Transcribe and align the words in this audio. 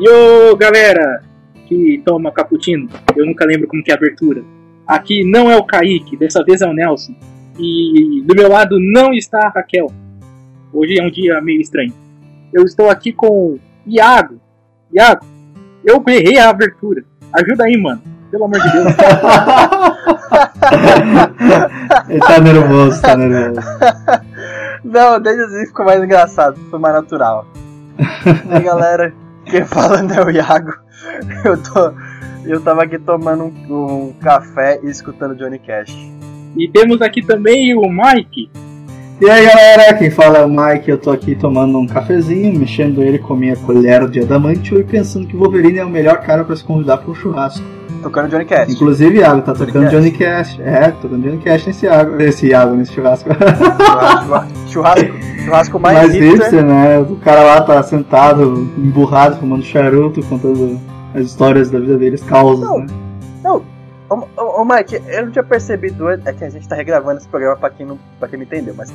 Yo, 0.00 0.56
galera 0.56 1.22
que 1.68 2.00
toma 2.06 2.32
cappuccino, 2.32 2.88
eu 3.14 3.26
nunca 3.26 3.44
lembro 3.44 3.68
como 3.68 3.84
que 3.84 3.90
é 3.90 3.94
a 3.94 3.98
abertura. 3.98 4.42
Aqui 4.86 5.22
não 5.22 5.50
é 5.50 5.58
o 5.58 5.64
Kaique, 5.64 6.16
dessa 6.16 6.42
vez 6.42 6.62
é 6.62 6.66
o 6.66 6.72
Nelson. 6.72 7.14
E 7.58 8.22
do 8.24 8.34
meu 8.34 8.48
lado 8.48 8.78
não 8.80 9.12
está 9.12 9.46
a 9.46 9.50
Raquel. 9.50 9.92
Hoje 10.72 10.98
é 10.98 11.02
um 11.02 11.10
dia 11.10 11.38
meio 11.42 11.60
estranho. 11.60 11.92
Eu 12.50 12.64
estou 12.64 12.88
aqui 12.88 13.12
com 13.12 13.58
Iago. 13.86 14.40
Iago, 14.90 15.26
eu 15.84 16.02
errei 16.08 16.38
a 16.38 16.48
abertura. 16.48 17.04
Ajuda 17.30 17.64
aí, 17.64 17.76
mano. 17.76 18.00
Pelo 18.30 18.44
amor 18.44 18.58
de 18.58 18.72
Deus. 18.72 18.86
Ele 22.08 22.20
tá 22.20 22.40
nervoso, 22.40 23.02
tá 23.02 23.16
nervoso. 23.16 23.60
Não, 24.82 25.20
desde 25.20 25.42
assim 25.42 25.66
ficou 25.66 25.84
mais 25.84 26.02
engraçado, 26.02 26.58
foi 26.70 26.78
mais 26.78 26.94
natural. 26.94 27.46
E 27.98 28.54
aí, 28.54 28.62
galera, 28.62 29.12
quem 29.44 29.64
fala 29.66 30.00
é 30.00 30.24
o 30.24 30.30
Iago. 30.30 30.72
Eu 31.44 31.62
tô. 31.62 31.92
Eu 32.44 32.60
tava 32.60 32.84
aqui 32.84 32.98
tomando 32.98 33.44
um, 33.44 34.08
um 34.08 34.12
café 34.14 34.80
e 34.82 34.88
escutando 34.88 35.36
Johnny 35.36 35.58
Cash. 35.58 35.94
E 36.56 36.68
temos 36.68 37.02
aqui 37.02 37.22
também 37.22 37.74
o 37.76 37.82
Mike. 37.82 38.50
E 39.20 39.28
aí 39.28 39.44
galera, 39.44 39.94
quem 39.94 40.10
fala 40.10 40.38
é 40.38 40.44
o 40.44 40.48
Mike, 40.48 40.90
eu 40.90 40.96
tô 40.96 41.10
aqui 41.10 41.34
tomando 41.34 41.78
um 41.78 41.86
cafezinho, 41.86 42.58
mexendo 42.58 43.02
ele 43.02 43.18
com 43.18 43.34
a 43.34 43.36
minha 43.36 43.56
colher 43.56 44.08
de 44.08 44.20
adamantio 44.20 44.80
e 44.80 44.84
pensando 44.84 45.26
que 45.26 45.36
o 45.36 45.40
Wolverine 45.40 45.78
é 45.78 45.84
o 45.84 45.90
melhor 45.90 46.22
cara 46.22 46.42
pra 46.42 46.56
se 46.56 46.64
convidar 46.64 46.96
pro 46.96 47.14
churrasco. 47.14 47.79
Tocando 48.02 48.28
Johnny 48.30 48.44
Cash. 48.46 48.70
Inclusive, 48.72 49.18
Iago, 49.18 49.42
tá 49.42 49.52
tocando 49.54 49.90
Johnny 49.90 50.10
Cash. 50.10 50.58
É, 50.60 50.90
tocando 50.90 51.22
Johnny 51.22 51.38
Cash 51.38 51.66
nesse 51.66 51.86
Iago, 51.86 52.16
nesse 52.16 52.46
Iago, 52.46 52.74
nesse 52.74 52.92
churrasco. 52.94 53.28
Churrasco, 53.34 54.68
churrasco, 54.68 55.22
churrasco 55.44 55.80
mais, 55.80 55.98
Mais 55.98 56.12
hipster. 56.14 56.32
hipster, 56.32 56.64
né? 56.64 56.98
O 57.00 57.16
cara 57.16 57.42
lá 57.42 57.60
tá 57.60 57.82
sentado, 57.82 58.68
emburrado, 58.78 59.36
fumando 59.36 59.62
charuto, 59.62 60.22
contando 60.26 60.80
as 61.14 61.26
histórias 61.26 61.70
da 61.70 61.78
vida 61.78 61.98
deles, 61.98 62.22
causas, 62.22 62.64
Não. 62.68 62.78
né? 62.78 62.86
Não, 63.42 63.62
ô, 64.08 64.14
ô, 64.36 64.62
ô, 64.62 64.64
Mike, 64.64 65.00
eu 65.08 65.24
não 65.26 65.32
tinha 65.32 65.44
percebido. 65.44 66.08
É 66.08 66.32
que 66.32 66.44
a 66.44 66.50
gente 66.50 66.66
tá 66.68 66.76
regravando 66.76 67.18
esse 67.18 67.28
programa 67.28 67.56
pra 67.56 67.70
quem 67.70 67.84
não, 67.86 67.98
pra 68.18 68.28
quem 68.28 68.38
não 68.38 68.46
entendeu, 68.46 68.74
mas. 68.76 68.92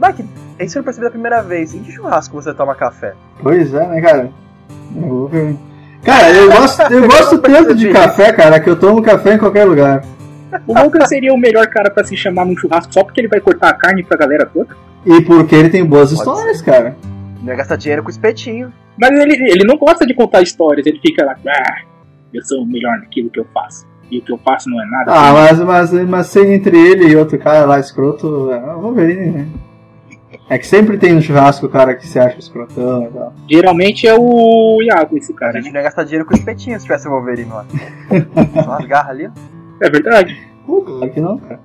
Mike, 0.00 0.24
isso 0.60 0.78
eu 0.78 0.80
não 0.80 0.84
percebi 0.84 1.04
da 1.06 1.10
primeira 1.10 1.42
vez. 1.42 1.74
Em 1.74 1.80
que 1.80 1.90
churrasco 1.92 2.40
você 2.40 2.54
toma 2.54 2.74
café? 2.74 3.14
Pois 3.42 3.74
é, 3.74 3.86
né, 3.86 4.00
cara? 4.00 4.30
Eu 4.94 5.08
vou 5.08 5.28
ver. 5.28 5.56
Cara, 6.08 6.30
eu 6.30 6.48
gosto, 6.50 6.82
eu 6.90 7.06
gosto 7.06 7.38
tanto 7.38 7.74
de 7.74 7.90
café, 7.90 8.32
cara, 8.32 8.58
que 8.58 8.70
eu 8.70 8.76
tomo 8.76 9.02
café 9.02 9.34
em 9.34 9.38
qualquer 9.38 9.64
lugar. 9.66 10.02
O 10.66 10.72
Logan 10.72 11.04
seria 11.04 11.34
o 11.34 11.36
melhor 11.36 11.66
cara 11.66 11.90
pra 11.90 12.02
se 12.02 12.16
chamar 12.16 12.46
num 12.46 12.56
churrasco 12.56 12.92
só 12.92 13.04
porque 13.04 13.20
ele 13.20 13.28
vai 13.28 13.38
cortar 13.38 13.68
a 13.68 13.74
carne 13.74 14.02
pra 14.02 14.16
galera 14.16 14.46
toda. 14.46 14.74
E 15.04 15.20
porque 15.20 15.54
ele 15.54 15.68
tem 15.68 15.84
boas 15.84 16.10
Pode 16.10 16.20
histórias, 16.20 16.62
cara. 16.62 16.96
Não 17.42 17.52
ia 17.52 17.56
gastar 17.56 17.76
dinheiro 17.76 18.02
com 18.02 18.08
espetinho. 18.08 18.72
Mas 18.98 19.10
ele, 19.10 19.34
ele 19.50 19.64
não 19.64 19.76
gosta 19.76 20.06
de 20.06 20.14
contar 20.14 20.40
histórias, 20.40 20.86
ele 20.86 20.98
fica 20.98 21.24
lá, 21.24 21.36
ah, 21.46 21.82
eu 22.32 22.42
sou 22.42 22.62
o 22.62 22.66
melhor 22.66 22.98
naquilo 22.98 23.28
que 23.28 23.38
eu 23.38 23.46
faço. 23.52 23.86
E 24.10 24.18
o 24.18 24.22
que 24.22 24.32
eu 24.32 24.38
faço 24.38 24.70
não 24.70 24.82
é 24.82 24.86
nada. 24.86 25.12
Ah, 25.12 25.32
mas, 25.34 25.60
mas, 25.60 25.92
mas 26.08 26.26
sem 26.28 26.54
entre 26.54 26.78
ele 26.78 27.06
e 27.06 27.16
outro 27.16 27.38
cara 27.38 27.66
lá 27.66 27.78
escroto, 27.78 28.50
é 28.50 28.74
o 28.74 28.80
Wolverine, 28.80 29.30
né? 29.30 29.46
É 30.50 30.56
que 30.58 30.66
sempre 30.66 30.96
tem 30.96 31.12
no 31.12 31.20
churrasco 31.20 31.66
o 31.66 31.68
cara 31.68 31.94
que 31.94 32.06
se 32.06 32.18
acha 32.18 32.38
escrotão 32.38 33.04
e 33.04 33.08
tal. 33.08 33.34
Geralmente 33.50 34.06
é 34.06 34.14
o 34.18 34.80
Iago, 34.82 35.16
esse 35.18 35.32
A 35.32 35.36
cara, 35.36 35.52
gente 35.54 35.64
né? 35.66 35.70
não 35.72 35.76
ia 35.80 35.84
gastar 35.84 36.04
dinheiro 36.04 36.24
com 36.24 36.34
espetinho 36.34 36.78
se 36.78 36.84
tivesse 36.86 37.06
o 37.06 37.10
Wolverine 37.10 37.50
lá. 37.50 37.66
Só 38.64 38.72
as 38.72 38.86
garras 38.86 39.10
ali. 39.10 39.26
ó. 39.26 39.30
É 39.84 39.90
verdade. 39.90 40.48
Pô, 40.66 40.80
claro 40.82 41.10
que 41.10 41.20
não, 41.20 41.38
cara. 41.38 41.60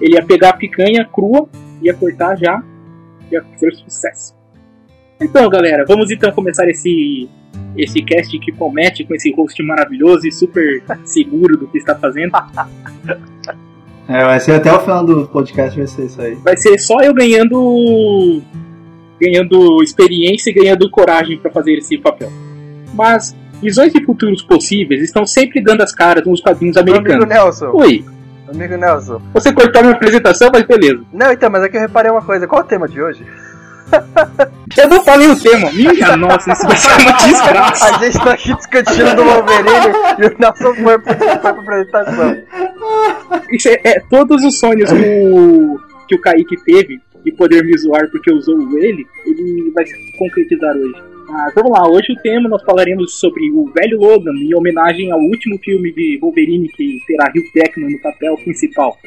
Ele 0.00 0.14
ia 0.14 0.24
pegar 0.24 0.50
a 0.50 0.56
picanha 0.56 1.04
crua, 1.04 1.46
ia 1.82 1.92
cortar 1.92 2.36
já, 2.36 2.62
ia 3.30 3.44
ser 3.56 3.74
sucesso. 3.74 4.34
Então, 5.20 5.48
galera, 5.48 5.84
vamos 5.86 6.10
então 6.10 6.32
começar 6.32 6.68
esse 6.68 7.28
esse 7.76 8.02
cast 8.02 8.38
que 8.38 8.52
promete 8.52 9.04
com 9.04 9.14
esse 9.14 9.32
host 9.32 9.62
maravilhoso 9.62 10.26
e 10.26 10.32
super 10.32 10.82
seguro 11.04 11.56
do 11.56 11.66
que 11.68 11.78
está 11.78 11.94
fazendo. 11.94 12.32
É, 14.08 14.24
vai 14.24 14.40
ser 14.40 14.52
até 14.52 14.72
o 14.72 14.80
final 14.80 15.04
do 15.04 15.26
podcast, 15.28 15.78
vai 15.78 15.86
ser 15.86 16.06
isso 16.06 16.20
aí. 16.20 16.34
Vai 16.34 16.56
ser 16.56 16.78
só 16.78 17.00
eu 17.00 17.14
ganhando 17.14 18.42
ganhando 19.20 19.82
experiência 19.82 20.50
e 20.50 20.52
ganhando 20.52 20.90
coragem 20.90 21.38
para 21.38 21.50
fazer 21.50 21.74
esse 21.74 21.96
papel. 21.96 22.30
Mas 22.94 23.36
visões 23.62 23.92
de 23.92 24.04
futuros 24.04 24.42
possíveis 24.42 25.00
estão 25.02 25.24
sempre 25.24 25.62
dando 25.62 25.82
as 25.82 25.94
caras 25.94 26.24
nos 26.26 26.40
quadrinhos 26.40 26.74
Meu 26.74 26.82
amigo 26.82 26.98
americanos. 26.98 27.28
Nelson. 27.28 27.70
Oi, 27.72 28.04
Amigo 28.52 28.76
Nelson. 28.76 29.22
você 29.32 29.52
cortou 29.52 29.82
minha 29.82 29.94
apresentação, 29.94 30.50
mas 30.52 30.64
beleza. 30.64 31.02
Não, 31.12 31.32
então, 31.32 31.48
mas 31.48 31.62
é 31.62 31.68
que 31.68 31.76
eu 31.76 31.80
reparei 31.80 32.10
uma 32.10 32.22
coisa. 32.22 32.46
Qual 32.46 32.60
é 32.60 32.64
o 32.64 32.68
tema 32.68 32.88
de 32.88 33.00
hoje? 33.00 33.24
Eu 34.76 34.88
não 34.88 35.04
falei 35.04 35.28
o 35.28 35.38
tema. 35.38 35.70
Minha 35.72 36.16
nossa, 36.16 36.52
isso 36.52 36.66
vai 36.66 36.76
ser 36.76 37.02
uma 37.02 37.12
desgraça. 37.12 37.94
A 37.94 37.98
gente 37.98 38.18
tá 38.18 38.32
aqui 38.32 38.54
discutindo 38.54 39.16
do 39.16 39.24
Wolverine 39.24 39.96
e 40.18 40.26
o 40.26 40.38
Nelson 40.38 40.74
foi, 40.74 41.00
foi 41.00 41.38
pra 41.38 41.50
apresentação. 41.50 42.36
Isso 43.50 43.68
é, 43.68 43.80
é 43.84 44.00
todos 44.08 44.44
os 44.44 44.58
sonhos 44.58 44.90
que 44.90 44.98
o, 44.98 45.78
que 46.08 46.14
o 46.14 46.20
Kaique 46.20 46.56
teve 46.64 47.00
de 47.24 47.32
poder 47.32 47.64
me 47.64 47.76
zoar 47.78 48.10
porque 48.10 48.32
usou 48.32 48.58
ele, 48.78 49.06
ele 49.26 49.70
vai 49.74 49.86
se 49.86 49.94
concretizar 50.18 50.76
hoje. 50.76 51.02
Mas 51.28 51.54
vamos 51.54 51.70
lá, 51.70 51.88
hoje 51.88 52.12
o 52.12 52.22
tema 52.22 52.48
nós 52.48 52.62
falaremos 52.62 53.18
sobre 53.18 53.50
o 53.50 53.64
velho 53.72 53.98
Logan, 53.98 54.32
em 54.32 54.54
homenagem 54.54 55.12
ao 55.12 55.20
último 55.20 55.58
filme 55.58 55.92
de 55.92 56.18
Wolverine 56.20 56.68
que 56.68 56.98
terá 57.06 57.30
Hugh 57.30 57.50
Jackman 57.54 57.90
no 57.90 58.00
papel 58.00 58.34
principal. 58.36 58.98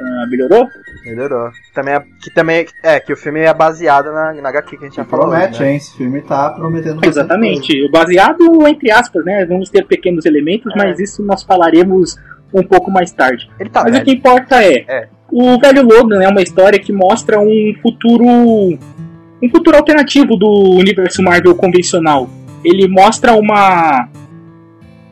Ah, 0.00 0.26
melhorou? 0.30 0.66
Melhorou. 1.04 1.50
Também 1.74 1.94
é, 1.94 2.00
que 2.22 2.30
também 2.32 2.66
é 2.84 3.00
que 3.00 3.12
o 3.12 3.16
filme 3.16 3.40
é 3.40 3.52
baseado 3.52 4.12
na, 4.12 4.32
na 4.34 4.48
HQ 4.50 4.76
que 4.76 4.84
a 4.84 4.88
gente 4.88 4.96
já 4.96 5.04
falou. 5.04 5.26
Promete, 5.28 5.54
hoje, 5.54 5.62
né? 5.64 5.70
hein? 5.70 5.76
Esse 5.76 5.96
filme 5.96 6.20
tá 6.22 6.50
prometendo 6.50 7.04
Exatamente. 7.04 7.84
O 7.84 7.90
Baseado, 7.90 8.66
entre 8.68 8.90
aspas, 8.92 9.24
né? 9.24 9.44
Vamos 9.44 9.70
ter 9.70 9.84
pequenos 9.86 10.24
elementos, 10.24 10.72
É. 10.74 10.78
mas 10.78 11.00
isso 11.00 11.22
nós 11.24 11.42
falaremos 11.42 12.16
um 12.54 12.62
pouco 12.62 12.90
mais 12.90 13.10
tarde. 13.12 13.50
Ele 13.58 13.68
tá 13.70 13.80
Mas 13.82 13.90
o 13.90 13.92
velho. 13.94 14.04
que 14.04 14.12
importa 14.12 14.62
é, 14.62 14.84
É. 14.88 15.08
o 15.32 15.58
velho 15.58 15.82
Logan 15.82 16.22
é 16.22 16.28
uma 16.28 16.42
história 16.42 16.78
que 16.78 16.92
mostra 16.92 17.38
um 17.40 17.74
futuro 17.82 18.24
um 18.24 19.48
futuro 19.50 19.76
alternativo 19.76 20.36
do 20.36 20.76
universo 20.78 21.22
Marvel 21.22 21.54
convencional. 21.56 22.28
Ele 22.64 22.86
mostra 22.88 23.34
uma 23.34 24.08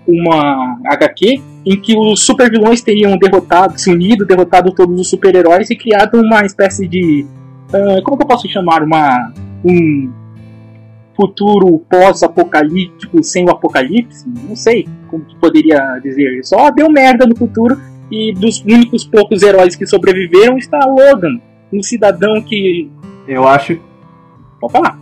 uma 0.07 0.79
HQ 0.87 1.41
em 1.67 1.81
que 1.81 1.99
os 1.99 2.25
supervilões 2.25 2.81
teriam 2.81 3.19
derrotado, 3.19 3.79
se 3.79 3.91
unido, 3.91 4.25
derrotado 4.25 4.73
todos 4.73 5.01
os 5.01 5.11
super-heróis 5.11 5.69
e 5.69 5.77
criado 5.77 6.21
uma 6.21 6.47
espécie 6.47 6.87
de 6.87 7.27
ah, 7.73 8.01
como 8.05 8.17
que 8.17 8.23
eu 8.23 8.29
posso 8.29 8.49
chamar 8.49 8.83
uma 8.83 9.33
um 9.65 10.13
futuro 11.17 11.83
pós-apocalíptico 11.91 13.23
sem 13.25 13.45
o 13.47 13.51
apocalipse? 13.51 14.25
Não 14.49 14.55
sei 14.55 14.87
como 15.09 15.25
que 15.25 15.35
poderia 15.37 15.99
dizer. 16.03 16.45
Só 16.45 16.71
deu 16.71 16.91
merda 16.91 17.27
no 17.27 17.35
futuro 17.35 17.81
e 18.11 18.33
dos 18.33 18.61
únicos 18.61 19.05
poucos 19.05 19.43
heróis 19.43 19.75
que 19.75 19.87
sobreviveram 19.87 20.57
está 20.59 20.79
Logan, 20.87 21.41
um 21.73 21.83
cidadão 21.83 22.41
que. 22.43 22.89
Eu 23.27 23.49
acho, 23.49 23.81
Pode 24.61 24.73
falar. 24.73 24.99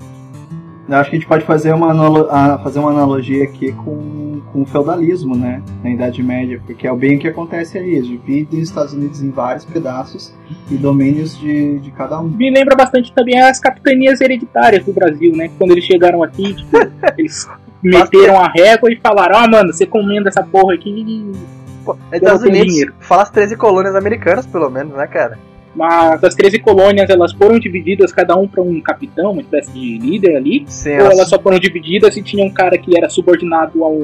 Eu 0.89 0.97
acho 0.97 1.11
que 1.11 1.17
a 1.17 1.19
gente 1.19 1.29
pode 1.29 1.45
fazer 1.45 1.73
uma, 1.73 2.59
fazer 2.59 2.79
uma 2.79 2.91
analogia 2.91 3.45
aqui 3.45 3.73
com, 3.73 4.43
com 4.53 4.63
o 4.63 4.67
feudalismo, 4.67 5.37
né? 5.37 5.63
Na 5.83 5.91
Idade 5.91 6.23
Média, 6.23 6.61
porque 6.67 6.87
é 6.87 6.95
bem 6.95 7.17
o 7.17 7.19
que 7.19 7.29
acontece 7.29 7.79
aí. 7.79 8.01
Divide 8.03 8.57
os 8.57 8.69
Estados 8.69 8.93
Unidos 8.93 9.23
em 9.23 9.31
vários 9.31 9.65
pedaços 9.65 10.35
e 10.71 10.77
domínios 10.77 11.39
de, 11.39 11.79
de 11.79 11.91
cada 11.91 12.21
um. 12.21 12.29
Me 12.29 12.51
lembra 12.51 12.77
bastante 12.77 13.13
também 13.13 13.41
as 13.41 13.59
capitanias 13.59 14.21
hereditárias 14.21 14.85
do 14.85 14.93
Brasil, 14.93 15.35
né? 15.35 15.51
Quando 15.59 15.73
eles 15.73 15.85
chegaram 15.85 16.23
aqui, 16.23 16.55
tipo, 16.55 16.77
eles 17.17 17.49
meteram 17.83 18.39
a 18.39 18.49
régua 18.49 18.93
e 18.93 18.97
falaram: 18.97 19.39
Ah, 19.39 19.49
mano, 19.49 19.73
você 19.73 19.87
comenda 19.87 20.29
essa 20.29 20.43
porra 20.43 20.75
aqui. 20.75 20.91
e 20.91 21.65
Pô, 21.85 21.97
Estados 22.13 22.43
não 22.43 22.51
tenho 22.51 22.65
Unidos 22.65 22.95
fala 23.01 23.23
as 23.23 23.31
13 23.31 23.57
colônias 23.57 23.95
americanas, 23.95 24.47
pelo 24.47 24.71
menos, 24.71 24.95
né, 24.95 25.07
cara? 25.07 25.39
Mas 25.75 26.23
as 26.23 26.35
13 26.35 26.61
colônias 26.61 27.11
elas 27.11 27.33
foram 27.33 27.59
divididas 27.59 28.13
cada 28.13 28.37
um 28.37 28.47
para 28.47 28.63
um 28.63 28.81
capitão, 28.81 29.33
uma 29.33 29.43
espécie 29.43 29.73
de 29.73 29.99
líder 29.99 30.37
ali. 30.37 30.65
Sim, 30.69 30.99
ou 30.99 31.11
elas 31.11 31.29
só 31.29 31.39
foram 31.39 31.59
divididas 31.59 32.17
e 32.17 32.23
tinha 32.23 32.45
um 32.45 32.51
cara 32.51 32.79
que 32.79 32.97
era 32.97 33.09
subordinado 33.09 33.83
ao, 33.83 33.99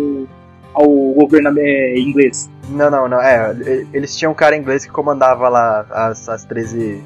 ao 0.74 0.88
governo 1.14 1.52
eh, 1.58 1.94
inglês. 1.98 2.50
Não, 2.68 2.90
não, 2.90 3.08
não. 3.08 3.20
É, 3.20 3.54
eles 3.92 4.16
tinham 4.16 4.32
um 4.32 4.34
cara 4.34 4.56
inglês 4.56 4.84
que 4.84 4.90
comandava 4.90 5.48
lá 5.48 5.86
as, 5.90 6.28
as 6.28 6.44
13. 6.44 7.02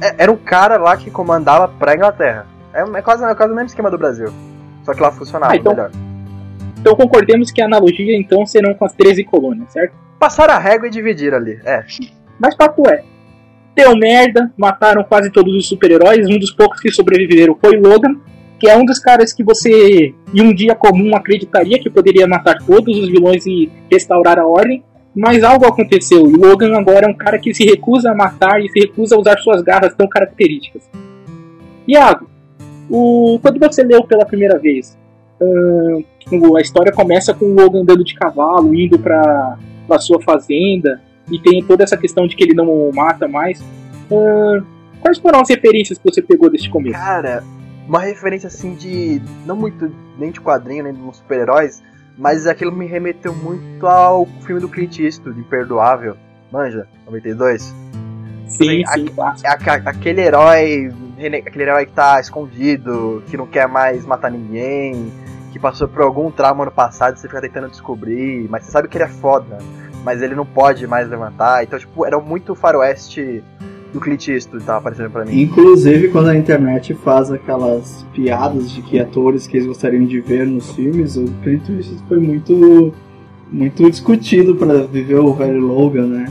É, 0.00 0.14
era 0.22 0.32
um 0.32 0.36
cara 0.36 0.78
lá 0.78 0.96
que 0.96 1.10
comandava 1.10 1.68
pra 1.68 1.94
Inglaterra. 1.94 2.46
É, 2.72 2.80
é, 2.82 3.02
quase, 3.02 3.22
é 3.24 3.34
quase 3.34 3.52
o 3.52 3.54
mesmo 3.56 3.68
esquema 3.68 3.90
do 3.90 3.98
Brasil. 3.98 4.28
Só 4.84 4.94
que 4.94 5.02
lá 5.02 5.10
funcionava 5.12 5.52
Ah, 5.52 5.56
então- 5.56 5.72
melhor. 5.72 5.90
Então 6.80 6.96
concordemos 6.96 7.50
que 7.50 7.60
a 7.60 7.66
analogia 7.66 8.16
então 8.18 8.46
serão 8.46 8.72
com 8.72 8.86
as 8.86 8.94
13 8.94 9.22
colônias, 9.24 9.70
certo? 9.70 9.92
Passaram 10.18 10.54
a 10.54 10.58
régua 10.58 10.88
e 10.88 10.90
dividiram 10.90 11.36
ali. 11.36 11.60
É. 11.62 11.84
Mas 12.38 12.54
papo 12.54 12.88
é. 12.88 13.04
Deu 13.80 13.96
merda, 13.96 14.52
mataram 14.58 15.02
quase 15.02 15.30
todos 15.30 15.56
os 15.56 15.66
super-heróis. 15.66 16.28
Um 16.28 16.38
dos 16.38 16.52
poucos 16.52 16.78
que 16.80 16.90
sobreviveram 16.90 17.56
foi 17.58 17.78
Logan, 17.78 18.14
que 18.58 18.68
é 18.68 18.76
um 18.76 18.84
dos 18.84 18.98
caras 18.98 19.32
que 19.32 19.42
você, 19.42 20.14
em 20.34 20.42
um 20.42 20.52
dia 20.54 20.74
comum, 20.74 21.16
acreditaria 21.16 21.78
que 21.78 21.88
poderia 21.88 22.26
matar 22.26 22.58
todos 22.58 22.98
os 22.98 23.08
vilões 23.08 23.46
e 23.46 23.72
restaurar 23.90 24.38
a 24.38 24.46
ordem. 24.46 24.84
Mas 25.16 25.42
algo 25.42 25.64
aconteceu 25.64 26.24
Logan 26.24 26.78
agora 26.78 27.06
é 27.06 27.08
um 27.08 27.16
cara 27.16 27.38
que 27.38 27.54
se 27.54 27.64
recusa 27.64 28.10
a 28.10 28.14
matar 28.14 28.62
e 28.62 28.68
se 28.68 28.80
recusa 28.80 29.16
a 29.16 29.18
usar 29.18 29.38
suas 29.38 29.62
garras 29.62 29.94
tão 29.94 30.06
características. 30.06 30.82
Iago, 31.88 32.28
o... 32.90 33.38
quando 33.40 33.58
você 33.58 33.82
leu 33.82 34.04
pela 34.04 34.26
primeira 34.26 34.58
vez, 34.58 34.98
Uh, 35.42 36.54
a 36.54 36.60
história 36.60 36.92
começa 36.92 37.32
com 37.32 37.46
o 37.46 37.54
Logan 37.54 37.80
andando 37.80 38.04
de 38.04 38.14
cavalo, 38.14 38.74
indo 38.74 38.98
para 38.98 39.56
a 39.88 39.98
sua 39.98 40.20
fazenda, 40.20 41.00
e 41.30 41.38
tem 41.38 41.62
toda 41.64 41.84
essa 41.84 41.96
questão 41.96 42.26
de 42.26 42.36
que 42.36 42.44
ele 42.44 42.54
não 42.54 42.90
mata 42.92 43.28
mais. 43.28 43.60
Uh, 44.10 44.64
quais 45.00 45.18
foram 45.18 45.40
as 45.40 45.48
referências 45.48 45.98
que 45.98 46.04
você 46.04 46.20
pegou 46.20 46.50
desse 46.50 46.68
começo? 46.68 46.98
Cara, 46.98 47.44
uma 47.86 48.00
referência 48.00 48.48
assim 48.48 48.74
de. 48.74 49.20
não 49.46 49.56
muito 49.56 49.90
nem 50.18 50.30
de 50.30 50.40
quadrinho, 50.40 50.84
nem 50.84 50.92
de 50.92 51.16
super-heróis, 51.16 51.82
mas 52.18 52.46
aquilo 52.46 52.72
me 52.72 52.86
remeteu 52.86 53.34
muito 53.34 53.86
ao 53.86 54.26
filme 54.44 54.60
do 54.60 54.68
Clint 54.68 54.98
Eastwood, 54.98 55.38
Imperdoável. 55.38 56.16
Manja, 56.52 56.86
92? 57.06 57.74
Sim, 58.46 58.84
sim, 58.84 58.84
a, 59.44 59.52
a, 59.52 59.74
aquele 59.86 60.20
herói. 60.20 60.92
Aquele 61.46 61.64
herói 61.64 61.84
que 61.84 61.92
tá 61.92 62.18
escondido, 62.18 63.22
que 63.28 63.36
não 63.36 63.46
quer 63.46 63.68
mais 63.68 64.06
matar 64.06 64.30
ninguém, 64.30 65.12
que 65.52 65.58
passou 65.58 65.86
por 65.86 66.00
algum 66.00 66.30
trauma 66.30 66.64
no 66.64 66.70
passado 66.70 67.16
e 67.16 67.20
você 67.20 67.28
fica 67.28 67.42
tentando 67.42 67.68
descobrir, 67.68 68.48
mas 68.48 68.64
você 68.64 68.70
sabe 68.70 68.88
que 68.88 68.96
ele 68.96 69.04
é 69.04 69.08
foda, 69.08 69.58
mas 70.04 70.22
ele 70.22 70.34
não 70.34 70.46
pode 70.46 70.86
mais 70.86 71.08
levantar. 71.08 71.62
Então, 71.62 71.78
tipo, 71.78 72.04
era 72.04 72.18
muito 72.18 72.54
faroeste 72.54 73.42
do 73.92 74.00
Clint 74.00 74.28
Eastwood 74.28 74.64
aparecendo 74.70 75.10
pra 75.10 75.24
mim. 75.24 75.42
Inclusive, 75.42 76.08
quando 76.08 76.28
a 76.28 76.36
internet 76.36 76.94
faz 76.94 77.30
aquelas 77.30 78.06
piadas 78.14 78.70
de 78.70 78.82
que 78.82 78.98
atores 78.98 79.46
que 79.46 79.56
eles 79.56 79.66
gostariam 79.66 80.04
de 80.04 80.20
ver 80.20 80.46
nos 80.46 80.72
filmes, 80.72 81.16
o 81.16 81.24
Clint 81.42 81.68
Eastwood 81.68 82.04
foi 82.08 82.18
muito 82.18 82.94
muito 83.52 83.90
discutido 83.90 84.54
para 84.54 84.84
viver 84.84 85.18
o 85.18 85.34
velho 85.34 85.60
Logan, 85.60 86.06
né? 86.06 86.26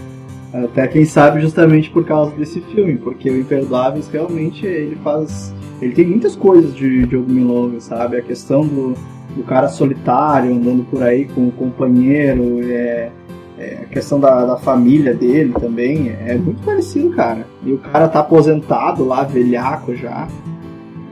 Até 0.53 0.87
quem 0.87 1.05
sabe 1.05 1.41
justamente 1.41 1.89
por 1.89 2.05
causa 2.05 2.35
desse 2.35 2.61
filme, 2.61 2.97
porque 2.97 3.29
o 3.29 3.39
Imperdoáveis 3.39 4.07
realmente 4.07 4.65
ele 4.65 4.97
faz. 5.03 5.53
Ele 5.81 5.93
tem 5.93 6.07
muitas 6.07 6.35
coisas 6.35 6.73
de, 6.75 7.05
de 7.05 7.15
Logan, 7.15 7.79
sabe? 7.79 8.17
A 8.17 8.21
questão 8.21 8.65
do, 8.65 8.93
do 9.35 9.43
cara 9.43 9.67
solitário 9.67 10.53
andando 10.53 10.83
por 10.85 11.03
aí 11.03 11.25
com 11.25 11.47
o 11.47 11.51
companheiro, 11.51 12.61
é, 12.63 13.11
é, 13.59 13.79
a 13.83 13.85
questão 13.87 14.19
da, 14.19 14.45
da 14.45 14.55
família 14.55 15.13
dele 15.13 15.51
também 15.59 16.15
é 16.25 16.35
muito 16.35 16.63
parecido, 16.63 17.09
cara. 17.09 17.45
E 17.65 17.73
o 17.73 17.77
cara 17.77 18.07
tá 18.07 18.21
aposentado 18.21 19.03
lá, 19.03 19.23
velhaco 19.23 19.93
já. 19.93 20.27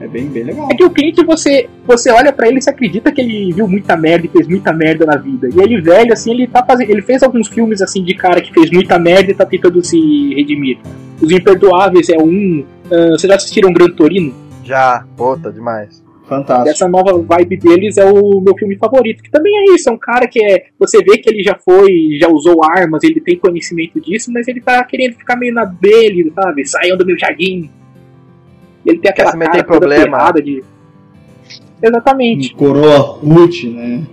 É 0.00 0.06
bem, 0.06 0.28
bem 0.28 0.44
legal. 0.44 0.68
É 0.70 0.74
que 0.74 0.84
o 0.84 0.90
cliente, 0.90 1.22
você, 1.24 1.68
você 1.86 2.10
olha 2.10 2.32
para 2.32 2.48
ele 2.48 2.58
e 2.58 2.62
você 2.62 2.70
acredita 2.70 3.12
que 3.12 3.20
ele 3.20 3.52
viu 3.52 3.68
muita 3.68 3.96
merda 3.96 4.26
e 4.26 4.30
fez 4.30 4.46
muita 4.46 4.72
merda 4.72 5.04
na 5.04 5.16
vida. 5.16 5.48
E 5.52 5.60
ele, 5.60 5.80
velho, 5.82 6.12
assim, 6.12 6.30
ele 6.30 6.46
tá 6.46 6.64
fazendo. 6.64 6.90
Ele 6.90 7.02
fez 7.02 7.22
alguns 7.22 7.48
filmes 7.48 7.82
assim 7.82 8.02
de 8.02 8.14
cara 8.14 8.40
que 8.40 8.52
fez 8.52 8.70
muita 8.70 8.98
merda 8.98 9.30
e 9.30 9.34
tá 9.34 9.44
tentando 9.44 9.84
se 9.84 9.98
redimir. 10.34 10.78
Os 11.20 11.30
Imperdoáveis 11.30 12.08
é 12.08 12.16
um. 12.16 12.64
Uh, 12.86 13.10
vocês 13.10 13.28
já 13.28 13.34
assistiram 13.34 13.72
Gran 13.72 13.90
Torino? 13.90 14.32
Já, 14.64 15.04
puta, 15.16 15.52
demais. 15.52 16.02
Fantástico. 16.28 16.68
Essa 16.68 16.86
nova 16.86 17.18
vibe 17.18 17.56
deles 17.56 17.96
é 17.96 18.04
o 18.04 18.40
meu 18.40 18.54
filme 18.54 18.76
favorito, 18.76 19.22
que 19.22 19.30
também 19.30 19.56
é 19.56 19.74
isso, 19.74 19.88
é 19.88 19.92
um 19.92 19.98
cara 19.98 20.28
que 20.28 20.44
é. 20.44 20.66
Você 20.78 21.02
vê 21.02 21.16
que 21.16 21.30
ele 21.30 21.42
já 21.42 21.54
foi, 21.54 22.18
já 22.20 22.28
usou 22.28 22.62
armas, 22.62 23.02
ele 23.02 23.18
tem 23.18 23.38
conhecimento 23.38 23.98
disso, 23.98 24.30
mas 24.30 24.46
ele 24.46 24.60
tá 24.60 24.84
querendo 24.84 25.14
ficar 25.14 25.36
meio 25.36 25.54
na 25.54 25.64
dele, 25.64 26.30
sabe? 26.34 26.66
Saiam 26.66 26.98
do 26.98 27.06
meu 27.06 27.18
jardim, 27.18 27.70
ele 28.84 28.98
tem 28.98 29.10
aquela 29.10 29.32
cara 29.32 29.64
problema. 29.64 30.32
de. 30.32 30.62
Exatamente. 31.82 32.54
Um 32.54 32.58
coroa 32.58 32.98
Ruth, 32.98 33.64
né? 33.64 34.06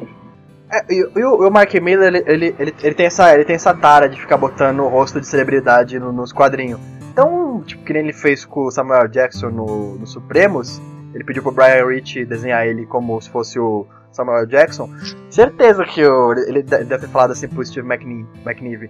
É, 0.71 0.93
e, 0.93 1.07
e, 1.17 1.23
o, 1.23 1.47
o 1.47 1.51
Mark 1.51 1.73
Miller, 1.75 2.07
ele, 2.07 2.23
ele, 2.25 2.55
ele, 2.57 2.75
ele, 2.81 2.95
tem 2.95 3.05
essa, 3.05 3.33
ele 3.33 3.43
tem 3.43 3.55
essa 3.55 3.73
tara 3.73 4.07
de 4.07 4.19
ficar 4.19 4.37
botando 4.37 4.79
o 4.79 4.87
rosto 4.87 5.19
de 5.19 5.27
celebridade 5.27 5.99
no, 5.99 6.11
nos 6.11 6.31
quadrinhos. 6.31 6.79
Então, 7.11 7.61
tipo, 7.65 7.83
que 7.83 7.93
nem 7.93 8.03
ele 8.03 8.13
fez 8.13 8.45
com 8.45 8.65
o 8.65 8.71
Samuel 8.71 9.07
Jackson 9.07 9.49
no, 9.49 9.95
no 9.95 10.07
Supremos, 10.07 10.81
ele 11.15 11.23
pediu 11.23 11.41
pro 11.41 11.51
Brian 11.53 11.87
Rich 11.87 12.25
desenhar 12.25 12.67
ele 12.67 12.85
como 12.85 13.19
se 13.21 13.29
fosse 13.29 13.57
o 13.57 13.87
Samuel 14.11 14.45
Jackson. 14.45 14.89
Certeza 15.29 15.85
que 15.85 16.05
o, 16.05 16.33
ele 16.33 16.61
deve 16.61 16.99
ter 16.99 17.07
falado 17.07 17.31
assim 17.31 17.47
pro 17.47 17.65
Steve 17.65 17.87
McNiven. 17.87 18.89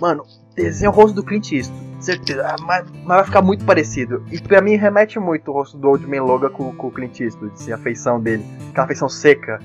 Mano, 0.00 0.24
desenha 0.54 0.90
o 0.90 0.94
rosto 0.94 1.16
do 1.16 1.24
Clint 1.24 1.50
Eastwood. 1.50 1.84
Certeza. 1.98 2.46
Ah, 2.46 2.56
mas, 2.60 2.84
mas, 3.04 3.16
vai 3.16 3.24
ficar 3.24 3.42
muito 3.42 3.64
parecido. 3.64 4.24
E 4.30 4.40
pra 4.40 4.60
mim 4.60 4.76
remete 4.76 5.18
muito 5.18 5.50
o 5.50 5.54
rosto 5.54 5.76
do 5.76 5.88
Old 5.88 6.06
Man 6.06 6.22
Logan 6.22 6.50
com, 6.50 6.72
com 6.72 6.86
o 6.86 6.90
Clint 6.92 7.20
Eastwood, 7.20 7.54
assim, 7.54 7.72
a 7.72 7.78
feição 7.78 8.20
dele. 8.20 8.44
Aquela 8.70 8.86
feição 8.86 9.08
seca. 9.08 9.60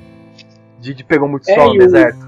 De, 0.79 0.93
de 0.93 1.03
pegou 1.03 1.27
muito 1.27 1.49
é, 1.49 1.53
sol 1.53 1.73
no 1.73 1.79
deserto. 1.79 2.27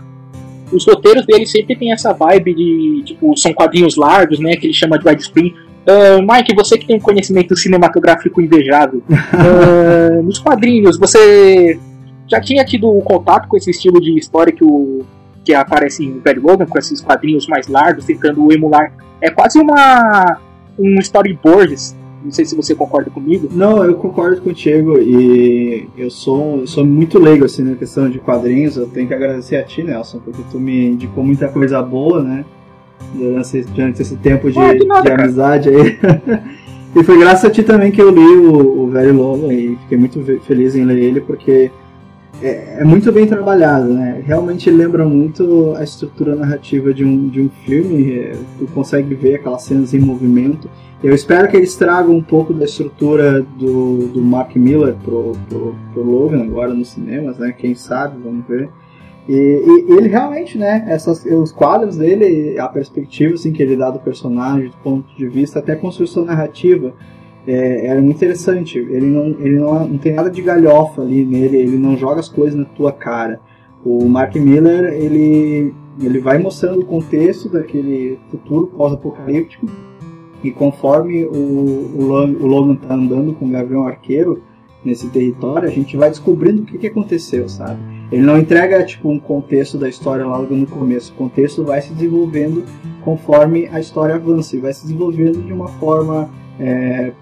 Os 0.71 0.85
roteiros 0.85 1.25
dele 1.25 1.45
sempre 1.47 1.75
tem 1.75 1.91
essa 1.91 2.13
vibe 2.13 2.53
de, 2.53 3.03
tipo, 3.03 3.35
são 3.35 3.53
quadrinhos 3.53 3.95
largos, 3.95 4.39
né? 4.39 4.55
Que 4.55 4.67
ele 4.67 4.73
chama 4.73 4.99
de 4.99 5.07
widescreen. 5.07 5.55
Uh, 5.91 6.21
Mike, 6.21 6.55
você 6.55 6.77
que 6.77 6.87
tem 6.87 6.95
um 6.95 6.99
conhecimento 6.99 7.55
cinematográfico 7.55 8.41
invejável. 8.41 9.01
uh, 9.09 10.21
nos 10.23 10.39
quadrinhos, 10.39 10.97
você 10.97 11.77
já 12.27 12.39
tinha 12.39 12.63
tido 12.63 12.91
contato 13.01 13.47
com 13.47 13.57
esse 13.57 13.71
estilo 13.71 13.99
de 13.99 14.17
história 14.17 14.53
que 14.53 14.63
o 14.63 15.01
que 15.43 15.53
aparece 15.53 16.05
em 16.05 16.19
Barry 16.19 16.39
Logan 16.39 16.65
com 16.67 16.77
esses 16.77 17.01
quadrinhos 17.01 17.47
mais 17.47 17.67
largos, 17.67 18.05
tentando 18.05 18.51
emular. 18.51 18.93
É 19.19 19.29
quase 19.29 19.59
uma 19.59 20.39
um 20.77 20.99
storyboard. 20.99 21.75
Não 22.23 22.31
sei 22.31 22.45
se 22.45 22.55
você 22.55 22.75
concorda 22.75 23.09
comigo. 23.09 23.49
Não, 23.51 23.83
eu 23.83 23.95
concordo 23.95 24.41
contigo 24.41 24.99
e 24.99 25.87
eu 25.97 26.11
sou, 26.11 26.59
eu 26.59 26.67
sou 26.67 26.85
muito 26.85 27.17
leigo 27.17 27.45
assim 27.45 27.63
na 27.63 27.75
questão 27.75 28.07
de 28.09 28.19
quadrinhos. 28.19 28.77
Eu 28.77 28.87
tenho 28.87 29.07
que 29.07 29.13
agradecer 29.13 29.55
a 29.55 29.63
ti, 29.63 29.81
Nelson, 29.81 30.19
porque 30.19 30.43
tu 30.51 30.59
me 30.59 30.89
indicou 30.89 31.23
muita 31.23 31.47
coisa 31.47 31.81
boa, 31.81 32.21
né? 32.21 32.45
Durante, 33.13 33.61
durante 33.63 34.01
esse 34.01 34.15
tempo 34.17 34.49
de, 34.49 34.79
de, 34.79 34.85
nada, 34.85 35.01
de 35.01 35.11
amizade 35.11 35.69
aí. 35.69 35.99
e 36.95 37.03
foi 37.03 37.19
graças 37.19 37.45
a 37.45 37.49
ti 37.49 37.61
também 37.61 37.91
que 37.91 38.01
eu 38.01 38.09
li 38.09 38.19
o, 38.19 38.83
o 38.83 38.89
Velho 38.89 39.15
Logan 39.15 39.53
e 39.53 39.77
fiquei 39.83 39.97
muito 39.97 40.23
feliz 40.41 40.75
em 40.75 40.85
ler 40.85 40.97
ele 40.97 41.21
porque 41.21 41.71
é, 42.41 42.79
é, 42.79 42.83
muito 42.83 43.11
bem 43.11 43.27
trabalhado, 43.27 43.93
né? 43.93 44.21
Realmente 44.25 44.69
lembra 44.69 45.05
muito 45.05 45.75
a 45.77 45.83
estrutura 45.83 46.35
narrativa 46.35 46.91
de 46.91 47.05
um, 47.05 47.29
de 47.29 47.39
um 47.39 47.49
filme. 47.65 48.17
É, 48.17 48.35
tu 48.57 48.65
consegue 48.73 49.13
ver 49.13 49.35
aquelas 49.35 49.61
cenas 49.63 49.93
em 49.93 49.99
movimento. 49.99 50.67
Eu 51.03 51.13
espero 51.13 51.47
que 51.47 51.55
eles 51.55 51.75
tragam 51.75 52.15
um 52.15 52.21
pouco 52.21 52.53
da 52.53 52.65
estrutura 52.65 53.41
do, 53.41 54.07
do 54.07 54.21
Mark 54.21 54.55
Miller 54.55 54.95
pro, 55.03 55.33
pro, 55.47 55.75
pro 55.93 56.03
Logan 56.03 56.43
agora 56.43 56.73
nos 56.73 56.89
cinemas, 56.89 57.37
né? 57.37 57.53
Quem 57.55 57.75
sabe, 57.75 58.17
vamos 58.23 58.45
ver. 58.47 58.69
E, 59.27 59.33
e, 59.33 59.93
ele 59.93 60.07
realmente, 60.07 60.57
né, 60.57 60.85
essas, 60.87 61.23
os 61.25 61.51
quadros 61.51 61.97
dele, 61.97 62.57
a 62.59 62.67
perspectiva 62.67 63.35
assim, 63.35 63.51
que 63.51 63.61
ele 63.61 63.75
dá 63.75 63.89
do 63.89 63.99
personagem, 63.99 64.69
do 64.69 64.77
ponto 64.77 65.15
de 65.15 65.27
vista, 65.27 65.59
até 65.59 65.73
a 65.73 65.77
construção 65.77 66.25
narrativa, 66.25 66.93
é, 67.47 67.87
era 67.87 68.01
muito 68.01 68.17
interessante. 68.17 68.77
Ele 68.77 69.05
não, 69.05 69.25
ele 69.39 69.59
não, 69.59 69.87
não 69.87 69.97
tem 69.97 70.13
nada 70.13 70.29
de 70.29 70.41
galhofa 70.41 71.01
ali 71.01 71.25
nele, 71.25 71.57
ele 71.57 71.77
não 71.77 71.95
joga 71.95 72.19
as 72.19 72.29
coisas 72.29 72.55
na 72.55 72.65
tua 72.65 72.91
cara. 72.91 73.39
O 73.83 74.07
Mark 74.07 74.35
Miller, 74.35 74.93
ele, 74.93 75.73
ele 75.99 76.19
vai 76.19 76.37
mostrando 76.37 76.81
o 76.81 76.85
contexto 76.85 77.49
daquele 77.49 78.19
futuro 78.29 78.67
pós-apocalíptico 78.67 79.65
e 80.43 80.51
conforme 80.51 81.25
o, 81.25 81.33
o, 81.33 82.03
o 82.03 82.47
Logan 82.47 82.75
tá 82.75 82.93
andando 82.93 83.33
com 83.33 83.45
o 83.45 83.49
Gavião 83.49 83.87
Arqueiro 83.87 84.41
nesse 84.83 85.07
território, 85.09 85.67
a 85.69 85.71
gente 85.71 85.95
vai 85.95 86.09
descobrindo 86.09 86.63
o 86.63 86.65
que, 86.65 86.77
que 86.77 86.87
aconteceu, 86.87 87.47
sabe? 87.47 87.79
Ele 88.11 88.21
não 88.21 88.37
entrega 88.37 88.83
tipo 88.83 89.09
um 89.09 89.17
contexto 89.17 89.77
da 89.77 89.87
história 89.87 90.25
logo 90.25 90.53
no 90.53 90.67
começo. 90.67 91.13
O 91.13 91.15
contexto 91.15 91.63
vai 91.63 91.81
se 91.81 91.93
desenvolvendo 91.93 92.65
conforme 93.01 93.69
a 93.71 93.79
história 93.79 94.15
avança 94.15 94.55
e 94.55 94.59
vai 94.59 94.73
se 94.73 94.83
desenvolvendo 94.83 95.41
de 95.41 95.53
uma 95.53 95.69
forma 95.69 96.29
é, 96.59 97.13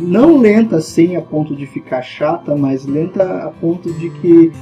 não 0.00 0.38
lenta 0.38 0.76
assim 0.76 1.16
a 1.16 1.20
ponto 1.20 1.54
de 1.54 1.66
ficar 1.66 2.02
chata, 2.02 2.54
mas 2.54 2.86
lenta 2.86 3.44
a 3.44 3.50
ponto 3.50 3.92
de 3.92 4.10
que 4.10 4.52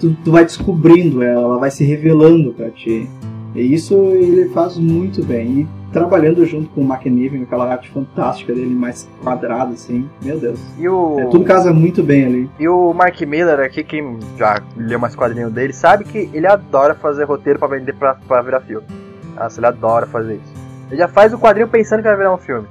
tu, 0.00 0.16
tu 0.24 0.32
vai 0.32 0.44
descobrindo 0.44 1.22
ela, 1.22 1.42
ela 1.42 1.58
vai 1.58 1.70
se 1.70 1.84
revelando 1.84 2.52
para 2.52 2.70
ti. 2.70 3.08
E 3.54 3.60
isso 3.60 3.94
ele 3.94 4.48
faz 4.48 4.76
muito 4.76 5.24
bem. 5.24 5.68
Trabalhando 5.98 6.44
junto 6.44 6.68
com 6.70 6.82
o 6.82 6.84
McNiven, 6.84 7.42
aquela 7.42 7.70
arte 7.70 7.90
fantástica 7.90 8.52
dele, 8.52 8.74
mais 8.74 9.08
quadrada, 9.22 9.72
assim, 9.72 10.08
meu 10.22 10.38
Deus. 10.38 10.60
E 10.78 10.88
o... 10.88 11.18
É, 11.20 11.26
tudo 11.26 11.44
casa 11.44 11.72
muito 11.72 12.02
bem 12.02 12.24
ali. 12.24 12.50
E 12.58 12.68
o 12.68 12.92
Mark 12.92 13.20
Miller 13.22 13.60
aqui, 13.60 13.82
quem 13.82 14.18
já 14.36 14.62
leu 14.76 14.98
mais 14.98 15.14
quadrinhos 15.14 15.52
dele, 15.52 15.72
sabe 15.72 16.04
que 16.04 16.28
ele 16.32 16.46
adora 16.46 16.94
fazer 16.94 17.24
roteiro 17.24 17.58
para 17.58 17.78
vender 17.78 17.94
pra, 17.94 18.14
pra 18.14 18.42
virar 18.42 18.60
filme. 18.60 18.86
Nossa, 19.34 19.58
ele 19.58 19.66
adora 19.66 20.06
fazer 20.06 20.34
isso. 20.34 20.66
Ele 20.90 20.98
já 20.98 21.08
faz 21.08 21.32
o 21.32 21.38
quadrinho 21.38 21.68
pensando 21.68 22.02
que 22.02 22.08
vai 22.08 22.16
virar 22.16 22.34
um 22.34 22.38
filme. 22.38 22.66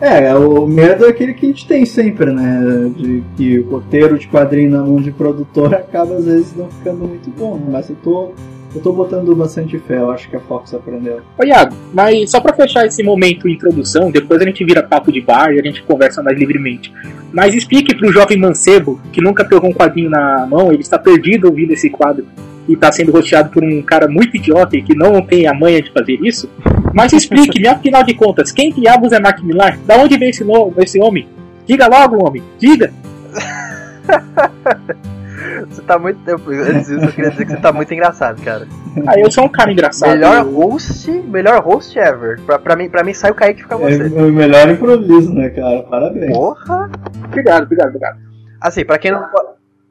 É, 0.00 0.32
o 0.34 0.66
medo 0.66 1.06
é 1.06 1.08
aquele 1.08 1.34
que 1.34 1.44
a 1.44 1.48
gente 1.48 1.66
tem 1.66 1.84
sempre, 1.84 2.32
né? 2.32 2.92
De 2.94 3.22
que 3.36 3.58
o 3.58 3.68
roteiro 3.68 4.16
de 4.16 4.28
quadrinho 4.28 4.70
na 4.70 4.82
mão 4.82 5.00
de 5.00 5.10
produtor 5.10 5.74
acaba 5.74 6.14
às 6.14 6.24
vezes 6.24 6.54
não 6.56 6.68
ficando 6.70 7.06
muito 7.06 7.30
bom, 7.30 7.60
mas 7.70 7.90
eu 7.90 7.96
tô. 8.02 8.32
Eu 8.78 8.82
tô 8.82 8.92
botando 8.92 9.34
bastante 9.34 9.76
fé, 9.76 9.98
eu 9.98 10.08
acho 10.08 10.30
que 10.30 10.36
a 10.36 10.40
Fox 10.40 10.72
aprendeu. 10.72 11.20
Ô 11.36 11.44
Iago, 11.44 11.74
mas 11.92 12.30
só 12.30 12.40
pra 12.40 12.54
fechar 12.54 12.86
esse 12.86 13.02
momento 13.02 13.48
introdução, 13.48 14.08
depois 14.08 14.40
a 14.40 14.44
gente 14.44 14.64
vira 14.64 14.84
papo 14.84 15.10
de 15.10 15.20
bar 15.20 15.50
e 15.50 15.58
a 15.58 15.62
gente 15.64 15.82
conversa 15.82 16.22
mais 16.22 16.38
livremente. 16.38 16.92
Mas 17.32 17.56
explique 17.56 17.96
pro 17.96 18.12
jovem 18.12 18.38
mancebo 18.38 19.00
que 19.12 19.20
nunca 19.20 19.44
pegou 19.44 19.68
um 19.68 19.72
quadrinho 19.72 20.08
na 20.08 20.46
mão, 20.46 20.70
ele 20.70 20.82
está 20.82 20.96
perdido 20.96 21.48
ouvindo 21.48 21.72
esse 21.72 21.90
quadro 21.90 22.24
e 22.68 22.74
está 22.74 22.92
sendo 22.92 23.10
roteado 23.10 23.50
por 23.50 23.64
um 23.64 23.82
cara 23.82 24.06
muito 24.06 24.36
idiota 24.36 24.76
e 24.76 24.82
que 24.82 24.94
não 24.94 25.20
tem 25.22 25.48
a 25.48 25.52
manha 25.52 25.82
de 25.82 25.90
fazer 25.90 26.16
isso. 26.22 26.48
Mas 26.94 27.12
explique-me, 27.12 27.66
afinal 27.66 28.04
de 28.04 28.14
contas, 28.14 28.52
quem 28.52 28.72
diabos 28.72 29.12
é 29.12 29.18
Mark 29.18 29.42
Millar? 29.42 29.76
Da 29.84 29.96
onde 29.96 30.16
vem 30.16 30.30
esse, 30.30 30.44
no, 30.44 30.72
esse 30.78 31.00
homem? 31.00 31.26
Diga 31.66 31.88
logo, 31.88 32.24
homem, 32.24 32.44
diga! 32.60 32.92
Você 35.68 35.82
tá 35.82 35.98
muito. 35.98 36.18
Antes 36.28 36.86
disso, 36.86 37.04
eu 37.04 37.12
queria 37.12 37.30
dizer 37.30 37.44
que 37.44 37.52
você 37.52 37.60
tá 37.60 37.72
muito 37.72 37.92
engraçado, 37.92 38.42
cara. 38.42 38.66
Ah, 39.06 39.18
eu 39.18 39.30
sou 39.30 39.44
um 39.44 39.48
cara 39.48 39.72
engraçado. 39.72 40.10
Melhor 40.10 40.44
host, 40.44 41.10
melhor 41.10 41.62
host 41.62 41.98
ever. 41.98 42.40
Pra, 42.42 42.58
pra, 42.58 42.76
mim, 42.76 42.88
pra 42.88 43.04
mim 43.04 43.14
sai 43.14 43.30
o 43.30 43.34
Kaique 43.34 43.60
e 43.60 43.62
fica 43.62 43.76
você. 43.76 44.02
É 44.02 44.22
o 44.22 44.32
melhor 44.32 44.68
improviso, 44.68 45.32
né, 45.32 45.50
cara? 45.50 45.82
Parabéns. 45.82 46.32
Porra! 46.32 46.90
Obrigado, 47.24 47.64
obrigado, 47.64 47.88
obrigado. 47.88 48.18
Assim, 48.60 48.84
pra 48.84 48.98
quem 48.98 49.12
não. 49.12 49.28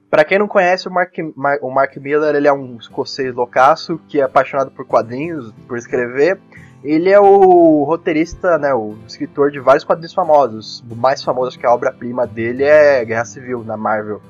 Pra 0.09 0.23
quem 0.23 0.39
não 0.39 0.47
conhece, 0.47 0.87
o 0.87 0.91
Mark, 0.91 1.13
o 1.61 1.69
Mark 1.69 1.97
Miller 1.97 2.33
ele 2.33 2.47
é 2.47 2.53
um 2.53 2.77
escocês 2.77 3.35
loucaço 3.35 3.99
que 4.07 4.21
é 4.21 4.23
apaixonado 4.23 4.71
por 4.71 4.85
quadrinhos, 4.85 5.53
por 5.67 5.77
escrever. 5.77 6.39
Ele 6.81 7.09
é 7.09 7.19
o 7.19 7.83
roteirista, 7.83 8.57
né, 8.57 8.73
o 8.73 8.95
escritor 9.05 9.51
de 9.51 9.59
vários 9.59 9.83
quadrinhos 9.83 10.13
famosos. 10.13 10.81
O 10.89 10.95
mais 10.95 11.21
famoso, 11.21 11.49
acho 11.49 11.59
que 11.59 11.65
a 11.65 11.73
obra-prima 11.73 12.25
dele 12.25 12.63
é 12.63 13.03
Guerra 13.03 13.25
Civil, 13.25 13.65
na 13.65 13.75
Marvel. 13.75 14.21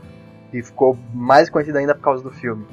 E 0.58 0.64
ficou 0.64 0.98
mais 1.14 1.50
conhecido 1.50 1.78
ainda 1.78 1.94
por 1.94 2.02
causa 2.02 2.24
do 2.24 2.32
filme. 2.32 2.66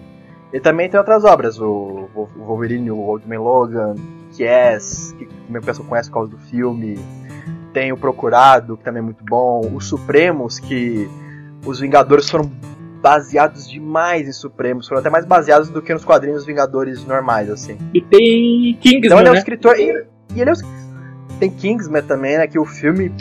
Ele 0.53 0.63
também 0.63 0.89
tem 0.89 0.99
outras 0.99 1.25
obras, 1.25 1.61
o 1.61 2.09
Wolverine, 2.37 2.91
o 2.91 2.99
Old 2.99 3.29
Man 3.29 3.41
Logan, 3.41 3.97
Kiss, 4.31 5.13
que 5.15 5.29
o 5.51 5.61
pessoal 5.61 5.89
conhece 5.89 6.09
por 6.09 6.15
causa 6.15 6.31
do 6.31 6.39
filme. 6.39 6.99
Tem 7.73 7.93
o 7.93 7.97
Procurado, 7.97 8.77
que 8.77 8.85
também 8.85 9.01
é 9.01 9.05
muito 9.05 9.25
bom. 9.25 9.63
Os 9.75 9.89
Supremos, 9.89 10.61
que 10.61 11.11
os 11.67 11.81
Vingadores 11.81 12.31
foram 12.31 12.51
baseados 13.03 13.69
demais 13.69 14.29
em 14.29 14.33
Supremos, 14.33 14.87
foram 14.87 15.01
até 15.01 15.11
mais 15.11 15.25
baseados 15.25 15.69
do 15.69 15.83
que 15.83 15.93
nos 15.93 16.05
quadrinhos 16.05 16.47
Vingadores 16.47 17.05
normais, 17.05 17.51
assim. 17.51 17.77
E 17.93 18.01
tem 18.01 18.79
Kingsman, 18.81 19.07
Então 19.07 19.19
ele 19.19 19.29
é 19.29 19.31
um 19.31 19.35
né? 19.35 19.39
escritor. 19.39 19.77
E, 19.79 20.07
e 20.35 20.41
ele 20.41 20.51
é 20.51 20.53
um, 20.53 21.39
Tem 21.41 21.51
Kingsman 21.51 22.03
também, 22.03 22.39
né? 22.39 22.47
Que 22.47 22.59
o 22.59 22.65
filme. 22.65 23.13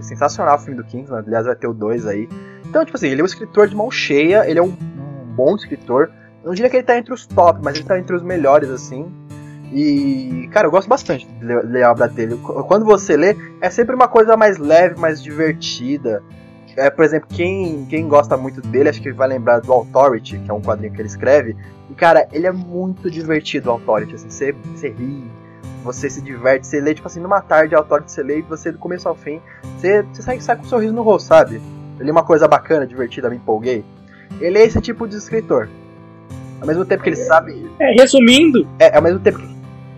Sensacional 0.00 0.56
o 0.56 0.58
filme 0.58 0.76
do 0.76 0.84
Kingsman, 0.84 1.18
aliás, 1.18 1.44
vai 1.44 1.54
ter 1.54 1.66
o 1.66 1.74
2 1.74 2.06
aí. 2.06 2.28
Então, 2.68 2.84
tipo 2.84 2.96
assim, 2.96 3.08
ele 3.08 3.20
é 3.20 3.24
um 3.24 3.26
escritor 3.26 3.66
de 3.66 3.74
mão 3.74 3.90
cheia, 3.90 4.48
ele 4.48 4.58
é 4.58 4.62
um, 4.62 4.76
bom 5.38 5.54
escritor. 5.54 6.10
Eu 6.42 6.48
não 6.48 6.54
diria 6.54 6.68
que 6.68 6.76
ele 6.76 6.82
tá 6.82 6.98
entre 6.98 7.14
os 7.14 7.24
top, 7.24 7.60
mas 7.62 7.76
ele 7.76 7.84
tá 7.84 7.98
entre 7.98 8.14
os 8.16 8.22
melhores, 8.22 8.68
assim. 8.68 9.06
E, 9.72 10.48
cara, 10.52 10.66
eu 10.66 10.70
gosto 10.70 10.88
bastante 10.88 11.26
de 11.26 11.44
ler, 11.44 11.64
ler 11.64 11.82
a 11.84 11.92
obra 11.92 12.08
dele. 12.08 12.36
Quando 12.66 12.84
você 12.84 13.16
lê, 13.16 13.36
é 13.60 13.70
sempre 13.70 13.94
uma 13.94 14.08
coisa 14.08 14.36
mais 14.36 14.58
leve, 14.58 14.98
mais 14.98 15.22
divertida. 15.22 16.22
É, 16.76 16.90
por 16.90 17.04
exemplo, 17.04 17.28
quem, 17.30 17.86
quem 17.86 18.08
gosta 18.08 18.36
muito 18.36 18.60
dele, 18.60 18.88
acho 18.88 19.02
que 19.02 19.12
vai 19.12 19.28
lembrar 19.28 19.60
do 19.60 19.72
Authority, 19.72 20.38
que 20.38 20.50
é 20.50 20.54
um 20.54 20.60
quadrinho 20.60 20.92
que 20.92 21.00
ele 21.00 21.08
escreve. 21.08 21.56
E, 21.90 21.94
cara, 21.94 22.26
ele 22.32 22.46
é 22.46 22.52
muito 22.52 23.10
divertido, 23.10 23.68
o 23.68 23.72
Authority. 23.72 24.14
Assim, 24.14 24.30
você, 24.30 24.52
você 24.52 24.88
ri, 24.88 25.24
você 25.84 26.08
se 26.08 26.22
diverte, 26.22 26.66
você 26.66 26.80
lê, 26.80 26.94
tipo 26.94 27.06
assim, 27.06 27.20
numa 27.20 27.40
tarde, 27.40 27.74
Authority 27.74 28.10
você 28.10 28.22
lê 28.22 28.38
e 28.38 28.42
você, 28.42 28.72
do 28.72 28.78
começo 28.78 29.08
ao 29.08 29.14
fim, 29.14 29.40
você, 29.76 30.02
você 30.02 30.22
sai, 30.22 30.40
sai 30.40 30.56
com 30.56 30.62
um 30.62 30.66
sorriso 30.66 30.92
no 30.92 31.02
rosto, 31.02 31.26
sabe? 31.26 31.60
Ele 31.98 32.08
é 32.08 32.12
uma 32.12 32.24
coisa 32.24 32.46
bacana, 32.46 32.86
divertida, 32.86 33.28
me 33.28 33.36
empolguei. 33.36 33.84
Ele 34.40 34.58
é 34.58 34.64
esse 34.64 34.80
tipo 34.80 35.06
de 35.06 35.16
escritor. 35.16 35.68
Ao 36.60 36.66
mesmo 36.66 36.84
tempo 36.84 37.02
que 37.02 37.08
ele 37.08 37.16
sabe. 37.16 37.70
É, 37.78 37.92
resumindo, 37.92 38.66
É, 38.78 38.96
ao 38.96 39.02
mesmo 39.02 39.20
tempo 39.20 39.38
que. 39.38 39.48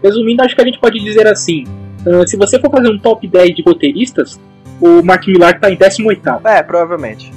resumindo, 0.03 0.43
acho 0.43 0.55
que 0.55 0.63
a 0.63 0.65
gente 0.65 0.79
pode 0.79 0.99
dizer 1.01 1.27
assim: 1.27 1.65
ah, 2.07 2.27
se 2.27 2.37
você 2.37 2.59
for 2.59 2.71
fazer 2.71 2.89
um 2.89 2.99
top 2.99 3.27
10 3.27 3.57
de 3.57 3.63
roteiristas, 3.63 4.41
o 4.81 5.03
Mark 5.03 5.27
Millar 5.27 5.59
tá 5.59 5.71
em 5.71 5.77
18. 5.77 6.23
É, 6.45 6.63
provavelmente. 6.63 7.33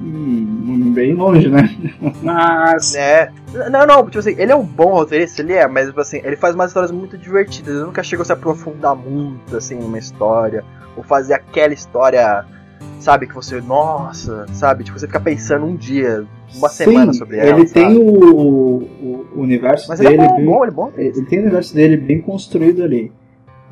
Hum, 0.00 0.92
bem 0.92 1.14
longe, 1.14 1.48
né? 1.48 1.68
Mas 2.22 2.94
É. 2.94 3.30
Não, 3.70 3.86
não, 3.86 4.04
tipo 4.06 4.18
assim, 4.18 4.34
ele 4.38 4.50
é 4.50 4.56
um 4.56 4.64
bom 4.64 4.92
roteirista, 4.92 5.42
ele 5.42 5.52
é, 5.52 5.68
mas 5.68 5.88
tipo 5.88 6.00
assim, 6.00 6.22
ele 6.24 6.36
faz 6.36 6.54
umas 6.54 6.70
histórias 6.70 6.90
muito 6.90 7.18
divertidas. 7.18 7.74
Ele 7.74 7.84
nunca 7.84 8.02
chegou 8.02 8.22
a 8.22 8.24
se 8.24 8.32
aprofundar 8.32 8.96
muito, 8.96 9.56
assim, 9.56 9.76
numa 9.76 9.98
história. 9.98 10.64
Ou 10.96 11.02
fazer 11.02 11.34
aquela 11.34 11.74
história, 11.74 12.44
sabe, 12.98 13.26
que 13.26 13.34
você, 13.34 13.60
nossa, 13.60 14.46
sabe, 14.52 14.84
tipo, 14.84 14.98
você 14.98 15.06
fica 15.06 15.20
pensando 15.20 15.66
um 15.66 15.74
dia, 15.74 16.24
uma 16.54 16.68
semana 16.68 17.12
Sim, 17.12 17.18
sobre 17.18 17.38
ela. 17.38 17.58
Ele 17.58 17.66
sabe? 17.66 17.86
tem 17.86 17.96
o, 17.98 18.88
o 19.34 19.40
universo 19.40 19.88
Mas 19.88 20.00
ele 20.00 20.10
dele 20.10 20.22
é 20.22 20.28
bom, 20.28 20.36
bem, 20.36 20.44
bom, 20.44 20.62
ele 20.62 20.70
é 20.70 20.74
bom. 20.74 20.92
ele 20.96 21.22
tem 21.26 21.38
o 21.38 21.42
universo 21.42 21.74
dele 21.74 21.96
bem 21.96 22.20
construído 22.20 22.82
ali. 22.82 23.12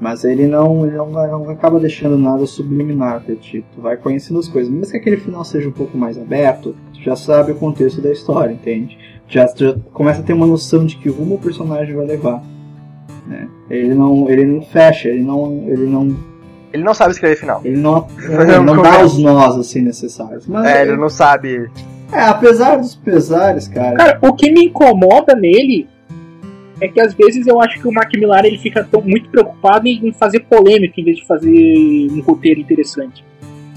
Mas 0.01 0.25
ele 0.25 0.47
não, 0.47 0.87
ele 0.87 0.97
não, 0.97 1.11
não 1.11 1.51
acaba 1.51 1.79
deixando 1.79 2.17
nada 2.17 2.47
subliminar 2.47 3.21
pra 3.21 3.37
ti. 3.37 3.63
Tu 3.75 3.83
vai 3.83 3.99
conhecendo 3.99 4.41
as 4.41 4.49
coisas. 4.49 4.73
Mesmo 4.73 4.91
que 4.91 4.97
aquele 4.97 5.19
final 5.19 5.45
seja 5.45 5.69
um 5.69 5.73
pouco 5.73 5.97
mais 5.97 6.17
aberto, 6.17 6.75
tu 6.95 7.03
já 7.03 7.15
sabe 7.15 7.53
o 7.53 7.57
contexto 7.57 8.01
da 8.01 8.11
história, 8.11 8.51
entende? 8.51 8.99
Já, 9.29 9.47
tu 9.47 9.65
já 9.65 9.77
começa 9.93 10.21
a 10.21 10.25
ter 10.25 10.33
uma 10.33 10.47
noção 10.47 10.87
de 10.87 10.97
que 10.97 11.11
rumo 11.11 11.35
o 11.35 11.39
personagem 11.39 11.95
vai 11.95 12.07
levar. 12.07 12.43
Né? 13.27 13.47
Ele 13.69 13.95
não, 13.95 14.29
ele 14.31 14.47
não 14.47 14.63
fecha, 14.63 15.09
ele 15.09 15.23
não, 15.23 15.69
ele 15.69 15.87
não, 15.87 16.17
Ele 16.73 16.83
não 16.85 16.95
sabe 16.95 17.13
escrever 17.13 17.37
final. 17.37 17.61
ele 17.65 17.77
não, 17.79 18.09
Fazer 18.09 18.35
ele 18.55 18.61
não 18.65 18.83
dá 18.83 18.93
começo. 18.93 19.17
os 19.17 19.19
nós 19.23 19.57
assim 19.59 19.81
necessários. 19.83 20.47
Mas 20.47 20.67
É, 20.67 20.83
ele 20.83 20.97
não 20.97 21.09
sabe. 21.09 21.69
é, 22.13 22.21
apesar 22.23 22.77
dos 22.77 22.95
pesares, 22.95 23.69
cara. 23.69 23.97
Cara, 23.97 24.19
o 24.23 24.33
que 24.35 24.51
me 24.51 24.67
incomoda 24.67 25.35
nele 25.35 25.87
é 26.81 26.89
que 26.89 27.01
às 27.01 27.13
vezes 27.15 27.47
eu 27.47 27.61
acho 27.61 27.79
que 27.81 27.87
o 27.87 27.93
Mark 27.93 28.11
Millar 28.17 28.45
ele 28.45 28.57
fica 28.59 28.83
tão, 28.83 29.03
muito 29.03 29.29
preocupado 29.29 29.87
em 29.87 30.13
fazer 30.13 30.41
polêmica 30.41 31.01
em 31.01 31.05
vez 31.05 31.19
de 31.19 31.27
fazer 31.27 32.09
um 32.11 32.21
roteiro 32.23 32.61
interessante. 32.61 33.23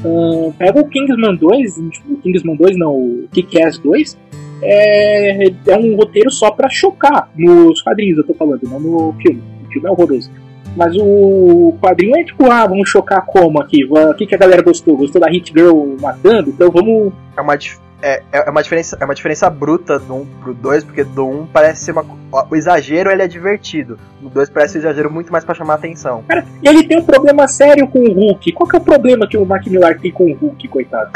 Ahn, 0.05 0.51
pega 0.57 0.79
o 0.79 0.87
Kingsman 0.87 1.35
2, 1.35 1.75
tipo, 1.91 2.13
o 2.13 2.17
Kingsman 2.17 2.55
2 2.55 2.77
não, 2.77 2.91
o 2.93 3.27
Kick-Ass 3.31 3.77
2, 3.79 4.17
é, 4.61 5.45
é 5.67 5.77
um 5.77 5.95
roteiro 5.95 6.29
só 6.31 6.51
pra 6.51 6.69
chocar 6.69 7.29
nos 7.37 7.81
quadrinhos, 7.81 8.17
eu 8.17 8.23
tô 8.23 8.33
falando, 8.33 8.61
não 8.63 8.79
no 8.79 9.13
filme. 9.21 9.41
O 9.67 9.71
filme 9.71 9.87
é 9.87 9.91
horroroso. 9.91 10.29
Mas 10.75 10.95
o 10.99 11.75
quadrinho 11.81 12.15
é 12.17 12.23
tipo, 12.23 12.49
ah, 12.51 12.65
vamos 12.65 12.89
chocar 12.89 13.23
como 13.25 13.61
aqui? 13.61 13.85
O 13.85 14.13
que, 14.15 14.25
que 14.25 14.35
a 14.35 14.37
galera 14.37 14.61
gostou? 14.61 14.97
Gostou 14.97 15.21
da 15.21 15.29
Hit 15.29 15.51
Girl 15.55 15.95
matando? 16.01 16.49
Então 16.49 16.71
vamos 16.71 17.13
É 17.37 17.41
uma, 17.41 17.55
dif- 17.55 17.79
é, 18.01 18.21
é 18.31 18.49
uma 18.49 18.61
diferença, 18.63 18.97
é 18.99 19.05
uma 19.05 19.13
diferença 19.15 19.49
bruta 19.49 19.99
do 19.99 20.13
1 20.15 20.25
pro 20.41 20.53
2, 20.53 20.83
porque 20.83 21.03
do 21.03 21.25
1 21.27 21.45
parece 21.53 21.85
ser 21.85 21.91
uma. 21.91 22.03
O 22.49 22.55
exagero 22.55 23.11
ele 23.11 23.21
é 23.21 23.27
divertido. 23.27 23.99
No 24.21 24.29
2 24.29 24.49
parece 24.49 24.77
um 24.77 24.81
exagero 24.81 25.11
muito 25.11 25.31
mais 25.31 25.45
pra 25.45 25.53
chamar 25.53 25.75
atenção. 25.75 26.23
Cara, 26.27 26.43
e 26.63 26.67
ele 26.67 26.83
tem 26.87 26.97
um 26.99 27.03
problema 27.05 27.47
sério 27.47 27.87
com 27.87 27.99
o 27.99 28.11
Hulk. 28.11 28.51
Qual 28.53 28.67
que 28.67 28.75
é 28.75 28.79
o 28.79 28.83
problema 28.83 29.27
que 29.27 29.37
o 29.37 29.45
Mark 29.45 29.65
Millar 29.67 29.99
tem 29.99 30.11
com 30.11 30.31
o 30.31 30.33
Hulk, 30.35 30.67
coitado? 30.67 31.11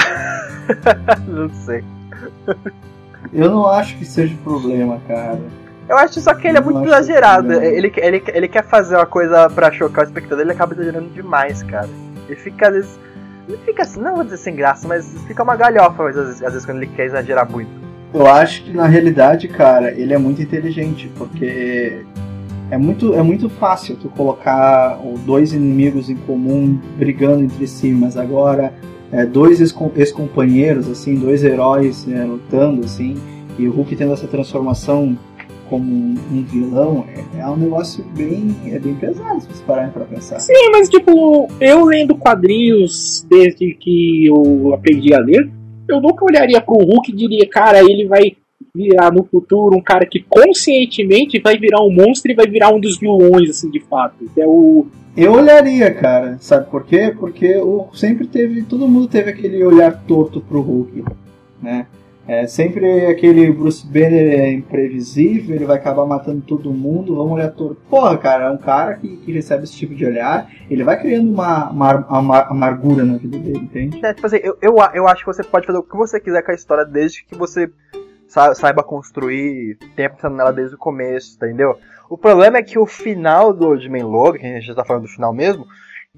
não 1.28 1.50
sei. 1.66 1.84
Eu 3.34 3.50
não 3.50 3.66
acho 3.66 3.98
que 3.98 4.06
seja 4.06 4.36
problema, 4.44 5.00
cara. 5.08 5.40
Eu 5.90 5.98
acho 5.98 6.20
só 6.20 6.34
que 6.34 6.48
ele 6.48 6.58
é 6.58 6.62
muito 6.62 6.86
exagerado. 6.86 7.54
Ele, 7.54 7.92
ele, 7.98 8.24
ele 8.34 8.48
quer 8.48 8.64
fazer 8.64 8.96
uma 8.96 9.06
coisa 9.06 9.50
pra 9.50 9.72
chocar 9.72 10.04
o 10.06 10.08
espectador, 10.08 10.42
ele 10.42 10.52
acaba 10.52 10.74
exagerando 10.74 11.10
demais, 11.10 11.64
cara. 11.64 11.90
Ele 12.28 12.36
fica 12.36 12.68
às 12.68 12.74
vezes. 12.74 13.00
Ele 13.48 13.58
fica 13.66 13.84
assim, 13.84 14.02
não 14.02 14.16
vou 14.16 14.24
dizer 14.26 14.38
sem 14.38 14.56
graça, 14.56 14.86
mas 14.88 15.10
fica 15.26 15.42
uma 15.42 15.56
galhofa 15.56 16.10
às 16.10 16.16
vezes, 16.16 16.44
às 16.44 16.52
vezes 16.52 16.66
quando 16.66 16.78
ele 16.78 16.88
quer 16.88 17.06
exagerar 17.06 17.50
muito. 17.50 17.72
Eu 18.14 18.28
acho 18.28 18.64
que 18.64 18.74
na 18.74 18.86
realidade, 18.88 19.48
cara, 19.48 19.92
ele 19.92 20.14
é 20.14 20.18
muito 20.18 20.42
inteligente, 20.42 21.10
porque 21.18 22.06
é 22.70 22.78
muito, 22.78 23.14
é 23.14 23.22
muito 23.24 23.50
fácil 23.50 23.96
tu 23.96 24.10
colocar 24.10 25.00
dois 25.26 25.54
inimigos 25.54 26.10
em 26.10 26.18
comum 26.18 26.78
brigando 26.98 27.44
entre 27.44 27.66
si, 27.66 27.92
mas 27.92 28.18
agora 28.18 28.74
é, 29.12 29.26
dois 29.26 29.62
ex-com- 29.62 29.92
ex-companheiros, 29.96 30.90
assim, 30.90 31.16
dois 31.16 31.44
heróis 31.44 32.06
é, 32.10 32.26
lutando, 32.26 32.84
assim, 32.84 33.16
e 33.58 33.66
o 33.68 33.72
Hulk 33.72 33.96
tendo 33.96 34.12
essa 34.12 34.28
transformação 34.28 35.18
como 35.70 35.84
um, 35.84 36.44
vilão, 36.44 37.06
é, 37.08 37.40
é 37.40 37.48
um 37.48 37.58
negócio 37.58 38.04
bem, 38.16 38.56
é 38.66 38.80
bem 38.80 38.96
pesado 38.96 39.42
se 39.42 39.48
vocês 39.48 39.62
pararem 39.62 39.92
pra 39.92 40.06
pensar. 40.06 40.40
Sim, 40.40 40.70
mas 40.72 40.90
tipo, 40.90 41.48
eu 41.60 41.86
lendo 41.86 42.16
quadrinhos 42.16 43.26
desde 43.30 43.74
que 43.74 44.26
eu 44.28 44.74
aprendi 44.74 45.14
a 45.14 45.20
ler, 45.20 45.50
eu 45.88 46.02
nunca 46.02 46.26
olharia 46.26 46.62
pro 46.62 46.76
Hulk 46.76 47.12
e 47.12 47.16
diria, 47.16 47.48
cara, 47.50 47.80
ele 47.80 48.08
vai 48.08 48.36
virar 48.74 49.12
no 49.12 49.24
futuro 49.24 49.76
um 49.76 49.82
cara 49.82 50.06
que 50.06 50.24
conscientemente 50.28 51.40
vai 51.40 51.58
virar 51.58 51.82
um 51.82 51.92
monstro 51.92 52.32
e 52.32 52.36
vai 52.36 52.48
virar 52.48 52.74
um 52.74 52.80
dos 52.80 53.00
vilões, 53.00 53.50
assim, 53.50 53.70
de 53.70 53.80
fato. 53.80 54.26
É 54.38 54.46
o. 54.46 54.88
Eu 55.16 55.34
olharia, 55.34 55.92
cara, 55.92 56.38
sabe 56.40 56.70
por 56.70 56.86
quê? 56.86 57.14
Porque 57.18 57.58
o, 57.58 57.88
sempre 57.94 58.28
teve, 58.28 58.62
todo 58.62 58.88
mundo 58.88 59.08
teve 59.08 59.32
aquele 59.32 59.64
olhar 59.64 60.04
torto 60.06 60.40
pro 60.40 60.62
Hulk, 60.62 61.04
né? 61.60 61.88
É 62.28 62.46
sempre 62.46 63.06
aquele 63.06 63.50
Bruce 63.52 63.86
Banner 63.88 64.40
é 64.40 64.52
imprevisível, 64.52 65.56
ele 65.56 65.66
vai 65.66 65.78
acabar 65.78 66.06
matando 66.06 66.42
todo 66.42 66.74
mundo, 66.74 67.16
vamos 67.16 67.32
olhar 67.34 67.52
torto. 67.52 67.82
Porra, 67.90 68.18
cara, 68.18 68.46
é 68.46 68.50
um 68.52 68.58
cara 68.58 68.96
que, 68.96 69.18
que 69.18 69.32
recebe 69.32 69.64
esse 69.64 69.76
tipo 69.78 69.96
de 69.96 70.06
olhar, 70.06 70.52
ele 70.70 70.84
vai 70.84 71.00
criando 71.00 71.32
uma, 71.32 71.70
uma, 71.70 71.96
uma 72.20 72.40
amargura 72.42 73.06
na 73.06 73.18
vida 73.18 73.38
dele, 73.38 73.60
entende? 73.60 74.06
É, 74.06 74.14
tipo 74.14 74.28
assim, 74.28 74.40
eu, 74.44 74.58
eu, 74.62 74.76
eu 74.94 75.08
acho 75.08 75.22
que 75.22 75.34
você 75.34 75.44
pode 75.44 75.66
fazer 75.66 75.80
o 75.80 75.84
que 75.84 75.96
você 75.96 76.20
quiser 76.20 76.42
com 76.44 76.52
a 76.52 76.56
história 76.56 76.84
desde 76.86 77.24
que 77.26 77.34
você 77.36 77.70
sa- 78.28 78.54
saiba 78.54 78.84
construir, 78.84 79.78
tenha 79.96 80.10
pensando 80.10 80.36
nela 80.36 80.52
desde 80.52 80.76
o 80.76 80.80
começo, 80.80 81.38
entendeu? 81.38 81.76
O 82.10 82.18
problema 82.18 82.58
é 82.58 82.64
que 82.64 82.78
o 82.78 82.86
final 82.86 83.54
do 83.54 83.68
Old 83.68 83.90
Man 83.90 84.06
Logan, 84.06 84.40
que 84.40 84.46
a 84.46 84.50
gente 84.56 84.68
já 84.68 84.76
tá 84.76 84.84
falando 84.84 85.04
do 85.04 85.10
final 85.10 85.34
mesmo, 85.34 85.66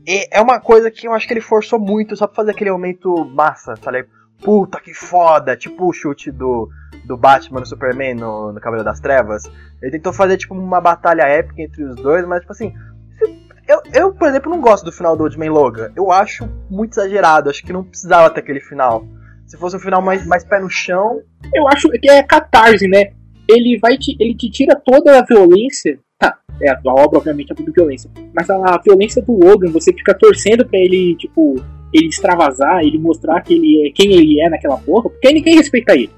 é 0.07 0.37
é 0.39 0.41
uma 0.41 0.59
coisa 0.59 0.89
que 0.89 1.07
eu 1.07 1.13
acho 1.13 1.27
que 1.27 1.33
ele 1.33 1.41
forçou 1.41 1.77
muito 1.79 2.15
só 2.15 2.25
pra 2.25 2.35
fazer 2.37 2.51
aquele 2.51 2.71
momento 2.71 3.25
massa, 3.25 3.75
tá 3.75 3.91
ligado? 3.91 4.09
Puta 4.41 4.79
que 4.79 4.93
foda, 4.93 5.55
tipo 5.55 5.87
o 5.87 5.93
chute 5.93 6.31
do, 6.31 6.69
do 7.05 7.17
Batman 7.17 7.59
no 7.59 7.65
Superman 7.65 8.15
no, 8.15 8.53
no 8.53 8.59
Cavaleiro 8.59 8.85
das 8.85 8.99
Trevas. 8.99 9.43
Ele 9.81 9.91
tentou 9.91 10.13
fazer 10.13 10.37
tipo 10.37 10.53
uma 10.53 10.79
batalha 10.79 11.23
épica 11.23 11.61
entre 11.61 11.83
os 11.83 11.95
dois, 11.95 12.25
mas 12.25 12.41
tipo 12.41 12.53
assim, 12.53 12.73
eu, 13.69 13.83
eu, 13.93 14.11
por 14.11 14.27
exemplo, 14.27 14.49
não 14.49 14.59
gosto 14.59 14.83
do 14.83 14.91
final 14.91 15.15
do 15.15 15.21
Old 15.21 15.37
Man 15.37 15.51
Logan. 15.51 15.91
Eu 15.95 16.11
acho 16.11 16.49
muito 16.71 16.93
exagerado. 16.93 17.51
Acho 17.51 17.63
que 17.63 17.71
não 17.71 17.83
precisava 17.83 18.27
ter 18.31 18.39
aquele 18.39 18.59
final. 18.59 19.05
Se 19.45 19.57
fosse 19.57 19.75
um 19.75 19.79
final 19.79 20.01
mais, 20.01 20.25
mais 20.25 20.43
pé 20.43 20.59
no 20.59 20.67
chão. 20.67 21.21
Eu 21.53 21.67
acho 21.67 21.87
que 21.87 22.09
é 22.09 22.23
catarse, 22.23 22.87
né? 22.87 23.11
Ele 23.47 23.77
vai 23.79 23.95
te, 23.95 24.17
ele 24.19 24.35
te 24.35 24.49
tira 24.49 24.75
toda 24.75 25.19
a 25.19 25.23
violência. 25.23 25.99
Tá, 26.17 26.35
é, 26.59 26.71
a 26.71 26.79
obra 26.85 27.19
obviamente 27.19 27.51
é 27.51 27.55
tudo 27.55 27.71
violência. 27.71 28.09
Mas 28.33 28.49
a, 28.49 28.55
a 28.55 28.81
violência 28.81 29.21
do 29.21 29.33
Logan, 29.33 29.71
você 29.71 29.93
fica 29.93 30.15
torcendo 30.15 30.67
pra 30.67 30.79
ele, 30.79 31.15
tipo, 31.15 31.55
ele 31.93 32.07
extravasar, 32.07 32.81
ele 32.81 32.97
mostrar 32.97 33.41
que 33.41 33.53
ele 33.53 33.87
é 33.87 33.91
quem 33.91 34.13
ele 34.13 34.41
é 34.41 34.49
naquela 34.49 34.77
porra, 34.77 35.09
porque 35.09 35.33
ninguém 35.33 35.55
respeita 35.55 35.93
ele. 35.93 36.11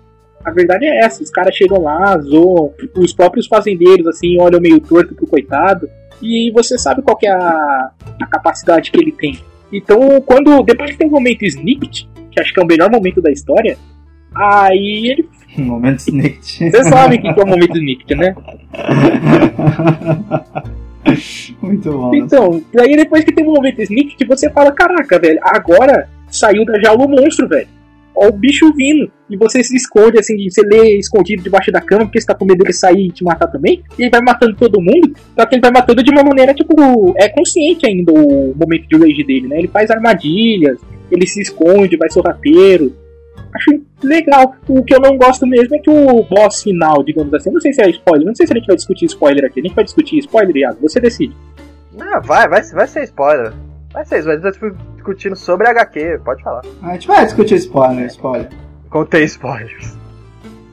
A 0.44 0.51
verdade 0.51 0.86
é 0.86 1.00
essa, 1.00 1.22
os 1.22 1.30
caras 1.30 1.56
chegam 1.56 1.84
lá, 1.84 2.18
zoam, 2.20 2.74
os 2.98 3.13
próprios 3.13 3.48
fazendeiros 3.48 4.08
assim 4.08 4.40
olham 4.42 4.60
meio 4.60 4.80
torto 4.80 5.13
pro 5.13 5.28
coitado, 5.28 5.88
e 6.22 6.51
você 6.51 6.78
sabe 6.78 7.01
qual 7.01 7.18
que 7.18 7.28
é 7.28 7.32
a, 7.32 7.92
a 8.22 8.25
capacidade 8.28 8.92
que 8.92 9.00
ele 9.00 9.12
tem. 9.12 9.40
Então, 9.72 10.22
quando 10.22 10.62
depois 10.63 10.92
que 10.92 10.98
tem 10.98 11.08
o 11.08 11.12
momento 11.12 11.46
Snicket, 11.46 12.06
que 12.32 12.40
acho 12.40 12.54
que 12.54 12.60
é 12.60 12.63
o 12.63 12.68
melhor 12.68 12.90
momento 12.90 13.22
da 13.22 13.32
história, 13.32 13.78
aí 14.34 15.10
ele 15.10 15.30
Momento 15.58 16.00
Snicket. 16.00 16.72
Você 16.72 16.84
sabe 16.86 17.18
o 17.18 17.22
que 17.22 17.28
é 17.28 17.44
o 17.44 17.48
momento 17.48 17.78
Snicket, 17.78 18.18
né? 18.18 18.36
Muito 21.62 21.91
bom. 21.91 22.15
Então, 22.15 22.62
aí 22.77 22.96
depois 22.96 23.24
que 23.24 23.34
tem 23.34 23.46
o 23.46 23.53
momento 23.53 23.81
Snicket, 23.81 24.27
você 24.27 24.50
fala, 24.51 24.72
caraca, 24.72 25.20
velho, 25.20 25.39
agora 25.41 26.08
saiu 26.29 26.65
da 26.65 26.79
jaula 26.79 27.05
o 27.05 27.10
monstro, 27.10 27.48
velho. 27.48 27.67
Ó 28.15 28.27
o 28.27 28.31
bicho 28.31 28.72
vindo. 28.74 29.12
E 29.29 29.38
você 29.38 29.63
se 29.63 29.75
esconde, 29.75 30.20
assim, 30.20 30.36
você 30.50 30.62
lê 30.62 30.98
escondido 30.98 31.43
debaixo 31.43 31.72
da 31.72 31.79
cama, 31.79 32.05
porque 32.05 32.20
você 32.20 32.27
tá 32.27 32.36
com 32.36 32.46
medo 32.46 32.60
dele 32.60 32.74
sair 32.74 33.08
e 33.08 33.12
te 33.12 33.24
matar 33.24 33.48
também. 33.48 33.81
E 33.98 34.03
ele 34.03 34.12
vai 34.12 34.22
matando 34.22 34.55
todo 34.55 34.81
mundo. 34.81 35.13
Só 35.38 35.46
que 35.46 35.55
ele 35.55 35.62
vai 35.62 35.72
matando 35.72 36.03
de 36.03 36.12
uma 36.12 36.24
maneira, 36.24 36.53
tipo, 36.53 37.13
é 37.17 37.29
consciente 37.29 37.88
ainda 37.88 38.12
o 38.12 38.53
momento 38.55 38.88
de 38.88 38.98
rage 38.98 39.24
dele, 39.24 39.48
né? 39.48 39.60
Ele 39.60 39.70
faz 39.70 39.89
armadilhas, 39.89 40.77
ele 41.10 41.25
se 41.25 41.41
esconde, 41.41 41.98
vai 41.98 42.10
sorrateiro. 42.10 42.93
Acho 43.53 43.81
legal. 44.03 44.55
O 44.67 44.84
que 44.84 44.96
eu 44.96 45.00
não 45.00 45.17
gosto 45.17 45.46
mesmo 45.46 45.75
é 45.75 45.79
que 45.79 45.89
o 45.89 46.24
boss 46.24 46.63
final, 46.63 47.03
digamos 47.03 47.34
assim, 47.34 47.51
não 47.51 47.60
sei 47.60 47.74
se 47.74 47.81
é 47.81 47.89
spoiler, 47.89 48.25
não 48.25 48.36
sei 48.36 48.48
se 48.48 48.53
a 48.53 48.55
gente 48.55 48.67
vai 48.67 48.75
discutir 48.75 49.05
spoiler 49.05 49.46
aqui. 49.46 49.60
A 49.60 49.63
gente 49.63 49.75
vai 49.75 49.84
discutir 49.84 50.17
spoiler, 50.20 50.55
Iago, 50.55 50.79
você 50.81 51.00
decide. 51.00 51.36
Não, 51.93 52.22
vai, 52.22 52.48
vai, 52.48 52.62
vai 52.63 52.88
ser 52.88 53.03
spoiler. 53.03 53.53
Vai 53.93 54.05
ser, 54.05 54.24
vai 54.24 54.38
estar 54.38 54.51
discutindo 54.96 55.36
sobre 55.36 55.67
HQ, 55.67 56.22
pode 56.24 56.41
falar. 56.41 56.62
A 56.81 56.93
gente 56.93 57.08
vai 57.08 57.25
discutir 57.25 57.55
spoiler, 57.55 58.05
spoiler. 58.05 58.50
Contém 58.89 59.24
spoilers. 59.25 59.98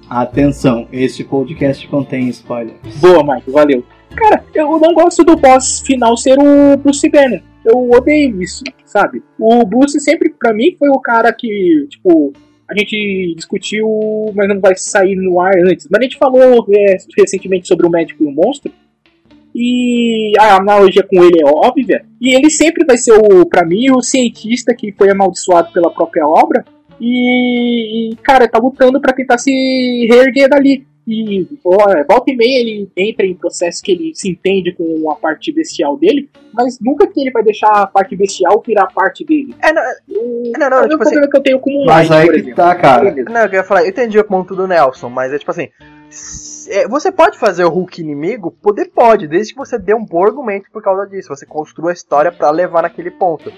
Atenção, 0.08 0.88
este 0.92 1.24
podcast 1.24 1.86
contém 1.88 2.28
spoilers. 2.28 2.96
Boa, 3.00 3.22
Mike, 3.22 3.50
valeu. 3.50 3.84
Cara, 4.14 4.44
eu 4.54 4.78
não 4.78 4.94
gosto 4.94 5.22
do 5.24 5.36
boss 5.36 5.80
final 5.80 6.16
ser 6.16 6.38
o 6.38 6.76
Bruce 6.76 7.08
Banner. 7.10 7.42
Eu 7.64 7.90
odeio 7.90 8.40
isso, 8.40 8.64
sabe? 8.84 9.22
O 9.38 9.64
Bruce 9.66 10.00
sempre, 10.00 10.30
pra 10.30 10.54
mim, 10.54 10.74
foi 10.78 10.88
o 10.88 11.00
cara 11.00 11.32
que, 11.32 11.86
tipo, 11.90 12.32
a 12.70 12.78
gente 12.78 13.34
discutiu, 13.34 13.88
mas 14.34 14.48
não 14.48 14.60
vai 14.60 14.76
sair 14.76 15.16
no 15.16 15.40
ar 15.40 15.56
antes. 15.58 15.88
Mas 15.90 16.00
a 16.00 16.02
gente 16.02 16.18
falou 16.18 16.66
é, 16.70 16.96
recentemente 17.16 17.66
sobre 17.66 17.86
o 17.86 17.90
médico 17.90 18.22
e 18.22 18.26
o 18.26 18.30
monstro. 18.30 18.70
E 19.54 20.32
a 20.38 20.56
analogia 20.56 21.02
com 21.02 21.24
ele 21.24 21.40
é 21.40 21.46
óbvia. 21.46 22.04
E 22.20 22.34
ele 22.34 22.50
sempre 22.50 22.84
vai 22.84 22.98
ser, 22.98 23.12
o, 23.12 23.46
pra 23.46 23.64
mim, 23.64 23.90
o 23.90 24.02
cientista 24.02 24.74
que 24.74 24.92
foi 24.92 25.10
amaldiçoado 25.10 25.72
pela 25.72 25.90
própria 25.90 26.26
obra. 26.26 26.64
E, 27.00 28.10
e 28.12 28.16
cara, 28.16 28.46
tá 28.46 28.58
lutando 28.58 29.00
para 29.00 29.14
tentar 29.14 29.38
se 29.38 29.50
reerguer 30.10 30.48
dali. 30.48 30.86
E 31.10 31.48
volta 31.64 32.30
e 32.30 32.36
meia 32.36 32.60
ele 32.60 32.90
entra 32.94 33.24
em 33.24 33.34
processo 33.34 33.82
que 33.82 33.92
ele 33.92 34.12
se 34.14 34.30
entende 34.30 34.74
com 34.74 35.10
a 35.10 35.14
parte 35.14 35.50
bestial 35.50 35.96
dele, 35.96 36.28
mas 36.52 36.78
nunca 36.78 37.06
que 37.06 37.18
ele 37.18 37.30
vai 37.30 37.42
deixar 37.42 37.68
a 37.68 37.86
parte 37.86 38.14
bestial 38.14 38.62
virar 38.66 38.88
parte 38.88 39.24
dele. 39.24 39.54
É, 39.62 39.72
não, 39.72 39.82
não, 40.58 40.70
não, 40.70 40.78
é 40.80 40.82
tipo 40.82 40.96
o 40.96 40.98
problema 40.98 41.20
assim, 41.20 41.30
que 41.30 41.36
eu 41.38 41.42
tenho 41.42 41.60
com 41.60 41.70
o 41.70 41.86
Mas 41.86 42.10
aí 42.10 42.26
por 42.26 42.34
que 42.34 42.40
exemplo. 42.40 42.56
tá, 42.56 42.74
cara. 42.74 43.14
Não, 43.24 43.40
eu 43.46 43.52
ia 43.54 43.64
falar, 43.64 43.84
eu 43.84 43.88
entendi 43.88 44.18
o 44.18 44.24
ponto 44.24 44.54
do 44.54 44.68
Nelson, 44.68 45.08
mas 45.08 45.32
é 45.32 45.38
tipo 45.38 45.50
assim. 45.50 45.70
é, 46.68 46.86
Você 46.88 47.10
pode 47.10 47.38
fazer 47.38 47.64
o 47.64 47.70
Hulk 47.70 48.02
inimigo? 48.02 48.50
Poder 48.50 48.90
pode, 48.94 49.26
desde 49.26 49.54
que 49.54 49.58
você 49.58 49.78
dê 49.78 49.94
um 49.94 50.04
bom 50.04 50.22
argumento 50.26 50.70
por 50.70 50.82
causa 50.82 51.06
disso. 51.06 51.28
Você 51.28 51.46
construa 51.46 51.90
a 51.90 51.94
história 51.94 52.30
pra 52.30 52.50
levar 52.50 52.82
naquele 52.82 53.10
ponto. 53.10 53.50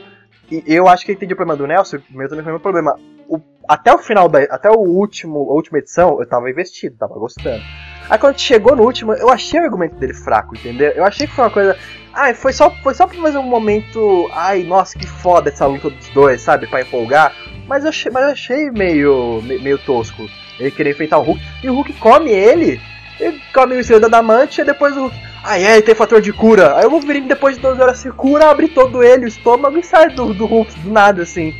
E 0.50 0.62
eu 0.66 0.86
acho 0.86 1.04
que 1.04 1.10
eu 1.10 1.16
entendi 1.16 1.32
o 1.32 1.36
problema 1.36 1.56
do 1.58 1.66
Nelson, 1.66 1.96
o 1.96 2.16
meu 2.16 2.28
também 2.28 2.44
foi 2.44 2.52
o 2.52 2.54
meu 2.54 2.60
problema. 2.60 2.96
O- 3.30 3.40
até 3.68 3.94
o 3.94 3.98
final 3.98 4.28
da. 4.28 4.40
Até 4.44 4.68
o 4.70 4.78
último, 4.80 5.38
a 5.50 5.52
última 5.54 5.78
edição, 5.78 6.18
eu 6.20 6.28
tava 6.28 6.50
investido, 6.50 6.96
tava 6.98 7.14
gostando. 7.14 7.62
Aí 8.08 8.18
quando 8.18 8.38
chegou 8.40 8.74
no 8.74 8.82
último, 8.82 9.12
eu 9.14 9.30
achei 9.30 9.60
o 9.60 9.64
argumento 9.64 9.94
dele 9.94 10.12
fraco, 10.14 10.56
entendeu? 10.56 10.90
Eu 10.90 11.04
achei 11.04 11.26
que 11.28 11.32
foi 11.32 11.44
uma 11.44 11.50
coisa. 11.50 11.76
Ai, 12.12 12.34
foi 12.34 12.52
só, 12.52 12.68
foi 12.82 12.92
só 12.92 13.06
pra 13.06 13.16
fazer 13.20 13.38
um 13.38 13.44
momento. 13.44 14.28
Ai, 14.32 14.64
nossa, 14.64 14.98
que 14.98 15.06
foda 15.06 15.48
essa 15.48 15.64
luta 15.66 15.88
dos 15.90 16.08
dois, 16.08 16.40
sabe? 16.42 16.66
Pra 16.66 16.80
empolgar. 16.82 17.32
Mas 17.68 17.84
eu 17.84 17.90
achei, 17.90 18.10
mas 18.10 18.24
eu 18.24 18.30
achei 18.30 18.70
meio, 18.72 19.40
me- 19.42 19.58
meio 19.60 19.78
tosco. 19.78 20.28
Ele 20.58 20.72
querer 20.72 20.90
enfrentar 20.90 21.18
o 21.18 21.22
Hulk. 21.22 21.40
E 21.62 21.70
o 21.70 21.74
Hulk 21.74 21.92
come 21.94 22.30
ele. 22.30 22.80
Ele 23.20 23.40
come 23.54 23.76
o 23.76 23.80
estrela 23.80 24.00
da 24.00 24.06
Adamante 24.08 24.60
e 24.60 24.64
depois 24.64 24.96
o 24.96 25.02
Hulk. 25.02 25.16
Ai, 25.44 25.64
é, 25.64 25.80
tem 25.80 25.94
fator 25.94 26.20
de 26.20 26.32
cura. 26.32 26.76
Aí 26.76 26.86
o 26.86 26.90
Wolverine, 26.90 27.28
depois 27.28 27.54
de 27.56 27.62
12 27.62 27.80
horas, 27.80 27.98
se 27.98 28.10
cura, 28.10 28.50
abre 28.50 28.66
todo 28.68 29.04
ele, 29.04 29.24
o 29.26 29.28
estômago 29.28 29.78
e 29.78 29.84
sai 29.84 30.08
do, 30.10 30.34
do 30.34 30.46
Hulk 30.46 30.80
do 30.80 30.90
nada, 30.90 31.22
assim. 31.22 31.54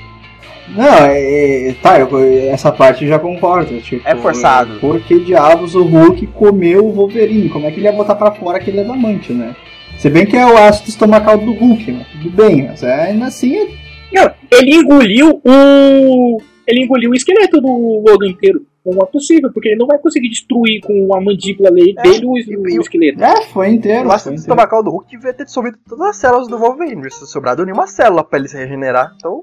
Não, 0.77 0.85
é, 0.85 1.69
é- 1.71 1.75
tá, 1.83 1.99
eu- 1.99 2.09
essa 2.51 2.71
parte 2.73 3.05
eu 3.05 3.09
já 3.09 3.19
concordo. 3.19 3.81
Tipo, 3.81 4.07
É 4.09 4.15
forçado. 4.17 4.79
Por 4.81 5.01
que 5.01 5.19
diabos 5.21 5.75
o 5.75 5.83
Hulk 5.85 6.27
comeu 6.29 6.87
o 6.87 6.93
Wolverine? 6.93 7.49
Como 7.49 7.67
é 7.67 7.71
que 7.71 7.79
ele 7.79 7.87
ia 7.87 7.93
botar 7.93 8.15
pra 8.15 8.33
fora 8.33 8.59
aquele 8.59 8.81
adamante, 8.81 9.33
né? 9.33 9.55
Se 9.99 10.09
bem 10.09 10.25
que 10.25 10.37
é 10.37 10.47
o 10.47 10.57
ácido 10.57 10.89
estomacal 10.89 11.37
do 11.39 11.53
Hulk, 11.53 11.93
né? 11.93 12.07
Tudo 12.13 12.31
bem, 12.31 12.67
mas 12.69 12.83
é, 12.83 13.11
ainda 13.11 13.27
assim 13.27 13.57
é 13.59 13.67
Não, 14.13 14.31
ele 14.51 14.75
engoliu 14.77 15.41
o. 15.45 16.41
Ele 16.67 16.85
engoliu 16.85 17.11
o 17.11 17.15
esqueleto 17.15 17.61
do 17.61 18.03
Logan 18.07 18.29
inteiro. 18.29 18.63
Não 18.87 19.03
é 19.03 19.07
possível, 19.07 19.51
porque 19.53 19.69
ele 19.69 19.77
não 19.79 19.87
vai 19.87 19.99
conseguir 19.99 20.31
destruir 20.31 20.81
com 20.81 21.15
a 21.15 21.21
mandíbula 21.21 21.69
le- 21.71 21.95
É, 21.99 22.03
dele 22.03 22.25
o, 22.27 22.39
e- 22.39 22.57
o 22.57 22.69
e 22.71 22.79
o- 22.79 22.81
esqueleto. 22.81 23.23
É, 23.23 23.43
foi 23.43 23.69
inteiro. 23.69 24.09
O 24.09 24.13
ácido 24.13 24.35
estomacal 24.37 24.83
do 24.83 24.91
Hulk 24.91 25.11
devia 25.17 25.35
ter 25.35 25.45
dissolvido 25.45 25.77
todas 25.87 26.09
as 26.09 26.17
células 26.17 26.49
do 26.49 26.57
Wolverine, 26.59 26.95
não 27.03 27.09
tinha 27.09 27.27
sobrado 27.27 27.65
nenhuma 27.67 27.87
célula 27.87 28.25
pra 28.25 28.39
ele 28.39 28.49
se 28.49 28.57
regenerar. 28.57 29.13
Então, 29.17 29.43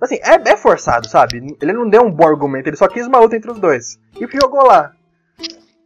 assim, 0.00 0.16
é, 0.16 0.52
é 0.52 0.56
forçado, 0.56 1.08
sabe? 1.08 1.56
Ele 1.60 1.72
não 1.72 1.88
deu 1.88 2.02
um 2.02 2.10
bom 2.10 2.26
argumento, 2.26 2.68
ele 2.68 2.76
só 2.76 2.88
quis 2.88 3.06
uma 3.06 3.18
luta 3.18 3.36
entre 3.36 3.50
os 3.50 3.58
dois. 3.58 3.98
E 4.18 4.24
o 4.24 4.28
que 4.28 4.38
jogou 4.40 4.64
lá? 4.64 4.92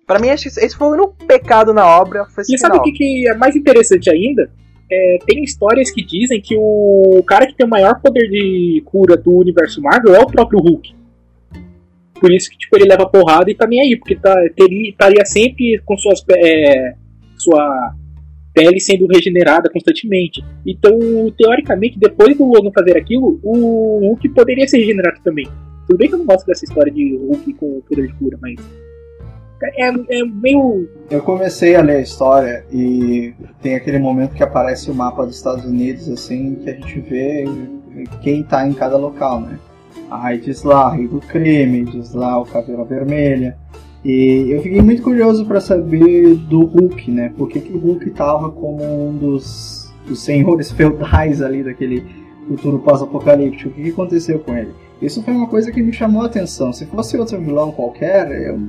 Pra 0.07 0.19
mim, 0.19 0.29
esse, 0.29 0.49
esse 0.49 0.77
foi 0.77 0.89
o 0.89 0.93
único 0.93 1.15
pecado 1.27 1.73
na 1.73 1.87
obra, 1.87 2.27
foi 2.27 2.43
esse 2.43 2.55
E 2.55 2.59
sabe 2.59 2.73
final. 2.73 2.81
o 2.81 2.85
que, 2.85 2.99
que 2.99 3.29
é 3.29 3.35
mais 3.35 3.55
interessante 3.55 4.11
ainda? 4.11 4.51
É, 4.91 5.19
tem 5.25 5.45
histórias 5.45 5.91
que 5.91 6.05
dizem 6.05 6.41
que 6.41 6.57
o 6.59 7.23
cara 7.25 7.47
que 7.47 7.55
tem 7.55 7.65
o 7.65 7.71
maior 7.71 8.01
poder 8.01 8.29
de 8.29 8.83
cura 8.87 9.17
do 9.17 9.37
universo 9.37 9.81
Marvel 9.81 10.17
é 10.17 10.19
o 10.19 10.27
próprio 10.27 10.59
Hulk. 10.59 10.93
Por 12.21 12.33
isso 12.33 12.51
que 12.51 12.59
tipo, 12.59 12.77
ele 12.77 12.89
leva 12.89 13.09
porrada 13.09 13.51
e 13.51 13.55
tá 13.55 13.67
nem 13.67 13.81
aí, 13.81 13.97
porque 13.97 14.17
tá, 14.17 14.35
teria, 14.57 14.91
estaria 14.91 15.25
sempre 15.25 15.81
com 15.85 15.97
suas, 15.97 16.23
é, 16.37 16.95
sua 17.39 17.95
pele 18.53 18.81
sendo 18.81 19.07
regenerada 19.07 19.71
constantemente. 19.71 20.45
Então, 20.67 20.99
teoricamente, 21.37 21.99
depois 21.99 22.37
do 22.37 22.45
Logan 22.45 22.71
fazer 22.73 22.97
aquilo, 22.97 23.41
o 23.43 23.99
Hulk 24.01 24.29
poderia 24.31 24.67
ser 24.67 24.79
regenerado 24.79 25.21
também. 25.23 25.47
Tudo 25.87 25.99
bem 25.99 26.09
que 26.09 26.15
eu 26.15 26.19
não 26.19 26.27
gosto 26.27 26.47
dessa 26.47 26.65
história 26.65 26.93
de 26.93 27.17
Hulk 27.17 27.55
com 27.55 27.81
poder 27.83 28.07
de 28.07 28.15
cura, 28.15 28.39
mas. 28.41 28.57
É, 29.77 29.89
é 29.89 30.25
meio. 30.25 30.89
Eu 31.11 31.21
comecei 31.21 31.77
a 31.77 31.83
ler 31.83 31.97
a 31.97 32.01
história 32.01 32.65
e 32.73 33.35
tem 33.61 33.75
aquele 33.75 33.99
momento 33.99 34.35
que 34.35 34.43
aparece 34.43 34.91
o 34.91 34.95
mapa 34.95 35.27
dos 35.27 35.37
Estados 35.37 35.65
Unidos, 35.65 36.09
assim, 36.09 36.55
que 36.55 36.71
a 36.71 36.75
gente 36.75 37.01
vê 37.01 37.45
quem 38.23 38.43
tá 38.43 38.67
em 38.67 38.73
cada 38.73 38.97
local, 38.97 39.41
né? 39.41 39.59
Aí 40.11 40.39
diz 40.39 40.63
lá, 40.63 40.93
Rei 40.93 41.07
do 41.07 41.21
Crime, 41.21 41.85
diz 41.85 42.15
lá 42.15 42.39
o 42.39 42.47
Caveira 42.47 42.85
Vermelha. 42.85 43.57
E 44.05 44.51
eu 44.51 44.63
fiquei 44.63 44.81
muito 44.81 45.03
curioso 45.03 45.45
para 45.45 45.61
saber 45.61 46.35
do 46.35 46.65
Hulk, 46.65 47.11
né? 47.11 47.33
Por 47.37 47.49
que, 47.49 47.61
que 47.61 47.73
o 47.73 47.79
Hulk 47.79 48.11
tava 48.11 48.51
como 48.51 48.83
um 48.83 49.17
dos, 49.17 49.93
dos 50.07 50.23
senhores 50.23 50.71
feudais 50.71 51.43
ali 51.43 51.63
daquele 51.63 52.05
futuro 52.51 52.79
pós-apocalíptico. 52.81 53.71
O 53.71 53.73
que, 53.73 53.83
que 53.83 53.91
aconteceu 53.91 54.39
com 54.41 54.57
ele? 54.57 54.73
Isso 55.01 55.23
foi 55.23 55.33
uma 55.33 55.47
coisa 55.47 55.71
que 55.71 55.83
me 55.83 55.93
chamou 55.93 56.23
a 56.23 56.27
atenção. 56.27 56.73
Se 56.73 56.85
fosse 56.87 57.17
outro 57.17 57.41
vilão 57.41 57.73
qualquer, 57.73 58.31
eu 58.31 58.61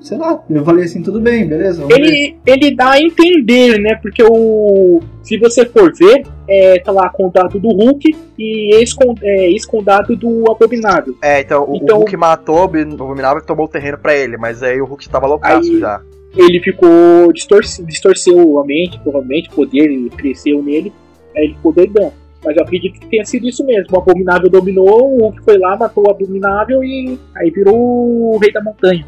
sei 0.00 0.16
lá, 0.18 0.42
eu 0.48 0.64
falei 0.64 0.84
assim, 0.84 1.02
tudo 1.02 1.20
bem, 1.20 1.46
beleza? 1.46 1.84
ver. 1.86 1.94
ele, 1.98 2.36
ele 2.46 2.74
dá 2.74 2.92
a 2.92 3.00
entender, 3.00 3.78
né? 3.80 3.96
Porque 4.00 4.22
o. 4.22 5.00
Se 5.22 5.36
você 5.38 5.64
for 5.66 5.92
ver, 5.94 6.22
é, 6.48 6.78
tá 6.80 6.90
lá 6.92 7.08
condado 7.10 7.58
do 7.58 7.68
Hulk 7.68 8.16
e 8.38 8.74
é, 9.22 9.50
ex-condado 9.50 10.16
do 10.16 10.50
Abominável. 10.50 11.14
É, 11.22 11.40
então, 11.40 11.64
o, 11.68 11.76
Então- 11.76 11.96
o 11.96 12.00
Hulk 12.00 12.16
matou 12.16 12.60
o 12.60 12.62
Abominável 12.62 13.42
e 13.42 13.46
tomou 13.46 13.66
o 13.66 13.68
terreno 13.68 13.98
pra 13.98 14.14
ele, 14.16 14.36
mas 14.36 14.62
aí 14.62 14.80
o 14.80 14.86
Hulk 14.86 15.08
tava 15.08 15.26
loucaço 15.26 15.70
Aí- 15.70 15.80
já. 15.80 16.00
Ele 16.36 16.60
ficou. 16.60 17.32
Distorce, 17.32 17.82
distorceu 17.84 18.58
a 18.60 18.64
mente, 18.64 18.98
provavelmente, 19.00 19.48
o 19.48 19.52
poder 19.52 19.84
ele 19.84 20.10
cresceu 20.10 20.62
nele, 20.62 20.92
aí 21.36 21.44
ele 21.44 21.54
ficou 21.54 21.72
doidão. 21.72 22.12
Mas 22.44 22.56
eu 22.56 22.62
acredito 22.62 23.00
que 23.00 23.06
tenha 23.06 23.24
sido 23.24 23.48
isso 23.48 23.64
mesmo. 23.66 23.86
O 23.92 23.98
Abominável 23.98 24.48
dominou, 24.48 25.16
o 25.16 25.22
Hulk 25.22 25.42
foi 25.42 25.58
lá, 25.58 25.76
matou 25.76 26.06
o 26.06 26.10
Abominável 26.10 26.84
e 26.84 27.18
aí 27.36 27.50
virou 27.50 27.74
o 27.76 28.38
Rei 28.38 28.52
da 28.52 28.62
Montanha. 28.62 29.04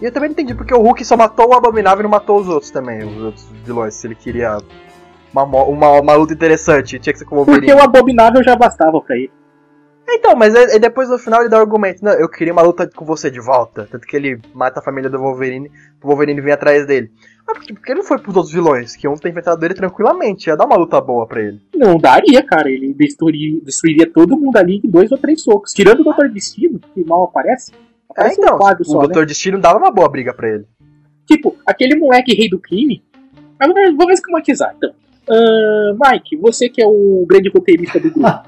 E 0.00 0.04
eu 0.04 0.12
também 0.12 0.28
não 0.28 0.32
entendi 0.34 0.54
porque 0.54 0.72
o 0.74 0.80
Hulk 0.80 1.04
só 1.04 1.16
matou 1.16 1.48
o 1.48 1.54
Abominável 1.54 2.00
e 2.00 2.02
não 2.04 2.10
matou 2.10 2.40
os 2.40 2.48
outros 2.48 2.70
também, 2.70 3.04
os 3.04 3.22
outros 3.22 3.46
vilões, 3.64 3.94
se 3.94 4.06
ele 4.06 4.14
queria 4.14 4.58
uma, 5.32 5.42
uma, 5.44 6.00
uma 6.00 6.14
luta 6.14 6.32
interessante, 6.32 6.98
tinha 6.98 7.12
que 7.12 7.18
ser 7.18 7.24
com 7.24 7.36
o 7.36 7.44
Porque 7.44 7.60
Wolverine. 7.66 7.80
o 7.80 7.84
Abominável 7.84 8.42
já 8.42 8.54
bastava 8.56 9.00
pra 9.00 9.16
ele. 9.16 9.30
Então, 10.10 10.34
mas 10.34 10.54
é, 10.54 10.76
é 10.76 10.78
depois 10.78 11.10
no 11.10 11.18
final 11.18 11.40
ele 11.42 11.50
dá 11.50 11.58
o 11.58 11.60
argumento. 11.60 12.02
Não, 12.02 12.12
eu 12.12 12.30
queria 12.30 12.50
uma 12.52 12.62
luta 12.62 12.88
com 12.88 13.04
você 13.04 13.30
de 13.30 13.40
volta. 13.40 13.86
Tanto 13.90 14.06
que 14.06 14.16
ele 14.16 14.40
mata 14.54 14.80
a 14.80 14.82
família 14.82 15.10
do 15.10 15.18
Wolverine, 15.18 15.70
o 16.02 16.06
Wolverine 16.06 16.40
vem 16.40 16.52
atrás 16.54 16.86
dele. 16.86 17.10
Mas 17.46 17.58
por 17.58 17.66
que- 17.66 17.74
porque 17.74 17.92
ele 17.92 17.98
não 17.98 18.06
foi 18.06 18.18
pros 18.18 18.34
outros 18.34 18.54
vilões, 18.54 18.96
que 18.96 19.06
iam 19.06 19.14
ter 19.16 19.28
enfrentado 19.28 19.62
ele 19.66 19.74
tranquilamente, 19.74 20.48
ia 20.48 20.56
dar 20.56 20.64
uma 20.64 20.76
luta 20.76 20.98
boa 20.98 21.26
pra 21.26 21.42
ele. 21.42 21.60
Não 21.74 21.98
daria, 21.98 22.42
cara. 22.42 22.70
Ele 22.70 22.94
destruiria, 22.94 23.60
destruiria 23.62 24.10
todo 24.10 24.34
mundo 24.38 24.56
ali 24.56 24.80
em 24.82 24.88
dois 24.88 25.12
ou 25.12 25.18
três 25.18 25.42
socos. 25.42 25.72
Tirando 25.74 26.00
o 26.00 26.04
Doutor 26.04 26.30
Destino, 26.30 26.80
que 26.94 27.04
mal 27.04 27.24
aparece. 27.24 27.70
É, 28.16 28.32
então, 28.32 28.54
um 28.54 28.58
quadro 28.58 28.82
o 28.82 28.86
só, 28.86 29.02
né? 29.02 29.08
Dr. 29.08 29.24
Destino 29.26 29.58
dava 29.60 29.78
uma 29.78 29.90
boa 29.90 30.08
briga 30.08 30.32
pra 30.32 30.48
ele. 30.48 30.64
Tipo, 31.26 31.54
aquele 31.66 31.96
moleque 31.96 32.34
rei 32.34 32.48
do 32.48 32.58
crime. 32.58 33.02
Mas 33.60 33.68
vamos, 33.72 33.96
vamos 33.96 34.14
esquematizar, 34.14 34.74
então. 34.76 34.90
Ah, 35.30 36.12
Mike, 36.12 36.36
você 36.38 36.68
que 36.70 36.80
é 36.80 36.86
o 36.86 37.26
grande 37.28 37.50
roteirista 37.50 38.00
do 38.00 38.10
grupo. 38.10 38.28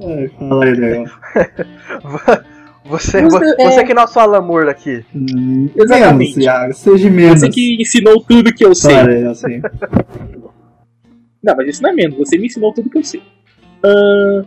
Ai, 0.00 0.28
fala 0.38 0.64
aí, 0.64 0.74
Legal. 0.74 1.04
Você, 2.84 3.20
Você- 3.22 3.22
você, 3.22 3.62
é- 3.62 3.64
você 3.70 3.84
que 3.84 3.92
é 3.92 3.94
nosso 3.94 4.18
Alan 4.18 4.40
Moore 4.40 4.68
aqui. 4.70 5.04
Hum, 5.14 5.68
Exatamente. 5.76 6.30
Menos, 6.38 6.44
Iago. 6.44 6.74
Seja 6.74 7.10
menos. 7.10 7.40
você 7.40 7.48
que 7.50 7.82
ensinou 7.82 8.22
tudo 8.22 8.52
que 8.54 8.64
eu 8.64 8.74
sei. 8.74 8.94
Olha, 8.94 9.12
eu 9.12 9.34
sei. 9.34 9.60
Não, 11.42 11.56
mas 11.56 11.68
isso 11.68 11.82
não 11.82 11.90
é 11.90 11.92
menos. 11.92 12.16
Você 12.18 12.38
me 12.38 12.46
ensinou 12.46 12.72
tudo 12.72 12.88
que 12.88 12.98
eu 12.98 13.04
sei. 13.04 13.22
Ah, 13.84 14.42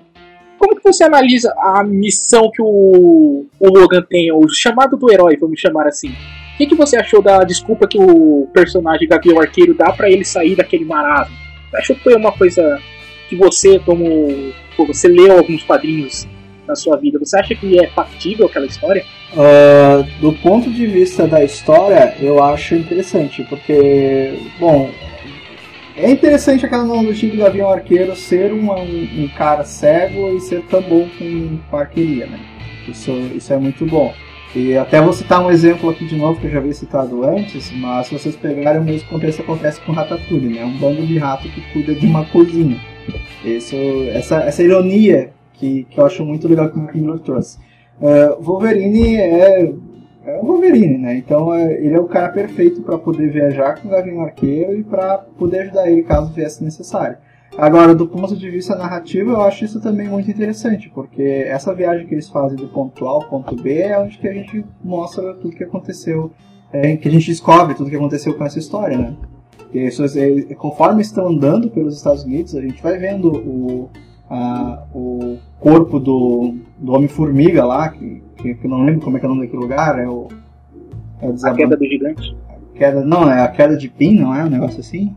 como 0.61 0.75
que 0.75 0.83
você 0.83 1.03
analisa 1.03 1.51
a 1.57 1.83
missão 1.83 2.51
que 2.51 2.61
o, 2.61 3.47
o 3.59 3.67
Logan 3.67 4.03
tem, 4.07 4.31
o 4.31 4.47
chamado 4.47 4.95
do 4.95 5.11
herói, 5.11 5.35
vamos 5.35 5.59
chamar 5.59 5.87
assim? 5.87 6.09
O 6.09 6.57
que, 6.57 6.67
que 6.67 6.75
você 6.75 6.95
achou 6.97 7.19
da 7.19 7.39
desculpa 7.39 7.87
que 7.87 7.97
o 7.97 8.47
personagem 8.53 9.07
Gabriel 9.07 9.41
Arqueiro 9.41 9.73
dá 9.73 9.91
pra 9.91 10.07
ele 10.07 10.23
sair 10.23 10.55
daquele 10.55 10.85
marasmo? 10.85 11.35
Você 11.71 11.77
achou 11.77 11.95
que 11.95 12.03
foi 12.03 12.13
uma 12.13 12.31
coisa 12.31 12.79
que 13.27 13.35
você, 13.35 13.79
como 13.79 14.53
pô, 14.77 14.85
você 14.85 15.07
leu 15.07 15.35
alguns 15.35 15.63
quadrinhos 15.63 16.27
na 16.67 16.75
sua 16.75 16.95
vida, 16.95 17.17
você 17.17 17.39
acha 17.39 17.55
que 17.55 17.83
é 17.83 17.87
factível 17.87 18.45
aquela 18.45 18.67
história? 18.67 19.03
Ah, 19.35 20.05
do 20.19 20.31
ponto 20.33 20.69
de 20.69 20.85
vista 20.85 21.25
da 21.25 21.43
história, 21.43 22.15
eu 22.19 22.43
acho 22.43 22.75
interessante, 22.75 23.43
porque, 23.45 24.37
bom, 24.59 24.91
é 26.05 26.09
interessante 26.09 26.65
aquela 26.65 26.83
analogia 26.83 27.29
do 27.29 27.37
Gavião 27.37 27.69
Arqueiro 27.69 28.15
ser 28.15 28.51
um, 28.53 28.71
um, 28.71 29.23
um 29.23 29.27
cara 29.37 29.63
cego 29.63 30.35
e 30.35 30.41
ser 30.41 30.61
tão 30.63 30.81
bom 30.81 31.07
com, 31.17 31.59
com 31.69 31.77
arqueria, 31.77 32.25
né? 32.27 32.39
Isso, 32.87 33.11
isso 33.35 33.53
é 33.53 33.57
muito 33.57 33.85
bom. 33.85 34.13
E 34.55 34.75
até 34.75 34.99
vou 35.01 35.13
citar 35.13 35.41
um 35.45 35.49
exemplo 35.49 35.89
aqui 35.89 36.05
de 36.05 36.15
novo 36.15 36.39
que 36.39 36.47
eu 36.47 36.51
já 36.51 36.57
havia 36.57 36.73
citado 36.73 37.23
antes, 37.23 37.71
mas 37.71 38.07
se 38.07 38.17
vocês 38.17 38.35
pegarem 38.35 38.81
o 38.81 38.83
mesmo 38.83 39.07
contexto 39.07 39.41
acontece 39.41 39.79
com 39.81 39.93
Ratatouille, 39.93 40.53
né? 40.53 40.65
Um 40.65 40.77
bando 40.77 41.05
de 41.05 41.17
rato 41.17 41.47
que 41.47 41.61
cuida 41.71 41.95
de 41.95 42.05
uma 42.05 42.25
cozinha. 42.25 42.77
Isso, 43.45 43.75
essa, 44.13 44.37
essa 44.41 44.61
ironia 44.61 45.31
que, 45.53 45.85
que 45.89 45.97
eu 45.97 46.05
acho 46.05 46.25
muito 46.25 46.47
legal 46.47 46.69
que 46.69 46.77
o 46.77 46.81
Miller 46.81 47.19
trouxe. 47.19 47.59
É, 48.01 48.35
Wolverine 48.39 49.15
é, 49.15 49.73
é 50.25 50.39
o 50.39 50.45
Wolverine, 50.45 50.97
né? 50.97 51.17
Então 51.17 51.53
é, 51.53 51.73
ele 51.73 51.93
é 51.95 51.99
o 51.99 52.05
cara 52.07 52.29
perfeito 52.29 52.81
para 52.81 52.97
poder 52.97 53.29
viajar 53.31 53.79
com 53.81 53.87
o 53.87 53.91
Gavião 53.91 54.21
Arqueiro 54.21 54.77
e 54.77 54.83
para 54.83 55.17
poder 55.37 55.61
ajudar 55.61 55.89
ele 55.89 56.03
caso 56.03 56.31
viesse 56.33 56.63
necessário. 56.63 57.17
Agora, 57.57 57.93
do 57.93 58.07
ponto 58.07 58.35
de 58.35 58.49
vista 58.49 58.75
narrativo, 58.75 59.31
eu 59.31 59.41
acho 59.41 59.65
isso 59.65 59.81
também 59.81 60.07
muito 60.07 60.31
interessante, 60.31 60.89
porque 60.93 61.21
essa 61.21 61.73
viagem 61.75 62.07
que 62.07 62.15
eles 62.15 62.29
fazem 62.29 62.55
do 62.55 62.67
ponto 62.69 63.05
A 63.05 63.09
ao 63.09 63.27
ponto 63.27 63.55
B 63.55 63.79
é 63.79 63.99
onde 63.99 64.17
que 64.17 64.27
a 64.27 64.33
gente 64.33 64.63
mostra 64.83 65.33
tudo 65.33 65.55
que 65.55 65.63
aconteceu, 65.63 66.31
é, 66.71 66.95
que 66.95 67.09
a 67.09 67.11
gente 67.11 67.27
descobre 67.27 67.75
tudo 67.75 67.89
que 67.89 67.95
aconteceu 67.97 68.33
com 68.35 68.45
essa 68.45 68.57
história, 68.57 68.97
né? 68.97 69.13
E 69.73 70.55
conforme 70.55 71.01
estão 71.01 71.27
andando 71.27 71.69
pelos 71.69 71.97
Estados 71.97 72.23
Unidos, 72.23 72.55
a 72.55 72.61
gente 72.61 72.81
vai 72.81 72.97
vendo 72.97 73.29
o, 73.31 73.89
a- 74.29 74.83
o 74.93 75.37
corpo 75.59 75.99
do, 75.99 76.55
do 76.77 76.93
Homem-Formiga 76.93 77.65
lá, 77.65 77.89
que, 77.89 78.21
que, 78.41 78.53
que 78.55 78.65
eu 78.65 78.69
não 78.69 78.83
lembro 78.83 79.01
como 79.01 79.17
é 79.17 79.19
que 79.19 79.25
é 79.25 79.29
o 79.29 79.33
nome 79.33 79.45
daquele 79.45 79.61
lugar, 79.63 79.99
é 79.99 80.07
o. 80.07 80.27
É 81.21 81.27
o 81.27 81.35
A 81.45 81.53
queda 81.53 81.77
do 81.77 81.85
gigante? 81.85 82.35
queda- 82.75 83.03
Não, 83.05 83.31
é 83.31 83.41
a 83.43 83.47
queda 83.47 83.77
de 83.77 83.87
Pin, 83.89 84.19
não 84.19 84.35
é? 84.35 84.43
Um 84.43 84.49
negócio 84.49 84.79
assim? 84.79 85.15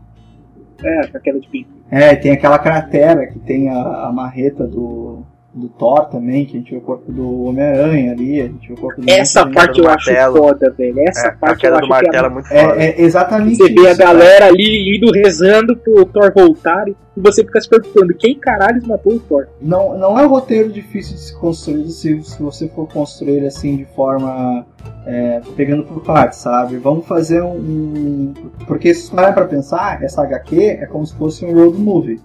É, 0.83 0.99
a 1.01 1.19
queda 1.19 1.39
de 1.39 1.47
pinto. 1.47 1.69
É, 1.89 2.15
tem 2.15 2.31
aquela 2.31 2.59
cratera 2.59 3.27
que 3.27 3.39
tem 3.39 3.69
a, 3.69 4.07
a 4.07 4.11
marreta 4.11 4.67
do, 4.67 5.23
do 5.55 5.69
Thor 5.69 6.05
também, 6.09 6.45
que 6.45 6.57
a 6.57 6.59
gente 6.59 6.71
vê 6.71 6.77
o 6.77 6.81
corpo 6.81 7.11
do 7.11 7.43
Homem-Aranha 7.45 8.11
ali, 8.11 8.41
a 8.41 8.45
gente 8.47 8.67
vê 8.67 8.73
o 8.73 8.77
corpo 8.77 9.01
do 9.01 9.09
Essa 9.09 9.49
parte 9.49 9.79
eu 9.79 9.89
acho 9.89 10.11
martelo. 10.11 10.37
foda, 10.37 10.69
velho. 10.77 10.99
Essa 11.07 11.27
É, 11.27 11.31
parte 11.31 11.65
eu 11.65 11.71
acho 11.75 11.81
do 11.87 11.87
que 11.87 12.15
é 12.15 12.19
é 12.19 12.29
muito 12.29 12.47
foda. 12.49 12.59
É, 12.83 12.85
é 12.89 13.01
exatamente 13.01 13.55
Você 13.57 13.69
vê 13.73 13.87
a 13.87 13.91
isso, 13.91 13.97
cara. 13.99 14.13
galera 14.13 14.45
ali 14.47 14.97
indo 14.97 15.11
rezando 15.11 15.77
pro 15.77 16.05
Thor 16.05 16.33
voltar 16.35 16.87
e 16.89 16.95
você 17.15 17.43
fica 17.45 17.61
se 17.61 17.69
perguntando 17.69 18.13
quem 18.15 18.37
caralho 18.37 18.85
matou 18.85 19.13
o 19.13 19.19
Thor. 19.19 19.47
Não, 19.61 19.97
não 19.97 20.19
é 20.19 20.25
um 20.25 20.29
roteiro 20.29 20.69
difícil 20.69 21.15
de 21.15 21.21
se 21.21 21.35
construir 21.39 21.89
se, 21.89 22.21
se 22.21 22.43
você 22.43 22.67
for 22.67 22.87
construir 22.91 23.45
assim 23.45 23.77
de 23.77 23.85
forma. 23.95 24.65
é, 25.07 25.39
pegando 25.55 25.83
por 25.83 26.01
partes, 26.03 26.39
sabe? 26.39 26.77
Vamos 26.77 27.05
fazer 27.07 27.41
um. 27.41 27.53
um- 27.55 28.33
Porque 28.67 28.93
se 28.93 29.09
parar 29.11 29.33
pra 29.33 29.45
pensar, 29.45 30.03
essa 30.03 30.21
HQ 30.23 30.59
é 30.81 30.85
como 30.87 31.05
se 31.05 31.15
fosse 31.15 31.45
um 31.45 31.53
road 31.53 31.77
movie. 31.77 32.19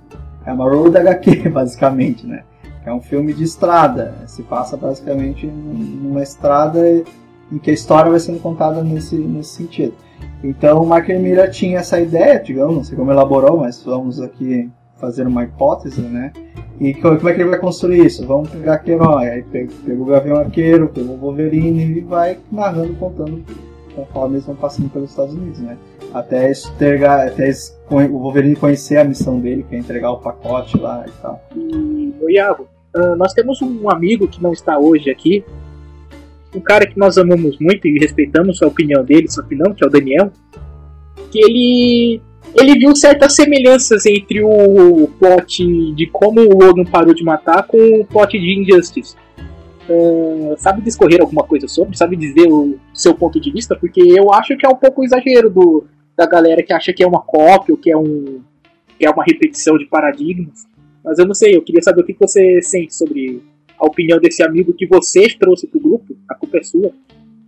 É 0.46 0.52
uma 0.52 0.64
road 0.68 0.96
HQ, 0.96 1.48
basicamente, 1.50 2.26
né? 2.26 2.42
É 2.84 2.92
um 2.92 3.00
filme 3.00 3.32
de 3.34 3.44
estrada. 3.44 4.14
Se 4.26 4.42
passa 4.42 4.76
basicamente 4.76 5.46
numa 5.46 6.22
estrada 6.22 6.80
em 7.52 7.58
que 7.58 7.70
a 7.70 7.74
história 7.74 8.10
vai 8.10 8.20
sendo 8.20 8.38
contada 8.40 8.82
nesse, 8.82 9.16
nesse 9.16 9.50
sentido. 9.56 9.94
Então 10.42 10.82
o 10.82 10.86
Mark 10.86 11.08
Miller 11.08 11.50
tinha 11.50 11.78
essa 11.78 12.00
ideia, 12.00 12.38
digamos, 12.38 12.74
não 12.76 12.84
sei 12.84 12.96
como 12.96 13.10
elaborou, 13.10 13.58
mas 13.58 13.82
vamos 13.82 14.20
aqui 14.20 14.70
fazer 14.96 15.26
uma 15.26 15.44
hipótese, 15.44 16.00
né? 16.00 16.32
E 16.78 16.94
co- 16.94 17.16
como 17.16 17.28
é 17.28 17.34
que 17.34 17.40
ele 17.42 17.50
vai 17.50 17.58
construir 17.58 18.04
isso? 18.06 18.26
Vamos 18.26 18.48
pegar 18.50 18.74
aquele 18.74 18.96
herói, 18.96 19.28
aí 19.28 19.42
pega 19.42 19.70
o 19.94 20.04
Gavião 20.04 20.36
Arqueiro, 20.36 20.88
pega 20.88 21.10
o 21.10 21.16
Wolverine 21.16 21.98
e 21.98 22.00
vai 22.00 22.38
narrando, 22.52 22.94
contando 22.94 23.42
conforme 23.94 24.36
eles 24.36 24.46
vão 24.46 24.54
passando 24.54 24.88
pelos 24.90 25.10
Estados 25.10 25.34
Unidos, 25.34 25.58
né? 25.58 25.76
Até, 26.12 26.52
ter, 26.78 27.04
até 27.04 27.50
o 27.90 28.18
Wolverine 28.18 28.56
conhecer 28.56 28.96
a 28.96 29.04
missão 29.04 29.38
dele, 29.38 29.64
que 29.68 29.76
é 29.76 29.78
entregar 29.78 30.10
o 30.10 30.18
pacote 30.18 30.76
lá 30.76 31.04
e 31.06 31.10
tal. 31.22 31.40
E, 31.54 32.12
ô 32.20 32.28
Iago, 32.28 32.68
ah, 32.94 33.14
nós 33.16 33.32
temos 33.32 33.62
um 33.62 33.88
amigo 33.88 34.26
que 34.26 34.42
não 34.42 34.52
está 34.52 34.78
hoje 34.78 35.10
aqui, 35.10 35.44
um 36.54 36.60
cara 36.60 36.86
que 36.86 36.98
nós 36.98 37.16
amamos 37.16 37.56
muito 37.60 37.86
e 37.86 37.98
respeitamos 37.98 38.60
a 38.62 38.66
opinião 38.66 39.04
dele, 39.04 39.30
sua 39.30 39.44
opinião, 39.44 39.72
que 39.72 39.84
é 39.84 39.86
o 39.86 39.90
Daniel, 39.90 40.32
que 41.30 41.38
ele 41.38 42.20
ele 42.52 42.76
viu 42.80 42.96
certas 42.96 43.36
semelhanças 43.36 44.06
entre 44.06 44.42
o 44.42 45.08
plot 45.20 45.92
de 45.94 46.06
como 46.06 46.40
o 46.40 46.58
Logan 46.58 46.84
parou 46.84 47.14
de 47.14 47.22
matar 47.22 47.62
com 47.62 48.00
o 48.00 48.04
plot 48.04 48.36
de 48.36 48.60
Injustice. 48.60 49.14
Ah, 49.88 50.54
sabe 50.56 50.82
discorrer 50.82 51.20
alguma 51.20 51.44
coisa 51.44 51.68
sobre? 51.68 51.96
Sabe 51.96 52.16
dizer 52.16 52.48
o 52.50 52.76
seu 52.92 53.14
ponto 53.14 53.40
de 53.40 53.52
vista? 53.52 53.76
Porque 53.76 54.00
eu 54.00 54.32
acho 54.32 54.56
que 54.56 54.66
é 54.66 54.68
um 54.68 54.74
pouco 54.74 55.04
exagero 55.04 55.48
do, 55.48 55.86
da 56.20 56.26
galera 56.26 56.62
que 56.62 56.72
acha 56.72 56.92
que 56.92 57.02
é 57.02 57.06
uma 57.06 57.22
cópia 57.22 57.74
ou 57.74 57.78
que 57.80 57.90
é, 57.90 57.96
um, 57.96 58.42
que 58.98 59.06
é 59.06 59.10
uma 59.10 59.24
repetição 59.24 59.78
de 59.78 59.86
paradigmas. 59.86 60.66
Mas 61.02 61.18
eu 61.18 61.26
não 61.26 61.32
sei, 61.34 61.56
eu 61.56 61.62
queria 61.62 61.80
saber 61.80 62.02
o 62.02 62.04
que 62.04 62.14
você 62.18 62.60
sente 62.60 62.94
sobre 62.94 63.42
a 63.78 63.86
opinião 63.86 64.18
desse 64.20 64.42
amigo 64.42 64.74
que 64.74 64.86
você 64.86 65.26
trouxe 65.38 65.66
pro 65.66 65.80
grupo. 65.80 66.14
A 66.28 66.34
culpa 66.34 66.58
é 66.58 66.62
sua. 66.62 66.92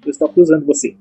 Eu 0.05 0.11
estou 0.11 0.27
acusando 0.29 0.65
você. 0.65 0.97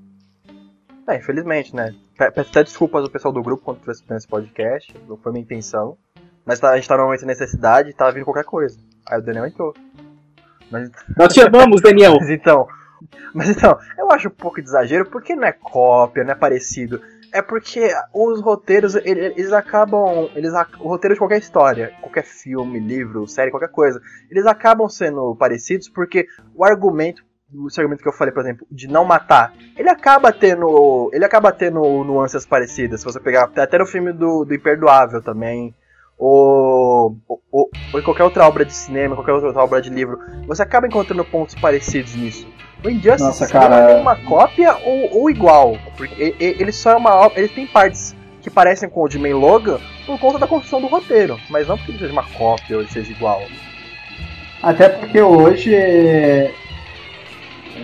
É, 1.07 1.15
infelizmente, 1.17 1.73
né? 1.73 1.95
Pe- 2.17 2.29
Peço 2.31 2.49
até 2.49 2.63
desculpas 2.63 3.03
ao 3.03 3.09
pessoal 3.09 3.33
do 3.33 3.41
grupo 3.41 3.63
quando 3.63 3.77
estiver 3.77 3.93
escutando 3.93 4.17
esse 4.17 4.27
podcast. 4.27 4.93
Não 5.07 5.15
foi 5.15 5.31
minha 5.31 5.43
intenção. 5.43 5.97
Mas 6.45 6.59
tá- 6.59 6.71
a 6.71 6.75
gente 6.75 6.89
tá 6.89 6.97
num 6.97 7.03
momento 7.05 7.21
de 7.21 7.25
necessidade 7.27 7.89
e 7.89 7.93
tava 7.93 8.11
vindo 8.11 8.25
qualquer 8.25 8.43
coisa. 8.43 8.77
Aí 9.09 9.17
o 9.17 9.21
Daniel 9.23 9.45
entrou. 9.47 9.73
Mas, 10.69 10.91
Nós 11.17 11.33
te 11.33 11.41
amamos, 11.41 11.81
Daniel. 11.81 12.17
mas 12.19 12.29
então. 12.29 12.67
Mas 13.33 13.49
então, 13.49 13.77
eu 13.97 14.11
acho 14.11 14.27
um 14.27 14.31
pouco 14.31 14.61
de 14.61 14.67
exagero, 14.67 15.05
porque 15.09 15.35
não 15.35 15.45
é 15.47 15.51
cópia, 15.53 16.23
não 16.23 16.31
é 16.33 16.35
parecido. 16.35 17.01
É 17.33 17.41
porque 17.41 17.89
os 18.13 18.41
roteiros, 18.41 18.95
ele- 18.95 19.27
eles 19.37 19.53
acabam. 19.53 20.29
Eles, 20.35 20.51
o 20.79 20.87
roteiro 20.89 21.13
de 21.15 21.19
qualquer 21.19 21.39
história, 21.39 21.93
qualquer 22.01 22.23
filme, 22.23 22.79
livro, 22.79 23.27
série, 23.27 23.51
qualquer 23.51 23.69
coisa, 23.71 24.01
eles 24.29 24.45
acabam 24.45 24.89
sendo 24.89 25.35
parecidos 25.35 25.87
porque 25.87 26.27
o 26.53 26.65
argumento, 26.65 27.23
esse 27.67 27.79
argumento 27.79 28.03
que 28.03 28.09
eu 28.09 28.13
falei, 28.13 28.33
por 28.33 28.41
exemplo, 28.41 28.67
de 28.69 28.87
não 28.87 29.05
matar, 29.05 29.53
ele 29.77 29.89
acaba 29.89 30.31
tendo. 30.33 31.09
Ele 31.13 31.23
acaba 31.23 31.51
tendo 31.53 31.79
nuances 32.03 32.45
parecidas. 32.45 32.99
Se 32.99 33.05
você 33.05 33.19
pegar 33.19 33.49
até 33.55 33.77
no 33.77 33.85
filme 33.85 34.11
do, 34.11 34.43
do 34.43 34.53
Imperdoável 34.53 35.21
também. 35.21 35.73
Ou, 36.23 37.17
ou, 37.27 37.41
ou 37.51 37.99
em 37.99 38.03
qualquer 38.03 38.23
outra 38.23 38.45
obra 38.47 38.63
de 38.63 38.73
cinema, 38.75 39.15
qualquer 39.15 39.31
outra 39.31 39.59
obra 39.59 39.81
de 39.81 39.89
livro, 39.89 40.19
você 40.45 40.61
acaba 40.61 40.85
encontrando 40.85 41.25
pontos 41.25 41.55
parecidos 41.55 42.15
nisso. 42.15 42.47
O 42.83 42.89
Injustice 42.89 43.23
Nossa, 43.23 43.47
cara. 43.47 43.75
é 43.91 43.95
uma 44.01 44.15
cópia 44.15 44.75
ou, 44.83 45.19
ou 45.21 45.29
igual. 45.29 45.77
Porque 45.95 46.35
ele 46.39 46.71
só 46.71 46.91
é 46.91 46.95
uma. 46.95 47.31
Ele 47.35 47.47
tem 47.47 47.67
partes 47.67 48.15
que 48.41 48.49
parecem 48.49 48.89
com 48.89 49.03
o 49.03 49.07
de 49.07 49.19
May 49.19 49.33
Logan 49.33 49.79
por 50.05 50.19
conta 50.19 50.39
da 50.39 50.47
construção 50.47 50.81
do 50.81 50.87
roteiro. 50.87 51.39
Mas 51.49 51.67
não 51.67 51.77
porque 51.77 51.91
ele 51.91 51.99
seja 51.99 52.11
uma 52.13 52.23
cópia 52.23 52.77
ou 52.77 52.81
ele 52.81 52.91
seja 52.91 53.11
igual. 53.11 53.43
Até 54.63 54.89
porque 54.89 55.21
hoje 55.21 55.75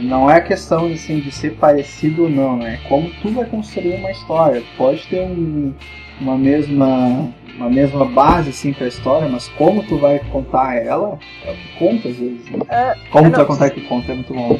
não 0.01 0.29
é 0.29 0.41
questão 0.41 0.87
assim, 0.87 1.19
de 1.19 1.31
ser 1.31 1.51
parecido 1.55 2.23
ou 2.23 2.29
não, 2.29 2.57
né? 2.57 2.79
É 2.83 2.87
como 2.87 3.09
tu 3.21 3.29
vai 3.29 3.45
construir 3.45 3.95
uma 3.95 4.11
história. 4.11 4.63
Pode 4.77 5.05
ter 5.07 5.21
um- 5.21 5.73
uma 6.19 6.37
mesma 6.37 7.29
uma 7.55 7.69
mesma 7.71 8.05
base 8.05 8.51
assim 8.51 8.71
pra 8.71 8.87
história, 8.87 9.27
mas 9.27 9.47
como 9.49 9.81
tu 9.81 9.97
vai 9.97 10.19
contar 10.31 10.75
ela, 10.75 11.17
é 11.43 11.51
o 11.51 11.55
que 11.55 11.67
conta 11.79 12.07
às 12.07 12.15
vezes. 12.15 12.45
Né? 12.51 12.59
É, 12.69 12.95
Como 13.09 13.25
é, 13.25 13.29
tu 13.29 13.31
não, 13.31 13.37
vai 13.39 13.45
contar 13.47 13.69
que 13.71 13.81
conta 13.81 14.11
é 14.11 14.15
muito 14.15 14.31
bom. 14.31 14.59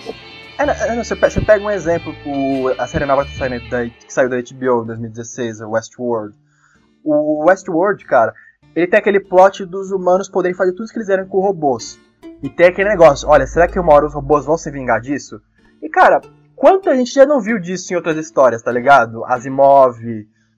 É, 0.59 0.63
é, 0.63 1.03
você, 1.03 1.15
pe- 1.15 1.29
você 1.29 1.41
pega 1.41 1.63
um 1.63 1.69
exemplo, 1.69 2.13
o, 2.25 2.69
a 2.79 2.87
série 2.87 3.05
nova 3.05 3.25
que, 3.25 3.35
saiu 3.37 3.69
da, 3.69 3.85
que 3.87 4.11
saiu 4.13 4.29
da 4.29 4.37
HBO 4.37 4.83
em 4.83 4.87
2016, 4.87 5.61
o 5.61 5.69
Westworld. 5.71 6.35
O 7.03 7.45
Westworld, 7.45 8.03
cara, 8.05 8.33
ele 8.75 8.87
tem 8.87 8.97
aquele 8.99 9.19
plot 9.19 9.65
dos 9.65 9.91
humanos 9.91 10.27
poderem 10.29 10.55
fazer 10.57 10.71
tudo 10.71 10.87
que 10.87 10.97
eles 10.97 11.07
quiserem 11.07 11.27
com 11.27 11.39
robôs. 11.39 11.99
E 12.41 12.49
tem 12.49 12.67
aquele 12.67 12.89
negócio, 12.89 13.29
olha, 13.29 13.45
será 13.45 13.67
que 13.67 13.79
uma 13.79 13.93
hora 13.93 14.07
os 14.07 14.13
robôs 14.13 14.45
vão 14.45 14.57
se 14.57 14.71
vingar 14.71 14.99
disso? 14.99 15.39
E 15.81 15.89
cara, 15.89 16.21
quanta 16.55 16.95
gente 16.95 17.13
já 17.13 17.25
não 17.25 17.39
viu 17.39 17.59
disso 17.59 17.93
em 17.93 17.95
outras 17.95 18.17
histórias, 18.17 18.61
tá 18.63 18.71
ligado? 18.71 19.23
Asimov, 19.25 19.95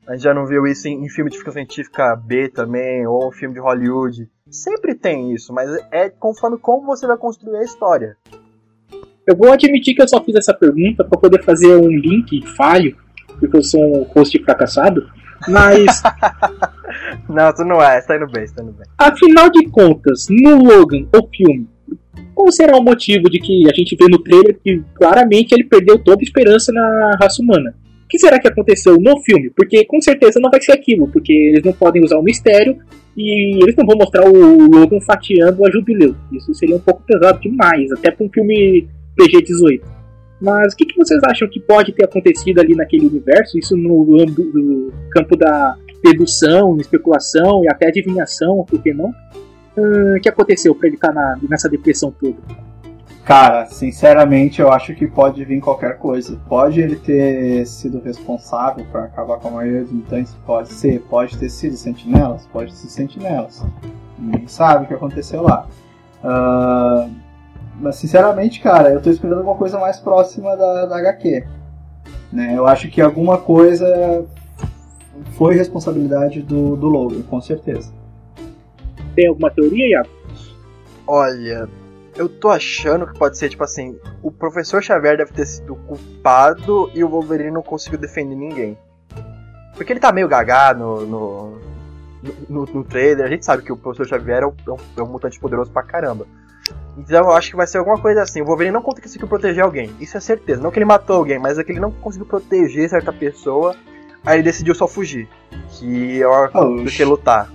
a 0.07 0.13
gente 0.13 0.23
já 0.23 0.33
não 0.33 0.45
viu 0.45 0.65
isso 0.65 0.87
em, 0.87 1.05
em 1.05 1.09
filme 1.09 1.29
de 1.29 1.37
ficção 1.37 1.53
científica 1.53 2.15
B 2.15 2.49
também, 2.49 3.05
ou 3.05 3.31
filme 3.33 3.53
de 3.53 3.59
Hollywood. 3.61 4.29
Sempre 4.49 4.95
tem 4.95 5.33
isso, 5.33 5.53
mas 5.53 5.69
é 5.91 6.09
conforme 6.09 6.57
como 6.57 6.85
você 6.85 7.05
vai 7.05 7.17
construir 7.17 7.57
a 7.57 7.63
história. 7.63 8.17
Eu 9.29 9.37
vou 9.37 9.51
admitir 9.51 9.93
que 9.93 10.01
eu 10.01 10.07
só 10.07 10.23
fiz 10.23 10.35
essa 10.35 10.53
pergunta 10.53 11.03
pra 11.03 11.19
poder 11.19 11.43
fazer 11.43 11.75
um 11.75 11.87
link 11.87 12.45
falho, 12.57 12.95
porque 13.39 13.55
eu 13.55 13.61
sou 13.61 14.01
um 14.01 14.03
host 14.03 14.43
fracassado. 14.43 15.07
Mas, 15.47 15.85
Não, 17.29 17.53
tu 17.53 17.63
não 17.63 17.81
é, 17.81 18.01
tá 18.01 18.15
indo 18.15 18.27
bem, 18.27 18.45
tá 18.47 18.63
indo 18.63 18.71
bem. 18.71 18.87
afinal 18.97 19.49
de 19.51 19.69
contas, 19.69 20.25
no 20.29 20.63
Logan, 20.63 21.05
o 21.15 21.27
filme, 21.27 21.67
qual 22.33 22.51
será 22.51 22.75
o 22.75 22.83
motivo 22.83 23.29
de 23.29 23.39
que 23.39 23.69
a 23.69 23.73
gente 23.73 23.95
vê 23.95 24.07
no 24.09 24.17
trailer 24.17 24.57
que 24.63 24.81
claramente 24.95 25.53
ele 25.53 25.63
perdeu 25.63 25.99
toda 25.99 26.23
esperança 26.23 26.71
na 26.71 27.17
raça 27.21 27.41
humana? 27.41 27.75
O 28.05 28.07
que 28.09 28.17
será 28.17 28.39
que 28.39 28.47
aconteceu 28.47 28.97
no 28.99 29.21
filme? 29.21 29.51
Porque 29.51 29.85
com 29.85 30.01
certeza 30.01 30.39
não 30.39 30.49
vai 30.49 30.59
ser 30.59 30.71
aquilo, 30.71 31.07
porque 31.07 31.31
eles 31.31 31.63
não 31.63 31.71
podem 31.71 32.03
usar 32.03 32.17
o 32.17 32.23
mistério 32.23 32.77
e 33.15 33.61
eles 33.61 33.75
não 33.75 33.85
vão 33.85 33.95
mostrar 33.95 34.27
o 34.27 34.67
Logan 34.67 34.99
fatiando 35.01 35.63
a 35.63 35.69
Jubileu. 35.69 36.15
Isso 36.31 36.51
seria 36.55 36.75
um 36.75 36.79
pouco 36.79 37.03
pesado 37.03 37.39
demais, 37.39 37.91
até 37.91 38.09
para 38.09 38.25
um 38.25 38.29
filme 38.29 38.87
PG-18. 39.17 39.81
Mas 40.41 40.73
o 40.73 40.77
que, 40.77 40.85
que 40.85 40.95
vocês 40.97 41.19
acham 41.25 41.47
que 41.49 41.59
pode 41.59 41.91
ter 41.91 42.05
acontecido 42.05 42.59
ali 42.59 42.73
naquele 42.75 43.07
universo? 43.07 43.57
Isso 43.57 43.75
no, 43.75 44.05
no 44.05 44.91
campo 45.11 45.35
da 45.35 45.75
dedução, 46.01 46.77
especulação 46.77 47.63
e 47.63 47.67
até 47.69 47.87
adivinhação, 47.87 48.63
por 48.65 48.81
que 48.81 48.93
não? 48.93 49.13
Ah, 49.77 50.15
O 50.17 50.21
que 50.21 50.29
aconteceu 50.29 50.73
para 50.73 50.87
ele 50.87 50.95
estar 50.95 51.11
na- 51.13 51.37
nessa 51.49 51.67
depressão 51.67 52.09
toda? 52.11 52.37
Cara, 53.25 53.65
sinceramente, 53.67 54.59
eu 54.61 54.71
acho 54.71 54.95
que 54.95 55.05
pode 55.05 55.43
vir 55.45 55.59
qualquer 55.59 55.97
coisa. 55.97 56.39
Pode 56.47 56.79
ele 56.81 56.95
ter 56.95 57.63
sido 57.67 57.99
responsável 57.99 58.83
por 58.91 59.01
acabar 59.01 59.37
com 59.37 59.49
a 59.49 59.51
maioria 59.51 59.81
dos 59.83 59.91
mutantes? 59.91 60.35
Pode 60.47 60.69
ser. 60.73 61.01
Pode 61.01 61.37
ter 61.37 61.49
sido 61.49 61.75
sentinelas? 61.75 62.47
Pode 62.47 62.73
ser 62.73 62.87
sentinelas. 62.87 63.63
Ninguém 64.17 64.47
sabe 64.47 64.85
o 64.85 64.87
que 64.87 64.93
aconteceu 64.95 65.43
lá. 65.43 65.67
Ah, 66.23 67.07
mas, 67.79 67.95
sinceramente, 67.95 68.59
cara, 68.61 68.89
eu 68.91 69.01
tô 69.01 69.09
esperando 69.09 69.39
alguma 69.39 69.55
coisa 69.57 69.79
mais 69.79 69.99
próxima 69.99 70.55
da, 70.55 70.85
da 70.85 70.97
HQ. 70.97 71.45
Né? 72.31 72.53
Eu 72.55 72.67
acho 72.67 72.89
que 72.89 73.01
alguma 73.01 73.37
coisa 73.37 74.25
foi 75.37 75.55
responsabilidade 75.55 76.41
do, 76.41 76.75
do 76.75 76.87
Logan, 76.87 77.21
com 77.23 77.41
certeza. 77.41 77.91
Tem 79.15 79.27
alguma 79.27 79.49
teoria, 79.49 79.87
Iago? 79.89 80.09
Olha, 81.07 81.67
eu 82.15 82.29
tô 82.29 82.49
achando 82.49 83.07
que 83.07 83.17
pode 83.17 83.37
ser 83.37 83.49
tipo 83.49 83.63
assim: 83.63 83.97
o 84.21 84.31
professor 84.31 84.81
Xavier 84.83 85.17
deve 85.17 85.33
ter 85.33 85.45
sido 85.45 85.75
culpado 85.75 86.91
e 86.93 87.03
o 87.03 87.09
Wolverine 87.09 87.51
não 87.51 87.63
conseguiu 87.63 87.97
defender 87.99 88.35
ninguém. 88.35 88.77
Porque 89.75 89.91
ele 89.93 89.99
tá 89.99 90.11
meio 90.11 90.27
gagá 90.27 90.73
no, 90.73 91.05
no, 91.05 91.57
no, 92.47 92.65
no 92.65 92.83
trailer, 92.83 93.25
a 93.25 93.29
gente 93.29 93.45
sabe 93.45 93.63
que 93.63 93.71
o 93.71 93.77
professor 93.77 94.05
Xavier 94.07 94.43
é 94.43 94.47
um, 94.47 94.53
é 94.67 94.71
um- 94.71 94.77
é 94.97 95.01
um 95.01 95.07
mutante 95.07 95.39
poderoso 95.39 95.71
pra 95.71 95.81
caramba. 95.81 96.27
Então 96.97 97.25
eu 97.25 97.31
acho 97.31 97.49
que 97.51 97.55
vai 97.55 97.65
ser 97.67 97.77
alguma 97.77 97.99
coisa 97.99 98.21
assim: 98.21 98.41
o 98.41 98.45
Wolverine 98.45 98.73
não 98.73 98.81
conseguiu 98.81 99.27
proteger 99.27 99.63
alguém, 99.63 99.91
isso 99.99 100.17
é 100.17 100.19
certeza. 100.19 100.61
Não 100.61 100.71
que 100.71 100.77
ele 100.79 100.85
matou 100.85 101.15
alguém, 101.17 101.39
mas 101.39 101.57
é 101.57 101.63
que 101.63 101.71
ele 101.71 101.79
não 101.79 101.91
conseguiu 101.91 102.27
proteger 102.27 102.89
certa 102.89 103.11
pessoa, 103.13 103.75
aí 104.25 104.37
ele 104.37 104.43
decidiu 104.43 104.75
só 104.75 104.87
fugir. 104.87 105.27
Que 105.71 106.21
é 106.21 106.27
uma 106.27 106.45
Ah, 106.53 106.63
do 106.83 106.85
que 106.85 107.03
lutar. 107.05 107.51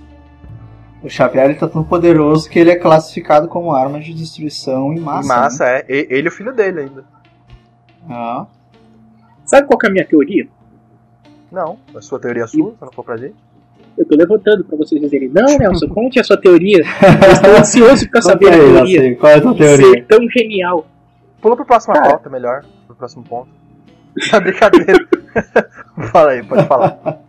O 1.03 1.09
Xavier 1.09 1.45
ele 1.45 1.55
tá 1.55 1.67
tão 1.67 1.83
poderoso 1.83 2.49
que 2.49 2.57
ele 2.57 2.71
é 2.71 2.75
classificado 2.75 3.47
como 3.47 3.71
arma 3.71 3.99
de 3.99 4.13
destruição 4.13 4.91
em 4.91 4.99
massa. 4.99 5.25
Em 5.25 5.27
massa, 5.27 5.65
é. 5.65 5.85
E- 5.87 6.07
Ele 6.09 6.27
e 6.27 6.29
o 6.29 6.31
filho 6.31 6.51
dele 6.53 6.79
ainda. 6.81 7.01
Né? 7.01 7.07
Ah. 8.09 8.47
Sabe 9.45 9.67
qual 9.67 9.77
que 9.77 9.85
é 9.85 9.89
a 9.89 9.91
minha 9.91 10.07
teoria? 10.07 10.47
Não, 11.51 11.77
a 11.95 12.01
sua 12.01 12.19
teoria 12.19 12.43
é 12.43 12.47
sua, 12.47 12.71
se 12.71 12.81
não 12.81 12.91
for 12.91 13.05
pra 13.05 13.17
gente. 13.17 13.35
Eu 13.97 14.05
tô 14.05 14.15
levantando 14.15 14.63
para 14.65 14.77
vocês 14.77 14.99
dizerem, 14.99 15.29
não, 15.29 15.57
Nelson, 15.57 15.87
conte 15.87 16.19
a 16.19 16.23
sua 16.23 16.35
teoria. 16.37 16.79
Eu 16.79 17.31
estou 17.31 17.51
ansioso 17.57 18.09
para 18.09 18.21
saber 18.21 18.49
a 18.49 18.55
aí, 18.55 18.59
teoria. 18.59 19.01
Laci, 19.01 19.15
Qual 19.15 19.31
é 19.31 19.35
a 19.35 19.41
tua 19.41 19.55
teoria? 19.55 19.91
Ser 19.91 20.05
tão 20.05 20.29
genial. 20.29 20.85
Pula 21.41 21.55
pro 21.55 21.65
próximo 21.65 21.93
Cara. 21.93 22.09
pauta, 22.09 22.29
melhor. 22.29 22.65
Pro 22.87 22.95
próximo 22.95 23.23
ponto. 23.23 23.49
Tá 24.31 24.39
brincadeira. 24.39 25.07
Fala 26.11 26.31
aí, 26.31 26.43
pode 26.43 26.65
falar. 26.67 27.21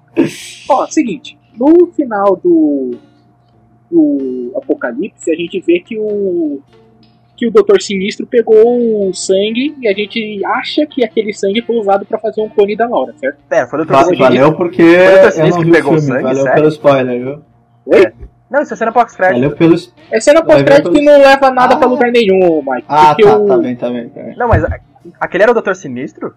Ó, 0.69 0.87
seguinte, 0.87 1.37
no 1.59 1.89
final 1.89 2.37
do, 2.37 2.93
do 3.91 4.53
Apocalipse, 4.57 5.31
a 5.31 5.35
gente 5.35 5.61
vê 5.61 5.81
que 5.81 5.99
o 5.99 6.61
que 7.37 7.47
o 7.47 7.51
Doutor 7.51 7.81
Sinistro 7.83 8.27
pegou 8.27 9.09
o 9.09 9.13
sangue 9.15 9.75
e 9.81 9.87
a 9.89 9.93
gente 9.93 10.41
acha 10.47 10.87
que 10.87 11.05
aquele 11.05 11.33
sangue 11.33 11.61
foi 11.63 11.77
usado 11.77 12.07
pra 12.07 12.19
fazer 12.19 12.41
um 12.41 12.49
clone 12.49 12.75
da 12.77 12.89
Laura, 12.89 13.13
certo? 13.19 13.39
Pera, 13.49 13.67
foi 13.67 13.83
o 13.83 13.85
Va- 13.87 14.03
Dr. 14.05 14.17
valeu 14.17 14.57
porque 14.57 14.83
Foi 14.83 15.29
o 15.29 15.31
Sinistro 15.33 15.63
vi 15.63 15.65
que 15.65 15.71
o 15.71 15.75
pegou 15.75 15.93
o 15.95 15.99
filme. 15.99 16.07
sangue, 16.13 16.23
valeu 16.23 16.43
sério? 16.43 16.55
pelo 16.57 16.69
spoiler, 16.69 17.23
viu? 17.23 17.43
Não, 18.51 18.63
isso 18.63 18.75
é 18.75 18.77
cena 18.77 18.93
pós-crédito. 18.93 19.35
Valeu 19.41 19.57
pelo... 19.57 19.75
É 20.11 20.21
cena 20.21 20.43
pós-crédito 20.45 20.91
que 20.93 20.99
pelos- 21.01 21.05
não 21.05 21.19
leva 21.21 21.51
nada 21.51 21.75
Ah. 21.75 21.79
pra 21.79 21.89
lugar 21.89 22.11
nenhum, 22.13 22.63
Mike. 22.63 22.87
Ah, 22.89 23.15
tá, 23.21 23.37
o... 23.37 23.47
tá 23.47 23.59
bem, 23.59 23.77
tá 23.77 23.91
bem, 23.91 24.09
tá 24.09 24.23
bem. 24.23 24.37
Não, 24.37 24.49
mas 24.49 24.65
aquele 25.21 25.43
era 25.43 25.53
o 25.53 25.61
Dr. 25.61 25.75
Sinistro? 25.75 26.33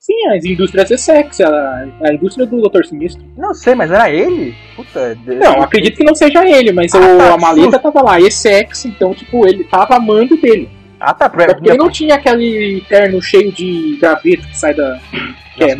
Sim, 0.00 0.28
as 0.28 0.44
indústrias 0.44 0.90
é 0.90 0.96
sexo, 0.96 1.42
a, 1.44 1.86
a 2.04 2.12
indústria 2.14 2.46
do 2.46 2.60
Doutor 2.60 2.84
Sinistro. 2.86 3.22
Não 3.36 3.52
sei, 3.52 3.74
mas 3.74 3.90
era 3.90 4.08
ele? 4.10 4.54
Puta. 4.76 5.14
de- 5.16 5.34
Não, 5.34 5.60
acredito 5.60 5.96
que 5.96 6.04
não 6.04 6.14
seja 6.14 6.46
ele, 6.48 6.72
mas 6.72 6.94
Ah, 6.94 6.98
o- 6.98 7.18
tá, 7.18 7.34
a 7.34 7.36
maleta 7.38 7.64
susto. 7.72 7.80
tava 7.92 8.02
lá, 8.02 8.20
Essex, 8.20 8.84
então, 8.84 9.12
tipo, 9.12 9.46
ele 9.46 9.64
tava 9.64 9.96
amando 9.96 10.36
dele. 10.36 10.68
Ah, 11.00 11.12
tá. 11.12 11.28
Pra... 11.28 11.48
Só 11.48 11.54
porque 11.54 11.70
ele 11.70 11.78
não 11.78 11.90
tinha 11.90 12.14
aquele 12.14 12.80
terno 12.88 13.20
cheio 13.20 13.52
de 13.52 13.98
graveto 14.00 14.46
que 14.48 14.56
sai 14.56 14.72
da. 14.74 14.98
Que 15.56 15.64
é. 15.64 15.76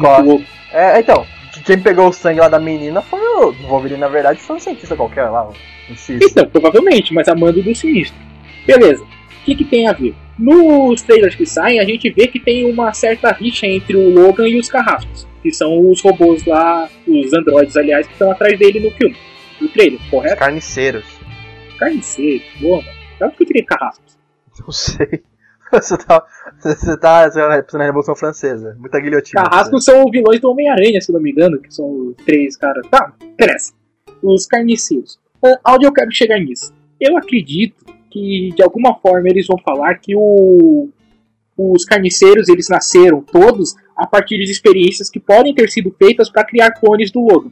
É, 0.72 1.00
então, 1.00 1.24
quem 1.64 1.78
pegou 1.78 2.08
o 2.08 2.12
sangue 2.12 2.40
lá 2.40 2.48
da 2.48 2.58
menina 2.60 3.00
foi 3.00 3.20
o 3.20 3.52
Wolverine, 3.68 4.00
na 4.00 4.08
verdade, 4.08 4.40
foi 4.40 4.56
um 4.56 4.60
cientista 4.60 4.94
qualquer 4.96 5.24
lá, 5.30 5.48
um. 5.48 5.52
Então, 6.10 6.44
provavelmente, 6.46 7.14
mas 7.14 7.28
amando 7.28 7.62
do 7.62 7.74
sinistro. 7.74 8.18
Beleza. 8.66 9.02
O 9.02 9.44
que, 9.44 9.54
que 9.54 9.64
tem 9.64 9.88
a 9.88 9.92
ver? 9.92 10.14
Nos 10.38 11.02
trailers 11.02 11.34
que 11.34 11.44
saem, 11.44 11.80
a 11.80 11.84
gente 11.84 12.08
vê 12.10 12.28
que 12.28 12.38
tem 12.38 12.70
uma 12.70 12.92
certa 12.92 13.32
rixa 13.32 13.66
entre 13.66 13.96
o 13.96 14.08
Logan 14.10 14.48
e 14.48 14.58
os 14.58 14.68
carrascos. 14.68 15.26
Que 15.42 15.52
são 15.52 15.90
os 15.90 16.00
robôs 16.00 16.44
lá, 16.44 16.88
os 17.06 17.32
androides, 17.32 17.76
aliás, 17.76 18.06
que 18.06 18.12
estão 18.12 18.30
atrás 18.30 18.58
dele 18.58 18.78
no 18.80 18.90
filme. 18.92 19.16
No 19.60 19.68
trailer, 19.68 19.98
correto? 20.08 20.38
Carniceiros. 20.38 21.04
Carniceiro, 21.78 22.44
boa, 22.60 22.82
mano. 22.82 22.98
Sabe 23.18 23.36
que 23.36 23.42
eu 23.42 23.46
tirei 23.46 23.62
carrascos? 23.64 24.18
Não 24.60 24.70
sei. 24.70 25.22
Você 25.70 25.98
tá, 25.98 26.24
você 26.58 26.96
tá 26.96 27.28
você 27.28 27.40
tá 27.40 27.62
pensando 27.62 27.80
na 27.80 27.84
Revolução 27.84 28.16
Francesa. 28.16 28.74
Muita 28.78 28.98
guilhotina. 28.98 29.42
Carrascos 29.42 29.84
são 29.84 30.02
os 30.02 30.10
vilões 30.10 30.40
do 30.40 30.50
Homem-Aranha, 30.50 30.98
se 30.98 31.12
não 31.12 31.20
me 31.20 31.30
engano, 31.30 31.60
que 31.60 31.70
são 31.70 32.08
os 32.08 32.16
três 32.24 32.56
caras. 32.56 32.86
Tá, 32.88 33.12
interessa. 33.22 33.74
Os 34.22 34.46
carniceiros. 34.46 35.20
Ah, 35.44 35.74
Onde 35.74 35.84
eu 35.84 35.92
quero 35.92 36.10
chegar 36.10 36.38
nisso? 36.40 36.72
Eu 36.98 37.18
acredito 37.18 37.84
que 38.18 38.52
de 38.54 38.62
alguma 38.62 38.94
forma 38.96 39.28
eles 39.28 39.46
vão 39.46 39.58
falar 39.58 39.94
que 39.96 40.14
o, 40.16 40.88
os 41.56 41.84
carniceiros 41.84 42.48
eles 42.48 42.68
nasceram 42.68 43.22
todos 43.22 43.74
a 43.96 44.06
partir 44.06 44.38
de 44.38 44.50
experiências 44.50 45.08
que 45.08 45.20
podem 45.20 45.54
ter 45.54 45.70
sido 45.70 45.94
feitas 45.98 46.30
para 46.30 46.44
criar 46.44 46.72
clones 46.72 47.10
do 47.10 47.20
Logan. 47.20 47.50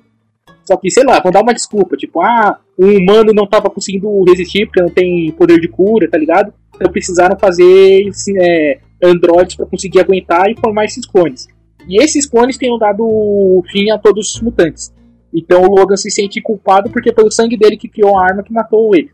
Só 0.64 0.76
que, 0.76 0.90
sei 0.90 1.04
lá, 1.04 1.20
vão 1.20 1.30
dar 1.30 1.42
uma 1.42 1.54
desculpa, 1.54 1.96
tipo, 1.96 2.20
ah, 2.20 2.58
um 2.76 2.96
humano 2.96 3.32
não 3.32 3.46
tava 3.46 3.70
conseguindo 3.70 4.24
resistir 4.24 4.66
porque 4.66 4.82
não 4.82 4.90
tem 4.90 5.30
poder 5.32 5.60
de 5.60 5.68
cura, 5.68 6.10
tá 6.10 6.18
ligado? 6.18 6.52
Então 6.74 6.90
precisaram 6.90 7.38
fazer 7.38 8.08
assim, 8.08 8.36
é, 8.36 8.80
androides 9.02 9.54
para 9.54 9.66
conseguir 9.66 10.00
aguentar 10.00 10.50
e 10.50 10.58
formar 10.58 10.84
esses 10.84 11.06
clones. 11.06 11.46
E 11.88 12.02
esses 12.02 12.26
clones 12.26 12.58
tenham 12.58 12.78
dado 12.78 13.62
fim 13.70 13.90
a 13.90 13.98
todos 13.98 14.34
os 14.34 14.40
mutantes. 14.42 14.92
Então 15.32 15.62
o 15.62 15.74
Logan 15.74 15.96
se 15.96 16.10
sente 16.10 16.40
culpado 16.40 16.90
porque 16.90 17.12
foi 17.12 17.24
o 17.24 17.30
sangue 17.30 17.56
dele 17.56 17.76
que 17.76 17.88
criou 17.88 18.18
a 18.18 18.24
arma 18.24 18.42
que 18.42 18.52
matou 18.52 18.94
ele. 18.94 19.10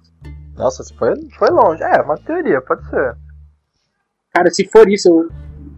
Nossa, 0.56 0.84
foi, 0.98 1.14
foi 1.38 1.48
longe. 1.50 1.82
É, 1.82 2.00
uma 2.02 2.16
teoria, 2.18 2.60
pode 2.60 2.88
ser. 2.88 3.14
Cara, 4.32 4.50
se 4.50 4.66
for 4.68 4.88
isso, 4.88 5.08
eu... 5.08 5.28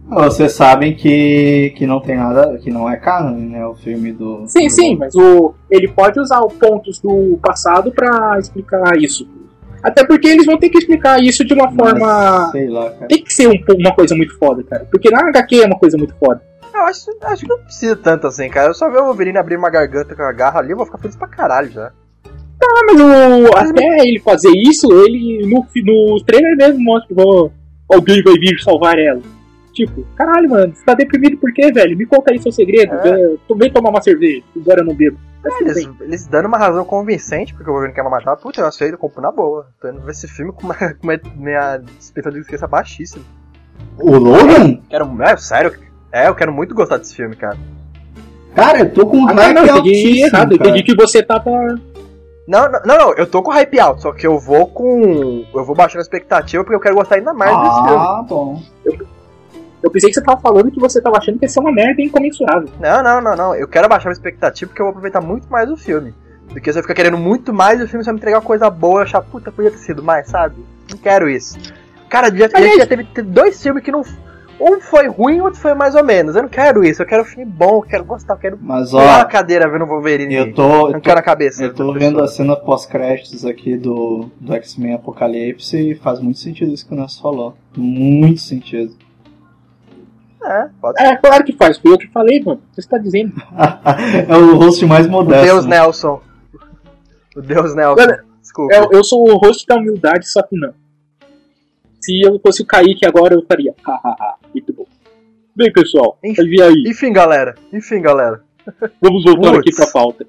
Vocês 0.07 0.53
sabem 0.53 0.95
que, 0.95 1.73
que 1.75 1.87
não 1.87 1.99
tem 1.99 2.15
nada, 2.15 2.57
que 2.59 2.69
não 2.69 2.87
é 2.87 2.95
canon, 2.95 3.35
né? 3.49 3.65
O 3.65 3.73
filme 3.73 4.11
do. 4.13 4.45
Sim, 4.47 4.67
do- 4.67 4.69
sim, 4.71 4.95
mas 4.95 5.15
o, 5.15 5.55
ele 5.69 5.87
pode 5.87 6.19
usar 6.19 6.41
os 6.45 6.53
pontos 6.53 6.99
do 6.99 7.39
passado 7.41 7.91
pra 7.91 8.37
explicar 8.37 8.95
isso. 8.97 9.27
Até 9.81 10.05
porque 10.05 10.27
eles 10.27 10.45
vão 10.45 10.59
ter 10.59 10.69
que 10.69 10.77
explicar 10.77 11.19
isso 11.21 11.43
de 11.43 11.53
uma 11.55 11.71
Mas, 11.71 11.75
forma. 11.75 12.51
Sei 12.51 12.67
lá, 12.69 12.91
cara. 12.91 13.07
Tem 13.07 13.23
que 13.23 13.33
ser 13.33 13.47
um, 13.47 13.55
uma 13.79 13.95
coisa 13.95 14.15
muito 14.15 14.37
foda, 14.37 14.63
cara. 14.63 14.87
Porque 14.91 15.09
na 15.09 15.27
HQ 15.27 15.61
é 15.61 15.65
uma 15.65 15.77
coisa 15.79 15.97
muito 15.97 16.13
foda. 16.15 16.41
Eu 16.73 16.81
acho, 16.81 17.05
acho 17.23 17.41
que 17.43 17.49
não 17.49 17.59
precisa 17.59 17.95
tanto 17.95 18.27
assim, 18.27 18.47
cara. 18.49 18.69
Eu 18.69 18.73
só 18.75 18.89
ver 18.89 18.99
o 18.99 19.05
Wolverine 19.05 19.37
abrir 19.39 19.57
uma 19.57 19.69
garganta 19.71 20.15
com 20.15 20.21
a 20.23 20.31
garra 20.31 20.59
ali, 20.59 20.71
eu 20.71 20.77
vou 20.77 20.85
ficar 20.85 20.97
feliz 20.99 21.15
pra 21.15 21.27
caralho 21.27 21.71
já. 21.71 21.91
Ah, 22.65 22.81
mas 22.87 23.01
o, 23.01 23.57
até 23.57 23.99
ele 24.07 24.19
fazer 24.19 24.51
isso, 24.55 24.91
ele 25.05 25.45
no, 25.45 25.65
no 25.83 26.23
trailer 26.25 26.57
mesmo 26.57 26.83
mostra 26.83 27.15
que 27.15 27.21
ó, 27.21 27.49
alguém 27.89 28.23
vai 28.23 28.33
vir 28.33 28.59
salvar 28.59 28.97
ela. 28.97 29.21
Tipo, 29.71 30.05
caralho, 30.15 30.49
mano, 30.49 30.73
você 30.73 30.85
tá 30.85 30.93
deprimido 30.93 31.37
por 31.37 31.53
quê, 31.53 31.71
velho? 31.71 31.97
Me 31.97 32.05
conta 32.05 32.31
aí 32.31 32.39
seu 32.39 32.51
segredo. 32.51 32.93
É. 32.93 33.35
Vem 33.57 33.71
tomar 33.71 33.89
uma 33.89 34.01
cerveja, 34.01 34.41
embora 34.55 34.81
eu 34.81 34.85
não 34.85 34.95
bebo. 34.95 35.17
É, 35.45 35.61
eles, 35.61 35.89
eles, 35.99 36.27
dando 36.27 36.47
uma 36.47 36.57
razão 36.57 36.83
convincente, 36.85 37.53
porque 37.53 37.69
o 37.69 37.73
governo 37.73 37.93
quer 37.93 38.03
me 38.03 38.09
matar, 38.09 38.35
puta, 38.37 38.61
eu 38.61 38.65
aceito, 38.65 38.93
eu 38.93 38.97
compro 38.97 39.21
na 39.21 39.31
boa. 39.31 39.67
Tô 39.79 39.89
indo 39.89 40.01
ver 40.01 40.11
esse 40.11 40.27
filme 40.27 40.51
com, 40.51 40.63
uma, 40.63 40.73
com 40.95 41.03
uma, 41.03 41.19
minha 41.35 41.81
expectativa 41.99 42.41
de 42.41 42.47
crença 42.47 42.67
baixíssima. 42.67 43.23
O 43.99 44.17
Logan? 44.17 44.79
Quero, 44.89 45.21
é, 45.21 45.37
sério, 45.37 45.73
é, 46.11 46.29
eu 46.29 46.35
quero 46.35 46.53
muito 46.53 46.73
gostar 46.73 46.97
desse 46.97 47.15
filme, 47.15 47.35
cara. 47.35 47.57
Cara, 48.55 48.79
eu 48.79 48.93
tô 48.93 49.05
com 49.05 49.17
um 49.17 49.27
ah, 49.27 49.33
hype 49.33 49.53
não, 49.53 49.77
entendi 49.79 50.23
errado, 50.23 50.53
eu 50.53 50.55
entendi 50.55 50.83
que 50.83 50.95
você 50.95 51.21
tava... 51.21 51.51
Não, 52.47 52.71
não, 52.71 52.81
não, 52.85 53.13
eu 53.13 53.25
tô 53.25 53.41
com 53.41 53.51
hype 53.51 53.79
alto, 53.79 54.03
só 54.03 54.11
que 54.11 54.25
eu 54.25 54.37
vou 54.39 54.67
com... 54.67 55.45
Eu 55.53 55.65
vou 55.65 55.75
baixando 55.75 55.99
a 55.99 56.03
expectativa 56.03 56.63
porque 56.63 56.75
eu 56.75 56.79
quero 56.79 56.95
gostar 56.95 57.15
ainda 57.15 57.33
mais 57.33 57.51
ah, 57.51 57.61
desse 57.63 57.75
filme. 57.75 58.05
Ah, 58.05 58.25
bom. 58.27 58.61
Eu, 58.85 59.07
eu 59.83 59.91
pensei 59.91 60.09
que 60.09 60.15
você 60.15 60.23
tava 60.23 60.39
falando 60.39 60.71
que 60.71 60.79
você 60.79 61.01
tava 61.01 61.17
achando 61.17 61.39
que 61.39 61.45
ia 61.45 61.49
ser 61.49 61.59
uma 61.59 61.71
merda 61.71 62.01
incomensurável. 62.01 62.69
Não, 62.79 63.03
não, 63.03 63.21
não, 63.21 63.35
não. 63.35 63.55
Eu 63.55 63.67
quero 63.67 63.89
baixar 63.89 64.09
a 64.09 64.11
expectativa 64.11 64.69
porque 64.69 64.81
eu 64.81 64.85
vou 64.85 64.91
aproveitar 64.91 65.21
muito 65.21 65.47
mais 65.47 65.69
o 65.69 65.77
filme. 65.77 66.13
Do 66.53 66.61
que 66.61 66.71
você 66.71 66.81
ficar 66.81 66.93
querendo 66.93 67.17
muito 67.17 67.51
mais 67.51 67.79
e 67.79 67.83
o 67.83 67.87
filme 67.87 68.03
só 68.03 68.11
me 68.11 68.17
entregar 68.17 68.37
uma 68.37 68.45
coisa 68.45 68.69
boa 68.69 69.01
e 69.01 69.03
achar, 69.03 69.21
puta, 69.21 69.51
podia 69.51 69.71
ter 69.71 69.77
sido 69.77 70.03
mais, 70.03 70.27
sabe? 70.27 70.55
Não 70.89 70.97
quero 70.97 71.29
isso. 71.29 71.57
Cara, 72.09 72.29
já, 72.29 72.47
já, 72.47 72.77
já 72.77 72.85
teve, 72.85 73.03
teve 73.05 73.27
dois 73.27 73.61
filmes 73.61 73.83
que 73.83 73.91
não 73.91 74.03
um 74.59 74.79
foi 74.79 75.07
ruim, 75.07 75.41
outro 75.41 75.59
foi 75.59 75.73
mais 75.73 75.95
ou 75.95 76.03
menos. 76.03 76.35
Eu 76.35 76.43
não 76.43 76.49
quero 76.49 76.83
isso, 76.83 77.01
eu 77.01 77.05
quero 77.05 77.23
um 77.23 77.25
filme 77.25 77.45
bom, 77.45 77.77
eu 77.77 77.81
quero 77.81 78.05
gostar, 78.05 78.33
eu 78.33 78.37
quero 78.37 78.59
Mas, 78.61 78.93
ó, 78.93 78.99
a 78.99 79.25
cadeira 79.25 79.69
vendo 79.69 79.83
o 79.83 79.87
Wolverine. 79.87 80.33
Eu 80.33 80.53
tô. 80.53 80.89
Eu 80.89 81.01
quero 81.01 81.19
a 81.19 81.23
cabeça. 81.23 81.63
Eu 81.63 81.73
tô 81.73 81.93
vendo 81.93 82.21
a 82.21 82.27
cena 82.27 82.55
pós-créditos 82.55 83.45
aqui 83.45 83.77
do, 83.77 84.29
do 84.39 84.53
X-Men 84.53 84.95
Apocalipse 84.95 85.91
e 85.91 85.95
faz 85.95 86.19
muito 86.19 86.39
sentido 86.39 86.73
isso 86.73 86.87
que 86.87 86.93
o 86.93 86.97
Nelson 86.97 87.21
falou. 87.21 87.57
Muito 87.75 88.41
sentido. 88.41 88.95
É, 90.43 90.69
pode 90.79 91.01
é, 91.01 91.07
ser. 91.07 91.13
É, 91.13 91.17
claro 91.17 91.43
que 91.43 91.53
faz. 91.53 91.77
Foi 91.77 91.91
eu 91.91 91.97
que 91.97 92.07
falei, 92.07 92.41
mano. 92.43 92.61
Você 92.71 92.81
está 92.81 92.97
dizendo. 92.97 93.33
é 94.29 94.37
o 94.37 94.55
host 94.55 94.85
mais 94.85 95.07
modesto. 95.07 95.43
O 95.43 95.45
Deus 95.45 95.65
Nelson. 95.65 96.21
O 97.35 97.41
Deus 97.41 97.75
Nelson. 97.75 98.17
Desculpa. 98.41 98.73
Eu, 98.73 98.89
eu 98.91 99.03
sou 99.03 99.27
o 99.27 99.37
host 99.37 99.65
da 99.65 99.75
humildade, 99.75 100.29
só 100.29 100.41
que 100.43 100.55
não. 100.55 100.84
Se 102.05 102.21
eu 102.21 102.39
fosse 102.39 102.61
o 102.61 102.65
Kaique 102.65 103.03
agora, 103.03 103.33
eu 103.33 103.43
faria. 103.47 103.73
Hahaha, 103.83 104.35
muito 104.53 104.71
bom. 104.71 104.85
Bem, 105.55 105.73
pessoal, 105.73 106.19
enfim, 106.23 106.43
vi 106.43 106.61
aí. 106.61 106.83
Enfim, 106.85 107.11
galera. 107.11 107.55
Enfim, 107.73 107.99
galera. 107.99 108.43
Vamos 109.01 109.23
voltar 109.23 109.53
Puts. 109.53 109.59
aqui 109.59 109.75
pra 109.75 109.87
pauta. 109.87 110.27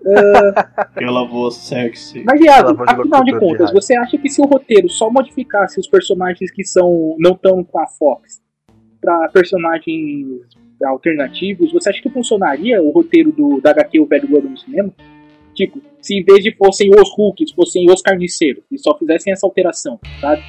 Pela 0.94 1.24
voz 1.26 1.56
sexy. 1.56 2.22
Mas, 2.24 2.40
Iago, 2.40 2.80
afinal 2.86 3.24
de 3.24 3.36
contas, 3.36 3.66
de 3.66 3.74
você 3.74 3.96
acha 3.96 4.16
que 4.16 4.28
se 4.28 4.40
o 4.40 4.44
roteiro 4.44 4.88
só 4.88 5.10
modificasse 5.10 5.80
os 5.80 5.88
personagens 5.88 6.52
que 6.52 6.62
são 6.62 7.16
não 7.18 7.32
estão 7.32 7.64
com 7.64 7.80
a 7.80 7.86
Fox 7.88 8.40
para 9.00 9.28
personagens 9.30 10.24
alternativos, 10.84 11.72
você 11.72 11.90
acha 11.90 12.00
que 12.00 12.10
funcionaria 12.10 12.80
o 12.80 12.90
roteiro 12.90 13.32
do, 13.32 13.60
da 13.60 13.70
HQ 13.70 13.98
O 13.98 14.06
Velho 14.06 14.28
Globo 14.28 14.48
no 14.50 14.56
cinema? 14.56 14.92
Tipo, 15.52 15.82
se 16.00 16.14
em 16.14 16.22
vez 16.22 16.44
de 16.44 16.54
fossem 16.54 16.90
os 16.90 17.10
Hulks, 17.18 17.50
fossem 17.50 17.90
os 17.90 18.00
Carniceiros, 18.00 18.62
e 18.70 18.78
só 18.78 18.96
fizessem 18.96 19.32
essa 19.32 19.44
alteração, 19.44 19.98
sabe? 20.20 20.44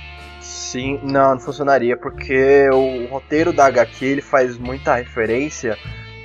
Sim, 0.71 0.99
não, 1.01 1.31
não 1.31 1.39
funcionaria, 1.39 1.97
porque 1.97 2.69
o 2.71 3.07
roteiro 3.07 3.51
da 3.51 3.65
HQ 3.65 4.05
ele 4.05 4.21
faz 4.21 4.55
muita 4.55 4.93
referência 4.93 5.75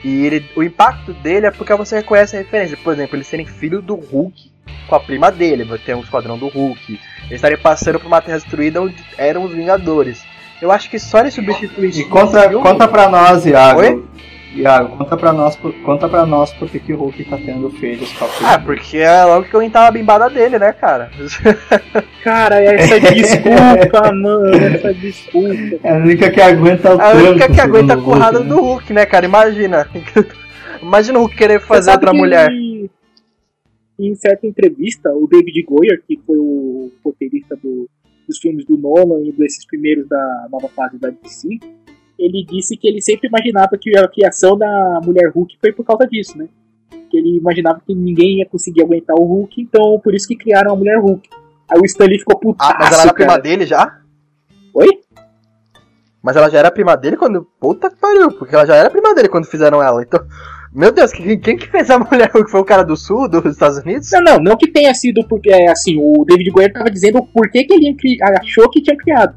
e 0.05 0.27
ele, 0.27 0.51
o 0.55 0.63
impacto 0.63 1.15
dele 1.15 1.47
é 1.47 1.51
porque 1.51 1.75
você 1.75 1.97
reconhece 1.97 2.37
a 2.37 2.41
referência. 2.41 2.77
Por 2.77 2.93
exemplo, 2.93 3.17
eles 3.17 3.27
serem 3.27 3.47
filho 3.47 3.81
do 3.81 3.95
Hulk 3.95 4.53
com 4.87 4.95
a 4.95 5.01
prima 5.01 5.33
dele, 5.33 5.65
vai 5.65 5.79
ter 5.79 5.95
um 5.95 6.01
esquadrão 6.01 6.37
do 6.37 6.49
Hulk. 6.49 7.01
Eles 7.23 7.33
estarem 7.33 7.57
passando 7.57 7.99
por 7.99 8.07
uma 8.07 8.21
terra 8.21 8.37
destruída 8.37 8.83
onde 8.83 9.03
eram 9.17 9.45
os 9.45 9.53
Vingadores. 9.53 10.23
Eu 10.61 10.71
acho 10.71 10.91
que 10.91 10.99
só 10.99 11.21
ele 11.21 11.31
substituir. 11.31 11.97
E 11.97 12.05
conta, 12.05 12.51
conta 12.53 12.87
pra 12.87 13.09
nós, 13.09 13.47
Iago. 13.47 13.81
Oi? 13.81 14.05
Iago, 14.55 14.97
conta 14.97 15.17
pra 15.17 15.33
nós, 15.33 15.57
conta 15.85 16.09
pra 16.09 16.25
nós 16.25 16.53
por 16.53 16.69
que 16.69 16.93
o 16.93 16.97
Hulk 16.97 17.25
tá 17.25 17.37
tendo 17.37 17.69
filhos 17.71 18.12
com 18.12 18.25
a 18.25 18.55
Ah, 18.55 18.59
porque 18.59 18.99
é 18.99 19.25
logo 19.25 19.47
que 19.47 19.55
eu 19.55 19.71
tava 19.71 19.88
a 19.88 19.90
bimbada 19.90 20.31
dele, 20.31 20.59
né, 20.59 20.73
cara? 20.73 21.11
cara, 22.23 22.62
essa 22.62 23.01
desculpa, 23.01 24.12
mano, 24.14 24.55
essa 24.55 24.95
desculpa. 24.95 25.81
É 25.83 25.93
a 25.93 25.97
única 25.97 26.31
que 26.31 26.40
aguenta 26.40 26.95
o 26.95 27.01
É 27.01 27.05
a 27.05 27.31
única 27.31 27.53
que 27.53 27.61
aguenta 27.61 27.95
a 27.95 27.97
currada 27.97 28.40
né? 28.40 28.47
do 28.47 28.61
Hulk, 28.61 28.93
né, 28.93 29.05
cara? 29.07 29.27
Imagina. 29.27 29.88
Imagina 30.81 31.19
o 31.19 31.23
Hulk 31.23 31.37
querer 31.37 31.61
fazer 31.61 31.90
outra 31.90 32.12
mulher. 32.12 32.51
Em 33.99 34.14
certa 34.14 34.47
entrevista, 34.47 35.11
o 35.11 35.27
David 35.27 35.62
Goyer, 35.62 36.03
que 36.07 36.21
foi 36.27 36.38
o 36.38 36.90
roteirista 37.05 37.57
do, 37.57 37.88
dos 38.27 38.38
filmes 38.38 38.64
do 38.64 38.77
Nolan 38.77 39.21
e 39.25 39.33
desses 39.33 39.67
primeiros 39.67 40.09
da 40.09 40.49
nova 40.51 40.69
fase 40.69 40.99
da 40.99 41.11
DC, 41.11 41.49
ele 42.18 42.44
disse 42.44 42.77
que 42.77 42.88
ele 42.88 43.00
sempre 43.00 43.29
imaginava 43.29 43.77
que 43.81 43.96
a 43.96 44.09
criação 44.09 44.57
da 44.57 45.00
mulher 45.05 45.31
Hulk 45.35 45.57
foi 45.61 45.72
por 45.72 45.85
causa 45.85 46.07
disso, 46.07 46.37
né? 46.38 46.48
Que 47.11 47.16
ele 47.16 47.37
imaginava 47.37 47.81
que 47.85 47.94
ninguém 47.94 48.38
ia 48.38 48.46
conseguir 48.46 48.83
aguentar 48.83 49.16
o 49.16 49.24
Hulk, 49.24 49.61
então 49.61 50.00
por 50.03 50.14
isso 50.14 50.29
que 50.29 50.37
criaram 50.37 50.72
a 50.72 50.77
mulher 50.77 50.98
Hulk. 50.98 51.29
Aí 51.68 51.81
o 51.81 51.85
Stanley 51.85 52.18
ficou 52.18 52.38
puto. 52.38 52.59
Ah, 52.61 52.77
mas 52.79 52.92
ela 52.92 53.03
era 53.03 53.14
prima 53.14 53.38
dele 53.38 53.66
já? 53.66 54.00
Oi? 54.74 54.88
Mas 56.22 56.37
ela 56.37 56.48
já 56.48 56.59
era 56.59 56.70
prima 56.70 56.96
dele 56.96 57.16
quando. 57.16 57.46
Puta 57.61 57.90
que 57.90 57.96
pariu, 57.96 58.33
porque 58.33 58.55
ela 58.55 58.66
já 58.66 58.77
era 58.77 58.90
prima 58.90 59.14
dele 59.14 59.29
quando 59.29 59.46
fizeram 59.46 59.83
ela. 59.83 60.03
Então. 60.03 60.24
Meu 60.72 60.90
Deus, 60.90 61.12
quem, 61.12 61.38
quem 61.38 61.57
que 61.57 61.68
fez 61.68 61.88
a 61.88 61.98
mulher 62.00 62.31
Hulk? 62.33 62.50
Foi 62.50 62.61
o 62.61 62.64
cara 62.64 62.83
do 62.83 62.96
sul, 62.96 63.29
dos 63.29 63.44
Estados 63.44 63.79
Unidos? 63.79 64.11
Não, 64.12 64.20
não, 64.20 64.38
não 64.38 64.57
que 64.57 64.70
tenha 64.70 64.92
sido 64.94 65.27
porque, 65.29 65.50
é, 65.50 65.70
assim, 65.70 65.96
o 65.98 66.24
David 66.24 66.50
Goyer 66.50 66.72
tava 66.72 66.90
dizendo 66.90 67.18
o 67.18 67.27
porquê 67.27 67.64
que 67.64 67.74
ele 67.74 67.96
achou 68.40 68.68
que 68.68 68.83
tinha 68.83 68.96
criado. 68.96 69.37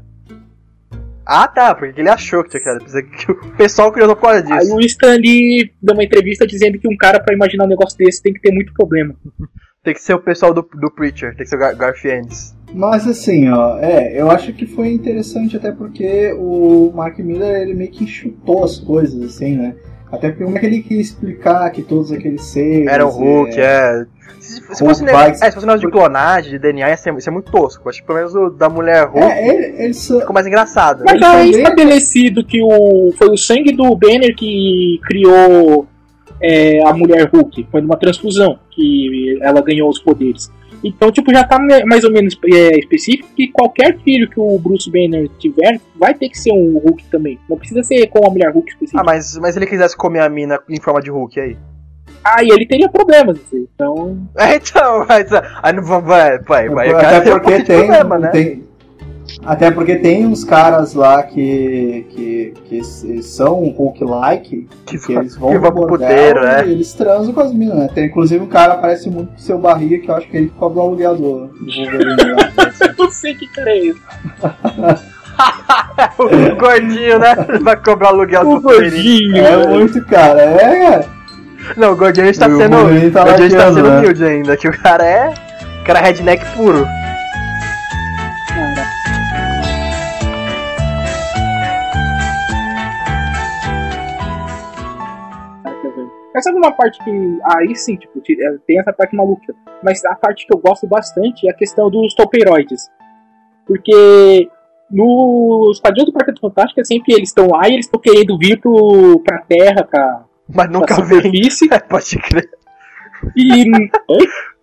Ah, 1.30 1.46
tá, 1.46 1.74
porque 1.74 2.00
ele 2.00 2.08
achou 2.08 2.42
que 2.42 2.48
tinha 2.48 2.62
criado. 2.62 2.86
Que 3.04 3.30
o 3.30 3.56
pessoal 3.56 3.92
criou 3.92 4.16
por 4.16 4.22
causa 4.22 4.42
disso. 4.42 4.54
Aí 4.54 4.68
o 4.72 4.80
Stanley 4.80 5.74
deu 5.82 5.94
uma 5.94 6.02
entrevista 6.02 6.46
dizendo 6.46 6.78
que 6.78 6.88
um 6.88 6.96
cara 6.96 7.20
para 7.20 7.34
imaginar 7.34 7.66
um 7.66 7.68
negócio 7.68 7.98
desse 7.98 8.22
tem 8.22 8.32
que 8.32 8.40
ter 8.40 8.50
muito 8.50 8.72
problema. 8.72 9.14
tem 9.84 9.92
que 9.92 10.00
ser 10.00 10.14
o 10.14 10.20
pessoal 10.20 10.54
do, 10.54 10.62
do 10.62 10.90
Preacher, 10.90 11.36
tem 11.36 11.44
que 11.44 11.46
ser 11.46 11.56
o 11.56 11.58
Gar 11.58 11.74
Garfiennes. 11.74 12.56
Mas 12.72 13.06
assim, 13.06 13.48
ó, 13.48 13.78
é, 13.78 14.18
eu 14.18 14.30
acho 14.30 14.52
que 14.54 14.66
foi 14.66 14.88
interessante 14.88 15.56
até 15.56 15.70
porque 15.70 16.32
o 16.32 16.92
Mark 16.94 17.18
Miller 17.18 17.62
ele 17.62 17.74
meio 17.74 17.90
que 17.90 18.06
chutou 18.06 18.64
as 18.64 18.78
coisas, 18.78 19.22
assim, 19.22 19.56
né? 19.56 19.74
Até 20.10 20.30
porque 20.30 20.44
como 20.44 20.56
é 20.56 20.60
que 20.60 20.66
ele 20.66 20.82
queria 20.82 21.02
explicar 21.02 21.70
que 21.70 21.82
todos 21.82 22.10
aqueles 22.12 22.42
seres. 22.44 22.86
Era 22.86 23.06
o 23.06 23.10
Hulk, 23.10 23.58
é. 23.58 23.62
é 23.62 24.06
se, 24.40 24.62
se, 24.74 24.78
fosse, 24.78 25.04
vai... 25.04 25.30
é, 25.30 25.34
se 25.34 25.52
fosse 25.52 25.66
negócio 25.66 25.86
de 25.86 25.92
clonagem, 25.92 26.52
de 26.52 26.58
DNA, 26.58 26.88
ia 26.88 26.96
ser, 26.96 27.12
ia 27.12 27.20
ser 27.20 27.30
muito 27.30 27.50
tosco. 27.50 27.88
Acho 27.88 28.00
que 28.00 28.06
pelo 28.06 28.18
menos 28.18 28.34
o 28.34 28.50
da 28.50 28.68
mulher 28.68 29.06
Hulk 29.06 29.26
é, 29.26 29.48
ele, 29.48 29.82
ele 29.82 29.94
só... 29.94 30.20
ficou 30.20 30.32
mais 30.32 30.46
engraçado. 30.46 31.04
Mas 31.04 31.20
já 31.20 31.40
é 31.40 31.46
estabelecido 31.48 32.44
que 32.44 32.62
o, 32.62 33.12
foi 33.18 33.28
o 33.28 33.36
sangue 33.36 33.72
do 33.72 33.94
Banner 33.94 34.34
que 34.34 35.00
criou 35.04 35.86
é, 36.40 36.82
a 36.86 36.92
mulher 36.92 37.28
Hulk. 37.32 37.66
Foi 37.70 37.80
numa 37.80 37.96
transfusão 37.96 38.58
que 38.70 39.38
ela 39.42 39.60
ganhou 39.60 39.90
os 39.90 39.98
poderes. 39.98 40.50
Então, 40.82 41.10
tipo, 41.10 41.32
já 41.32 41.44
tá 41.44 41.58
mais 41.86 42.04
ou 42.04 42.12
menos 42.12 42.38
é, 42.44 42.78
específico 42.78 43.28
que 43.34 43.48
qualquer 43.48 43.98
filho 43.98 44.28
que 44.28 44.38
o 44.38 44.58
Bruce 44.58 44.90
Banner 44.90 45.28
tiver 45.38 45.80
vai 45.96 46.14
ter 46.14 46.28
que 46.28 46.38
ser 46.38 46.52
um 46.52 46.78
Hulk 46.78 47.04
também. 47.10 47.38
Não 47.48 47.56
precisa 47.56 47.82
ser 47.82 48.06
com 48.06 48.26
a 48.26 48.30
mulher 48.30 48.52
Hulk 48.52 48.70
específica. 48.70 49.00
Ah, 49.00 49.04
mas, 49.04 49.36
mas 49.38 49.54
se 49.54 49.58
ele 49.58 49.66
quisesse 49.66 49.96
comer 49.96 50.20
a 50.20 50.28
mina 50.28 50.60
em 50.68 50.80
forma 50.80 51.00
de 51.00 51.10
Hulk 51.10 51.40
aí? 51.40 51.56
Ah, 52.24 52.42
e 52.42 52.50
ele 52.50 52.66
teria 52.66 52.88
problemas, 52.88 53.38
assim, 53.38 53.66
então. 53.74 54.18
É, 54.36 54.56
então, 54.56 55.06
mas. 55.08 55.28
Aí 55.62 55.72
não 55.72 55.82
vai, 55.82 56.38
vai, 56.38 56.68
vai. 56.68 56.90
Até 56.90 57.30
porque 57.30 57.62
tem, 57.62 57.86
problema, 57.86 58.18
né? 58.18 58.28
tem, 58.30 58.64
até 59.48 59.70
porque 59.70 59.96
tem 59.96 60.26
uns 60.26 60.44
caras 60.44 60.92
lá 60.92 61.22
que, 61.22 62.04
que, 62.10 62.52
que 62.66 62.84
são 63.22 63.66
Hulk-like, 63.70 64.68
que, 64.84 64.98
que, 64.98 65.12
eles 65.14 65.36
vão 65.36 65.52
que 65.52 65.58
pro 65.58 65.86
puteiro, 65.86 66.42
né? 66.42 66.66
E 66.66 66.72
eles 66.72 66.92
transam 66.92 67.32
com 67.32 67.40
as 67.40 67.54
minas, 67.54 67.78
né? 67.78 67.88
Tem 67.94 68.04
inclusive 68.04 68.44
um 68.44 68.46
cara 68.46 68.76
parece 68.76 69.08
muito 69.08 69.32
com 69.32 69.38
seu 69.38 69.58
barriga 69.58 70.00
que 70.00 70.10
eu 70.10 70.16
acho 70.16 70.28
que 70.28 70.36
ele 70.36 70.52
cobra 70.58 70.80
o 70.80 70.82
aluguel 70.82 71.16
do, 71.16 71.22
Wolverine. 71.22 72.20
eu 72.78 72.94
não 72.98 73.10
sei 73.10 73.34
que 73.34 73.48
cara 73.48 73.70
é 73.70 73.86
esse. 73.86 74.00
o 76.18 76.56
gordinho, 76.56 77.18
né? 77.18 77.34
Vai 77.62 77.82
cobrar 77.82 78.08
aluguel 78.08 78.42
o 78.42 78.56
do 78.56 78.60
gordinho. 78.60 79.38
É 79.38 79.66
muito, 79.66 80.04
cara. 80.04 80.42
É, 80.42 81.06
Não, 81.74 81.92
o 81.92 81.96
gordinho 81.96 82.24
a 82.24 82.26
gente 82.26 82.38
tá 82.38 82.54
sendo. 82.54 82.76
O 82.76 82.82
gordinho 82.82 83.12
tá 83.12 83.24
sendo 83.72 83.82
né? 83.82 83.98
humilde 83.98 84.22
ainda, 84.22 84.58
que 84.58 84.68
o 84.68 84.78
cara 84.78 85.06
é. 85.06 85.32
O 85.80 85.84
cara 85.86 86.00
é 86.00 86.02
redneck 86.02 86.44
puro. 86.54 86.86
Mas 96.38 96.44
sabe 96.44 96.56
uma 96.56 96.70
parte 96.70 97.02
que. 97.02 97.38
Aí 97.56 97.74
sim, 97.74 97.96
tipo, 97.96 98.20
é, 98.20 98.58
tem 98.64 98.78
essa 98.78 98.92
parte 98.92 99.16
maluca. 99.16 99.52
Mas 99.82 100.04
a 100.04 100.14
parte 100.14 100.46
que 100.46 100.54
eu 100.54 100.58
gosto 100.60 100.86
bastante 100.86 101.48
é 101.48 101.50
a 101.50 101.54
questão 101.54 101.90
dos 101.90 102.14
topeiroides. 102.14 102.88
Porque 103.66 104.48
nos 104.88 105.80
quadrinhos 105.80 106.12
do 106.12 106.16
Quarteto 106.16 106.40
Fantástico 106.40 106.80
é 106.80 106.84
sempre 106.84 107.12
eles 107.12 107.30
estão 107.30 107.48
lá 107.48 107.68
e 107.68 107.72
eles 107.72 107.86
estão 107.86 108.00
querendo 108.00 108.38
vir 108.38 108.60
pro, 108.60 109.20
pra 109.24 109.40
Terra, 109.40 109.82
pra. 109.82 110.26
Mas 110.48 110.70
nunca 110.70 110.94
pra 110.94 111.04
superfície. 111.04 111.68
É, 111.74 111.80
pode 111.80 112.16
crer. 112.16 112.48
E. 113.36 113.64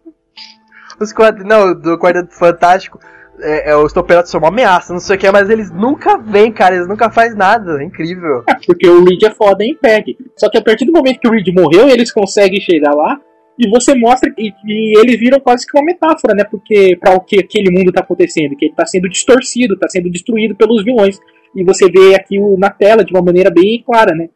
Os 0.97 1.11
quadrinhos. 1.11 1.49
Não, 1.49 1.77
do 1.77 1.99
Quarteto 1.99 2.33
Fantástico. 2.33 2.99
É, 3.39 3.71
é, 3.71 3.75
os 3.75 3.91
Toperatos 3.91 4.31
são 4.31 4.39
uma 4.39 4.47
ameaça, 4.47 4.93
não 4.93 4.99
sei 4.99 5.15
o 5.15 5.19
que, 5.19 5.29
mas 5.29 5.49
eles 5.49 5.71
nunca 5.71 6.17
vêm, 6.17 6.51
cara, 6.51 6.75
eles 6.75 6.87
nunca 6.87 7.09
fazem 7.09 7.37
nada, 7.37 7.81
é 7.81 7.85
incrível. 7.85 8.43
É, 8.47 8.55
porque 8.65 8.87
o 8.87 9.03
Reed 9.03 9.23
é 9.23 9.31
foda 9.31 9.63
em 9.63 9.75
PEG. 9.75 10.17
Só 10.37 10.49
que 10.49 10.57
a 10.57 10.61
partir 10.61 10.85
do 10.85 10.93
momento 10.93 11.19
que 11.19 11.27
o 11.27 11.31
Reed 11.31 11.47
morreu, 11.53 11.89
eles 11.89 12.11
conseguem 12.11 12.61
chegar 12.61 12.93
lá 12.93 13.19
e 13.57 13.69
você 13.69 13.95
mostra 13.95 14.29
que 14.31 14.53
e 14.65 14.99
eles 14.99 15.17
viram 15.17 15.39
quase 15.39 15.65
que 15.65 15.77
uma 15.77 15.85
metáfora, 15.85 16.35
né? 16.35 16.43
Porque 16.43 16.97
para 16.99 17.15
o 17.15 17.21
que 17.21 17.39
aquele 17.39 17.71
mundo 17.71 17.91
tá 17.91 18.01
acontecendo, 18.01 18.55
que 18.55 18.65
ele 18.65 18.73
tá 18.75 18.85
sendo 18.85 19.09
distorcido, 19.09 19.77
tá 19.77 19.87
sendo 19.87 20.09
destruído 20.09 20.55
pelos 20.55 20.83
vilões. 20.83 21.19
E 21.55 21.63
você 21.63 21.89
vê 21.89 22.15
aqui 22.15 22.37
na 22.57 22.69
tela 22.69 23.03
de 23.03 23.13
uma 23.13 23.21
maneira 23.21 23.49
bem 23.49 23.81
clara, 23.85 24.13
né? 24.13 24.27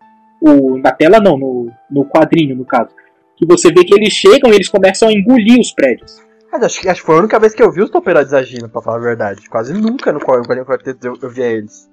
O, 0.42 0.78
na 0.78 0.92
tela 0.92 1.20
não, 1.20 1.38
no, 1.38 1.70
no 1.92 2.06
quadrinho, 2.06 2.56
no 2.56 2.64
caso. 2.64 2.92
Que 3.36 3.46
você 3.46 3.72
vê 3.74 3.84
que 3.84 3.94
eles 3.94 4.14
chegam 4.14 4.52
e 4.52 4.56
eles 4.56 4.70
começam 4.70 5.10
a 5.10 5.14
engolir 5.14 5.60
os 5.60 5.74
prédios. 5.74 6.22
Mas 6.52 6.64
acho, 6.64 6.90
acho 6.90 7.02
que 7.02 7.06
foi 7.06 7.16
a 7.16 7.20
única 7.20 7.40
vez 7.40 7.54
que 7.54 7.62
eu 7.62 7.72
vi 7.72 7.82
os 7.82 7.90
Toperados 7.90 8.34
agindo, 8.34 8.70
pra 8.70 8.82
falar 8.82 8.98
a 8.98 9.02
verdade. 9.02 9.48
Quase 9.50 9.74
nunca 9.74 10.12
no 10.12 10.20
Quarteto 10.20 11.08
eu, 11.08 11.18
eu 11.22 11.30
via 11.30 11.46
eles. 11.46 11.90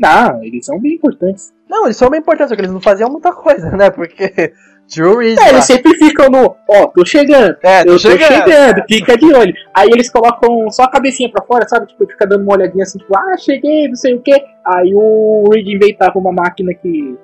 Não, 0.00 0.42
eles 0.44 0.64
são 0.64 0.78
bem 0.78 0.94
importantes. 0.94 1.52
Não, 1.68 1.86
eles 1.86 1.96
são 1.96 2.08
bem 2.08 2.20
importantes, 2.20 2.50
só 2.50 2.54
que 2.54 2.60
eles 2.60 2.72
não 2.72 2.80
faziam 2.80 3.10
muita 3.10 3.32
coisa, 3.32 3.70
né? 3.70 3.90
Porque 3.90 4.52
Jury. 4.88 5.36
É, 5.38 5.50
eles 5.50 5.64
sempre 5.64 5.94
ficam 5.96 6.30
no, 6.30 6.56
ó, 6.68 6.86
tô 6.86 7.04
chegando. 7.04 7.56
É, 7.62 7.84
tô 7.84 7.92
eu 7.92 7.98
chegando. 7.98 8.18
tô 8.18 8.50
chegando, 8.50 8.84
fica 8.88 9.18
de 9.18 9.34
olho. 9.34 9.54
Aí 9.74 9.88
eles 9.90 10.10
colocam 10.10 10.70
só 10.70 10.84
a 10.84 10.90
cabecinha 10.90 11.30
pra 11.30 11.44
fora, 11.44 11.68
sabe? 11.68 11.86
Tipo, 11.86 12.06
fica 12.06 12.26
dando 12.26 12.42
uma 12.42 12.54
olhadinha 12.54 12.84
assim, 12.84 12.98
tipo, 12.98 13.16
ah, 13.16 13.36
cheguei, 13.36 13.88
não 13.88 13.96
sei 13.96 14.14
o 14.14 14.20
que. 14.22 14.32
Aí 14.64 14.94
o 14.94 15.44
Reed 15.52 15.68
inventava 15.68 16.18
uma 16.18 16.32
máquina 16.32 16.72
que 16.74 17.16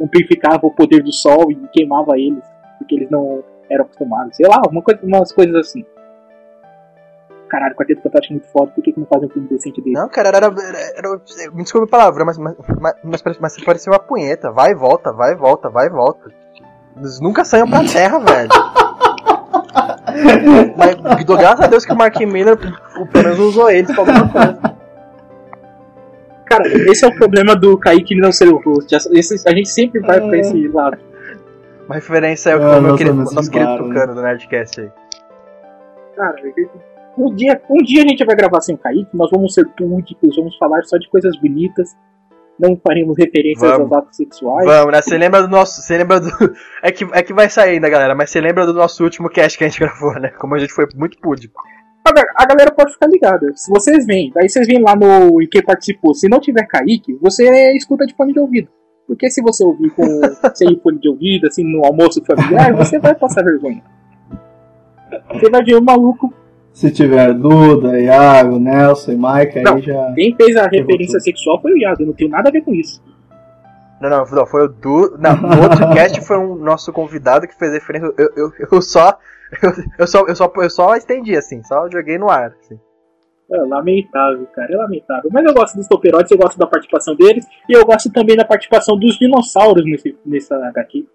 amplificava 0.00 0.60
o 0.62 0.74
poder 0.74 1.02
do 1.02 1.12
sol 1.12 1.50
e 1.50 1.56
queimava 1.72 2.16
eles, 2.16 2.44
porque 2.78 2.94
eles 2.94 3.10
não 3.10 3.42
eram 3.70 3.84
acostumados. 3.84 4.36
Sei 4.36 4.46
lá, 4.46 4.60
uma 4.70 4.82
coisa, 4.82 5.00
umas 5.02 5.32
coisas 5.32 5.54
assim. 5.54 5.84
Caralho, 7.48 7.72
o 7.72 7.76
Quarteto 7.76 8.02
Fantástico 8.02 8.34
é 8.34 8.36
muito 8.36 8.52
foda, 8.52 8.72
por 8.72 8.84
que, 8.84 8.92
que 8.92 9.00
não 9.00 9.06
fazem 9.06 9.26
um 9.26 9.30
filme 9.30 9.48
decente 9.48 9.80
dele? 9.80 9.96
Não, 9.96 10.08
cara, 10.08 10.28
era. 10.28 10.46
era, 10.46 10.78
era 10.96 11.20
me 11.52 11.62
desculpe 11.62 11.86
a 11.86 11.90
palavra, 11.90 12.24
mas, 12.24 12.36
mas, 12.36 12.54
mas, 13.02 13.38
mas, 13.38 13.64
parecia 13.64 13.90
uma 13.90 13.98
punheta. 13.98 14.50
Vai 14.50 14.72
e 14.72 14.74
volta, 14.74 15.12
vai 15.12 15.32
e 15.32 15.36
volta, 15.36 15.70
vai 15.70 15.86
e 15.86 15.90
volta. 15.90 16.30
Eles 16.96 17.20
nunca 17.20 17.44
saíam 17.44 17.68
pra 17.68 17.84
terra, 17.84 18.18
velho. 18.18 18.50
Mas 20.76 21.24
graças 21.24 21.60
a 21.60 21.68
Deus 21.68 21.84
que 21.84 21.92
o 21.92 21.96
Mark 21.96 22.18
Miller 22.20 22.56
pelo 22.56 23.24
menos 23.24 23.38
usou 23.38 23.70
eles 23.70 23.90
pra 23.94 24.00
alguma 24.00 24.28
coisa. 24.28 24.58
Cara, 26.46 26.66
esse 26.66 27.04
é 27.04 27.08
o 27.08 27.14
problema 27.14 27.54
do 27.54 27.76
Kaique 27.78 28.16
não 28.16 28.32
ser 28.32 28.48
o 28.48 28.56
host. 28.56 28.94
A 28.94 29.50
gente 29.54 29.68
sempre 29.68 30.00
vai 30.00 30.20
pra 30.20 30.38
esse 30.38 30.68
lado. 30.68 30.98
Uma 31.88 31.94
referência 31.94 32.50
é 32.50 32.56
o 32.56 32.62
ah, 32.62 32.80
meu 32.80 32.96
querido, 32.96 33.16
nosso 33.16 33.50
querido 33.50 33.78
Tucano 33.78 34.14
do 34.14 34.22
Nerdcast 34.22 34.80
aí. 34.80 34.90
Cara, 36.14 36.36
um 37.16 37.34
dia, 37.34 37.60
um 37.70 37.82
dia 37.82 38.04
a 38.04 38.06
gente 38.06 38.24
vai 38.24 38.36
gravar 38.36 38.60
sem 38.60 38.74
o 38.74 38.78
Kaique, 38.78 39.16
nós 39.16 39.30
vamos 39.30 39.54
ser 39.54 39.66
púdicos, 39.68 40.36
vamos 40.36 40.56
falar 40.58 40.82
só 40.84 40.98
de 40.98 41.08
coisas 41.08 41.34
bonitas 41.40 41.96
não 42.58 42.76
faremos 42.76 43.16
referências 43.16 43.70
Vamos. 43.70 43.92
aos 43.92 44.02
atos 44.02 44.16
sexuais. 44.16 44.66
Vamos, 44.66 44.92
né? 44.92 45.00
Você 45.00 45.16
lembra 45.16 45.42
do 45.42 45.48
nosso. 45.48 45.80
Você 45.80 45.96
lembra 45.96 46.20
do. 46.20 46.28
É 46.82 46.90
que, 46.92 47.04
é 47.12 47.22
que 47.22 47.32
vai 47.32 47.48
sair 47.48 47.74
ainda, 47.74 47.88
galera, 47.88 48.14
mas 48.14 48.30
você 48.30 48.40
lembra 48.40 48.66
do 48.66 48.72
nosso 48.72 49.02
último 49.02 49.28
cast 49.28 49.56
que 49.56 49.64
a 49.64 49.68
gente 49.68 49.78
gravou, 49.80 50.12
né? 50.14 50.30
Como 50.38 50.54
a 50.54 50.58
gente 50.58 50.72
foi 50.72 50.86
muito 50.96 51.18
público. 51.18 51.62
A 52.36 52.46
galera 52.46 52.70
pode 52.70 52.92
ficar 52.92 53.06
ligada. 53.06 53.52
Se 53.54 53.70
vocês 53.70 54.06
vêm, 54.06 54.32
daí 54.34 54.48
vocês 54.48 54.66
vêm 54.66 54.82
lá 54.82 54.96
no 54.96 55.42
e 55.42 55.46
quem 55.46 55.62
participou. 55.62 56.14
Se 56.14 56.26
não 56.28 56.40
tiver 56.40 56.66
Kaique, 56.66 57.14
você 57.20 57.72
escuta 57.76 58.06
de 58.06 58.14
fone 58.14 58.32
de 58.32 58.40
ouvido. 58.40 58.68
Porque 59.08 59.28
se 59.28 59.42
você 59.42 59.64
ouvir 59.64 59.90
com 59.90 60.04
sem 60.54 60.78
fone 60.78 61.00
de 61.00 61.08
ouvido, 61.08 61.48
assim, 61.48 61.64
no 61.64 61.84
almoço 61.84 62.22
familiar, 62.24 62.72
você 62.74 63.00
vai 63.00 63.14
passar 63.16 63.42
vergonha. 63.42 63.82
Você 65.32 65.50
vai 65.50 65.64
ver 65.64 65.76
um 65.76 65.82
maluco 65.82 66.32
se 66.78 66.92
tiver 66.92 67.34
Duda, 67.34 67.98
Iago, 67.98 68.56
Nelson 68.60 69.10
e 69.10 69.16
Mike, 69.16 69.62
não, 69.62 69.74
aí 69.74 69.82
já. 69.82 70.12
Quem 70.14 70.32
fez 70.36 70.56
a 70.56 70.68
referência 70.68 71.18
sexual 71.18 71.60
foi 71.60 71.72
o 71.72 71.76
Iago, 71.76 72.02
eu 72.02 72.06
não 72.06 72.12
tenho 72.12 72.30
nada 72.30 72.50
a 72.50 72.52
ver 72.52 72.60
com 72.60 72.72
isso. 72.72 73.02
Não, 74.00 74.08
não, 74.08 74.24
não 74.24 74.46
foi 74.46 74.66
o 74.66 74.68
Du. 74.68 75.18
Não, 75.18 75.36
no 75.36 75.60
outro 75.60 75.90
cast 75.92 76.20
foi 76.20 76.38
um 76.38 76.54
nosso 76.54 76.92
convidado 76.92 77.48
que 77.48 77.58
fez 77.58 77.72
referência. 77.72 78.12
Eu, 78.16 78.30
eu, 78.36 78.52
eu 78.70 78.80
só. 78.80 79.18
Eu, 79.62 79.72
eu, 79.98 80.06
só, 80.06 80.26
eu, 80.28 80.36
só, 80.36 80.52
eu 80.56 80.68
só 80.68 80.94
estendi 80.94 81.34
assim, 81.34 81.64
só 81.64 81.88
joguei 81.90 82.18
no 82.18 82.28
ar. 82.28 82.54
Assim. 82.60 82.78
É 83.50 83.56
lamentável, 83.56 84.46
cara, 84.54 84.72
é 84.72 84.76
lamentável. 84.76 85.30
Mas 85.32 85.44
eu 85.44 85.54
gosto 85.54 85.76
dos 85.76 85.88
toperotes, 85.88 86.30
eu 86.30 86.38
gosto 86.38 86.58
da 86.58 86.66
participação 86.66 87.16
deles, 87.16 87.46
e 87.68 87.72
eu 87.72 87.84
gosto 87.84 88.12
também 88.12 88.36
da 88.36 88.44
participação 88.44 88.98
dos 88.98 89.18
dinossauros 89.18 89.84
nesse, 89.84 90.14
nessa 90.24 90.56
HQ. 90.56 91.06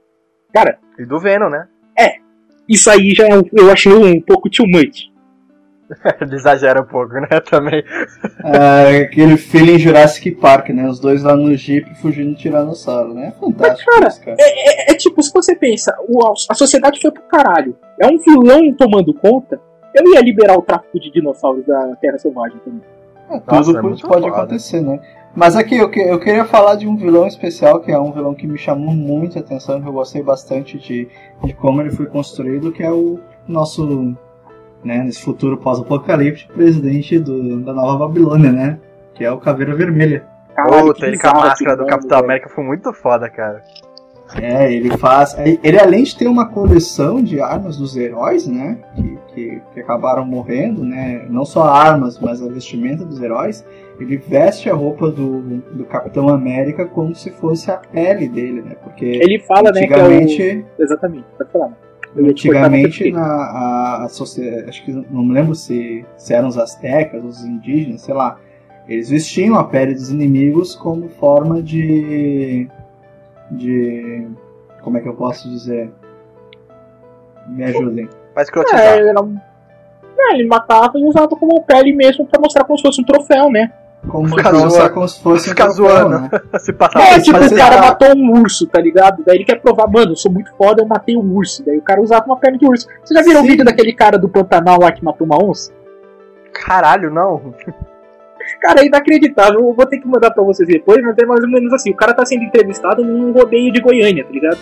Cara. 0.51 0.79
E 0.97 1.05
do 1.05 1.19
Venom, 1.19 1.49
né? 1.49 1.67
É. 1.97 2.15
Isso 2.67 2.89
aí 2.89 3.13
já 3.13 3.27
é 3.27 3.37
um, 3.37 3.43
eu 3.53 3.71
achei 3.71 3.93
um 3.93 4.19
pouco 4.21 4.49
too 4.49 4.67
much. 4.67 5.11
Ele 6.21 6.35
exagera 6.35 6.81
um 6.81 6.85
pouco, 6.85 7.13
né? 7.13 7.27
Também. 7.49 7.83
É, 8.43 9.01
aquele 9.01 9.37
feeling 9.37 9.77
Jurassic 9.77 10.31
Park, 10.31 10.69
né? 10.69 10.87
Os 10.87 10.99
dois 10.99 11.23
lá 11.23 11.35
no 11.35 11.55
Jeep 11.55 11.93
fugindo 11.95 12.35
de 12.35 12.41
tiranossauro, 12.41 13.13
né? 13.13 13.33
Fantástico. 13.39 13.91
Mas, 13.91 13.99
cara, 13.99 14.07
isso, 14.07 14.21
cara. 14.23 14.37
É, 14.39 14.91
é, 14.91 14.91
é, 14.91 14.95
tipo, 14.95 15.21
se 15.21 15.31
você 15.31 15.55
pensa, 15.55 15.95
o, 16.07 16.19
a 16.49 16.55
sociedade 16.55 16.99
foi 17.01 17.11
pro 17.11 17.23
caralho. 17.23 17.77
É 17.99 18.07
um 18.07 18.17
vilão 18.17 18.73
tomando 18.73 19.13
conta. 19.13 19.59
Eu 19.93 20.13
ia 20.13 20.21
liberar 20.21 20.57
o 20.57 20.61
tráfico 20.61 20.99
de 20.99 21.11
dinossauros 21.11 21.65
da 21.65 21.95
Terra 21.97 22.17
Selvagem 22.17 22.59
também. 22.63 22.81
É, 23.29 23.39
tudo 23.39 23.73
Nossa, 23.73 24.05
é 24.05 24.07
pode 24.07 24.27
acontecer, 24.27 24.81
né? 24.81 24.99
Mas 25.35 25.55
aqui 25.55 25.77
eu, 25.77 25.89
que, 25.89 25.99
eu 25.99 26.19
queria 26.19 26.45
falar 26.45 26.75
de 26.75 26.87
um 26.87 26.95
vilão 26.95 27.25
especial, 27.25 27.79
que 27.79 27.91
é 27.91 27.97
um 27.97 28.11
vilão 28.11 28.35
que 28.35 28.45
me 28.45 28.57
chamou 28.57 28.93
muita 28.93 29.39
atenção, 29.39 29.81
que 29.81 29.87
eu 29.87 29.93
gostei 29.93 30.21
bastante 30.21 30.77
de, 30.77 31.07
de 31.43 31.53
como 31.53 31.81
ele 31.81 31.89
foi 31.89 32.05
construído, 32.05 32.71
que 32.71 32.83
é 32.83 32.91
o 32.91 33.19
nosso 33.47 34.15
né, 34.83 35.03
nesse 35.03 35.23
futuro 35.23 35.57
pós-apocalíptico, 35.57 36.53
presidente 36.53 37.17
do, 37.17 37.61
da 37.61 37.73
Nova 37.73 38.05
Babilônia, 38.07 38.51
né? 38.51 38.79
Que 39.15 39.23
é 39.23 39.31
o 39.31 39.39
Caveira 39.39 39.75
Vermelha. 39.75 40.25
Puta, 40.55 41.07
ele 41.07 41.17
com 41.17 41.27
a 41.27 41.33
máscara 41.33 41.77
do 41.77 41.85
Capitão 41.85 42.19
América 42.19 42.49
foi 42.49 42.63
muito 42.63 42.93
foda, 42.93 43.27
cara. 43.29 43.63
É, 44.41 44.73
ele 44.73 44.97
faz. 44.97 45.35
Ele 45.63 45.79
além 45.79 46.03
de 46.03 46.15
ter 46.15 46.27
uma 46.27 46.47
coleção 46.47 47.21
de 47.21 47.39
armas 47.39 47.77
dos 47.77 47.95
heróis, 47.95 48.47
né? 48.47 48.77
Que, 48.95 49.19
que, 49.33 49.61
que, 49.73 49.79
acabaram 49.79 50.25
morrendo, 50.25 50.83
né? 50.83 51.25
Não 51.29 51.45
só 51.45 51.63
armas, 51.63 52.19
mas 52.19 52.41
a 52.41 52.47
vestimenta 52.47 53.05
dos 53.05 53.21
heróis. 53.21 53.65
Ele 53.99 54.17
veste 54.17 54.69
a 54.69 54.73
roupa 54.73 55.11
do, 55.11 55.41
do 55.71 55.85
Capitão 55.85 56.27
América 56.27 56.85
como 56.85 57.13
se 57.13 57.29
fosse 57.29 57.69
a 57.69 57.77
pele 57.77 58.27
dele, 58.27 58.61
né? 58.61 58.75
Porque 58.83 59.05
ele 59.05 59.39
fala, 59.39 59.69
antigamente, 59.69 60.41
né? 60.41 60.65
É 60.77 60.81
o... 60.81 60.83
Exatamente, 60.83 61.25
pode 61.37 61.51
falar. 61.51 61.77
Antigamente, 62.15 63.11
na, 63.11 63.23
a, 63.23 64.03
a 64.03 64.09
sociedade, 64.09 64.69
acho 64.69 64.85
que 64.85 64.91
não 64.91 65.23
me 65.23 65.33
lembro 65.33 65.55
se, 65.55 66.05
se 66.15 66.33
eram 66.33 66.47
os 66.47 66.57
astecas, 66.57 67.23
os 67.23 67.43
indígenas, 67.43 68.01
sei 68.01 68.13
lá, 68.13 68.37
eles 68.87 69.09
vestiam 69.09 69.55
a 69.55 69.63
pele 69.63 69.93
dos 69.93 70.11
inimigos 70.11 70.75
como 70.75 71.07
forma 71.07 71.61
de. 71.61 72.67
De. 73.57 74.27
como 74.81 74.97
é 74.97 75.01
que 75.01 75.07
eu 75.07 75.15
posso 75.15 75.49
dizer? 75.49 75.91
Me 77.47 77.63
ajudem. 77.65 78.09
Mas 78.35 78.49
crotizar. 78.49 78.79
É, 78.79 78.99
era, 78.99 79.19
é, 80.17 80.33
ele 80.35 80.47
matava 80.47 80.97
e 80.97 81.05
usava 81.05 81.27
como 81.29 81.63
pele 81.63 81.93
mesmo 81.93 82.25
para 82.25 82.39
mostrar 82.39 82.63
como 82.63 82.77
se 82.77 82.83
fosse 82.83 83.01
um 83.01 83.05
troféu, 83.05 83.51
né? 83.51 83.71
Como, 84.07 84.27
zoando, 84.27 84.93
como 84.93 85.07
se 85.07 85.21
fosse 85.21 85.49
ficar 85.49 85.69
zoando. 85.69 86.19
Né? 86.19 86.29
se 86.59 86.73
passar 86.73 87.01
é, 87.01 87.19
tipo, 87.21 87.37
o 87.37 87.55
cara 87.55 87.79
matou 87.79 88.09
um 88.15 88.41
urso, 88.41 88.67
tá 88.67 88.81
ligado? 88.81 89.23
Daí 89.25 89.37
ele 89.37 89.45
quer 89.45 89.61
provar, 89.61 89.87
mano, 89.87 90.11
eu 90.11 90.15
sou 90.15 90.31
muito 90.31 90.53
foda, 90.57 90.81
eu 90.81 90.85
matei 90.85 91.15
um 91.15 91.33
urso. 91.33 91.63
Daí 91.65 91.77
o 91.77 91.81
cara 91.81 92.01
usava 92.01 92.25
uma 92.25 92.37
perna 92.37 92.57
de 92.57 92.65
urso. 92.65 92.87
Você 93.03 93.13
já 93.13 93.21
viram 93.21 93.41
o 93.41 93.45
vídeo 93.45 93.63
daquele 93.63 93.93
cara 93.93 94.17
do 94.17 94.27
Pantanal 94.27 94.79
lá 94.81 94.91
que 94.91 95.03
matou 95.03 95.25
uma 95.25 95.41
onça? 95.41 95.71
Caralho, 96.51 97.09
não. 97.09 97.53
Cara, 98.61 98.81
é 98.81 98.85
inacreditável. 98.85 99.59
Eu 99.59 99.73
vou 99.73 99.85
ter 99.85 99.99
que 99.99 100.07
mandar 100.07 100.31
pra 100.31 100.43
vocês 100.43 100.67
depois, 100.67 101.01
mas 101.03 101.17
é 101.17 101.25
mais 101.25 101.43
ou 101.43 101.49
menos 101.49 101.71
assim. 101.73 101.91
O 101.91 101.95
cara 101.95 102.13
tá 102.13 102.25
sendo 102.25 102.43
entrevistado 102.43 103.03
num 103.03 103.31
rodeio 103.31 103.71
de 103.71 103.81
Goiânia, 103.81 104.23
tá 104.23 104.31
ligado? 104.31 104.57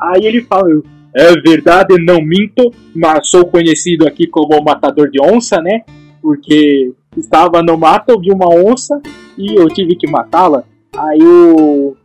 Aí 0.00 0.26
ele 0.26 0.42
fala, 0.42 0.68
é 1.14 1.32
verdade, 1.40 1.96
não 1.98 2.20
minto, 2.20 2.70
mas 2.94 3.28
sou 3.28 3.46
conhecido 3.46 4.06
aqui 4.06 4.26
como 4.26 4.62
matador 4.62 5.10
de 5.10 5.20
onça, 5.20 5.60
né? 5.60 5.82
Porque 6.22 6.92
estava 7.16 7.62
no 7.62 7.76
mato, 7.76 8.20
vi 8.20 8.30
uma 8.30 8.48
onça 8.48 9.00
e 9.36 9.54
eu 9.58 9.68
tive 9.68 9.96
que 9.96 10.08
matá-la. 10.08 10.64
Aí 10.96 11.22
o. 11.22 11.96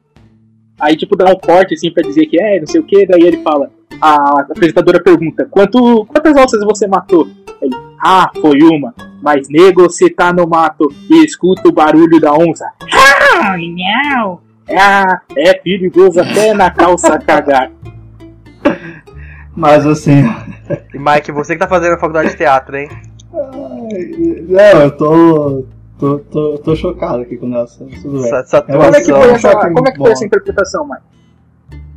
Aí, 0.80 0.96
tipo, 0.98 1.16
dá 1.16 1.26
um 1.26 1.36
corte 1.36 1.76
assim 1.76 1.92
pra 1.92 2.04
dizer 2.04 2.26
que 2.26 2.42
é, 2.42 2.60
não 2.60 2.68
sei 2.68 2.82
o 2.82 2.84
que. 2.84 3.06
Daí 3.06 3.22
ele 3.22 3.38
fala. 3.38 3.72
A 4.02 4.42
apresentadora 4.42 5.02
pergunta: 5.02 5.48
Quanto, 5.50 6.06
Quantas 6.06 6.36
onças 6.36 6.64
você 6.64 6.88
matou? 6.88 7.28
Ele, 7.62 7.76
ah, 8.00 8.30
foi 8.42 8.60
uma. 8.64 8.94
Mas, 9.24 9.48
nego, 9.48 9.84
você 9.84 10.10
tá 10.10 10.34
no 10.34 10.46
mato 10.46 10.94
e 11.10 11.24
escuta 11.24 11.70
o 11.70 11.72
barulho 11.72 12.20
da 12.20 12.34
onça. 12.34 12.70
Ah, 12.92 13.56
não! 13.58 14.42
Ah, 14.70 15.22
é 15.38 15.54
perigoso 15.54 16.20
até 16.20 16.54
na 16.54 16.70
calça 16.70 17.18
cagar. 17.20 17.72
Mas 19.56 19.86
assim. 19.86 20.26
E 20.94 21.00
Mike, 21.00 21.32
você 21.32 21.54
que 21.54 21.60
tá 21.60 21.70
fazendo 21.70 21.94
a 21.94 22.00
faculdade 22.00 22.32
de 22.32 22.36
teatro, 22.36 22.76
hein? 22.76 22.90
Não, 23.32 24.82
eu 24.82 24.92
tô. 24.92 25.66
Tô, 25.98 26.20
tô, 26.20 26.58
tô 26.58 26.76
chocado 26.76 27.22
aqui 27.22 27.38
com 27.38 27.56
essa. 27.56 27.86
Tudo 28.02 28.26
Essa, 28.26 28.40
essa 28.40 28.62
como 28.62 28.84
é 28.84 29.00
que 29.00 29.10
foi 29.14 29.30
essa, 29.30 29.56
como 29.56 29.88
é 29.88 29.92
que 29.92 29.98
foi 30.00 30.12
essa 30.12 30.26
interpretação, 30.26 30.86
Mike? 30.86 31.94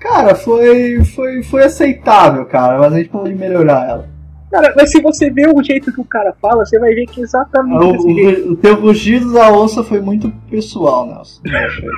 Cara, 0.00 0.34
foi, 0.34 1.02
foi, 1.02 1.42
foi 1.42 1.64
aceitável, 1.64 2.44
cara, 2.44 2.78
mas 2.78 2.92
a 2.92 2.98
gente 2.98 3.08
pode 3.08 3.34
melhorar 3.34 3.88
ela. 3.88 4.15
Cara, 4.50 4.72
mas 4.76 4.90
se 4.92 5.00
você 5.02 5.28
ver 5.30 5.48
o 5.52 5.62
jeito 5.62 5.92
que 5.92 6.00
o 6.00 6.04
cara 6.04 6.32
fala, 6.40 6.64
você 6.64 6.78
vai 6.78 6.94
ver 6.94 7.06
que 7.06 7.20
exatamente 7.20 7.84
O, 7.84 7.92
desse 7.92 8.14
jeito. 8.14 8.48
o, 8.48 8.52
o 8.52 8.56
teu 8.56 8.74
rugido 8.80 9.32
da 9.32 9.50
onça 9.52 9.82
foi 9.82 10.00
muito 10.00 10.30
pessoal, 10.50 11.06
Nelson. 11.06 11.40
Eu 11.44 11.58
achei. 11.58 11.88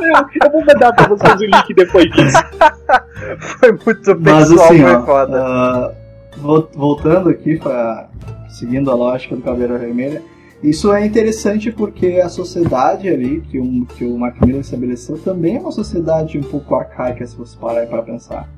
Eu, 0.00 0.46
eu 0.46 0.52
vou 0.52 0.64
mandar 0.64 0.92
pra 0.92 1.08
vocês 1.08 1.40
o 1.40 1.44
link 1.44 1.74
depois 1.74 2.10
disso. 2.10 2.36
Foi 3.58 3.72
muito 3.72 4.20
Mas 4.20 4.48
pessoal, 4.48 4.68
assim, 4.68 4.80
foi 4.82 4.94
ó, 4.94 5.02
foda. 5.04 5.42
ah, 5.44 5.92
vol- 6.38 6.68
voltando 6.74 7.28
aqui, 7.30 7.56
pra, 7.58 8.08
seguindo 8.48 8.90
a 8.90 8.94
lógica 8.94 9.34
do 9.36 9.42
Caveira 9.42 9.76
Vermelha, 9.78 10.22
isso 10.62 10.92
é 10.92 11.04
interessante 11.04 11.70
porque 11.70 12.20
a 12.22 12.28
sociedade 12.28 13.08
ali 13.08 13.40
que, 13.42 13.60
um, 13.60 13.84
que 13.84 14.04
o 14.04 14.16
Macmillan 14.18 14.60
estabeleceu 14.60 15.18
também 15.18 15.56
é 15.56 15.60
uma 15.60 15.72
sociedade 15.72 16.38
um 16.38 16.42
pouco 16.42 16.74
arcaica, 16.74 17.26
se 17.26 17.36
você 17.36 17.56
parar 17.58 17.86
para 17.86 18.02
pensar. 18.02 18.48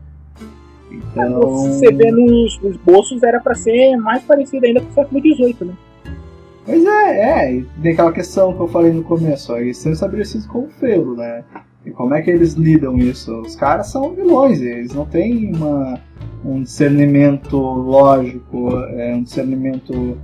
Então, 0.91 1.41
Você 1.41 1.93
vê 1.93 2.11
nos, 2.11 2.59
bolsos 2.85 3.23
era 3.23 3.41
pra 3.41 3.55
ser 3.55 3.97
mais 3.97 4.23
parecido 4.23 4.67
ainda 4.67 4.81
com 4.81 4.89
o 4.89 4.93
século 4.93 5.21
XVIII, 5.21 5.57
né? 5.63 5.75
Pois 6.67 6.85
é, 6.85 7.21
é, 7.21 7.65
tem 7.83 7.93
aquela 7.93 8.13
questão 8.13 8.53
que 8.53 8.61
eu 8.61 8.69
falei 8.69 8.93
no 8.93 9.03
começo, 9.03 9.53
ó, 9.53 9.59
eles 9.59 9.79
são 9.79 9.93
estabelecidos 9.93 10.47
como 10.47 10.69
feudo, 10.69 11.17
né? 11.17 11.43
E 11.85 11.91
como 11.91 12.15
é 12.15 12.21
que 12.21 12.31
eles 12.31 12.53
lidam 12.55 12.97
isso? 12.99 13.41
Os 13.41 13.57
caras 13.57 13.91
são 13.91 14.15
vilões, 14.15 14.61
eles 14.61 14.93
não 14.93 15.07
têm 15.07 15.55
uma, 15.55 15.99
um 16.45 16.63
discernimento 16.63 17.57
lógico, 17.57 18.77
é, 18.91 19.15
um 19.15 19.23
discernimento 19.23 20.19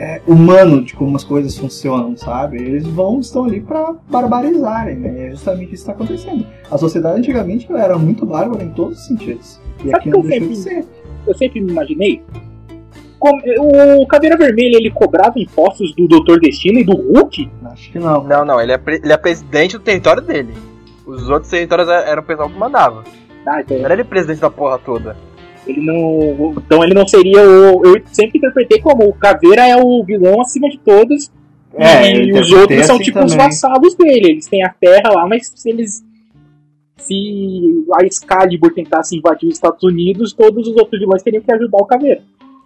é, 0.00 0.20
humano 0.26 0.84
de 0.84 0.94
como 0.94 1.16
as 1.16 1.24
coisas 1.24 1.58
funcionam, 1.58 2.16
sabe? 2.16 2.56
Eles 2.56 2.86
vão, 2.86 3.18
estão 3.20 3.44
ali 3.44 3.60
pra 3.60 3.94
barbarizarem, 4.08 4.96
né? 4.96 5.12
E 5.16 5.20
é 5.26 5.30
justamente 5.30 5.74
isso 5.74 5.84
que 5.84 5.90
está 5.90 5.92
acontecendo. 5.92 6.46
A 6.70 6.78
sociedade 6.78 7.18
antigamente 7.18 7.66
ela 7.68 7.82
era 7.82 7.98
muito 7.98 8.24
bárbara 8.24 8.62
em 8.62 8.70
todos 8.70 8.98
os 9.00 9.06
sentidos. 9.06 9.60
E 9.84 9.90
Sabe 9.90 9.94
aqui 9.94 10.02
que 10.04 10.10
não 10.10 10.18
eu 10.20 10.22
deixou 10.28 10.48
de 10.48 10.56
sempre- 10.56 10.82
ser. 10.82 10.88
Eu 11.26 11.34
sempre 11.34 11.60
me 11.60 11.70
imaginei. 11.72 12.22
como- 13.18 13.42
o 14.00 14.06
Caveira 14.06 14.36
Vermelha 14.36 14.76
ele 14.76 14.90
cobrava 14.92 15.40
impostos 15.40 15.92
do 15.96 16.06
Doutor 16.06 16.38
Destino 16.38 16.78
e 16.78 16.84
do 16.84 16.94
Hulk? 16.94 17.50
Acho 17.64 17.90
que 17.90 17.98
não. 17.98 18.22
Não, 18.22 18.44
não, 18.44 18.60
ele 18.60 18.70
é, 18.72 18.78
pre- 18.78 19.00
ele 19.02 19.12
é 19.12 19.16
presidente 19.16 19.76
do 19.76 19.82
território 19.82 20.22
dele. 20.22 20.54
Os 21.04 21.28
outros 21.28 21.50
territórios 21.50 21.88
é- 21.88 22.08
eram 22.10 22.22
o 22.22 22.24
pessoal 22.24 22.48
que 22.48 22.56
mandava. 22.56 23.02
Ah, 23.44 23.60
então 23.60 23.76
Não 23.78 23.84
era 23.86 23.94
ele 23.94 24.04
presidente 24.04 24.40
da 24.40 24.48
porra 24.50 24.78
toda. 24.78 25.16
Ele 25.68 25.84
não. 25.84 26.54
Então 26.56 26.82
ele 26.82 26.94
não 26.94 27.06
seria 27.06 27.42
o. 27.42 27.84
Eu 27.84 28.02
sempre 28.06 28.38
interpretei 28.38 28.80
como 28.80 29.08
o 29.08 29.12
Caveira 29.12 29.66
é 29.66 29.76
o 29.76 30.02
vilão 30.04 30.40
acima 30.40 30.68
de 30.68 30.78
todos. 30.78 31.30
É, 31.74 32.12
e 32.12 32.32
os 32.32 32.50
outros 32.50 32.86
são 32.86 32.96
assim 32.96 33.04
tipo 33.04 33.18
os 33.18 33.32
também. 33.32 33.46
vassalos 33.46 33.94
dele. 33.94 34.30
Eles 34.30 34.46
têm 34.46 34.64
a 34.64 34.70
terra 34.70 35.10
lá, 35.10 35.26
mas 35.26 35.52
se 35.54 35.68
eles. 35.68 36.04
Se 36.96 37.84
a 37.94 38.04
Excalibur 38.04 38.74
tentasse 38.74 39.16
invadir 39.16 39.48
os 39.48 39.54
Estados 39.54 39.82
Unidos, 39.82 40.32
todos 40.32 40.66
os 40.66 40.76
outros 40.76 40.98
vilões 40.98 41.22
teriam 41.22 41.42
que 41.42 41.52
ajudar 41.52 41.78
o 41.78 41.86
Caveira. 41.86 42.22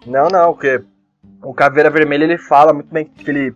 Não, 0.07 0.27
não, 0.27 0.53
porque 0.53 0.81
o 1.41 1.53
Caveira 1.53 1.89
Vermelha 1.89 2.23
ele 2.23 2.37
fala 2.37 2.73
muito 2.73 2.91
bem 2.91 3.05
que 3.05 3.29
ele 3.29 3.53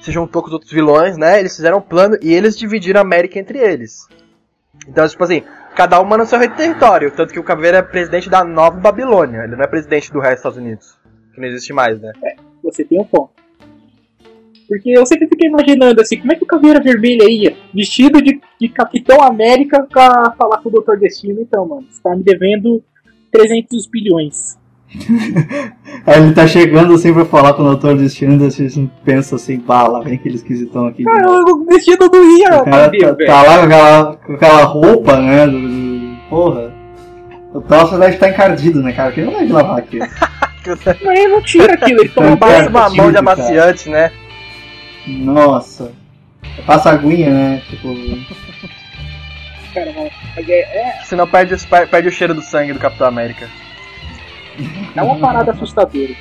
se 0.00 0.10
juntou 0.10 0.42
com 0.42 0.48
os 0.48 0.54
outros 0.54 0.72
vilões, 0.72 1.16
né? 1.16 1.38
Eles 1.38 1.54
fizeram 1.54 1.78
um 1.78 1.82
plano 1.82 2.16
e 2.22 2.32
eles 2.32 2.58
dividiram 2.58 3.00
a 3.00 3.02
América 3.02 3.38
entre 3.38 3.58
eles. 3.58 4.08
Então, 4.88 5.06
tipo 5.06 5.22
assim, 5.22 5.42
cada 5.74 6.00
um 6.00 6.04
manda 6.04 6.24
no 6.24 6.28
seu 6.28 6.38
território. 6.38 7.10
Tanto 7.10 7.32
que 7.32 7.40
o 7.40 7.44
Caveira 7.44 7.78
é 7.78 7.82
presidente 7.82 8.30
da 8.30 8.44
Nova 8.44 8.78
Babilônia. 8.78 9.44
Ele 9.44 9.56
não 9.56 9.64
é 9.64 9.66
presidente 9.66 10.12
do 10.12 10.20
resto 10.20 10.34
dos 10.34 10.38
Estados 10.38 10.58
Unidos. 10.58 10.98
Que 11.34 11.40
não 11.40 11.48
existe 11.48 11.72
mais, 11.72 12.00
né? 12.00 12.12
Você 12.62 12.84
tem 12.84 13.00
um 13.00 13.04
ponto. 13.04 13.30
Porque 14.68 14.90
eu 14.90 15.04
sempre 15.04 15.28
fiquei 15.28 15.48
imaginando 15.48 16.00
assim, 16.00 16.18
como 16.18 16.32
é 16.32 16.36
que 16.36 16.44
o 16.44 16.46
Caveira 16.46 16.80
Vermelha 16.80 17.30
ia, 17.30 17.54
vestido 17.72 18.22
de, 18.22 18.40
de 18.58 18.68
Capitão 18.70 19.22
América, 19.22 19.82
pra 19.82 20.34
falar 20.38 20.58
com 20.62 20.70
o 20.70 20.72
Doutor 20.72 20.98
Destino? 20.98 21.40
Então, 21.40 21.66
mano, 21.66 21.86
você 21.90 22.02
tá 22.02 22.16
me 22.16 22.22
devendo 22.22 22.82
300 23.30 23.86
bilhões. 23.86 24.58
Aí 26.06 26.20
ele 26.22 26.32
tá 26.34 26.46
chegando 26.46 26.94
assim 26.94 27.12
pra 27.12 27.24
falar 27.24 27.54
com 27.54 27.62
o 27.62 27.66
Doutor 27.66 27.96
Destino, 27.96 28.34
e 28.34 28.50
você 28.50 28.68
pensa 29.04 29.36
assim, 29.36 29.58
pá, 29.58 29.84
lá 29.88 30.00
vem 30.00 30.14
aquele 30.14 30.36
esquisitão 30.36 30.86
aqui. 30.86 31.02
Cara, 31.04 31.28
o 31.30 31.66
Destino 31.66 32.08
não 32.12 32.38
ia, 32.38 32.56
o 32.60 32.64
cara 32.64 32.90
tá, 32.90 33.14
tá 33.26 33.42
lá 33.42 33.58
com 33.58 33.64
aquela, 33.64 34.16
com 34.16 34.32
aquela 34.34 34.64
roupa, 34.64 35.16
né? 35.16 35.46
Do, 35.46 35.60
do- 35.60 36.16
porra. 36.28 36.72
O 37.52 37.60
troço 37.60 37.98
deve 37.98 38.14
estar 38.14 38.28
encardido, 38.28 38.82
né, 38.82 38.92
cara? 38.92 39.12
Quem 39.12 39.24
não 39.24 39.32
vai 39.32 39.46
lavar 39.46 39.78
aqui? 39.78 39.98
Mas 41.04 41.18
ele 41.18 41.28
não 41.28 41.42
tira 41.42 41.74
aquilo, 41.74 42.00
ele 42.00 42.08
toma 42.08 42.36
Cara. 42.36 42.38
Parece 42.38 42.68
uma 42.70 42.88
mão 42.88 43.12
de 43.12 43.12
cara. 43.14 43.18
amaciante, 43.18 43.88
né? 43.90 44.10
Nossa. 45.06 45.92
Passa 46.66 46.90
aguinha, 46.90 47.30
né? 47.30 47.62
Tipo. 47.68 47.94
Cara, 49.74 49.92
mas 50.36 50.48
é, 50.48 50.60
é, 50.60 51.00
Senão 51.04 51.26
perde, 51.26 51.52
os- 51.54 51.66
perde 51.66 52.08
o 52.08 52.12
cheiro 52.12 52.32
do 52.32 52.40
sangue 52.42 52.72
do 52.72 52.78
Capitão 52.78 53.06
América. 53.06 53.46
É 54.94 55.02
uma 55.02 55.18
parada 55.18 55.52
assustadora. 55.52 56.14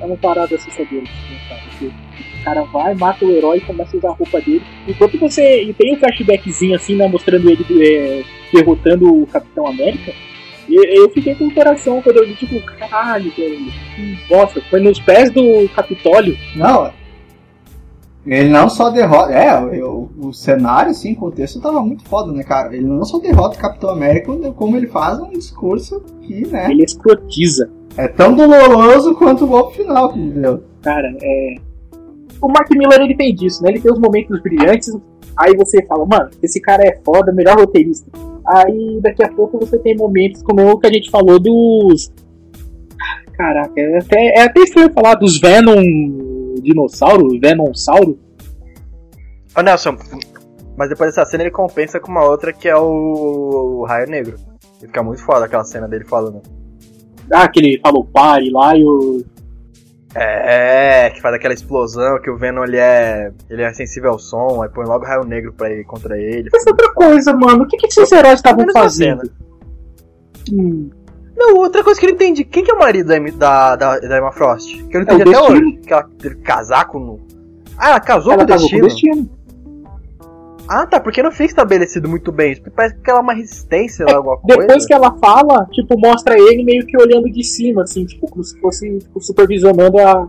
É 0.00 0.04
uma 0.04 0.16
parada 0.16 0.54
assustadora. 0.54 1.04
porque 1.70 1.86
O 1.86 2.44
cara 2.44 2.62
vai, 2.62 2.94
mata 2.94 3.24
o 3.24 3.30
herói 3.30 3.58
e 3.58 3.60
começa 3.60 3.96
a 3.96 3.98
usar 3.98 4.08
a 4.08 4.12
roupa 4.12 4.40
dele. 4.40 4.62
Enquanto 4.86 5.18
você. 5.18 5.62
E 5.62 5.72
tem 5.74 5.94
um 5.94 5.98
flashbackzinho 5.98 6.74
assim, 6.74 6.96
né? 6.96 7.08
Mostrando 7.08 7.48
ele 7.48 7.64
é, 7.86 8.22
derrotando 8.52 9.22
o 9.22 9.26
Capitão 9.26 9.66
América. 9.66 10.12
E 10.68 10.96
eu 10.96 11.10
fiquei 11.10 11.34
com 11.34 11.46
o 11.46 11.54
coração 11.54 12.00
quando 12.00 12.18
eu 12.18 12.26
vi, 12.26 12.34
tipo, 12.34 12.60
caralho, 12.62 13.30
velho. 13.36 13.72
Bosta, 14.28 14.62
foi 14.70 14.80
nos 14.80 14.98
pés 15.00 15.30
do 15.30 15.68
Capitólio. 15.74 16.38
Não. 16.54 16.92
Ele 18.24 18.48
não 18.48 18.68
só 18.68 18.90
derrota. 18.90 19.32
É, 19.32 19.58
o, 19.82 20.08
o 20.18 20.32
cenário, 20.32 20.90
assim, 20.90 21.12
o 21.12 21.16
contexto 21.16 21.60
tava 21.60 21.80
muito 21.82 22.04
foda, 22.04 22.32
né, 22.32 22.44
cara? 22.44 22.74
Ele 22.74 22.86
não 22.86 23.04
só 23.04 23.18
derrota 23.18 23.56
o 23.56 23.60
Capitão 23.60 23.90
América, 23.90 24.32
como 24.52 24.76
ele 24.76 24.86
faz 24.86 25.18
um 25.18 25.30
discurso 25.30 26.00
que, 26.22 26.46
né? 26.46 26.70
Ele 26.70 26.84
escrotiza. 26.84 27.70
É 27.96 28.08
tão 28.08 28.34
doloroso 28.34 29.14
quanto 29.14 29.44
o 29.44 29.48
golpe 29.48 29.76
final 29.78 30.12
que 30.12 30.18
ele 30.18 30.30
deu. 30.30 30.62
Cara, 30.82 31.12
é. 31.20 31.54
O 32.40 32.48
Mark 32.48 32.70
Miller 32.70 33.00
ele 33.00 33.16
tem 33.16 33.34
disso, 33.34 33.62
né? 33.62 33.70
Ele 33.70 33.80
tem 33.80 33.92
os 33.92 33.98
momentos 33.98 34.40
brilhantes, 34.40 34.96
aí 35.36 35.54
você 35.56 35.84
fala, 35.86 36.06
mano, 36.06 36.30
esse 36.42 36.60
cara 36.60 36.84
é 36.84 37.00
foda, 37.04 37.32
melhor 37.32 37.58
roteirista. 37.58 38.10
Aí 38.46 38.98
daqui 39.00 39.22
a 39.22 39.28
pouco 39.28 39.58
você 39.58 39.78
tem 39.78 39.96
momentos 39.96 40.42
como 40.42 40.62
o 40.68 40.78
que 40.78 40.86
a 40.86 40.92
gente 40.92 41.10
falou 41.10 41.38
dos. 41.38 42.12
Caraca, 43.34 43.72
é 43.80 43.98
até, 43.98 44.26
é 44.38 44.42
até 44.42 44.60
estranho 44.60 44.92
falar 44.92 45.14
dos 45.14 45.40
Venom 45.40 45.82
dinossauro, 46.62 47.38
Venomsauro. 47.40 48.18
Ô 49.56 49.60
Nelson, 49.60 49.96
mas 50.76 50.88
depois 50.88 51.14
dessa 51.14 51.28
cena 51.28 51.44
ele 51.44 51.50
compensa 51.50 52.00
com 52.00 52.10
uma 52.10 52.24
outra 52.24 52.52
que 52.52 52.68
é 52.68 52.76
o, 52.76 53.80
o 53.80 53.84
Raio 53.84 54.08
Negro. 54.08 54.36
E 54.82 54.86
fica 54.86 55.02
muito 55.02 55.22
foda 55.22 55.44
aquela 55.44 55.64
cena 55.64 55.86
dele 55.86 56.04
falando. 56.04 56.42
Ah, 57.30 57.48
que 57.48 57.60
ele 57.60 57.80
falou 57.80 58.04
pare 58.04 58.50
lá 58.50 58.76
e 58.76 58.84
o. 58.84 59.22
É, 60.14 61.08
que 61.10 61.22
faz 61.22 61.34
aquela 61.34 61.54
explosão, 61.54 62.20
que 62.20 62.28
o 62.28 62.36
Venom 62.36 62.64
ele 62.64 62.76
é, 62.76 63.32
ele 63.48 63.62
é 63.62 63.72
sensível 63.72 64.10
ao 64.10 64.18
som, 64.18 64.62
aí 64.62 64.68
põe 64.68 64.84
logo 64.84 65.04
o 65.04 65.08
Raio 65.08 65.24
Negro 65.24 65.54
pra 65.54 65.70
ir 65.70 65.84
contra 65.84 66.18
ele. 66.18 66.50
Mas 66.52 66.66
outra 66.66 66.92
coisa, 66.92 67.32
mano, 67.32 67.64
o 67.64 67.66
que, 67.66 67.78
que 67.78 67.86
esses 67.86 68.12
heróis 68.12 68.34
estavam 68.34 68.66
fazendo? 68.74 69.22
Hum, 70.52 70.90
Não, 71.44 71.56
outra 71.56 71.82
coisa 71.82 71.98
que 71.98 72.06
eu 72.06 72.10
não 72.10 72.14
entendi, 72.14 72.44
quem 72.44 72.62
que 72.62 72.70
é 72.70 72.74
o 72.74 72.78
marido 72.78 73.08
da, 73.08 73.18
da, 73.74 73.76
da, 73.76 73.98
da 73.98 74.18
Emma 74.18 74.30
Frost? 74.32 74.82
Que 74.84 74.96
eu 74.96 75.04
não 75.04 75.08
É 75.08 75.12
o 75.12 75.14
entendi 75.16 75.22
até 75.22 75.30
Destino. 75.48 75.68
hoje. 75.68 75.76
Que 75.78 75.92
ela 75.92 76.08
teve 76.18 76.34
casaco 76.36 76.98
no... 76.98 77.20
Ah, 77.78 77.90
ela 77.90 78.00
casou 78.00 78.32
ela 78.32 78.44
com 78.44 78.52
o 78.52 78.54
casou 78.54 78.70
com 78.70 78.76
o 78.76 78.80
Destino? 78.82 79.16
destino. 79.16 79.42
Ah, 80.68 80.86
tá, 80.86 81.00
porque 81.00 81.22
não 81.22 81.32
fica 81.32 81.44
estabelecido 81.46 82.08
muito 82.08 82.30
bem. 82.30 82.52
isso. 82.52 82.62
Parece 82.74 82.94
que 82.96 83.10
ela 83.10 83.18
é 83.18 83.22
uma 83.22 83.34
resistência 83.34 84.06
ou 84.08 84.14
alguma 84.14 84.38
coisa. 84.38 84.60
Depois 84.60 84.86
que 84.86 84.94
ela 84.94 85.16
fala, 85.18 85.66
tipo, 85.72 85.98
mostra 85.98 86.38
ele 86.38 86.62
meio 86.64 86.86
que 86.86 86.96
olhando 86.96 87.30
de 87.30 87.42
cima, 87.42 87.82
assim, 87.82 88.04
tipo, 88.06 88.28
como 88.30 88.44
se 88.44 88.58
fosse 88.60 88.98
tipo, 88.98 89.20
supervisionando 89.20 89.98
a. 89.98 90.28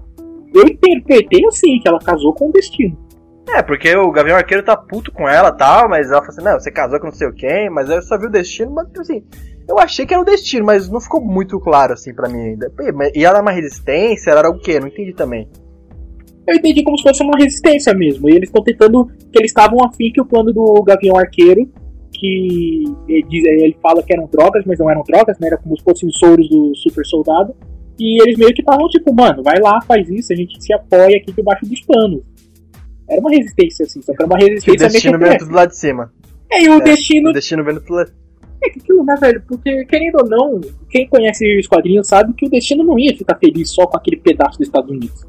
Eu 0.53 0.63
interpretei 0.63 1.45
assim, 1.47 1.79
que 1.79 1.87
ela 1.87 1.99
casou 1.99 2.33
com 2.33 2.49
o 2.49 2.51
destino. 2.51 2.97
É, 3.49 3.61
porque 3.61 3.95
o 3.95 4.11
Gavião 4.11 4.37
Arqueiro 4.37 4.63
tá 4.63 4.75
puto 4.75 5.11
com 5.11 5.27
ela 5.29 5.49
e 5.49 5.57
tal, 5.57 5.87
mas 5.89 6.09
ela 6.09 6.21
fala 6.21 6.29
assim, 6.29 6.43
não, 6.43 6.59
você 6.59 6.71
casou 6.71 6.99
com 6.99 7.07
não 7.07 7.13
sei 7.13 7.31
quem, 7.33 7.69
mas 7.69 7.89
eu 7.89 8.01
só 8.01 8.17
vi 8.17 8.25
o 8.25 8.29
destino, 8.29 8.71
mas 8.71 8.87
tipo 8.87 9.01
assim, 9.01 9.23
eu 9.67 9.79
achei 9.79 10.05
que 10.05 10.13
era 10.13 10.21
o 10.21 10.25
destino, 10.25 10.65
mas 10.65 10.89
não 10.89 10.99
ficou 11.01 11.21
muito 11.21 11.59
claro 11.59 11.93
assim 11.93 12.13
pra 12.13 12.29
mim 12.29 12.39
ainda. 12.39 12.71
E 13.15 13.23
ela 13.23 13.35
era 13.37 13.41
uma 13.41 13.51
resistência, 13.51 14.31
ela 14.31 14.39
era 14.41 14.49
o 14.49 14.59
quê? 14.59 14.79
Não 14.79 14.87
entendi 14.87 15.13
também. 15.13 15.47
Eu 16.47 16.55
entendi 16.55 16.83
como 16.83 16.97
se 16.97 17.03
fosse 17.03 17.23
uma 17.23 17.37
resistência 17.37 17.93
mesmo. 17.93 18.27
E 18.29 18.33
eles 18.33 18.49
estão 18.49 18.61
tentando. 18.63 19.05
que 19.31 19.39
eles 19.39 19.51
estavam 19.51 19.83
afim 19.85 20.11
que 20.11 20.19
o 20.21 20.25
plano 20.25 20.51
do 20.51 20.83
Gavião 20.83 21.15
Arqueiro, 21.17 21.69
que 22.11 22.83
ele, 23.07 23.23
diz- 23.29 23.45
ele 23.45 23.77
fala 23.81 24.03
que 24.03 24.13
eram 24.13 24.27
drogas, 24.31 24.63
mas 24.65 24.77
não 24.77 24.89
eram 24.89 25.03
drogas, 25.03 25.39
né? 25.39 25.47
Era 25.47 25.57
como 25.57 25.77
se 25.77 25.83
fossem 25.83 26.09
soros 26.11 26.49
do 26.49 26.75
super 26.75 27.05
soldado. 27.05 27.55
E 27.97 28.21
eles 28.23 28.37
meio 28.37 28.53
que 28.53 28.61
estavam 28.61 28.87
tipo, 28.89 29.13
mano, 29.13 29.41
vai 29.41 29.59
lá, 29.61 29.79
faz 29.87 30.09
isso, 30.09 30.33
a 30.33 30.35
gente 30.35 30.61
se 30.61 30.73
apoia 30.73 31.15
aqui 31.17 31.31
debaixo 31.31 31.65
dos 31.65 31.79
panos. 31.85 32.21
Era 33.09 33.21
uma 33.21 33.29
resistência, 33.29 33.85
assim, 33.85 34.01
só 34.01 34.13
que 34.13 34.21
era 34.21 34.25
uma 34.25 34.37
Que 34.37 34.45
o 34.45 34.47
resistência 34.49 34.89
destino 34.89 35.17
meio 35.19 35.31
vendo 35.31 35.39
tudo 35.39 35.53
lá 35.55 35.65
de 35.65 35.77
cima. 35.77 36.11
É, 36.51 36.63
e 36.63 36.69
o 36.69 36.73
É, 36.73 36.81
destino 36.81 37.29
O 37.29 37.33
destino 37.33 37.63
vendo 37.63 37.79
tudo 37.81 37.95
lá. 37.95 38.01
É 38.03 38.22
que 38.71 38.79
aquilo, 38.79 39.03
né, 39.03 39.15
velho? 39.19 39.41
Porque, 39.47 39.85
querendo 39.85 40.15
ou 40.21 40.29
não, 40.29 40.61
quem 40.89 41.07
conhece 41.07 41.59
os 41.59 41.67
quadrinhos 41.67 42.07
sabe 42.07 42.33
que 42.33 42.45
o 42.45 42.49
destino 42.49 42.83
não 42.83 42.97
ia 42.99 43.15
ficar 43.15 43.37
feliz 43.37 43.71
só 43.71 43.85
com 43.87 43.97
aquele 43.97 44.17
pedaço 44.17 44.57
dos 44.57 44.67
Estados 44.67 44.89
Unidos. 44.89 45.25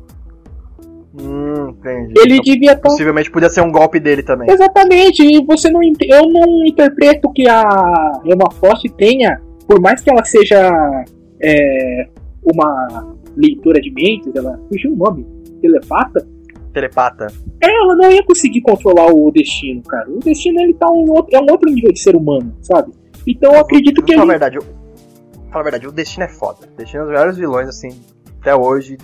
Hum, 1.20 1.70
entendi. 1.70 2.14
Ele 2.18 2.35
Então, 2.35 2.45
devia 2.45 2.72
estar. 2.72 2.89
Possivelmente 2.89 3.30
podia 3.30 3.49
ser 3.49 3.61
um 3.61 3.70
golpe 3.70 4.01
dele 4.01 4.22
também. 4.22 4.51
Exatamente, 4.51 5.22
e 5.22 5.45
você 5.45 5.70
não. 5.70 5.80
Eu 5.82 6.28
não 6.28 6.66
interpreto 6.66 7.32
que 7.32 7.49
a 7.49 8.20
Emma 8.24 8.51
Frost 8.53 8.85
tenha, 8.97 9.41
por 9.66 9.80
mais 9.80 10.01
que 10.01 10.11
ela 10.11 10.24
seja 10.24 11.05
é, 11.41 12.09
uma 12.43 13.14
leitora 13.37 13.80
de 13.80 13.93
mentes, 13.93 14.35
ela 14.35 14.59
fugiu 14.68 14.93
o 14.93 14.97
nome, 14.97 15.24
telepata, 15.61 16.26
Telepata. 16.72 17.28
ela 17.61 17.95
não 17.95 18.11
ia 18.11 18.24
conseguir 18.24 18.61
controlar 18.62 19.07
o 19.12 19.30
destino, 19.30 19.82
cara. 19.82 20.11
O 20.11 20.18
destino 20.18 20.61
ele 20.61 20.74
tá 20.74 20.91
um 20.91 21.09
outro, 21.12 21.37
é 21.37 21.41
um 21.41 21.47
outro 21.49 21.70
nível 21.70 21.93
de 21.93 22.01
ser 22.01 22.16
humano, 22.16 22.53
sabe? 22.61 22.91
Então 23.27 23.53
eu 23.55 23.61
acredito 23.61 24.03
que 24.03 24.12
falar 24.14 24.25
ele, 24.25 24.31
a 24.31 24.39
verdade, 24.39 24.57
eu... 24.57 24.62
Fala 25.51 25.61
a 25.61 25.62
verdade, 25.62 25.87
o 25.87 25.93
Destino 25.93 26.25
é 26.25 26.29
foda. 26.29 26.59
O 26.72 26.77
Destino 26.77 27.01
é 27.01 27.03
um 27.03 27.07
dos 27.07 27.12
melhores 27.14 27.37
vilões, 27.39 27.68
assim, 27.68 28.01
até 28.41 28.55
hoje, 28.55 28.97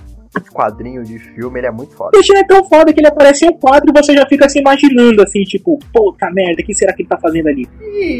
de 0.42 0.50
quadrinho, 0.50 1.02
de 1.02 1.18
filme, 1.18 1.58
ele 1.60 1.66
é 1.66 1.70
muito 1.70 1.92
o 1.92 1.96
foda. 1.96 2.10
destino 2.12 2.38
é 2.38 2.44
tão 2.44 2.64
foda 2.68 2.92
que 2.92 3.00
ele 3.00 3.08
aparece 3.08 3.44
em 3.44 3.48
um 3.48 3.52
quadro 3.58 3.90
e 3.90 4.00
você 4.00 4.14
já 4.14 4.24
fica 4.26 4.48
se 4.48 4.60
imaginando 4.60 5.22
assim, 5.22 5.42
tipo, 5.42 5.78
puta 5.92 6.30
merda, 6.30 6.62
o 6.62 6.64
que 6.64 6.74
será 6.74 6.92
que 6.92 7.02
ele 7.02 7.08
tá 7.08 7.18
fazendo 7.18 7.48
ali? 7.48 7.68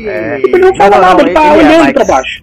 É. 0.06 0.40
Ele 0.42 0.58
não 0.58 0.74
fala 0.76 0.96
Não, 0.96 1.02
nada, 1.02 1.22
ele 1.22 1.32
tá 1.32 1.40
ele 1.56 1.62
é 1.62 1.66
olhando 1.66 1.80
mais- 1.82 1.92
pra 1.92 2.04
baixo. 2.04 2.42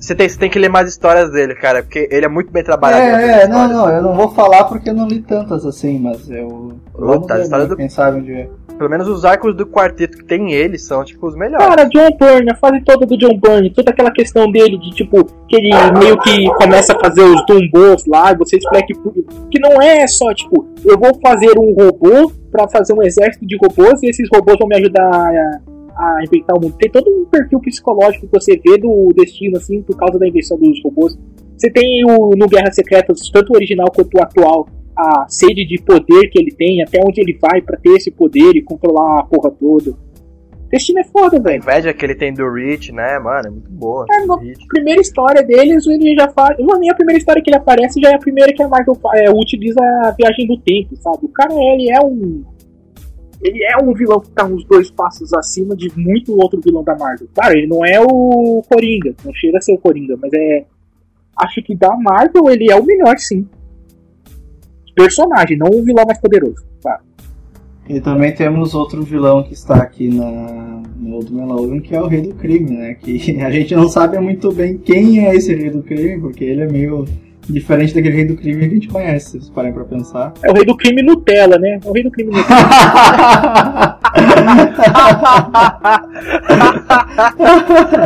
Você 0.00 0.14
tem, 0.14 0.28
você 0.28 0.38
tem 0.38 0.50
que 0.50 0.58
ler 0.58 0.68
mais 0.68 0.88
histórias 0.88 1.30
dele, 1.30 1.54
cara, 1.54 1.82
porque 1.82 2.08
ele 2.10 2.24
é 2.26 2.28
muito 2.28 2.50
bem 2.52 2.62
trabalhado. 2.62 3.02
É, 3.02 3.42
é, 3.42 3.48
não, 3.48 3.68
não, 3.68 3.88
eu 3.88 4.02
não 4.02 4.14
vou 4.14 4.30
falar 4.30 4.64
porque 4.64 4.90
eu 4.90 4.94
não 4.94 5.06
li 5.08 5.20
tantas 5.20 5.64
assim, 5.66 5.98
mas 5.98 6.28
eu. 6.30 6.72
Puta, 6.94 7.34
a 7.34 7.36
ver, 7.38 7.42
história 7.44 7.64
né, 7.64 7.68
do- 7.70 7.76
Quem 7.76 7.88
sabe 7.88 8.18
um 8.18 8.22
dia. 8.22 8.50
Pelo 8.78 8.88
menos 8.90 9.06
os 9.06 9.24
arcos 9.24 9.54
do 9.54 9.64
quarteto 9.66 10.16
que 10.18 10.24
tem 10.24 10.52
ele 10.52 10.76
são, 10.78 11.04
tipo, 11.04 11.26
os 11.26 11.36
melhores. 11.36 11.64
Cara, 11.66 11.84
John 11.84 12.08
Byrne, 12.18 12.50
a 12.50 12.56
fase 12.56 12.80
toda 12.84 13.06
do 13.06 13.16
John 13.16 13.38
Byrne, 13.38 13.70
toda 13.72 13.90
aquela 13.90 14.10
questão 14.10 14.50
dele 14.50 14.76
de 14.78 14.90
tipo, 14.90 15.24
que 15.46 15.56
ele 15.56 15.70
meio 15.98 16.18
que 16.18 16.46
começa 16.54 16.94
a 16.96 16.98
fazer 16.98 17.20
os 17.22 17.44
Dumbos 17.46 18.04
lá, 18.06 18.32
e 18.32 18.36
você 18.36 18.56
explica 18.56 18.86
que, 18.86 18.94
que 19.50 19.60
não 19.60 19.80
é 19.80 20.06
só 20.08 20.32
tipo, 20.34 20.66
eu 20.84 20.98
vou 20.98 21.12
fazer 21.22 21.56
um 21.58 21.72
robô 21.74 22.32
pra 22.50 22.66
fazer 22.68 22.92
um 22.94 23.02
exército 23.02 23.46
de 23.46 23.56
robôs 23.56 24.02
e 24.02 24.08
esses 24.08 24.28
robôs 24.34 24.56
vão 24.58 24.66
me 24.68 24.76
ajudar 24.76 25.04
a, 25.04 25.58
a 25.96 26.18
inventar 26.24 26.56
o 26.56 26.60
mundo. 26.60 26.76
Tem 26.78 26.90
todo 26.90 27.08
um 27.08 27.24
perfil 27.26 27.60
psicológico 27.60 28.26
que 28.26 28.32
você 28.40 28.56
vê 28.64 28.78
do 28.78 29.08
destino, 29.16 29.56
assim, 29.56 29.82
por 29.82 29.96
causa 29.96 30.18
da 30.18 30.26
invenção 30.28 30.58
dos 30.58 30.82
robôs. 30.82 31.16
Você 31.56 31.70
tem 31.70 32.04
o, 32.04 32.30
no 32.36 32.46
Guerra 32.48 32.72
Secretas, 32.72 33.30
tanto 33.30 33.52
o 33.52 33.56
original 33.56 33.86
quanto 33.94 34.14
o 34.16 34.22
atual, 34.22 34.66
a 34.96 35.26
sede 35.28 35.64
de 35.66 35.80
poder 35.82 36.28
que 36.28 36.38
ele 36.40 36.50
tem, 36.52 36.82
até 36.82 36.98
onde 37.06 37.20
ele 37.20 37.38
vai 37.40 37.62
pra 37.62 37.76
ter 37.78 37.90
esse 37.96 38.10
poder 38.10 38.56
e 38.56 38.62
controlar 38.62 39.20
a 39.20 39.24
porra 39.24 39.50
toda. 39.50 39.94
Destino 40.70 41.00
é 41.00 41.04
foda, 41.04 41.36
A 41.36 41.40
velho. 41.40 41.58
inveja 41.62 41.92
que 41.92 42.02
ele 42.04 42.14
tem 42.14 42.32
do 42.32 42.50
Rich, 42.50 42.92
né, 42.92 43.18
mano, 43.18 43.46
é 43.46 43.50
muito 43.50 43.70
boa. 43.70 44.06
É, 44.10 44.24
no- 44.24 44.40
primeira 44.68 45.02
história 45.02 45.42
deles, 45.42 45.86
ele 45.86 46.14
já 46.14 46.30
faz. 46.30 46.56
Não, 46.58 46.78
nem 46.80 46.90
a 46.90 46.94
primeira 46.94 47.18
história 47.18 47.42
que 47.42 47.50
ele 47.50 47.58
aparece 47.58 48.00
já 48.00 48.10
é 48.10 48.14
a 48.14 48.18
primeira 48.18 48.52
que 48.54 48.62
a 48.62 48.68
Marvel 48.68 48.96
é, 49.16 49.30
utiliza 49.30 49.78
a 49.82 50.10
viagem 50.18 50.46
do 50.46 50.56
tempo, 50.58 50.96
sabe? 50.96 51.18
O 51.22 51.28
cara, 51.28 51.52
ele 51.52 51.90
é 51.90 52.00
um. 52.02 52.42
Ele 53.42 53.64
é 53.64 53.76
um 53.82 53.92
vilão 53.92 54.20
que 54.20 54.30
tá 54.30 54.44
uns 54.44 54.64
dois 54.64 54.90
passos 54.90 55.32
acima 55.34 55.74
de 55.74 55.90
muito 55.98 56.32
outro 56.38 56.60
vilão 56.60 56.84
da 56.84 56.96
Marvel. 56.96 57.28
Claro, 57.34 57.58
ele 57.58 57.66
não 57.66 57.84
é 57.84 58.00
o 58.00 58.62
Coringa, 58.68 59.14
não 59.24 59.34
chega 59.34 59.58
a 59.58 59.60
ser 59.60 59.72
o 59.72 59.78
Coringa, 59.78 60.16
mas 60.20 60.32
é. 60.32 60.64
Acho 61.36 61.62
que 61.62 61.74
da 61.74 61.96
Marvel 61.96 62.50
ele 62.50 62.70
é 62.70 62.76
o 62.76 62.84
melhor, 62.84 63.18
sim. 63.18 63.48
Personagem, 64.94 65.56
não 65.56 65.68
o 65.68 65.82
vilão 65.82 66.04
mais 66.06 66.20
poderoso. 66.20 66.62
Claro. 66.80 67.02
E 67.88 68.00
também 68.00 68.32
temos 68.32 68.74
outro 68.74 69.02
vilão 69.02 69.42
que 69.42 69.54
está 69.54 69.76
aqui 69.76 70.08
na, 70.08 70.82
no 70.96 71.16
Old 71.16 71.32
Logan, 71.32 71.80
que 71.80 71.96
é 71.96 72.00
o 72.00 72.06
Rei 72.06 72.22
do 72.22 72.34
Crime, 72.34 72.70
né? 72.70 72.94
Que 72.94 73.18
a 73.42 73.50
gente 73.50 73.74
não 73.74 73.88
sabe 73.88 74.18
muito 74.20 74.52
bem 74.52 74.78
quem 74.78 75.26
é 75.26 75.34
esse 75.34 75.54
Rei 75.54 75.70
do 75.70 75.82
Crime, 75.82 76.20
porque 76.20 76.44
ele 76.44 76.62
é 76.62 76.68
meio 76.68 77.04
diferente 77.48 77.94
daquele 77.94 78.16
Rei 78.16 78.24
do 78.24 78.36
Crime 78.36 78.60
que 78.60 78.64
a 78.64 78.68
gente 78.68 78.88
conhece, 78.88 79.40
se 79.40 79.50
parem 79.50 79.72
pra 79.72 79.84
pensar. 79.84 80.32
É 80.42 80.50
o 80.50 80.54
rei 80.54 80.64
do 80.64 80.76
crime 80.76 81.02
Nutella, 81.02 81.58
né? 81.58 81.80
É 81.84 81.88
o 81.88 81.92
rei 81.92 82.02
do 82.02 82.10
crime 82.10 82.30
Nutella. 82.30 83.98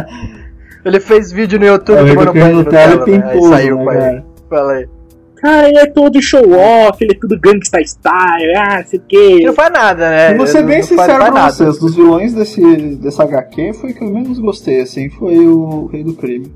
Ele 0.84 1.00
fez 1.00 1.32
vídeo 1.32 1.58
no 1.58 1.66
YouTube 1.66 1.98
É 1.98 2.02
o 2.02 2.04
Rei 2.04 2.14
do 2.14 2.30
Crime 2.30 2.52
Nutella 2.52 2.92
e 2.92 2.96
Nutella, 2.96 3.06
né? 3.06 3.12
Aí 3.12 3.32
Pimposo, 3.32 3.48
saiu 3.50 3.76
né, 3.78 3.84
cara? 3.94 4.24
Fala 4.48 4.72
aí. 4.74 4.88
Cara, 5.36 5.68
ele 5.68 5.78
é 5.78 5.86
todo 5.86 6.22
show 6.22 6.52
off, 6.52 7.04
ele 7.04 7.12
é 7.12 7.18
tudo 7.20 7.38
gangsta 7.38 7.78
style, 7.84 8.54
ah, 8.56 8.82
sei 8.84 8.98
o 8.98 9.02
Que 9.02 9.44
não 9.44 9.52
faz 9.52 9.70
nada, 9.70 10.08
né? 10.08 10.32
E 10.32 10.36
vou 10.36 10.46
ser 10.46 10.62
bem 10.62 10.78
não 10.78 10.84
sincero 10.84 11.06
faz 11.06 11.24
pra 11.24 11.30
nada. 11.30 11.52
vocês, 11.52 11.78
dos 11.78 11.94
vilões 11.94 12.32
desse, 12.32 12.96
dessa 12.96 13.24
HQ, 13.24 13.74
foi 13.74 13.90
o 13.90 13.94
que 13.94 14.02
eu 14.02 14.10
menos 14.10 14.38
gostei, 14.38 14.80
assim, 14.80 15.10
foi 15.10 15.36
o 15.46 15.86
Rei 15.86 16.04
do 16.04 16.14
Crime. 16.14 16.50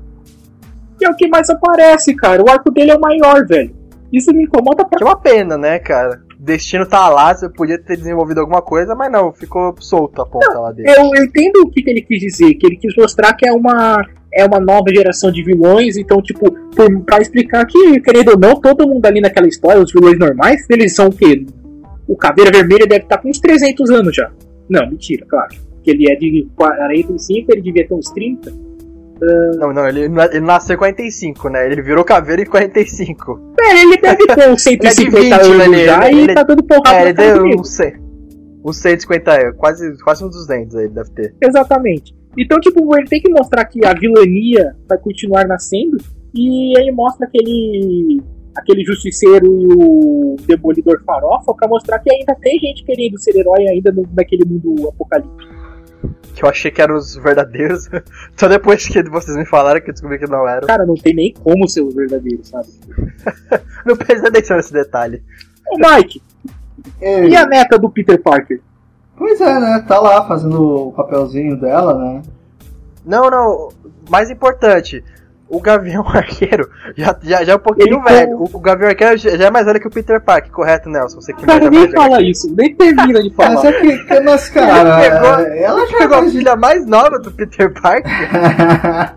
E 1.01 1.05
é 1.05 1.09
o 1.09 1.15
que 1.15 1.27
mais 1.27 1.49
aparece, 1.49 2.15
cara. 2.15 2.43
O 2.43 2.49
arco 2.49 2.71
dele 2.71 2.91
é 2.91 2.95
o 2.95 3.01
maior, 3.01 3.45
velho. 3.47 3.75
Isso 4.11 4.31
me 4.33 4.43
incomoda 4.43 4.85
pra 4.85 4.97
Que 4.97 5.03
é 5.03 5.07
uma 5.07 5.19
pena, 5.19 5.57
né, 5.57 5.79
cara? 5.79 6.21
Destino 6.37 6.85
tá 6.87 7.07
lá, 7.07 7.33
você 7.33 7.47
podia 7.49 7.77
ter 7.77 7.95
desenvolvido 7.95 8.39
alguma 8.39 8.61
coisa, 8.61 8.95
mas 8.95 9.11
não, 9.11 9.31
ficou 9.31 9.75
solto 9.79 10.21
a 10.21 10.25
ponta 10.25 10.59
lá 10.59 10.71
dele. 10.71 10.89
Eu, 10.89 11.11
eu 11.15 11.23
entendo 11.23 11.57
o 11.57 11.69
que, 11.69 11.83
que 11.83 11.89
ele 11.89 12.01
quis 12.01 12.19
dizer, 12.19 12.55
que 12.55 12.65
ele 12.65 12.77
quis 12.77 12.95
mostrar 12.95 13.33
que 13.33 13.47
é 13.47 13.53
uma, 13.53 14.03
é 14.33 14.43
uma 14.43 14.59
nova 14.59 14.89
geração 14.93 15.31
de 15.31 15.43
vilões, 15.43 15.97
então, 15.97 16.19
tipo, 16.21 16.51
por, 16.51 17.01
pra 17.03 17.21
explicar 17.21 17.65
que, 17.65 17.99
querendo 18.01 18.29
ou 18.29 18.39
não, 18.39 18.59
todo 18.59 18.87
mundo 18.87 19.05
ali 19.05 19.21
naquela 19.21 19.47
história, 19.47 19.81
os 19.81 19.93
vilões 19.93 20.17
normais, 20.17 20.65
eles 20.69 20.95
são 20.95 21.07
o 21.07 21.11
quê? 21.11 21.45
O 22.07 22.17
Caveira 22.17 22.51
Vermelha 22.51 22.87
deve 22.87 23.03
estar 23.03 23.19
com 23.19 23.29
uns 23.29 23.39
300 23.39 23.89
anos 23.91 24.15
já. 24.15 24.31
Não, 24.67 24.89
mentira, 24.89 25.25
claro. 25.29 25.55
Que 25.83 25.91
ele 25.91 26.11
é 26.11 26.15
de 26.15 26.47
45, 26.55 27.51
ele 27.51 27.61
devia 27.61 27.87
ter 27.87 27.93
uns 27.93 28.09
30. 28.09 28.51
Não, 29.57 29.71
não, 29.71 29.87
ele, 29.87 30.01
ele 30.05 30.39
nasceu 30.39 30.75
em 30.75 30.79
45, 30.79 31.49
né? 31.49 31.65
Ele 31.71 31.81
virou 31.81 32.03
caveira 32.03 32.41
em 32.41 32.45
45. 32.45 33.53
É, 33.61 33.81
ele 33.81 33.97
deve 33.97 34.25
ter 34.25 34.49
uns 34.51 34.63
150 34.63 35.19
Ele 35.19 35.33
é 35.33 35.37
de 35.37 35.49
20, 35.49 35.51
anos 35.53 35.69
né? 35.77 35.85
já 35.85 36.07
Ele- 36.09 36.15
e 36.19 36.23
ele- 36.23 36.33
tá 36.33 36.43
dando 36.43 36.63
porrada 36.63 36.97
É, 36.97 37.01
ele 37.03 37.13
deu 37.13 37.43
uns 37.59 37.69
100. 37.69 37.93
Uns 38.65 38.77
150, 38.77 39.53
quase, 39.53 39.97
quase 40.03 40.23
uns 40.25 40.31
200 40.35 40.75
aí, 40.75 40.85
ele 40.85 40.93
deve 40.93 41.09
ter. 41.11 41.35
Exatamente. 41.41 42.15
Então, 42.37 42.59
tipo, 42.59 42.95
ele 42.97 43.07
tem 43.07 43.21
que 43.21 43.29
mostrar 43.31 43.65
que 43.65 43.85
a 43.85 43.93
vilania 43.93 44.75
vai 44.87 44.97
continuar 44.97 45.45
nascendo. 45.47 45.97
E 46.33 46.73
aí 46.79 46.91
mostra 46.91 47.27
aquele. 47.27 48.21
aquele 48.55 48.83
justiceiro 48.85 49.45
e 49.45 49.67
o 49.75 50.35
demolidor 50.47 51.01
farofa 51.05 51.53
pra 51.53 51.67
mostrar 51.67 51.99
que 51.99 52.11
ainda 52.13 52.35
tem 52.41 52.57
gente 52.59 52.83
querendo 52.85 53.17
ser 53.19 53.35
herói 53.37 53.67
ainda 53.67 53.91
no, 53.91 54.07
naquele 54.15 54.45
mundo 54.45 54.89
apocalíptico. 54.89 55.50
Que 56.33 56.43
eu 56.43 56.49
achei 56.49 56.71
que 56.71 56.81
eram 56.81 56.95
os 56.95 57.15
verdadeiros. 57.15 57.89
Só 58.35 58.47
depois 58.47 58.87
que 58.87 59.03
vocês 59.09 59.37
me 59.37 59.45
falaram 59.45 59.81
que 59.81 59.89
eu 59.89 59.93
descobri 59.93 60.19
que 60.19 60.27
não 60.27 60.47
eram. 60.47 60.67
Cara, 60.67 60.85
não 60.85 60.95
tem 60.95 61.13
nem 61.13 61.33
como 61.33 61.67
ser 61.67 61.81
os 61.81 61.93
verdadeiros, 61.93 62.47
sabe? 62.47 62.67
Não 63.85 63.95
prestei 63.97 64.29
atenção 64.29 64.57
nesse 64.57 64.71
detalhe. 64.71 65.23
Ô 65.67 65.77
Mike, 65.77 66.21
Ei, 67.01 67.29
e 67.29 67.35
a 67.35 67.45
neta 67.45 67.77
do 67.77 67.89
Peter 67.89 68.21
Parker? 68.21 68.61
Pois 69.17 69.39
é, 69.41 69.59
né? 69.59 69.85
Tá 69.87 69.99
lá 69.99 70.27
fazendo 70.27 70.87
o 70.87 70.91
papelzinho 70.93 71.59
dela, 71.59 71.93
né? 71.93 72.21
Não, 73.05 73.29
não. 73.29 73.69
Mais 74.09 74.29
importante. 74.29 75.03
O 75.53 75.59
Gavião 75.59 76.03
Arqueiro 76.07 76.69
já, 76.95 77.15
já, 77.21 77.43
já 77.43 77.53
é 77.53 77.55
um 77.55 77.59
pouquinho 77.59 77.95
Ele 77.97 78.01
velho. 78.03 78.37
O, 78.37 78.49
o 78.53 78.59
Gavião 78.59 78.89
Arqueiro 78.89 79.17
já 79.17 79.47
é 79.47 79.51
mais 79.51 79.65
velho 79.65 79.79
que 79.81 79.87
o 79.87 79.91
Peter 79.91 80.21
Parker, 80.21 80.51
correto, 80.51 80.89
Nelson? 80.89 81.19
Você 81.19 81.33
que 81.33 81.45
Cara, 81.45 81.69
nem 81.69 81.89
fala 81.91 82.15
HQ. 82.17 82.29
isso, 82.31 82.55
nem 82.55 82.73
termina 82.75 83.21
de 83.21 83.33
Mas 83.37 83.53
falar. 83.61 83.69
é 83.69 83.81
que, 83.81 83.97
que 84.05 84.19
mas, 84.21 84.49
cara, 84.49 85.05
Ele 85.05 85.11
pegou- 85.11 85.55
ela 85.57 85.87
já 85.87 85.97
pegou 85.97 86.17
a 86.17 86.25
filha 86.29 86.55
mais 86.55 86.85
nova 86.85 87.19
do 87.19 87.31
Peter 87.31 87.73
Parker? 87.81 88.11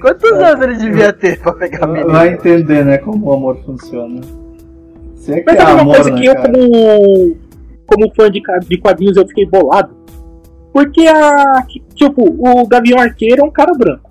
Quantos 0.00 0.30
anos 0.32 0.62
ele 0.62 0.76
devia 0.76 1.12
ter 1.12 1.40
pra 1.40 1.52
pegar 1.52 1.84
a 1.84 1.86
menina? 1.88 2.12
Vai 2.12 2.28
entender, 2.28 2.84
né, 2.84 2.98
como 2.98 3.26
o 3.26 3.32
amor 3.32 3.56
funciona. 3.64 4.20
Você 5.16 5.32
é 5.32 5.40
que 5.40 5.46
Mas 5.46 5.58
é 5.60 5.64
uma 5.64 5.80
amor, 5.82 5.94
coisa 5.96 6.10
né, 6.10 6.20
que 6.20 6.26
eu, 6.26 6.34
cara? 6.36 6.52
como, 6.52 7.36
como 7.86 8.14
fã 8.14 8.30
de, 8.30 8.40
de 8.68 8.78
quadrinhos, 8.78 9.16
eu 9.16 9.26
fiquei 9.26 9.46
bolado? 9.46 9.96
Porque 10.72 11.06
a. 11.08 11.64
Tipo, 11.94 12.22
o 12.38 12.66
Gavião 12.68 13.00
Arqueiro 13.00 13.42
é 13.42 13.44
um 13.44 13.50
cara 13.50 13.72
branco. 13.74 14.07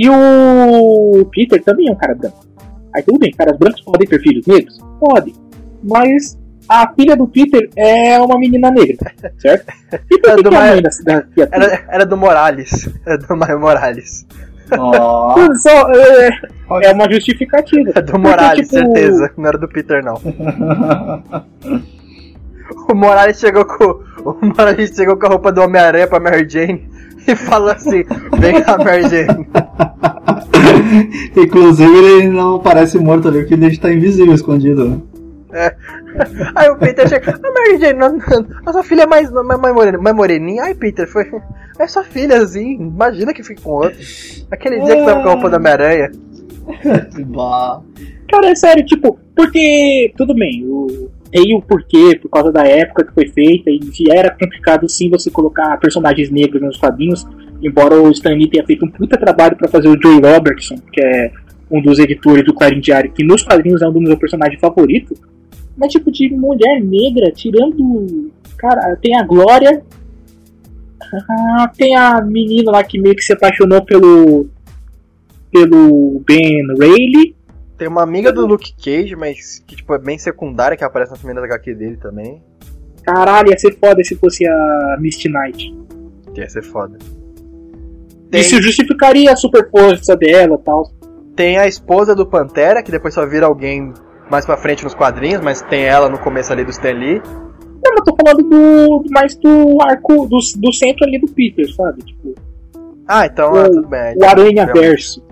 E 0.00 0.08
o 0.08 1.24
Peter 1.32 1.60
também 1.64 1.88
é 1.88 1.92
um 1.92 1.96
cara 1.96 2.14
branco. 2.14 2.46
Aí 2.94 3.02
tudo 3.02 3.18
bem, 3.18 3.32
caras 3.32 3.56
brancos 3.58 3.80
podem 3.80 4.06
ter 4.06 4.20
filhos 4.20 4.46
negros? 4.46 4.78
Podem. 5.00 5.34
Mas 5.82 6.38
a 6.68 6.92
filha 6.94 7.16
do 7.16 7.26
Peter 7.26 7.68
é 7.76 8.18
uma 8.20 8.38
menina 8.38 8.70
negra, 8.70 9.10
certo? 9.38 9.72
E 10.10 10.18
por 10.20 10.30
É 10.30 10.36
que, 10.36 10.42
do 10.42 10.50
que 10.50 10.56
a 10.56 10.60
Ma- 10.60 10.66
mãe 10.68 10.82
da? 10.82 11.24
Era, 11.50 11.84
era 11.88 12.06
do 12.06 12.16
Morales. 12.16 12.88
Era 13.04 13.18
do 13.18 13.36
Maio 13.36 13.58
Morales. 13.58 14.24
Ó, 14.78 15.34
Só, 15.56 15.90
é, 15.90 16.28
é 16.84 16.92
uma 16.92 17.10
justificativa. 17.10 17.90
É 17.94 18.02
do 18.02 18.12
Porque, 18.12 18.18
Morales, 18.18 18.68
tipo, 18.68 18.80
certeza. 18.84 19.30
Não 19.36 19.46
era 19.48 19.56
do 19.58 19.66
Peter, 19.68 20.04
não. 20.04 20.14
O 22.90 22.94
Morales 22.94 23.38
chegou 23.38 23.64
com. 23.64 24.02
O 24.24 24.46
Morales 24.46 24.94
chegou 24.94 25.16
com 25.16 25.26
a 25.26 25.30
roupa 25.30 25.50
do 25.52 25.62
Homem-Aranha 25.62 26.06
pra 26.06 26.20
Mary 26.20 26.46
Jane 26.48 26.88
e 27.32 27.36
falou 27.36 27.70
assim: 27.70 28.04
Vem 28.38 28.62
cá, 28.62 28.78
Mary 28.78 29.02
Jane. 29.08 29.46
Inclusive 31.36 31.96
ele 31.96 32.28
não 32.28 32.58
parece 32.58 32.98
morto 32.98 33.28
ali, 33.28 33.40
porque 33.40 33.54
ele 33.54 33.66
está 33.66 33.92
invisível, 33.92 34.34
escondido, 34.34 34.88
né? 34.88 34.98
Aí 36.54 36.68
o 36.68 36.76
Peter 36.76 37.08
chega, 37.08 37.32
ah, 37.42 37.52
Mary 37.52 37.78
Jane, 37.80 37.98
não- 37.98 38.18
não- 38.18 38.46
a 38.66 38.72
sua 38.72 38.82
filha 38.82 39.02
é 39.02 39.06
mais, 39.06 39.30
mais, 39.30 39.58
mais, 39.60 39.74
morena- 39.74 39.98
mais 39.98 40.14
moreninha. 40.16 40.64
Ai, 40.64 40.74
Peter, 40.74 41.06
foi. 41.08 41.24
É 41.78 41.86
sua 41.86 42.02
filha, 42.04 42.38
assim. 42.42 42.74
Imagina 42.74 43.32
que 43.32 43.42
fica 43.42 43.62
com 43.62 43.70
outro. 43.70 43.98
Aquele 44.50 44.80
dia 44.80 44.96
que 44.96 45.04
tava 45.04 45.22
com 45.22 45.28
a 45.28 45.32
roupa 45.32 45.48
da 45.50 45.56
Homem-Aranha. 45.56 46.10
Cara, 48.30 48.50
é 48.50 48.54
sério, 48.54 48.84
tipo, 48.84 49.18
porque. 49.34 50.12
Tudo 50.16 50.34
bem, 50.34 50.64
o. 50.66 51.08
Tem 51.30 51.54
o 51.54 51.60
porquê, 51.60 52.18
por 52.20 52.30
causa 52.30 52.50
da 52.50 52.66
época 52.66 53.04
que 53.04 53.12
foi 53.12 53.28
feita, 53.28 53.70
e 53.70 54.10
era 54.10 54.30
complicado 54.30 54.88
sim 54.88 55.10
você 55.10 55.30
colocar 55.30 55.76
personagens 55.78 56.30
negros 56.30 56.62
nos 56.62 56.76
quadrinhos, 56.78 57.26
embora 57.62 58.00
o 58.00 58.10
Stan 58.10 58.30
Lee 58.30 58.48
tenha 58.48 58.64
feito 58.64 58.84
um 58.84 58.90
puta 58.90 59.18
trabalho 59.18 59.56
para 59.56 59.68
fazer 59.68 59.88
o 59.88 60.00
Joey 60.00 60.20
Robertson, 60.20 60.76
que 60.92 61.00
é 61.00 61.30
um 61.70 61.82
dos 61.82 61.98
editores 61.98 62.44
do 62.44 62.54
Clarim 62.54 62.80
Diário, 62.80 63.12
que 63.12 63.24
nos 63.24 63.42
quadrinhos 63.42 63.82
é 63.82 63.88
um 63.88 63.92
dos 63.92 64.02
meus 64.02 64.18
personagens 64.18 64.60
favoritos. 64.60 65.18
Mas 65.76 65.92
tipo, 65.92 66.10
de 66.10 66.28
mulher 66.30 66.82
negra, 66.82 67.30
tirando. 67.30 68.32
Cara, 68.56 68.96
tem 68.96 69.16
a 69.16 69.22
Glória. 69.22 69.82
Ah, 71.30 71.70
tem 71.76 71.96
a 71.96 72.20
menina 72.20 72.72
lá 72.72 72.82
que 72.82 72.98
meio 72.98 73.14
que 73.14 73.22
se 73.22 73.32
apaixonou 73.32 73.84
pelo. 73.84 74.46
pelo 75.52 76.20
Ben 76.26 76.66
Rayleigh. 76.76 77.37
Tem 77.78 77.86
uma 77.86 78.02
amiga 78.02 78.32
do 78.32 78.44
Luke 78.44 78.74
Cage, 78.76 79.14
mas 79.14 79.62
que 79.64 79.76
tipo, 79.76 79.94
é 79.94 79.98
bem 79.98 80.18
secundária, 80.18 80.76
que 80.76 80.82
aparece 80.82 81.12
nas 81.12 81.20
primeiras 81.20 81.44
HQ 81.44 81.74
dele 81.74 81.96
também. 81.96 82.42
Caralho, 83.04 83.50
ia 83.50 83.58
ser 83.58 83.78
foda 83.78 84.02
se 84.02 84.16
fosse 84.16 84.46
a 84.46 84.96
Misty 84.98 85.28
Knight. 85.28 85.72
Ia 86.36 86.48
ser 86.48 86.64
foda. 86.64 86.98
Tem... 88.30 88.40
Isso 88.40 88.60
justificaria 88.60 89.32
a 89.32 89.36
super 89.36 89.70
força 89.70 90.16
dela 90.16 90.56
e 90.60 90.64
tal. 90.64 90.90
Tem 91.36 91.56
a 91.56 91.68
esposa 91.68 92.16
do 92.16 92.26
Pantera, 92.26 92.82
que 92.82 92.90
depois 92.90 93.14
só 93.14 93.24
vira 93.24 93.46
alguém 93.46 93.94
mais 94.28 94.44
pra 94.44 94.56
frente 94.56 94.82
nos 94.82 94.92
quadrinhos, 94.92 95.40
mas 95.40 95.62
tem 95.62 95.84
ela 95.84 96.08
no 96.08 96.18
começo 96.18 96.52
ali 96.52 96.64
do 96.64 96.70
Stan 96.70 96.92
Lee. 96.92 97.22
Não, 97.84 97.94
eu 97.94 98.04
tô 98.04 98.14
falando 98.16 98.42
do 98.42 99.04
mais 99.10 99.36
do 99.36 99.78
arco, 99.82 100.26
do, 100.26 100.38
do 100.56 100.72
centro 100.72 101.06
ali 101.06 101.20
do 101.20 101.28
Peter, 101.28 101.72
sabe? 101.72 102.02
Tipo, 102.02 102.34
ah, 103.06 103.24
então 103.24 103.52
o, 103.52 103.56
ah, 103.56 103.64
tudo 103.64 103.88
bem. 103.88 104.14
O 104.16 104.24
Aranha 104.24 104.66
Verso. 104.66 105.22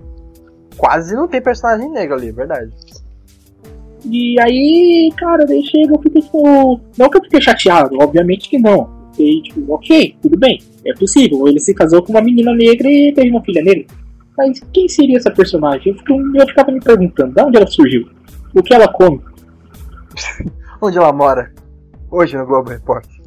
Quase 0.77 1.15
não 1.15 1.27
tem 1.27 1.41
personagem 1.41 1.89
negro 1.89 2.15
ali, 2.15 2.31
verdade. 2.31 2.71
E 4.05 4.39
aí, 4.39 5.11
cara, 5.17 5.45
daí 5.45 5.63
chega, 5.63 5.93
eu 5.93 6.01
fiquei 6.01 6.21
tipo. 6.21 6.79
Não 6.97 7.09
que 7.09 7.17
eu 7.17 7.23
fiquei 7.23 7.41
chateado, 7.41 7.97
obviamente 7.99 8.49
que 8.49 8.59
não. 8.59 8.89
Fiquei 9.11 9.41
tipo, 9.41 9.73
ok, 9.73 10.15
tudo 10.21 10.37
bem, 10.37 10.61
é 10.85 10.93
possível. 10.93 11.47
Ele 11.47 11.59
se 11.59 11.73
casou 11.73 12.03
com 12.03 12.13
uma 12.13 12.21
menina 12.21 12.53
negra 12.53 12.87
e 12.87 13.11
teve 13.13 13.29
uma 13.29 13.43
filha 13.43 13.63
negra. 13.63 13.85
Mas 14.37 14.59
quem 14.71 14.87
seria 14.87 15.17
essa 15.17 15.31
personagem? 15.31 15.91
Eu, 15.91 15.97
fiquei, 15.97 16.15
eu 16.15 16.47
ficava 16.47 16.71
me 16.71 16.79
perguntando, 16.79 17.33
de 17.33 17.41
onde 17.41 17.57
ela 17.57 17.67
surgiu? 17.67 18.07
O 18.53 18.61
que 18.61 18.73
ela 18.73 18.87
come? 18.87 19.19
onde 20.81 20.97
ela 20.97 21.11
mora? 21.11 21.51
Hoje 22.09 22.37
no 22.37 22.45
Globo 22.45 22.69
Repórter. 22.69 23.17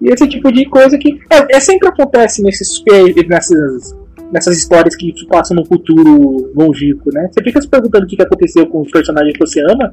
E 0.00 0.10
esse 0.10 0.26
tipo 0.26 0.50
de 0.50 0.64
coisa 0.64 0.96
que 0.96 1.20
é, 1.30 1.56
é 1.56 1.60
sempre 1.60 1.88
acontece 1.88 2.42
nesses, 2.42 2.82
nessas, 3.28 3.94
nessas 4.32 4.56
histórias 4.58 4.94
que 4.96 5.12
se 5.16 5.26
passam 5.26 5.56
no 5.56 5.64
futuro 5.64 6.52
longínquo, 6.54 7.10
né? 7.12 7.28
Você 7.32 7.42
fica 7.42 7.60
se 7.60 7.68
perguntando 7.68 8.04
o 8.04 8.08
que 8.08 8.20
aconteceu 8.22 8.66
com 8.66 8.80
os 8.82 8.90
personagens 8.90 9.32
que 9.32 9.40
você 9.46 9.60
ama, 9.60 9.90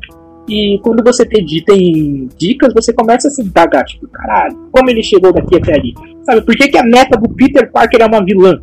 e 0.48 0.80
quando 0.84 1.04
você 1.04 1.26
tem, 1.26 1.46
tem 1.66 2.30
dicas, 2.38 2.74
você 2.74 2.94
começa 2.94 3.28
a 3.28 3.32
se 3.32 3.42
indagar, 3.42 3.84
tipo, 3.84 4.08
caralho, 4.08 4.56
como 4.72 4.90
ele 4.90 5.04
chegou 5.04 5.34
daqui 5.34 5.58
até 5.58 5.74
ali? 5.76 5.94
Sabe, 6.24 6.42
por 6.42 6.56
que, 6.56 6.70
que 6.70 6.78
a 6.78 6.84
neta 6.84 7.18
do 7.20 7.28
Peter 7.36 7.70
Parker 7.72 8.02
é 8.02 8.06
uma 8.06 8.24
vilã? 8.24 8.62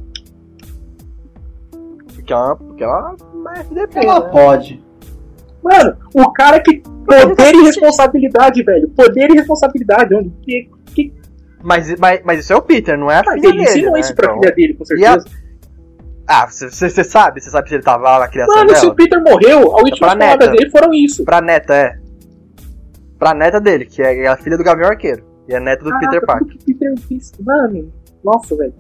Porque 2.14 2.32
ela, 2.32 2.56
porque 2.56 2.82
ela 2.84 3.14
é 3.54 3.60
FDP, 3.60 3.98
Ela 3.98 4.20
né? 4.20 4.30
pode. 4.30 4.82
Mano, 5.62 5.96
o 6.14 6.32
cara 6.32 6.60
que. 6.60 6.82
Poder 7.06 7.54
e 7.54 7.62
responsabilidade, 7.64 8.62
velho. 8.62 8.88
Poder 8.90 9.30
e 9.30 9.34
responsabilidade. 9.34 10.14
Onde, 10.14 10.30
que, 10.42 10.70
que... 10.94 11.12
Mas, 11.62 11.94
mas, 11.98 12.20
mas 12.24 12.40
isso 12.40 12.52
é 12.52 12.56
o 12.56 12.62
Peter, 12.62 12.98
não 12.98 13.10
é 13.10 13.18
a 13.18 13.22
mas 13.24 13.34
filha 13.34 13.48
ele 13.48 13.58
dele. 13.58 13.68
ensinou 13.70 13.92
né? 13.92 14.00
isso 14.00 14.14
pra 14.14 14.26
Então- 14.26 14.40
filha 14.40 14.54
dele, 14.54 14.74
com 14.74 14.84
certeza. 14.86 15.24
Ah, 16.26 16.46
você 16.48 17.04
sabe? 17.04 17.40
Você 17.40 17.50
sabe 17.50 17.68
se 17.68 17.74
ele 17.74 17.82
tava 17.82 18.02
lá 18.04 18.18
na 18.20 18.28
criação 18.28 18.54
Mano, 18.56 18.70
se 18.74 18.80
dela? 18.80 18.92
o 18.92 18.96
Peter 18.96 19.22
morreu, 19.22 19.70
pra 19.98 20.08
palavras 20.16 20.18
neta. 20.48 20.50
dele 20.52 20.70
foram 20.70 20.94
isso. 20.94 21.24
Pra 21.24 21.40
neta, 21.40 21.74
é. 21.74 21.98
Pra 23.18 23.34
neta 23.34 23.60
dele, 23.60 23.84
que 23.86 24.02
é 24.02 24.26
a 24.26 24.36
filha 24.36 24.56
do 24.56 24.64
Gavião 24.64 24.88
Arqueiro. 24.88 25.22
E 25.48 25.54
a 25.54 25.60
neta 25.60 25.84
do 25.84 25.90
Caraca, 25.90 26.06
Peter 26.10 26.26
Parker. 26.26 26.56
que 26.58 26.74
Peter. 26.74 26.94
Mano, 27.40 27.92
nossa, 28.24 28.56
velho. 28.56 28.72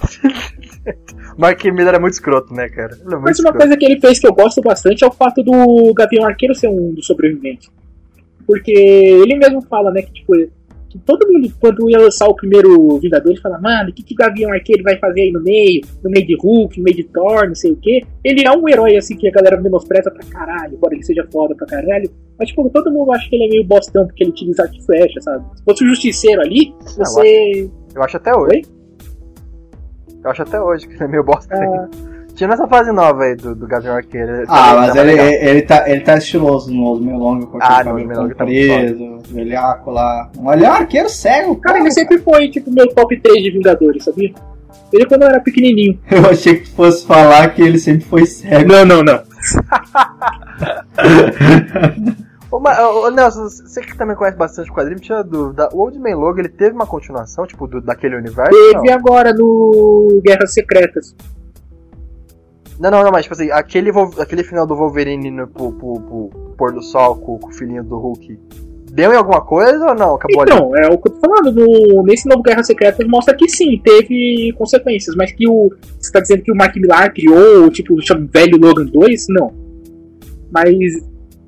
Mark 1.36 1.62
Miller 1.64 1.94
é 1.94 1.98
muito 1.98 2.14
escroto, 2.14 2.54
né, 2.54 2.68
cara? 2.68 2.94
É 2.94 3.04
Mas 3.04 3.14
uma 3.14 3.30
escroto. 3.30 3.58
coisa 3.58 3.76
que 3.76 3.84
ele 3.84 4.00
fez 4.00 4.18
que 4.18 4.26
eu 4.26 4.32
gosto 4.32 4.60
bastante 4.62 5.04
é 5.04 5.06
o 5.06 5.10
fato 5.12 5.42
do 5.42 5.92
Gavião 5.94 6.26
Arqueiro 6.26 6.54
ser 6.54 6.68
um 6.68 6.92
dos 6.94 7.06
sobreviventes. 7.06 7.70
Porque 8.46 8.70
ele 8.72 9.36
mesmo 9.36 9.60
fala, 9.62 9.90
né, 9.90 10.02
que 10.02 10.12
tipo, 10.12 10.34
que 10.90 10.98
todo 10.98 11.26
mundo, 11.30 11.48
quando 11.60 11.88
ia 11.88 11.98
lançar 11.98 12.26
o 12.26 12.34
primeiro 12.34 12.98
Vingador, 12.98 13.30
ele 13.30 13.40
fala, 13.40 13.60
mano, 13.60 13.90
o 13.90 13.92
que, 13.92 14.02
que 14.02 14.12
o 14.12 14.16
Gavião 14.16 14.52
Arqueiro 14.52 14.82
vai 14.82 14.98
fazer 14.98 15.20
aí 15.22 15.30
no 15.30 15.40
meio? 15.40 15.82
No 16.02 16.10
meio 16.10 16.26
de 16.26 16.36
Hulk, 16.36 16.78
no 16.78 16.84
meio 16.84 16.96
de 16.96 17.04
Thor, 17.04 17.46
não 17.46 17.54
sei 17.54 17.70
o 17.70 17.76
quê. 17.76 18.02
Ele 18.24 18.44
é 18.44 18.50
um 18.50 18.68
herói, 18.68 18.96
assim, 18.96 19.16
que 19.16 19.28
a 19.28 19.30
galera 19.30 19.60
menospreza 19.60 20.10
pra 20.10 20.26
caralho, 20.28 20.74
embora 20.74 20.94
ele 20.94 21.04
seja 21.04 21.26
foda 21.32 21.54
pra 21.54 21.66
caralho. 21.66 22.10
Mas, 22.36 22.48
tipo, 22.48 22.68
todo 22.70 22.90
mundo 22.90 23.12
acha 23.12 23.28
que 23.28 23.36
ele 23.36 23.44
é 23.44 23.48
meio 23.48 23.64
bostão 23.64 24.04
porque 24.06 24.24
ele 24.24 24.30
utiliza 24.30 24.62
arco 24.62 24.74
e 24.74 24.84
flecha, 24.84 25.20
sabe? 25.20 25.44
Se 25.56 25.62
fosse 25.62 25.84
o 25.84 25.88
Justiceiro 25.88 26.40
ali, 26.40 26.74
você... 26.96 27.70
Eu 27.94 28.02
acho 28.02 28.16
até 28.16 28.34
hoje. 28.34 28.62
Eu 30.24 30.30
acho 30.30 30.42
até 30.42 30.60
hoje 30.60 30.88
que 30.88 30.94
ele 30.94 31.04
é 31.04 31.08
meio 31.08 31.24
bosta. 31.24 31.54
Ah, 31.54 31.88
Tinha 32.40 32.48
nessa 32.48 32.66
fase 32.66 32.90
nova 32.90 33.24
aí 33.24 33.36
do, 33.36 33.54
do 33.54 33.66
Gavião 33.66 33.94
Arqueiro. 33.96 34.36
ele 34.36 34.44
Ah, 34.44 34.46
tá 34.46 34.54
mas 34.76 34.76
mais 34.76 34.96
ele, 34.96 35.10
legal. 35.12 35.26
ele, 35.26 35.60
tá, 35.60 35.90
ele 35.90 36.00
tá 36.00 36.16
estiloso 36.16 36.72
no 36.72 36.86
Osmo 36.90 37.18
Longo 37.18 37.46
com 37.48 37.58
aquele 37.58 37.74
Ah, 37.74 37.84
no 37.84 37.90
cabelo 37.90 38.22
Longo 38.22 38.34
tá 38.34 38.44
velhaco 39.34 39.90
lá. 39.90 40.30
Olha, 40.42 40.66
é 40.66 40.70
um 40.70 40.72
arqueiro 40.72 41.10
cego, 41.10 41.56
Cara, 41.56 41.74
cara. 41.74 41.84
ele 41.84 41.90
sempre 41.92 42.16
foi, 42.16 42.48
tipo, 42.48 42.70
meu 42.70 42.88
top 42.94 43.20
3 43.20 43.42
de 43.42 43.50
Vingadores, 43.50 44.04
sabia? 44.04 44.32
Ele 44.90 45.04
quando 45.04 45.20
eu 45.24 45.28
era 45.28 45.40
pequenininho. 45.40 45.98
Eu 46.10 46.30
achei 46.30 46.54
que 46.54 46.70
tu 46.70 46.76
fosse 46.76 47.06
falar 47.06 47.52
que 47.54 47.60
ele 47.60 47.78
sempre 47.78 48.06
foi 48.06 48.24
cego. 48.24 48.72
Não, 48.72 48.86
não, 48.86 49.02
não. 49.02 49.20
Ô, 52.50 52.58
ma- 52.58 52.80
ô, 52.88 53.10
Nelson, 53.10 53.44
você 53.48 53.80
que 53.82 53.96
também 53.96 54.16
conhece 54.16 54.36
bastante 54.36 54.70
o 54.70 54.74
quadrinho, 54.74 54.98
tinha 54.98 55.22
dúvida. 55.22 55.68
O 55.72 55.80
Old 55.82 55.98
Man 55.98 56.16
Logan, 56.16 56.40
ele 56.40 56.48
teve 56.48 56.74
uma 56.74 56.86
continuação, 56.86 57.46
tipo, 57.46 57.66
do- 57.68 57.80
daquele 57.82 58.16
universo? 58.16 58.50
Teve 58.50 58.90
agora 58.90 59.32
no 59.32 60.20
Guerras 60.24 60.52
Secretas. 60.54 61.14
Não, 62.80 62.90
não, 62.90 63.02
não, 63.04 63.10
mas 63.12 63.24
tipo 63.24 63.34
assim, 63.34 63.50
aquele, 63.50 63.90
aquele 64.18 64.42
final 64.42 64.66
do 64.66 64.74
Wolverine 64.74 65.30
no, 65.30 65.46
pro, 65.46 65.72
pro- 65.72 66.00
pro 66.00 66.30
pôr 66.56 66.72
do 66.72 66.82
sol 66.82 67.16
com, 67.16 67.38
com 67.38 67.48
o 67.48 67.52
filhinho 67.52 67.84
do 67.84 67.98
Hulk, 67.98 68.38
deu 68.92 69.12
em 69.12 69.16
alguma 69.16 69.42
coisa 69.42 69.88
ou 69.90 69.94
não? 69.94 70.14
Acabou 70.14 70.40
ali? 70.42 70.50
Então, 70.50 70.76
é 70.76 70.86
o 70.88 70.96
que 70.98 71.08
eu 71.08 71.12
tô 71.12 71.20
falando. 71.20 71.52
No, 71.54 72.02
nesse 72.02 72.26
novo 72.26 72.42
Guerras 72.42 72.66
Secretas 72.66 73.06
mostra 73.06 73.36
que 73.36 73.48
sim, 73.48 73.78
teve 73.84 74.52
consequências, 74.56 75.14
mas 75.14 75.30
que 75.30 75.46
o. 75.46 75.70
Você 75.98 76.10
tá 76.10 76.20
dizendo 76.20 76.42
que 76.42 76.50
o 76.50 76.56
Mark 76.56 76.74
Millar 76.76 77.12
criou, 77.12 77.70
tipo, 77.70 78.00
chama 78.00 78.26
velho 78.32 78.56
Logan 78.58 78.86
2? 78.86 79.26
Não. 79.28 79.52
Mas. 80.50 80.74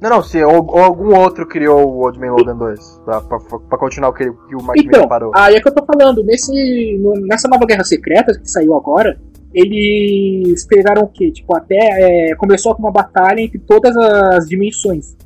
Não, 0.01 0.11
não, 0.11 0.23
se 0.23 0.43
ou, 0.43 0.57
ou 0.69 0.79
algum 0.81 1.15
outro 1.17 1.47
criou 1.47 1.89
o 1.89 1.99
Old 2.05 2.19
Man 2.19 2.33
Logan 2.33 2.57
2, 2.57 3.01
pra, 3.05 3.21
pra, 3.21 3.39
pra 3.39 3.79
continuar 3.79 4.09
o 4.11 4.13
que, 4.13 4.25
que 4.25 4.57
o 4.57 4.63
Mark 4.63 4.77
Então, 4.79 5.07
parou. 5.07 5.31
aí 5.33 5.55
é 5.55 5.61
que 5.61 5.69
eu 5.69 5.73
tô 5.75 5.85
falando. 5.85 6.25
Nesse, 6.25 6.99
no- 6.99 7.15
nessa 7.27 7.49
nova 7.49 7.65
Guerra 7.65 7.85
Secretas 7.85 8.37
que 8.37 8.51
saiu 8.51 8.75
agora, 8.75 9.17
eles 9.55 10.67
pegaram 10.67 11.03
o 11.03 11.09
quê? 11.09 11.31
Tipo, 11.31 11.57
até. 11.57 11.77
é, 11.77 12.35
começou 12.37 12.75
com 12.75 12.83
uma 12.83 12.93
batalha 12.93 13.41
entre 13.41 13.59
todas 13.59 13.97
as 13.97 14.47
dimensões. 14.47 15.17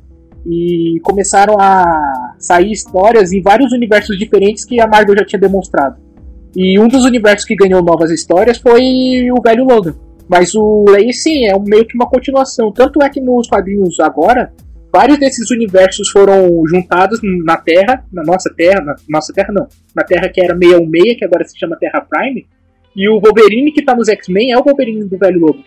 E 0.45 0.99
começaram 1.03 1.57
a 1.59 2.35
sair 2.39 2.71
histórias 2.71 3.33
em 3.33 3.41
vários 3.41 3.71
universos 3.71 4.17
diferentes 4.17 4.63
que 4.63 4.79
a 4.79 4.87
Marvel 4.87 5.17
já 5.17 5.25
tinha 5.25 5.39
demonstrado. 5.39 5.97
E 6.55 6.79
um 6.79 6.87
dos 6.87 7.03
universos 7.05 7.45
que 7.45 7.55
ganhou 7.55 7.83
novas 7.83 8.11
histórias 8.11 8.57
foi 8.57 9.29
o 9.31 9.41
velho 9.41 9.65
Logan. 9.65 9.95
Mas 10.27 10.53
o 10.55 10.85
sim, 11.13 11.47
é 11.47 11.57
meio 11.59 11.85
que 11.85 11.95
uma 11.95 12.07
continuação. 12.07 12.71
Tanto 12.71 13.01
é 13.01 13.09
que 13.09 13.21
nos 13.21 13.47
quadrinhos 13.47 13.99
agora, 13.99 14.51
vários 14.91 15.17
desses 15.19 15.49
universos 15.51 16.09
foram 16.09 16.63
juntados 16.67 17.19
na 17.45 17.57
Terra, 17.57 18.03
na 18.11 18.23
nossa 18.23 18.53
Terra, 18.53 18.81
na 18.81 18.95
nossa 19.07 19.33
Terra 19.33 19.53
não, 19.53 19.67
na 19.95 20.03
Terra 20.03 20.29
que 20.29 20.43
era 20.43 20.57
616, 20.57 21.17
que 21.17 21.25
agora 21.25 21.45
se 21.45 21.57
chama 21.57 21.77
Terra 21.77 22.01
Prime. 22.01 22.45
E 22.97 23.07
o 23.07 23.19
Wolverine 23.19 23.71
que 23.71 23.83
tá 23.83 23.95
nos 23.95 24.09
X-Men 24.09 24.51
é 24.51 24.57
o 24.57 24.63
Wolverine 24.63 25.03
do 25.05 25.17
velho 25.19 25.39
Logan. 25.39 25.63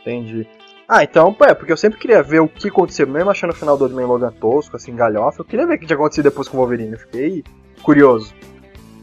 Entendi. 0.00 0.46
Ah, 0.88 1.02
então, 1.04 1.36
é, 1.42 1.52
porque 1.52 1.72
eu 1.72 1.76
sempre 1.76 1.98
queria 1.98 2.22
ver 2.22 2.40
o 2.40 2.48
que 2.48 2.68
aconteceu, 2.68 3.06
mesmo 3.06 3.28
achando 3.28 3.50
o 3.50 3.56
final 3.56 3.76
do 3.76 3.90
Man 3.90 4.06
Logan 4.06 4.32
tosco, 4.40 4.76
assim, 4.76 4.94
galhofa, 4.94 5.40
eu 5.40 5.44
queria 5.44 5.66
ver 5.66 5.74
o 5.74 5.78
que 5.78 5.86
tinha 5.86 5.96
acontecido 5.96 6.24
depois 6.24 6.48
com 6.48 6.56
o 6.56 6.60
Wolverine, 6.60 6.92
eu 6.92 6.98
fiquei 6.98 7.44
curioso. 7.82 8.32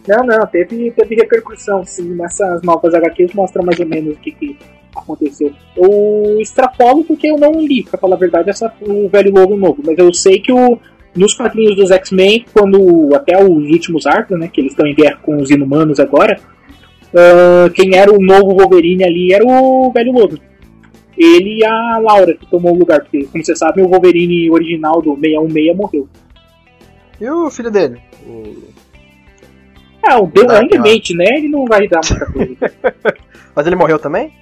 Não, 0.07 0.26
não, 0.26 0.47
teve, 0.47 0.91
teve 0.91 1.16
repercussão, 1.16 1.86
sim. 1.86 2.16
Nessas 2.16 2.61
novas 2.64 2.93
HQs 2.93 3.34
mostra 3.34 3.61
mais 3.61 3.80
ou 3.80 3.86
menos 3.86 4.16
o 4.16 4.20
que, 4.20 4.32
que 4.32 4.57
aconteceu. 4.95 5.53
Eu 5.76 6.39
extrapolo 6.39 7.03
porque 7.03 7.28
eu 7.28 7.38
não 7.38 7.51
li, 7.61 7.84
pra 7.84 7.99
falar 7.99 8.16
a 8.16 8.20
verdade, 8.20 8.49
essa, 8.49 8.74
o 8.82 9.07
velho 9.07 9.34
Logan 9.34 9.57
novo. 9.57 9.82
Mas 9.86 9.97
eu 9.97 10.14
sei 10.14 10.39
que 10.39 10.51
o, 10.51 10.80
nos 11.16 11.34
quadrinhos 11.34 11.76
dos 11.76 11.91
X-Men, 11.91 12.45
quando 12.53 13.14
até 13.14 13.41
os 13.41 13.70
últimos 13.70 14.05
arcos, 14.05 14.38
né, 14.39 14.49
que 14.51 14.59
eles 14.61 14.72
estão 14.72 14.88
em 14.88 14.95
guerra 14.95 15.20
com 15.22 15.38
os 15.38 15.51
inumanos 15.51 15.99
agora, 15.99 16.39
ah, 17.16 17.70
quem 17.74 17.95
era 17.95 18.11
o 18.11 18.22
novo 18.22 18.55
Wolverine 18.57 19.03
ali 19.03 19.34
era 19.34 19.43
o 19.45 19.91
velho 19.91 20.11
Logan. 20.11 20.38
Ele 21.18 21.59
e 21.59 21.66
a 21.66 21.99
Laura, 21.99 22.34
que 22.34 22.45
tomou 22.47 22.74
o 22.74 22.78
lugar, 22.80 23.01
porque, 23.01 23.26
como 23.26 23.43
vocês 23.43 23.57
sabem, 23.59 23.86
o 23.86 23.88
Wolverine 23.88 24.49
original 24.49 25.01
do 25.01 25.16
616 25.16 25.76
morreu. 25.78 26.07
E 27.22 27.30
o 27.30 27.49
filho 27.51 27.70
dele? 27.70 27.99
O- 28.26 28.74
Ah, 30.05 30.20
o 30.20 30.28
Tá, 30.28 30.59
Young 30.59 30.78
Mate, 30.80 31.16
né? 31.16 31.26
Ele 31.38 31.47
não 31.47 31.66
vai 31.66 31.88
dar 31.88 32.01
muita 32.09 32.26
coisa. 32.32 32.55
Mas 33.55 33.68
ele 33.68 33.76
morreu 33.76 33.99
também? 33.99 34.34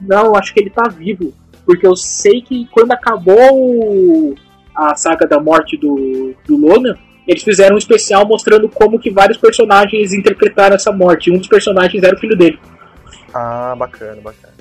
Não, 0.00 0.34
acho 0.34 0.52
que 0.54 0.60
ele 0.60 0.70
tá 0.70 0.88
vivo. 0.88 1.32
Porque 1.66 1.86
eu 1.86 1.94
sei 1.94 2.40
que 2.40 2.66
quando 2.72 2.92
acabou 2.92 3.36
o- 3.54 4.34
a 4.74 4.94
saga 4.96 5.26
da 5.26 5.38
morte 5.38 5.76
do, 5.76 6.34
do 6.46 6.56
Logan, 6.56 6.96
eles 7.28 7.42
fizeram 7.42 7.74
um 7.74 7.78
especial 7.78 8.26
mostrando 8.26 8.68
como 8.68 8.98
que 8.98 9.10
vários 9.10 9.36
personagens 9.38 10.12
interpretaram 10.14 10.74
essa 10.74 10.90
morte. 10.90 11.30
Um 11.30 11.36
dos 11.38 11.46
personagens 11.46 12.02
era 12.02 12.16
o 12.16 12.18
filho 12.18 12.36
dele. 12.36 12.58
Ah, 13.34 13.74
bacana, 13.78 14.20
bacana. 14.22 14.54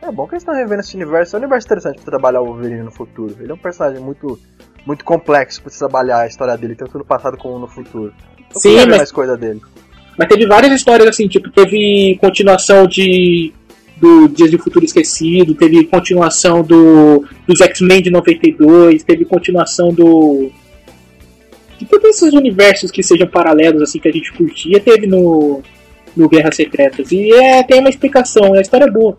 É 0.00 0.12
bom 0.12 0.26
que 0.26 0.34
eles 0.34 0.42
estão 0.42 0.54
revendo 0.54 0.80
esse 0.80 0.94
universo. 0.94 1.34
É 1.34 1.38
um 1.38 1.42
universo 1.42 1.66
interessante 1.66 1.96
pra 1.96 2.04
trabalhar 2.04 2.40
o 2.40 2.46
Wolverine 2.46 2.84
no 2.84 2.92
futuro. 2.92 3.34
Ele 3.40 3.50
é 3.50 3.54
um 3.54 3.58
personagem 3.58 4.00
muito, 4.00 4.38
muito 4.86 5.04
complexo 5.04 5.60
pra 5.60 5.70
se 5.70 5.78
trabalhar 5.80 6.20
a 6.20 6.26
história 6.28 6.56
dele, 6.56 6.76
tanto 6.76 6.96
no 6.96 7.04
passado 7.04 7.36
como 7.36 7.58
no 7.58 7.66
futuro. 7.66 8.14
Eu 8.54 8.60
Sim, 8.60 8.76
mas- 8.86 8.96
mais 8.98 9.12
coisa 9.12 9.36
dele. 9.36 9.60
Mas 10.16 10.28
teve 10.28 10.46
várias 10.46 10.72
histórias 10.72 11.08
assim, 11.08 11.26
tipo, 11.28 11.50
teve 11.50 12.16
continuação 12.20 12.86
de 12.86 13.52
do 13.98 14.28
Dias 14.28 14.50
de 14.50 14.58
Futuro 14.58 14.84
Esquecido, 14.84 15.54
teve 15.54 15.84
continuação 15.86 16.62
do 16.62 17.24
dos 17.46 17.60
X-Men 17.62 18.02
de 18.02 18.10
92, 18.10 19.02
teve 19.02 19.24
continuação 19.24 19.92
do 19.92 20.50
de 21.78 21.86
todos 21.86 22.08
esses 22.10 22.32
universos 22.32 22.90
que 22.90 23.02
sejam 23.02 23.26
paralelos 23.26 23.82
assim 23.82 23.98
que 23.98 24.08
a 24.08 24.12
gente 24.12 24.32
curtia, 24.32 24.80
teve 24.80 25.06
no 25.06 25.62
no 26.16 26.28
Guerras 26.28 26.56
Secretas. 26.56 27.12
E 27.12 27.30
é, 27.32 27.62
tem 27.62 27.80
uma 27.80 27.90
explicação, 27.90 28.54
a 28.54 28.60
história 28.60 28.86
é 28.86 28.90
boa. 28.90 29.18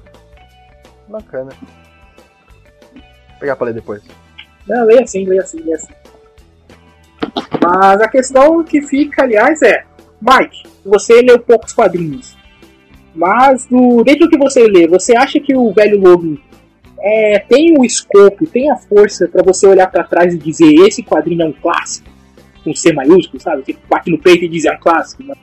Bacana. 1.08 1.52
Vou 2.92 3.40
pegar 3.40 3.56
pra 3.56 3.68
ler 3.68 3.74
depois. 3.74 4.02
Não, 4.68 4.86
leia 4.86 5.04
assim, 5.04 5.26
leia 5.26 5.42
assim, 5.42 5.60
leia 5.60 5.76
assim. 5.76 5.94
Mas 7.64 8.02
a 8.02 8.08
questão 8.08 8.64
que 8.64 8.82
fica, 8.82 9.24
aliás, 9.24 9.62
é: 9.62 9.86
Mike, 10.22 10.64
você 10.84 11.22
leu 11.22 11.40
poucos 11.40 11.74
quadrinhos. 11.74 12.36
Mas 13.14 13.66
do, 13.66 14.04
dentro 14.04 14.26
do 14.26 14.30
que 14.30 14.38
você 14.38 14.68
lê, 14.68 14.88
você 14.88 15.16
acha 15.16 15.40
que 15.40 15.56
o 15.56 15.72
velho 15.72 16.00
Logan 16.00 16.38
é, 17.00 17.40
tem 17.40 17.76
o 17.78 17.86
escopo, 17.86 18.46
tem 18.46 18.70
a 18.70 18.76
força 18.76 19.28
pra 19.28 19.44
você 19.44 19.68
olhar 19.68 19.90
pra 19.90 20.04
trás 20.04 20.34
e 20.34 20.38
dizer 20.38 20.74
esse 20.88 21.04
quadrinho 21.04 21.44
é 21.44 21.46
um 21.46 21.54
clássico? 21.54 22.07
Com 22.64 22.74
C 22.76 22.94
maiúsculo, 22.94 23.42
sabe? 23.42 23.64
Você 23.66 23.76
bate 23.90 24.10
no 24.10 24.18
peito 24.18 24.46
e 24.46 24.48
diz 24.48 24.66
é 24.66 24.74
um 24.74 24.80
clássico. 24.80 25.24
Mas 25.26 25.38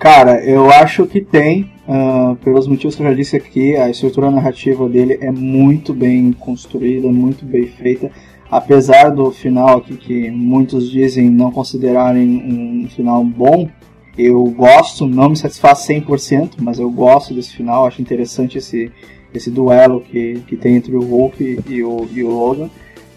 Cara, 0.00 0.42
eu 0.42 0.70
acho 0.70 1.06
que 1.06 1.20
tem, 1.20 1.70
ah, 1.86 2.34
pelos 2.42 2.66
motivos 2.66 2.96
que 2.96 3.02
eu 3.02 3.06
já 3.08 3.12
disse 3.12 3.36
aqui, 3.36 3.76
a 3.76 3.90
estrutura 3.90 4.30
narrativa 4.30 4.88
dele 4.88 5.18
é 5.20 5.30
muito 5.30 5.92
bem 5.92 6.32
construída, 6.32 7.12
muito 7.12 7.44
bem 7.44 7.66
feita. 7.66 8.10
Apesar 8.50 9.10
do 9.10 9.30
final 9.30 9.76
aqui 9.76 9.98
que 9.98 10.30
muitos 10.30 10.90
dizem 10.90 11.28
não 11.28 11.52
considerarem 11.52 12.26
um 12.26 12.88
final 12.88 13.22
bom, 13.22 13.68
eu 14.16 14.42
gosto, 14.44 15.06
não 15.06 15.28
me 15.28 15.36
satisfaz 15.36 15.80
100%, 15.86 16.52
mas 16.62 16.78
eu 16.78 16.90
gosto 16.90 17.34
desse 17.34 17.54
final, 17.54 17.86
acho 17.86 18.00
interessante 18.00 18.56
esse, 18.56 18.90
esse 19.34 19.50
duelo 19.50 20.00
que, 20.00 20.40
que 20.46 20.56
tem 20.56 20.76
entre 20.76 20.96
o 20.96 21.02
Wolf 21.02 21.38
e 21.42 21.84
o, 21.84 22.08
e 22.10 22.24
o 22.24 22.30
Logan. 22.30 22.70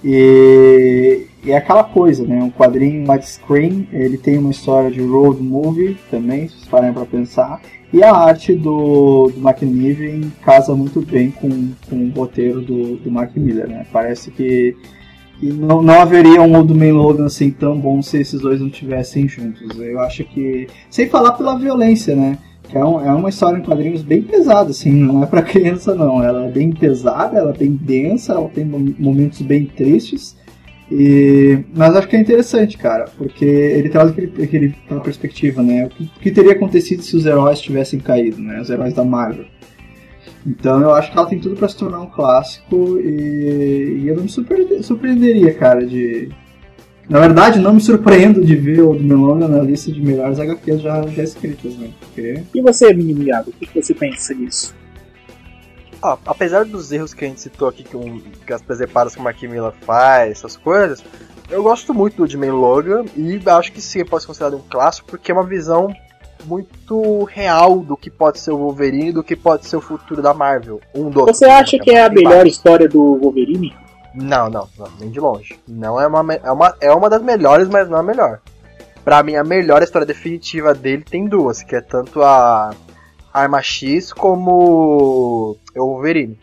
E, 0.04 1.28
e 1.46 1.52
é 1.52 1.58
aquela 1.58 1.84
coisa, 1.84 2.26
né? 2.26 2.41
Um 2.41 2.50
quadrinho 2.50 3.10
widescreen, 3.12 3.88
ele 3.91 4.18
tem 4.18 4.38
uma 4.38 4.52
história 4.52 4.89
de 4.89 5.02
road 5.02 5.41
movie 5.41 5.98
também, 6.10 6.48
se 6.48 6.56
vocês 6.56 6.68
pararem 6.68 6.94
pra 6.94 7.06
pensar. 7.06 7.62
E 7.91 8.02
a 8.04 8.12
arte 8.12 8.56
do, 8.56 9.30
do 9.34 9.39
Mark 9.39 9.62
Niven 9.62 10.32
casa 10.41 10.74
muito 10.76 11.02
bem 11.02 11.30
com, 11.32 11.50
com 11.89 11.96
o 11.96 12.10
roteiro 12.10 12.62
do, 12.62 12.96
do 12.98 13.12
Mark 13.12 13.36
Miller, 13.36 13.68
né? 13.68 13.86
Parece 13.94 14.32
que, 14.32 14.76
que 15.39 15.52
não, 15.52 15.84
não 15.84 16.02
haveria 16.02 16.41
um 16.41 16.56
Old 16.56 16.74
Man 16.74 16.94
Logan 16.94 17.26
assim 17.26 17.52
tão 17.52 17.78
bom 17.78 18.02
se 18.02 18.18
esses 18.20 18.41
dois 18.41 18.60
não 18.60 18.68
estivessem 18.68 19.28
juntos. 19.28 19.78
Eu 19.80 20.00
acho 20.00 20.24
que. 20.24 20.68
Sem 20.89 21.08
falar 21.08 21.34
pela 21.34 21.56
violência, 21.60 22.16
né? 22.16 22.38
É, 22.74 22.84
um- 22.84 23.00
é 23.06 23.14
uma 23.14 23.30
história 23.30 23.58
em 23.60 23.62
quadrinhos 23.62 24.02
bem 24.02 24.24
pesada, 24.24 24.72
assim, 24.72 24.91
não 24.91 25.22
é 25.22 25.28
pra 25.28 25.41
criança 25.44 25.94
não. 25.94 26.24
Ela 26.24 26.46
é 26.46 26.50
bem 26.50 26.72
pesada, 26.72 27.38
ela 27.38 27.52
é 27.52 27.58
bem 27.58 27.74
densa, 27.80 28.34
ela 28.34 28.50
tem 28.50 28.66
mom- 28.66 28.94
momentos 28.98 29.41
bem 29.44 29.66
tristes. 29.66 30.36
E, 30.92 31.60
mas 31.74 31.96
acho 31.96 32.08
que 32.08 32.16
é 32.16 32.20
interessante, 32.20 32.78
cara, 32.78 33.06
porque 33.18 33.46
ele 33.46 33.90
traz 33.90 34.10
aquele, 34.10 34.44
aquele, 34.44 34.76
aquela 34.86 35.02
perspectiva, 35.02 35.64
né? 35.64 35.86
O 35.86 35.90
que, 35.90 36.08
que 36.22 36.32
teria 36.32 36.52
acontecido 36.54 37.02
se 37.02 37.16
os 37.16 37.26
heróis 37.26 37.60
tivessem 37.62 38.00
caído, 38.00 38.42
né? 38.42 38.60
Os 38.62 38.70
heróis 38.70 38.94
da 38.94 39.04
Marvel. 39.04 39.46
Então 40.46 40.82
eu 40.82 40.94
acho 40.94 41.12
que 41.12 41.18
ela 41.18 41.28
tem 41.28 41.40
tudo 41.40 41.56
pra 41.56 41.68
se 41.70 41.78
tornar 41.78 42.02
um 42.02 42.10
clássico 42.10 43.00
e, 43.00 44.02
e 44.04 44.08
eu 44.08 44.16
não 44.16 44.24
me 44.24 44.30
surpreende- 44.30 44.84
surpreenderia, 44.84 45.54
cara, 45.54 45.86
de. 45.86 46.30
Na 47.10 47.20
verdade, 47.20 47.60
não 47.60 47.74
me 47.74 47.82
surpreendo 47.82 48.44
de 48.44 48.56
ver 48.56 48.82
o 48.82 48.94
do 48.94 49.04
Melonga 49.04 49.48
na 49.48 49.62
lista 49.62 49.92
de 49.92 50.02
melhores 50.02 50.40
HQs 50.40 50.82
já, 50.82 51.02
já 51.08 51.24
escritas, 51.24 51.76
né? 51.78 51.90
Porque 52.00 52.42
E 52.56 52.62
você, 52.62 52.94
menino 52.94 53.24
Iago, 53.24 53.52
o 53.52 53.54
que 53.66 53.82
você 53.82 53.94
pensa 53.94 54.34
disso? 54.34 54.74
Ah, 56.04 56.18
apesar 56.26 56.66
dos 56.66 56.91
erros 56.91 57.14
que 57.14 57.24
a 57.24 57.28
gente 57.30 57.39
citou 57.39 57.70
aqui, 57.70 57.82
que, 57.82 57.95
um, 57.95 58.20
que 58.45 58.51
as 58.51 58.62
presepadas 58.62 59.16
que 59.16 59.22
o 59.22 59.24
Mark 59.24 59.41
Miller 59.41 59.72
faz, 59.72 60.32
essas 60.32 60.58
coisas, 60.58 61.01
eu 61.49 61.64
gosto 61.64 61.93
muito 61.93 62.18
do 62.18 62.28
Jimmy 62.28 62.51
Logan 62.51 63.06
e 63.16 63.41
acho 63.47 63.72
que 63.72 63.80
sim, 63.80 64.04
pode 64.04 64.24
ser 64.24 64.28
considerado 64.28 64.58
um 64.58 64.70
clássico, 64.70 65.08
porque 65.10 65.32
é 65.32 65.34
uma 65.34 65.45
visão 65.45 65.93
muito 66.43 67.24
real 67.24 67.80
do 67.80 67.95
que 67.95 68.10
pode 68.10 68.39
ser 68.39 68.51
o 68.51 68.58
Wolverine 68.58 69.10
e 69.10 69.12
do 69.14 69.24
que 69.24 69.34
pode 69.34 69.66
ser 69.66 69.78
o 69.78 69.82
futuro 69.82 70.22
da 70.22 70.34
Marvel. 70.34 70.82
Um 70.93 71.10
dos. 71.10 71.26
Você 71.26 71.45
acha 71.45 71.80
que 71.80 71.91
é 71.91 72.04
a 72.04 72.10
melhor 72.10 72.45
história 72.45 72.89
do 72.89 73.18
Wolverine? 73.20 73.74
Não, 74.14 74.49
não, 74.49 74.68
não, 74.78 74.88
nem 74.99 75.10
de 75.10 75.22
longe. 75.22 75.58
Não 75.66 76.01
é 76.01 76.06
uma, 76.06 76.34
é 76.34 76.51
uma, 76.51 76.76
é 76.82 76.91
uma 76.91 77.10
das 77.10 77.24
melhores, 77.24 77.70
mas 77.70 77.89
não 77.89 77.99
a 77.99 78.04
melhor. 78.04 78.41
Pra 79.06 79.24
mim, 79.24 79.36
a 79.36 79.43
melhor 79.43 79.82
história 79.82 80.06
definitiva 80.06 80.74
dele 80.74 81.04
tem 81.04 81.28
duas, 81.28 81.64
que 81.64 81.76
é 81.76 81.82
tanto 81.82 82.22
a 82.22 82.74
Arma 83.34 83.62
X 83.62 84.14
como 84.14 85.58
o 85.76 85.80
Wolverine. 85.80 86.38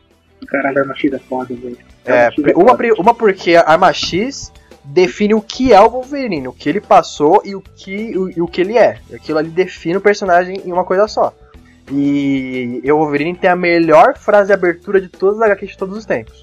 Caralho, 0.48 0.78
a 0.78 0.80
Arma 0.82 0.96
X 0.96 1.12
é 1.12 1.18
foda, 1.18 1.54
velho. 1.54 1.76
É, 2.04 2.30
pri- 2.30 2.54
uma, 2.54 2.76
uma 2.98 3.14
porque 3.14 3.54
a 3.56 3.62
Arma 3.70 3.92
X 3.92 4.52
define 4.84 5.34
o 5.34 5.40
que 5.42 5.72
é 5.72 5.80
o 5.80 5.88
Wolverine, 5.90 6.48
o 6.48 6.52
que 6.52 6.68
ele 6.68 6.80
passou 6.80 7.42
e 7.44 7.54
o 7.54 7.60
que, 7.60 8.16
o, 8.18 8.30
e 8.30 8.40
o 8.40 8.46
que 8.48 8.60
ele 8.62 8.76
é. 8.78 8.98
Aquilo 9.12 9.38
ali 9.38 9.50
define 9.50 9.98
o 9.98 10.00
personagem 10.00 10.60
em 10.64 10.72
uma 10.72 10.84
coisa 10.84 11.06
só. 11.06 11.32
E 11.92 12.80
o 12.84 12.96
Wolverine 12.96 13.36
tem 13.36 13.50
a 13.50 13.56
melhor 13.56 14.16
frase 14.16 14.48
de 14.48 14.52
abertura 14.52 15.00
de 15.00 15.08
todas 15.08 15.40
as 15.40 15.50
HQs 15.50 15.72
de 15.72 15.78
todos 15.78 15.96
os 15.98 16.04
tempos. 16.06 16.42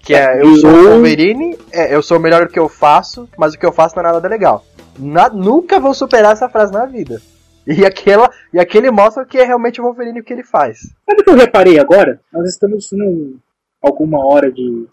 Que 0.00 0.14
é, 0.14 0.42
eu 0.42 0.56
sou 0.56 0.70
o 0.70 0.88
Wolverine, 0.90 1.56
é, 1.72 1.94
eu 1.94 2.02
sou 2.02 2.18
o 2.18 2.20
melhor 2.20 2.44
do 2.46 2.52
que 2.52 2.58
eu 2.58 2.68
faço, 2.68 3.28
mas 3.38 3.54
o 3.54 3.58
que 3.58 3.64
eu 3.64 3.72
faço 3.72 3.96
não 3.96 4.02
é 4.02 4.12
nada 4.12 4.28
legal. 4.28 4.64
Na- 4.98 5.30
nunca 5.30 5.80
vou 5.80 5.94
superar 5.94 6.32
essa 6.32 6.48
frase 6.48 6.72
na 6.72 6.84
vida. 6.84 7.22
E, 7.66 7.84
aquela, 7.84 8.30
e 8.52 8.60
aquele 8.60 8.90
mostra 8.90 9.24
que 9.24 9.38
é 9.38 9.44
realmente 9.44 9.80
o 9.80 9.84
Wolverine 9.84 10.20
o 10.20 10.24
que 10.24 10.32
ele 10.32 10.44
faz. 10.44 10.80
Sabe 11.08 11.20
o 11.20 11.24
que 11.24 11.30
eu 11.30 11.36
reparei 11.36 11.78
agora? 11.78 12.20
Nós 12.32 12.48
estamos 12.48 12.92
em 12.92 13.38
alguma 13.82 14.24
hora 14.24 14.52
de, 14.52 14.86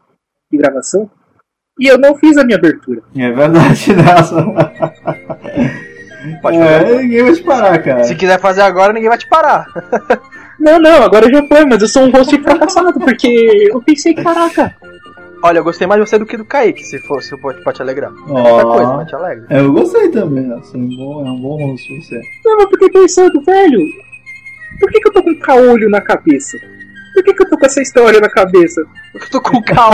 de 0.52 0.58
gravação 0.58 1.10
e 1.80 1.88
eu 1.88 1.98
não 1.98 2.16
fiz 2.16 2.38
a 2.38 2.44
minha 2.44 2.58
abertura. 2.58 3.02
é 3.16 3.32
verdade, 3.32 3.94
nessa. 3.96 4.36
Pode 6.42 6.58
é, 6.58 6.80
fazer. 6.80 6.98
ninguém 7.02 7.24
vai 7.24 7.34
te 7.34 7.44
parar, 7.44 7.84
cara. 7.84 8.04
Se 8.04 8.16
quiser 8.16 8.40
fazer 8.40 8.62
agora, 8.62 8.94
ninguém 8.94 9.10
vai 9.10 9.18
te 9.18 9.28
parar. 9.28 9.66
Não, 10.60 10.80
não, 10.80 11.02
agora 11.02 11.28
já 11.32 11.46
foi, 11.48 11.66
mas 11.66 11.82
eu 11.82 11.88
sou 11.88 12.04
um 12.04 12.12
host 12.12 12.40
fracassado, 12.40 12.94
porque 13.00 13.70
eu 13.72 13.82
pensei, 13.82 14.14
caraca, 14.14 14.76
Olha, 15.44 15.58
eu 15.60 15.64
gostei 15.64 15.88
mais 15.88 16.02
de 16.04 16.08
você 16.10 16.20
do 16.20 16.26
que 16.26 16.38
do 16.38 16.46
Kaique, 16.46 16.84
se 16.84 17.00
fosse 17.00 17.36
pode, 17.42 17.64
pode 17.64 17.78
te 17.78 17.82
alegrar. 17.82 18.12
Ó. 18.28 18.40
Outra 18.40 18.66
coisa, 18.66 18.94
mas 18.98 19.08
te 19.08 19.16
alegra. 19.16 19.46
É, 19.50 19.60
Eu 19.60 19.74
gostei 19.74 20.10
também, 20.10 20.52
é 20.52 20.56
um 20.78 20.96
bom, 20.98 21.26
é 21.28 21.32
um 21.32 21.42
bom 21.42 21.66
host 21.68 21.96
você. 22.02 22.22
não, 22.46 22.56
mas 22.58 22.64
eu 22.66 22.70
fiquei 22.70 22.90
pensando, 22.90 23.42
velho, 23.42 23.80
por 24.80 24.92
que, 24.92 25.00
que 25.00 25.08
eu 25.08 25.14
tô 25.14 25.24
com 25.24 25.36
caolho 25.40 25.90
na 25.90 26.00
cabeça? 26.02 26.58
Por 27.14 27.24
que, 27.24 27.34
que 27.34 27.44
eu 27.44 27.50
tô 27.50 27.58
com 27.58 27.66
essa 27.66 27.82
história 27.82 28.20
na 28.22 28.30
cabeça? 28.30 28.82
Eu 29.14 29.30
tô 29.30 29.42
com 29.42 29.58
o 29.58 29.64
caô. 29.64 29.92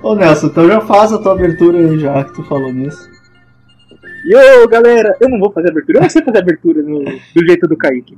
Ô 0.02 0.14
Nelson, 0.14 0.46
então 0.46 0.66
já 0.68 0.80
faz 0.80 1.12
a 1.12 1.18
tua 1.18 1.32
abertura 1.32 1.78
aí 1.78 1.98
já 1.98 2.24
que 2.24 2.32
tu 2.34 2.42
falou 2.44 2.72
nisso. 2.72 3.10
E 4.24 4.34
ô, 4.62 4.68
galera, 4.68 5.16
eu 5.20 5.28
não 5.28 5.38
vou 5.38 5.52
fazer 5.52 5.70
abertura, 5.70 5.98
eu 5.98 6.02
não 6.02 6.08
sei 6.08 6.22
fazer 6.22 6.38
abertura 6.38 6.80
no- 6.82 7.02
do 7.04 7.44
jeito 7.46 7.66
do 7.68 7.76
Kaique. 7.76 8.16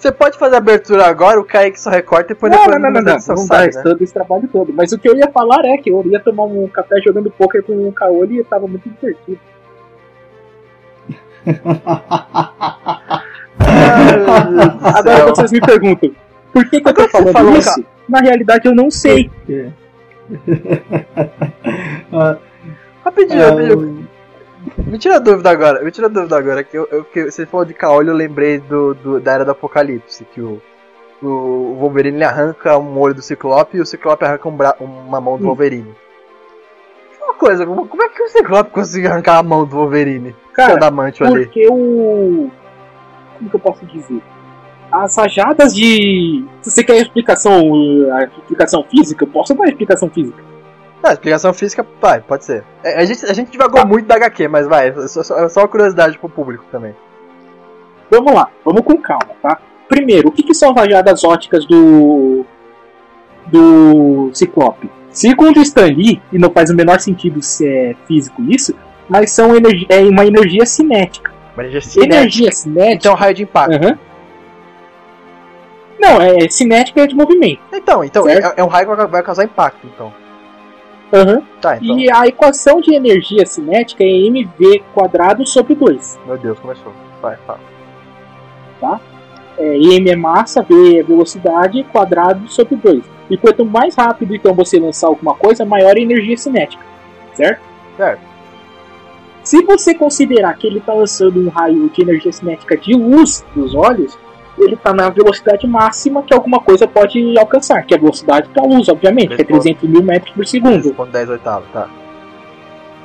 Você 0.00 0.10
pode 0.10 0.38
fazer 0.38 0.54
a 0.54 0.58
abertura 0.58 1.04
agora, 1.04 1.38
o 1.38 1.44
Kaique 1.44 1.78
só 1.78 1.90
recorta 1.90 2.32
e 2.32 2.34
põe 2.34 2.48
Não, 2.48 2.56
depois 2.56 2.80
não, 2.80 2.84
não, 2.84 2.90
não, 2.90 3.00
no 3.00 3.06
não, 3.06 3.12
edição, 3.12 3.34
não 3.34 3.46
dá 3.46 3.66
né? 3.66 3.82
todo 3.82 4.02
esse 4.02 4.14
trabalho 4.14 4.48
todo. 4.50 4.72
Mas 4.72 4.92
o 4.92 4.98
que 4.98 5.06
eu 5.06 5.14
ia 5.14 5.30
falar 5.30 5.62
é 5.66 5.76
que 5.76 5.90
eu 5.90 6.02
ia 6.06 6.18
tomar 6.18 6.44
um 6.44 6.66
café 6.68 6.98
jogando 7.04 7.30
poker 7.30 7.62
com 7.62 7.86
um 7.86 7.92
caolho 7.92 8.40
e 8.40 8.44
tava 8.44 8.66
muito 8.66 8.88
divertido. 8.88 9.38
Agora 14.82 15.26
vocês 15.26 15.52
me 15.52 15.60
perguntam, 15.60 16.10
por 16.50 16.64
que, 16.70 16.80
que 16.80 16.88
eu 16.88 16.94
tô 16.94 17.06
falando 17.08 17.32
falou, 17.34 17.56
isso? 17.58 17.84
Na 18.08 18.20
realidade 18.20 18.66
eu 18.66 18.74
não 18.74 18.90
sei. 18.90 19.30
Ah, 22.12 22.38
Rapidinho, 23.04 23.42
ah, 23.42 23.50
rapidinho. 23.50 23.99
Me 24.78 24.98
tira 24.98 25.16
a 25.16 25.18
dúvida 25.18 25.50
agora, 25.50 25.82
me 25.82 25.90
tira 25.90 26.06
a 26.06 26.10
dúvida 26.10 26.36
agora, 26.36 26.62
que, 26.62 26.76
eu, 26.76 26.86
eu- 26.90 27.04
que 27.04 27.30
você 27.30 27.46
falou 27.46 27.64
de 27.64 27.72
caolho, 27.74 28.10
eu 28.10 28.14
lembrei 28.14 28.58
do, 28.58 28.94
do- 28.94 29.20
da 29.20 29.32
Era 29.32 29.44
do 29.44 29.50
Apocalipse, 29.52 30.24
que 30.34 30.40
o, 30.40 30.60
o 31.22 31.76
Wolverine 31.78 32.22
arranca 32.24 32.76
um 32.78 32.98
olho 32.98 33.14
do 33.14 33.22
Ciclope 33.22 33.76
e 33.78 33.80
o 33.80 33.86
Ciclope 33.86 34.24
arranca 34.24 34.48
um 34.48 34.52
bra- 34.56 34.76
uma 34.80 35.20
mão 35.20 35.36
do 35.38 35.44
Hum. 35.44 35.46
Wolverine. 35.48 35.94
Uma 37.22 37.34
coisa, 37.34 37.64
como, 37.64 38.02
é 38.02 38.08
que 38.10 38.22
o 38.22 38.28
Ciclope 38.28 38.70
conseguiu 38.70 39.10
arrancar 39.10 39.38
a 39.38 39.42
mão 39.42 39.64
do 39.64 39.76
Wolverine? 39.76 40.34
Cara, 40.52 40.74
adamante 40.74 41.22
ali. 41.24 41.44
porque 41.44 41.66
o. 41.70 42.50
Como 43.38 43.48
que 43.50 43.56
eu 43.56 43.60
posso 43.60 43.86
dizer? 43.86 44.20
As 44.92 45.16
rajadas 45.16 45.74
de. 45.74 46.44
Se 46.60 46.70
você 46.70 46.84
quer 46.84 46.96
explicação, 47.00 47.56
a 48.12 48.24
explicação 48.24 48.84
física, 48.90 49.24
eu 49.24 49.28
posso 49.28 49.54
dar 49.54 49.64
a 49.64 49.68
explicação 49.68 50.10
física. 50.10 50.42
Não, 51.02 51.10
explicação 51.10 51.52
física, 51.54 51.86
vai, 52.00 52.20
pode 52.20 52.44
ser. 52.44 52.62
É, 52.84 53.00
a, 53.00 53.04
gente, 53.04 53.24
a 53.24 53.32
gente 53.32 53.50
divagou 53.50 53.86
muito 53.86 54.06
da 54.06 54.16
HQ, 54.16 54.48
mas 54.48 54.66
vai, 54.66 54.88
é 54.88 55.08
só, 55.08 55.22
só, 55.22 55.38
é 55.38 55.48
só 55.48 55.60
uma 55.60 55.68
curiosidade 55.68 56.18
pro 56.18 56.28
público 56.28 56.64
também. 56.70 56.94
Vamos 58.10 58.34
lá, 58.34 58.50
vamos 58.64 58.82
com 58.82 58.96
calma, 58.96 59.30
tá? 59.40 59.58
Primeiro, 59.88 60.28
o 60.28 60.32
que, 60.32 60.42
que 60.42 60.54
são 60.54 60.72
rajadas 60.72 61.24
óticas 61.24 61.64
do. 61.64 62.44
do 63.46 64.30
Ciclope? 64.34 64.90
Segundo 65.10 65.60
Stan 65.60 65.86
Lee, 65.86 66.20
e 66.32 66.38
não 66.38 66.50
faz 66.50 66.70
o 66.70 66.74
menor 66.74 67.00
sentido 67.00 67.42
se 67.42 67.66
é 67.66 67.96
físico 68.06 68.42
isso, 68.42 68.74
mas 69.08 69.32
são 69.32 69.56
energi 69.56 69.86
é 69.88 70.00
uma 70.02 70.24
energia 70.24 70.66
cinética. 70.66 71.32
Uma 71.54 71.64
energia 71.64 71.80
cinética. 71.80 72.14
Energia 72.14 72.52
cinética. 72.52 72.94
Então, 72.94 73.14
raio 73.14 73.34
de 73.34 73.42
impacto. 73.42 73.74
Aham. 73.74 73.98
Não, 75.98 76.20
é 76.20 76.48
cinética 76.48 77.02
é 77.02 77.06
de 77.06 77.14
movimento. 77.14 77.60
Então, 77.72 78.04
então 78.04 78.28
é, 78.28 78.54
é 78.56 78.64
um 78.64 78.68
raio 78.68 78.88
que 78.88 79.06
vai 79.06 79.22
causar 79.22 79.44
impacto, 79.44 79.86
então. 79.86 80.12
Aham. 81.12 81.42
Tá, 81.60 81.76
então. 81.76 81.98
E 81.98 82.10
a 82.10 82.26
equação 82.26 82.80
de 82.80 82.94
energia 82.94 83.44
cinética 83.44 84.04
é 84.04 84.26
mv 84.26 84.82
quadrado 84.94 85.46
sobre 85.46 85.74
2. 85.74 86.20
Meu 86.26 86.38
Deus, 86.38 86.58
começou. 86.58 86.92
Vai, 87.20 87.36
fala. 87.46 87.60
É, 89.58 89.76
m 89.76 90.10
é 90.10 90.16
massa, 90.16 90.62
v 90.62 90.98
é 90.98 91.02
velocidade, 91.02 91.84
quadrado 91.84 92.48
sobre 92.48 92.76
2. 92.76 93.04
E 93.28 93.36
quanto 93.36 93.64
mais 93.64 93.94
rápido 93.94 94.34
então 94.34 94.54
você 94.54 94.78
lançar 94.78 95.08
alguma 95.08 95.34
coisa, 95.34 95.64
maior 95.64 95.96
a 95.96 96.00
energia 96.00 96.36
cinética. 96.36 96.82
Certo? 97.34 97.60
Certo. 97.96 98.30
Se 99.42 99.62
você 99.64 99.94
considerar 99.94 100.56
que 100.56 100.66
ele 100.66 100.78
está 100.78 100.92
lançando 100.92 101.40
um 101.40 101.48
raio 101.48 101.88
de 101.90 102.02
energia 102.02 102.32
cinética 102.32 102.76
de 102.76 102.94
luz 102.94 103.44
dos 103.54 103.74
olhos, 103.74 104.18
ele 104.60 104.74
está 104.74 104.92
na 104.92 105.08
velocidade 105.08 105.66
máxima 105.66 106.22
que 106.22 106.34
alguma 106.34 106.60
coisa 106.60 106.86
pode 106.86 107.38
alcançar, 107.38 107.84
que 107.84 107.94
é 107.94 107.96
a 107.96 108.00
velocidade 108.00 108.48
da 108.54 108.62
luz, 108.62 108.88
obviamente, 108.88 109.34
que 109.34 109.42
é 109.42 109.44
300 109.44 109.88
mil 109.88 110.02
metros 110.02 110.34
por 110.34 110.46
segundo. 110.46 110.94
Com 110.94 111.06
10 111.06 111.30
oitavos, 111.30 111.68
tá. 111.72 111.88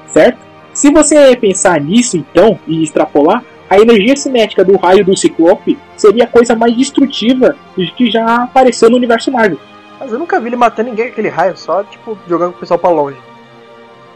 certo? 0.08 0.40
Se 0.74 0.92
você 0.92 1.36
pensar 1.38 1.80
nisso 1.80 2.18
então 2.18 2.60
e 2.68 2.84
extrapolar, 2.84 3.44
a 3.70 3.80
energia 3.80 4.16
cinética 4.16 4.64
do 4.64 4.78
raio 4.78 5.04
do 5.04 5.18
Ciclope 5.18 5.78
seria 5.96 6.26
a 6.26 6.28
coisa 6.28 6.56
mais 6.56 6.76
destrutiva 6.76 7.56
que 7.96 8.12
já 8.12 8.44
apareceu 8.44 8.90
no 8.90 8.98
universo 8.98 9.32
Marvel. 9.32 9.60
Mas 10.00 10.12
eu 10.12 10.20
nunca 10.20 10.40
vi 10.40 10.50
ele 10.50 10.56
matando 10.56 10.90
ninguém 10.90 11.06
com 11.06 11.12
aquele 11.14 11.30
raio, 11.30 11.58
só, 11.58 11.84
tipo, 11.84 12.18
jogando 12.28 12.52
o 12.52 12.58
pessoal 12.58 12.78
pra 12.78 12.90
longe. 12.90 13.18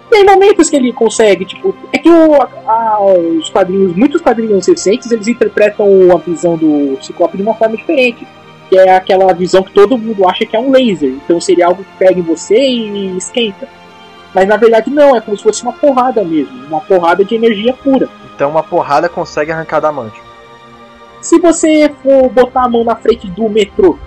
Tem 0.09 0.25
momentos 0.25 0.69
que 0.69 0.75
ele 0.75 0.91
consegue, 0.91 1.45
tipo, 1.45 1.75
é 1.93 1.97
que 1.99 2.09
o- 2.09 2.41
a- 2.67 2.99
os 3.37 3.49
quadrinhos, 3.49 3.95
muitos 3.95 4.21
quadrinhos 4.21 4.67
recentes, 4.67 5.11
eles 5.11 5.27
interpretam 5.27 5.85
a 6.11 6.17
visão 6.17 6.57
do 6.57 6.97
Ciclope 7.01 7.37
de 7.37 7.43
uma 7.43 7.53
forma 7.53 7.77
diferente. 7.77 8.25
Que 8.69 8.77
é 8.77 8.95
aquela 8.95 9.33
visão 9.33 9.63
que 9.63 9.71
todo 9.71 9.97
mundo 9.97 10.27
acha 10.27 10.45
que 10.45 10.55
é 10.55 10.59
um 10.59 10.71
laser. 10.71 11.09
Então 11.09 11.39
seria 11.41 11.67
algo 11.67 11.83
que 11.83 11.97
pega 11.97 12.19
em 12.19 12.23
você 12.23 12.55
e 12.55 13.17
esquenta. 13.17 13.67
Mas 14.33 14.47
na 14.47 14.57
verdade 14.57 14.91
não, 14.91 15.15
é 15.15 15.21
como 15.21 15.35
se 15.37 15.43
fosse 15.43 15.63
uma 15.63 15.73
porrada 15.73 16.23
mesmo. 16.23 16.65
Uma 16.67 16.79
porrada 16.81 17.23
de 17.25 17.33
energia 17.35 17.73
pura. 17.73 18.07
Então 18.35 18.49
uma 18.51 18.61
porrada 18.63 19.09
consegue 19.09 19.51
arrancar 19.51 19.79
da 19.79 19.91
mante. 19.91 20.21
Se 21.21 21.39
você 21.39 21.91
for 22.03 22.29
botar 22.29 22.63
a 22.65 22.69
mão 22.69 22.83
na 22.83 22.95
frente 22.95 23.27
do 23.27 23.49
metrô, 23.49 23.97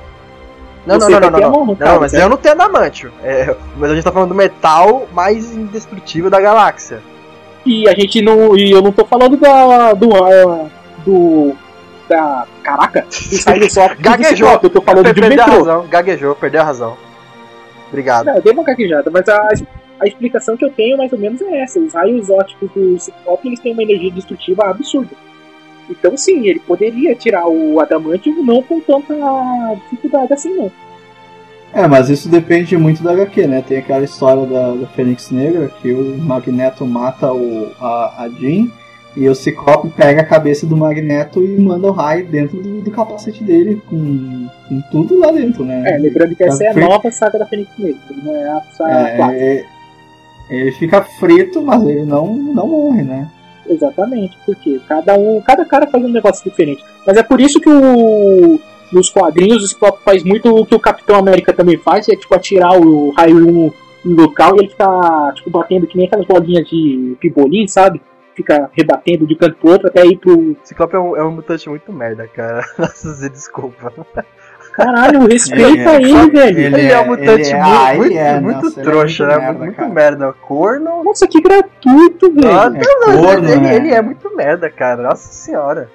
Não, 0.87 0.99
não, 0.99 1.09
não, 1.09 1.21
não, 1.21 1.31
não. 1.31 1.77
Não, 1.79 2.01
mas 2.01 2.13
eu 2.13 2.29
não 2.29 2.37
tenho 2.37 2.55
adamantio. 2.55 3.13
É, 3.23 3.55
mas 3.77 3.91
a 3.91 3.95
gente 3.95 4.05
tá 4.05 4.11
falando 4.11 4.31
do 4.31 4.35
metal 4.35 5.07
mais 5.13 5.53
indestrutível 5.55 6.29
da 6.29 6.41
galáxia. 6.41 7.01
e 7.65 7.89
a 7.89 7.95
gente 7.95 8.21
não. 8.21 8.57
E 8.57 8.71
eu 8.71 8.83
não 8.83 8.93
tô 8.93 9.05
falando 9.05 9.37
da. 9.37 9.93
do. 9.93 10.11
ah, 10.15 10.69
do 11.05 11.55
da. 12.09 12.47
Caraca, 12.63 13.07
só 13.71 13.89
Gaguejou. 13.99 14.61
Eu 14.63 14.71
tô 14.71 14.83
falando 14.83 15.13
de 15.13 15.21
um 15.21 15.29
metrô. 15.29 15.59
razão, 15.59 15.87
gaguejou, 15.89 16.35
perdeu 16.35 16.61
a 16.61 16.65
razão. 16.65 16.97
Obrigado. 17.89 18.27
Não, 18.27 18.37
eu 18.37 18.43
dei 18.43 18.53
uma 18.53 18.65
gaguejada, 18.65 19.11
mas 19.11 19.29
a, 19.29 19.49
a 20.01 20.07
explicação 20.07 20.57
que 20.57 20.65
eu 20.65 20.71
tenho 20.71 20.97
mais 20.97 21.13
ou 21.13 21.19
menos 21.19 21.41
é 21.43 21.63
essa. 21.63 21.79
Os 21.79 21.95
raios 21.95 22.29
óticos 22.29 22.71
do 22.75 22.99
Ciclope 22.99 23.49
eles 23.49 23.61
têm 23.61 23.73
uma 23.73 23.83
energia 23.83 24.11
destrutiva 24.11 24.69
absurda. 24.69 25.15
Então 25.91 26.17
sim, 26.17 26.47
ele 26.47 26.61
poderia 26.61 27.15
tirar 27.15 27.47
o 27.47 27.79
Adamantium 27.81 28.43
não 28.43 28.63
com 28.63 28.81
tanta 28.81 29.15
dificuldade 29.83 30.33
assim 30.33 30.55
não. 30.55 30.71
É, 31.75 31.89
mas 31.89 32.11
isso 32.11 32.29
depende 32.29 32.77
muito 32.77 33.03
da 33.03 33.13
HQ, 33.13 33.47
né? 33.47 33.65
Tem 33.67 33.79
aquela 33.79 34.05
história 34.05 34.45
da, 34.45 34.73
da 34.75 34.87
Fênix 34.89 35.31
Negra 35.31 35.69
que 35.81 35.91
o 35.93 36.19
Magneto 36.19 36.85
mata 36.85 37.33
o, 37.33 37.73
a, 37.81 38.25
a 38.25 38.29
Jean 38.29 38.69
e 39.17 39.29
o 39.29 39.35
Ciclope 39.35 39.89
pega 39.91 40.21
a 40.23 40.25
cabeça 40.25 40.67
do 40.67 40.77
Magneto 40.77 41.43
e 41.43 41.59
manda 41.59 41.87
o 41.87 41.93
raio 41.93 42.27
dentro 42.27 42.59
do, 42.63 42.81
do 42.81 42.91
capacete 42.91 43.43
dele, 43.43 43.81
com, 43.87 44.49
com 44.69 44.81
tudo 44.91 45.19
lá 45.19 45.31
dentro, 45.33 45.65
né? 45.65 45.83
É, 45.87 45.99
lembrando 45.99 46.35
que 46.35 46.45
essa 46.45 46.63
é 46.65 46.69
a 46.69 46.73
Foi- 46.73 46.83
nova 46.83 47.11
saga 47.11 47.39
da 47.39 47.47
Fênix 47.47 47.71
Negra, 47.79 48.01
não 48.23 48.37
é 48.37 48.51
a 48.51 48.61
saga. 48.77 49.35
É, 49.35 49.57
é- 49.59 49.65
ele 50.51 50.73
fica 50.73 51.03
frito, 51.19 51.63
mas 51.63 51.83
ele 51.85 52.05
não, 52.05 52.35
não 52.35 52.69
morre, 52.69 53.03
né? 53.03 53.29
Exatamente, 53.67 54.37
porque 54.45 54.81
cada 54.89 55.15
um, 55.15 55.41
cada 55.41 55.65
cara 55.65 55.87
faz 55.87 56.05
um 56.05 56.09
negócio 56.09 56.49
diferente. 56.49 56.85
Mas 57.07 57.17
é 57.17 57.23
por 57.23 57.41
isso 57.41 57.61
que 57.61 57.69
o 57.69 58.61
nos 58.93 59.09
quadrinhos 59.09 59.65
o 59.65 59.69
Ciclope 59.69 60.03
faz 60.05 60.23
muito 60.23 60.55
o 60.55 60.67
que 60.67 60.75
o 60.75 60.81
Capitão 60.81 61.17
América 61.17 61.53
também 61.53 61.79
faz, 61.79 62.09
é 62.09 62.15
tipo 62.15 62.35
atirar 62.35 62.79
o 62.79 63.11
raio 63.13 63.41
no, 63.41 63.75
no 64.05 64.23
local 64.23 64.55
e 64.55 64.59
ele 64.61 64.69
fica 64.69 65.33
tipo 65.35 65.51
batendo 65.51 65.87
que 65.87 65.97
nem 65.97 66.07
aquelas 66.07 66.27
bolinhas 66.27 66.69
de 66.69 67.17
pibolim, 67.19 67.67
sabe? 67.67 68.03
Fica 68.35 68.71
rebatendo 68.73 69.27
de 69.27 69.37
canto 69.37 69.57
pro 69.57 69.73
outro 69.73 69.89
até 69.89 70.07
ir 70.07 70.19
pro. 70.19 70.57
Ciclope 70.63 70.95
é 70.95 70.99
um, 70.99 71.17
é 71.17 71.25
um 71.25 71.33
mutante 71.33 71.69
muito 71.69 71.93
merda, 71.93 72.27
cara. 72.29 72.65
Nossa, 72.79 73.29
desculpa. 73.29 73.93
Caralho, 74.73 75.27
respeita 75.29 75.95
Ele 75.97 76.11
ele, 76.11 76.19
é- 76.19 76.27
velho. 76.27 76.59
Ele, 76.61 76.87
é 76.93 77.01
um 77.01 77.07
mutante 77.07 77.51
ele 77.51 77.53
é- 77.53 77.57
muito, 77.63 77.91
ele 77.91 77.99
muito, 77.99 78.19
é, 78.19 78.41
muito 78.41 78.63
nossa, 78.63 78.81
ele 78.81 78.89
é 78.89 78.91
trouxa, 78.91 79.25
muito 79.27 79.37
né? 79.39 79.45
merda, 79.47 79.59
muito 79.65 79.77
cara. 79.77 79.89
merda. 79.91 80.33
Corno. 80.33 81.05
Nossa, 81.05 81.29
que 81.29 81.41
gratuito, 81.41 82.33
velho. 82.33 82.77
É 82.79 83.17
corno, 83.23 83.49
ele, 83.49 83.61
né? 83.61 83.77
ele 83.77 83.91
é 83.93 84.01
muito 84.03 84.35
merda, 84.37 84.71
cara. 84.71 85.03
Nossa 85.03 85.33
senhora. 85.33 85.91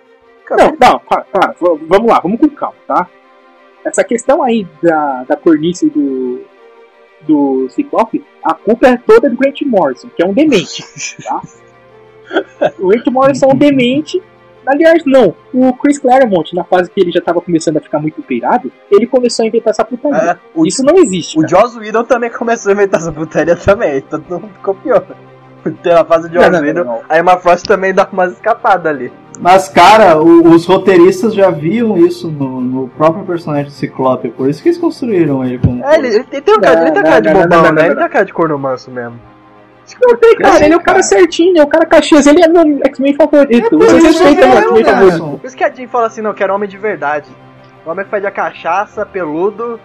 Não, 0.50 0.68
não, 0.80 1.00
para, 1.00 1.22
para, 1.24 1.52
v- 1.54 1.80
vamos 1.88 2.08
lá, 2.10 2.20
vamos 2.22 2.40
com 2.40 2.48
calma, 2.50 2.76
tá? 2.88 3.08
Essa 3.84 4.04
questão 4.04 4.42
aí 4.44 4.66
da, 4.82 5.24
da 5.26 5.36
cornice 5.36 5.90
do, 5.90 6.42
do 7.28 7.68
Ciclope, 7.70 8.24
a 8.44 8.54
culpa 8.54 8.88
é 8.88 8.98
toda 8.98 9.30
do 9.30 9.36
Grant 9.36 9.62
Morrison, 9.64 10.08
que 10.16 10.24
é 10.24 10.26
um 10.26 10.34
demente, 10.34 10.84
tá? 11.24 11.42
O 12.80 12.88
Grant 12.90 13.08
Morrison 13.08 13.48
é 13.50 13.54
um 13.54 13.58
demente. 13.58 14.22
Aliás, 14.68 15.04
não. 15.06 15.34
O 15.54 15.74
Chris 15.74 15.98
Claremont, 15.98 16.54
na 16.56 16.64
fase 16.64 16.92
que 16.92 17.00
ele 17.02 17.12
já 17.12 17.22
tava 17.22 17.42
começando 17.42 17.78
a 17.78 17.82
ficar 17.82 18.00
muito 18.00 18.22
peirado, 18.22 18.72
ele 18.92 19.08
começou 19.08 19.44
a 19.44 19.48
inventar 19.48 19.72
essa 19.72 19.86
putaria. 19.86 20.32
É, 20.32 20.38
o, 20.54 20.66
Isso 20.66 20.84
não 20.84 20.96
existe. 20.98 21.38
o 21.38 21.42
cara. 21.42 21.62
Joss 21.62 21.78
Whedon 21.80 22.04
também 22.04 22.30
começou 22.30 22.70
a 22.72 22.74
inventar 22.74 23.00
essa 23.00 23.12
putaria 23.12 23.56
também. 23.56 24.02
Todo 24.02 24.24
mundo 24.30 24.50
copiou. 24.62 25.02
Tem 25.84 25.92
a 25.92 26.06
fase 26.06 26.30
de 26.30 26.36
Joss 26.36 26.50
não, 26.50 26.60
Whedon. 26.62 26.84
não. 26.84 27.02
A 27.10 27.18
Emma 27.20 27.38
Frost 27.38 27.66
também 27.66 27.94
dá 27.94 28.08
umas 28.12 28.34
escapadas 28.34 28.86
ali. 28.86 29.12
Mas, 29.40 29.68
cara, 29.70 30.18
o- 30.20 30.48
os 30.50 30.66
roteiristas 30.66 31.34
já 31.34 31.52
viam 31.52 31.98
isso 31.98 32.30
no, 32.32 32.60
no 32.62 32.88
próprio 32.90 33.24
personagem 33.26 33.66
do 33.66 33.72
Ciclope, 33.72 34.30
por 34.30 34.50
isso 34.50 34.64
que 34.64 34.70
eles 34.70 34.80
construíram 34.80 35.44
ele 35.46 35.60
como. 35.60 35.84
É, 35.86 35.96
ele, 35.98 36.08
ele 36.08 36.24
tem, 36.24 36.56
um 36.56 36.60
cara, 36.60 36.82
ele 36.82 36.92
tem 36.92 37.04
não, 37.04 37.10
cara 37.10 37.22
de 37.22 37.34
bobão, 37.34 37.72
né? 37.72 37.86
Ele 37.88 37.96
tem 37.96 38.10
cara 38.10 38.26
de 38.26 38.34
corno 38.34 38.58
manso 38.58 38.90
mesmo. 38.90 39.20
Tem, 40.20 40.36
cara, 40.36 40.66
ele 40.66 40.74
é 40.74 40.78
o 40.78 40.80
cara 40.82 41.00
cara. 41.00 41.04
certinho, 41.04 41.58
é 41.60 41.64
o 41.64 41.68
cara 41.68 41.86
Caxias, 41.86 42.28
ele 42.28 42.44
é 42.44 42.48
meu 42.48 42.80
X-Men 42.86 43.16
favorito. 43.16 43.78
meu 43.78 43.88
X-Men 43.90 44.36
favorito. 44.36 45.38
Por 45.40 45.48
isso 45.48 45.56
que 45.56 45.64
a 45.64 45.70
Jean 45.70 45.88
fala 45.88 46.08
assim, 46.08 46.22
não, 46.22 46.32
eu 46.32 46.36
quero 46.36 46.54
homem 46.54 46.68
de 46.68 46.78
verdade. 46.78 47.30
Um 47.86 47.92
homem 47.92 48.04
que 48.04 48.12
faz 48.12 48.26
a 48.26 48.32
cachaça, 48.32 49.06
peludo 49.06 49.80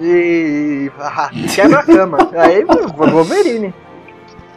e. 0.00 0.90
ah, 1.00 1.30
quebra 1.54 1.80
a 1.80 1.82
cama. 1.82 2.18
Aí, 2.36 2.64
vou 2.64 3.08
Wolverine. 3.08 3.74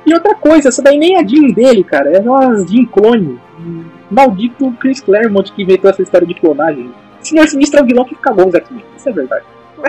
E 0.05 0.13
outra 0.13 0.36
coisa, 0.36 0.69
essa 0.69 0.82
daí 0.82 0.97
nem 0.97 1.15
é 1.15 1.19
a 1.21 1.28
Jean 1.28 1.47
dele, 1.53 1.84
cara. 1.84 2.11
É 2.15 2.19
uma 2.19 2.55
Jean 2.65 2.86
clone. 2.86 3.39
Maldito 4.09 4.71
Chris 4.80 5.01
Claremont 5.01 5.51
que 5.51 5.63
inventou 5.63 5.89
essa 5.89 6.01
história 6.01 6.25
de 6.28 6.34
clonagem. 6.36 6.91
Senhor 7.19 7.47
Sinistro 7.47 7.80
é 7.80 7.84
o 7.84 7.86
vilão 7.86 8.05
que 8.05 8.15
cagou 8.15 8.47
os 8.47 8.53
X-Men. 8.55 8.86
Isso 8.95 9.09
é 9.09 9.11
verdade. 9.11 9.43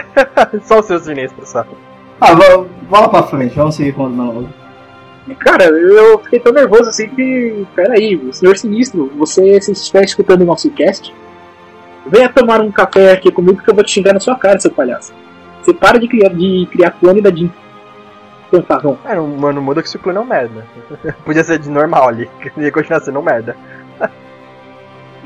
Só 0.65 0.81
o 0.81 0.83
seu 0.83 0.99
sinistro, 0.99 1.47
só. 1.47 1.65
Ah, 2.21 2.35
va- 2.35 2.67
vamos 2.91 3.09
pra 3.09 3.23
frente, 3.23 3.55
vamos 3.55 3.75
seguir 3.75 3.93
com 3.93 4.05
o 4.05 4.11
monólogo. 4.11 4.49
Cara, 5.37 5.65
eu 5.65 6.19
fiquei 6.21 6.41
tão 6.41 6.53
nervoso 6.53 6.89
assim 6.89 7.09
que. 7.09 7.67
Pera 7.75 7.95
aí, 7.95 8.17
o 8.17 8.33
Senhor 8.33 8.57
Sinistro, 8.57 9.11
você 9.17 9.61
se 9.61 9.73
estiver 9.73 10.05
escutando 10.05 10.43
o 10.43 10.45
nosso 10.47 10.71
cast, 10.71 11.15
venha 12.07 12.29
tomar 12.29 12.61
um 12.61 12.71
café 12.71 13.13
aqui 13.13 13.31
comigo 13.31 13.63
que 13.63 13.69
eu 13.71 13.75
vou 13.75 13.85
te 13.85 13.91
xingar 13.93 14.13
na 14.15 14.21
sua 14.21 14.37
cara, 14.37 14.59
seu 14.61 14.71
palhaço. 14.71 15.13
Você 15.63 15.75
para 15.75 15.99
de 15.99 16.09
criar, 16.09 16.31
de 16.31 16.67
criar 16.71 16.91
clone 16.93 17.21
da 17.21 17.31
Jean. 17.31 17.51
Fanfarrão. 18.51 18.99
É, 19.05 19.15
não- 19.15 19.27
mano, 19.29 19.61
muda 19.61 19.83
que 19.83 19.89
esse 19.89 19.99
clone 19.99 20.17
é 20.19 20.21
um 20.21 20.25
merda. 20.25 20.65
Podia 21.25 21.45
ser 21.45 21.59
de 21.59 21.69
normal 21.69 22.09
ali, 22.09 22.31
que 22.41 22.61
ia 22.61 22.73
continuar 22.73 23.01
sendo 23.01 23.19
um 23.19 23.23
merda. 23.23 23.55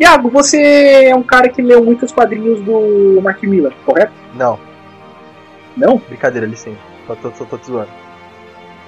Iago, 0.00 0.28
você 0.30 1.04
é 1.06 1.14
um 1.14 1.22
cara 1.22 1.48
que 1.48 1.62
leu 1.62 1.84
muitos 1.84 2.10
quadrinhos 2.10 2.60
do 2.62 3.20
Mark 3.22 3.42
Miller, 3.44 3.72
correto? 3.84 4.12
Não, 4.34 4.58
Não? 5.76 5.98
brincadeira, 6.08 6.46
licença. 6.46 6.78
Só 7.06 7.14
tô, 7.14 7.30
só 7.32 7.44
tô 7.44 7.58
te 7.58 7.66
zoando. 7.66 7.88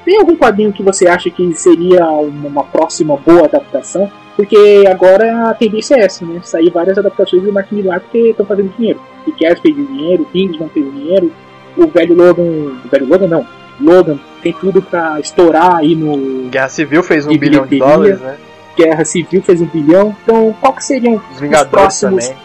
Tem 0.04 0.18
algum 0.18 0.36
quadrinho 0.36 0.72
que 0.72 0.82
você 0.82 1.06
acha 1.06 1.30
que 1.30 1.54
seria 1.54 2.06
uma, 2.06 2.62
próxima 2.64 3.16
boa 3.16 3.44
adaptação? 3.46 4.10
Porque 4.36 4.84
agora 4.90 5.50
a 5.50 5.54
tendência 5.54 5.94
é 5.94 6.04
essa, 6.04 6.24
né? 6.26 6.40
Sair 6.42 6.70
várias 6.70 6.98
adaptações 6.98 7.42
do 7.42 7.52
Mark 7.52 7.70
Millar 7.72 8.00
porque 8.00 8.30
estão 8.30 8.44
fazendo 8.44 8.74
dinheiro. 8.76 9.00
E 9.26 9.32
Cass 9.32 9.60
fez 9.60 9.74
dinheiro, 9.74 10.26
Kingsman 10.32 10.68
fez 10.68 10.92
dinheiro, 10.92 11.32
o 11.76 11.86
velho 11.86 12.14
Logan. 12.14 12.42
O 12.84 12.88
velho 12.90 13.08
Logan 13.08 13.28
não. 13.28 13.46
Logan 13.80 14.18
tem 14.42 14.52
tudo 14.52 14.82
pra 14.82 15.18
estourar 15.18 15.76
aí 15.76 15.96
no 15.96 16.48
Guerra 16.48 16.68
Civil 16.68 17.02
fez 17.02 17.26
um 17.26 17.30
De 17.30 17.38
bilhão 17.38 17.66
de 17.66 17.78
dólares, 17.78 18.20
né? 18.20 18.36
Guerra 18.76 19.04
Civil, 19.04 19.42
fez 19.42 19.60
um 19.60 19.66
bilhão. 19.66 20.14
Então, 20.22 20.54
qual 20.60 20.72
que 20.74 20.84
seriam 20.84 21.20
Os 21.32 21.40
Vingadores 21.40 21.70
próximos- 21.70 22.28
também. 22.28 22.44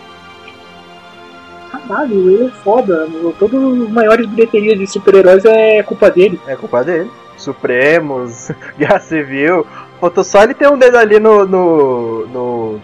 Caralho, 1.72 2.30
ele 2.30 2.45
é 2.45 2.49
foda. 2.64 3.07
Todas 3.38 3.62
as 3.64 3.89
maiores 3.89 4.28
bilheterias 4.28 4.78
de 4.78 4.88
super-heróis 4.88 5.43
é 5.45 5.84
culpa 5.84 6.10
dele. 6.10 6.39
É 6.47 6.55
culpa 6.55 6.84
dele. 6.84 7.10
Supremos, 7.40 8.52
Guerra 8.78 9.00
Civil. 9.00 9.66
Faltou 10.00 10.24
só 10.24 10.44
ele 10.44 10.54
ter 10.54 10.70
um 10.70 10.78
dedo 10.78 10.98
ali 10.98 11.20
no. 11.20 11.46
no. 11.46 12.28
no, 12.28 12.80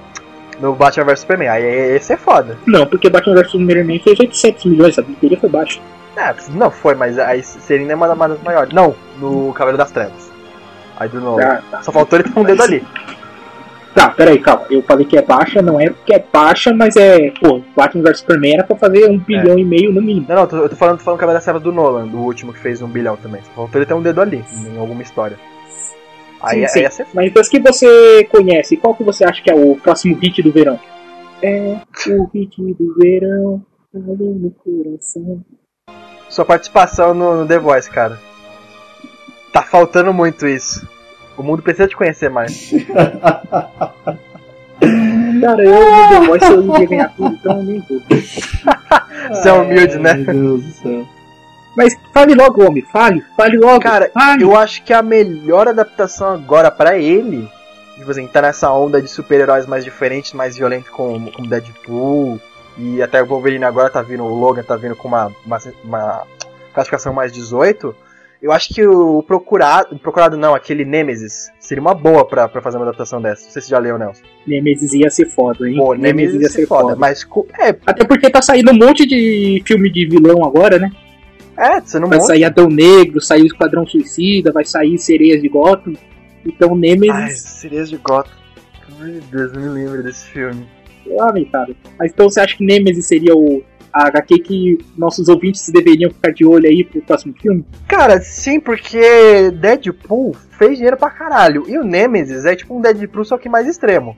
no 0.59 0.73
Batman 0.73 1.05
vs 1.05 1.19
Superman. 1.19 1.49
Aí 1.49 1.63
esse 1.95 2.13
é 2.13 2.17
foda. 2.17 2.57
Não, 2.65 2.85
porque 2.85 3.09
Batman 3.09 3.35
vs 3.35 3.51
Superman 3.51 3.99
fez 3.99 4.19
800 4.19 4.65
milhões, 4.65 4.97
a 4.97 5.01
bilheteria 5.01 5.39
foi 5.39 5.49
baixa. 5.49 5.79
É, 6.17 6.33
não 6.51 6.71
foi, 6.71 6.95
mas 6.95 7.19
aí 7.19 7.43
seria 7.43 7.81
ainda 7.83 7.95
uma 7.95 8.27
das 8.27 8.41
maiores. 8.41 8.73
Não, 8.73 8.95
no 9.19 9.51
Cavaleiro 9.53 9.77
das 9.77 9.91
Trevas. 9.91 10.31
Aí 10.97 11.09
do 11.09 11.19
novo. 11.19 11.41
Ah, 11.41 11.61
tá. 11.69 11.83
Só 11.83 11.91
faltou 11.91 12.19
ele 12.19 12.29
ter 12.29 12.39
um 12.39 12.43
dedo 12.43 12.63
ali. 12.63 12.85
Tá, 13.95 14.09
peraí, 14.09 14.37
calma. 14.39 14.65
Eu 14.69 14.81
falei 14.81 15.05
que 15.05 15.17
é 15.17 15.21
baixa, 15.21 15.61
não 15.61 15.79
é 15.79 15.89
porque 15.89 16.13
é 16.13 16.19
baixa, 16.19 16.73
mas 16.73 16.97
é. 16.97 17.31
Pô, 17.39 17.61
Batman 17.75 18.03
vs 18.03 18.19
Superman 18.19 18.53
era 18.55 18.63
pra 18.65 18.75
fazer 18.75 19.09
um 19.09 19.17
bilhão 19.17 19.57
e 19.57 19.63
meio 19.63 19.91
no 19.93 20.01
mínimo. 20.01 20.25
Não, 20.27 20.35
não, 20.35 20.43
eu 20.43 20.47
tô- 20.49 20.57
eu 20.57 20.69
tô 20.69 20.75
falando, 20.75 20.97
tô 20.97 21.03
falando 21.05 21.17
do 21.17 21.21
Cavaleiro 21.21 21.37
das 21.37 21.43
Trevas 21.45 21.63
do 21.63 21.71
Nolan, 21.71 22.05
do 22.07 22.17
último 22.17 22.51
que 22.51 22.59
fez 22.59 22.81
um 22.81 22.89
bilhão 22.89 23.15
também. 23.15 23.41
Só 23.43 23.51
faltou 23.53 23.79
ele 23.79 23.85
ter 23.85 23.93
um 23.93 24.01
dedo 24.01 24.19
ali, 24.21 24.43
em 24.53 24.77
alguma 24.77 25.01
história. 25.01 25.39
Aí, 26.41 26.57
Sim, 26.57 26.63
aí 26.63 26.69
sim. 26.69 26.79
ia 26.81 26.91
ser 26.91 27.07
Mas 27.13 27.33
das 27.33 27.47
que 27.47 27.57
você 27.59 28.25
conhece, 28.25 28.75
qual 28.75 28.93
que 28.93 29.03
você 29.03 29.23
acha 29.23 29.41
que 29.41 29.49
é 29.49 29.55
o 29.55 29.77
próximo 29.77 30.15
hit 30.17 30.43
do 30.43 30.51
verão? 30.51 30.77
É 31.41 31.77
o 32.09 32.25
hit 32.33 32.61
do 32.61 32.95
verão, 32.99 33.65
ali 33.95 34.25
no 34.25 34.51
coração. 34.51 35.41
Sua 36.29 36.43
participação 36.43 37.13
no, 37.13 37.37
no 37.41 37.47
The 37.47 37.59
Voice, 37.59 37.89
cara. 37.89 38.19
Tá 39.53 39.61
faltando 39.61 40.13
muito 40.13 40.45
isso. 40.45 40.85
O 41.37 41.43
mundo 41.43 41.61
precisa 41.61 41.87
te 41.87 41.95
conhecer 41.95 42.29
mais. 42.29 42.71
Cara, 45.41 45.63
eu 45.63 45.73
no 45.73 46.09
The 46.09 46.27
Voice 46.27 46.45
eu 46.45 46.75
iria 46.75 46.87
ganhar 46.87 47.09
tudo, 47.15 47.35
então 47.35 47.57
eu 47.57 47.63
nem 47.63 47.79
vou. 47.81 48.01
Você 49.29 49.49
é 49.49 49.53
humilde, 49.53 49.97
né? 49.97 50.13
Meu 50.13 50.33
Deus 50.33 50.63
do 50.63 50.71
céu. 50.71 51.05
Mas 51.75 51.93
fale 52.13 52.33
logo, 52.33 52.65
homem, 52.65 52.83
fale, 52.83 53.23
fale 53.35 53.57
logo. 53.57 53.81
Cara, 53.81 54.09
fale. 54.13 54.43
eu 54.43 54.55
acho 54.55 54.81
que 54.83 54.93
a 54.93 55.01
melhor 55.01 55.67
adaptação 55.67 56.29
agora 56.29 56.71
pra 56.71 56.97
ele, 56.97 57.49
tipo 57.97 58.09
assim, 58.09 58.25
tá 58.27 58.41
nessa 58.41 58.71
onda 58.71 59.01
de 59.01 59.09
super-heróis 59.09 59.65
mais 59.65 59.83
diferentes, 59.83 60.31
mais 60.33 60.55
violentos 60.55 60.89
como, 60.89 61.31
como 61.31 61.49
Deadpool, 61.49 62.39
e 62.77 63.01
até 63.01 63.21
o 63.21 63.25
Wolverine 63.25 63.65
agora 63.65 63.89
tá 63.89 64.01
vindo, 64.01 64.23
o 64.23 64.39
Logan 64.39 64.63
tá 64.63 64.75
vindo 64.77 64.95
com 64.95 65.07
uma, 65.07 65.31
uma, 65.45 65.59
uma 65.83 66.23
classificação 66.73 67.13
mais 67.13 67.31
18. 67.31 67.95
Eu 68.45 68.51
acho 68.51 68.71
que 68.73 68.85
o 68.85 69.23
Procurado, 69.23 69.97
Procurado 69.97 70.37
não, 70.37 70.53
aquele 70.53 70.85
Nemesis, 70.85 71.49
seria 71.59 71.81
uma 71.81 71.95
boa 71.95 72.23
pra, 72.27 72.47
pra 72.47 72.61
fazer 72.61 72.77
uma 72.77 72.83
adaptação 72.85 73.19
dessa. 73.19 73.45
Não 73.45 73.49
sei 73.51 73.59
se 73.61 73.67
você 73.69 73.71
já 73.71 73.79
leu, 73.79 73.97
Nelson. 73.97 74.21
Nemesis 74.45 74.93
ia 74.93 75.09
ser 75.09 75.25
foda, 75.25 75.67
hein? 75.67 75.75
Pô, 75.77 75.95
Nemesis 75.95 76.39
ia 76.39 76.49
ser 76.49 76.67
foda, 76.67 76.95
mas 76.95 77.23
co- 77.23 77.47
é, 77.59 77.69
Até 77.85 78.05
porque 78.05 78.29
tá 78.29 78.43
saindo 78.43 78.69
um 78.71 78.75
monte 78.77 79.03
de 79.07 79.63
filme 79.65 79.91
de 79.91 80.05
vilão 80.07 80.45
agora, 80.45 80.77
né? 80.77 80.91
é, 81.57 81.81
você 81.81 81.97
não 81.97 82.07
Vai 82.07 82.19
monta. 82.19 82.27
sair 82.33 82.43
Adão 82.43 82.67
Negro, 82.69 83.19
sair 83.19 83.41
o 83.41 83.47
Esquadrão 83.47 83.87
Suicida, 83.87 84.51
vai 84.51 84.63
sair 84.63 84.95
Sereias 84.99 85.41
de 85.41 85.49
Gotham. 85.49 85.93
Então 86.45 86.73
Ai, 86.73 86.77
Nemesis, 86.79 87.39
Sereias 87.41 87.89
de 87.89 87.97
Gotham. 87.97 88.31
Meu 88.99 89.21
Deus, 89.31 89.53
não 89.53 89.61
me 89.63 89.69
lembro 89.69 90.03
desse 90.03 90.25
filme. 90.27 90.67
lamentável. 91.07 91.75
Mas 91.97 92.11
então 92.11 92.29
você 92.29 92.41
acha 92.41 92.55
que 92.55 92.63
Nemesis 92.63 93.07
seria 93.07 93.35
o 93.35 93.63
a 93.95 94.07
HQ 94.07 94.39
que 94.39 94.77
nossos 94.97 95.29
ouvintes 95.29 95.69
deveriam 95.69 96.11
ficar 96.11 96.33
de 96.33 96.45
olho 96.45 96.67
aí 96.67 96.83
pro 96.83 97.01
próximo 97.01 97.33
filme? 97.41 97.65
Cara, 97.87 98.19
sim, 98.19 98.59
porque 98.59 99.49
Deadpool 99.51 100.35
fez 100.57 100.75
dinheiro 100.75 100.97
pra 100.97 101.09
caralho. 101.09 101.63
E 101.65 101.77
o 101.77 101.83
Nemesis 101.83 102.43
é 102.43 102.57
tipo 102.57 102.77
um 102.77 102.81
Deadpool, 102.81 103.23
só 103.23 103.37
que 103.37 103.47
mais 103.47 103.65
extremo. 103.65 104.17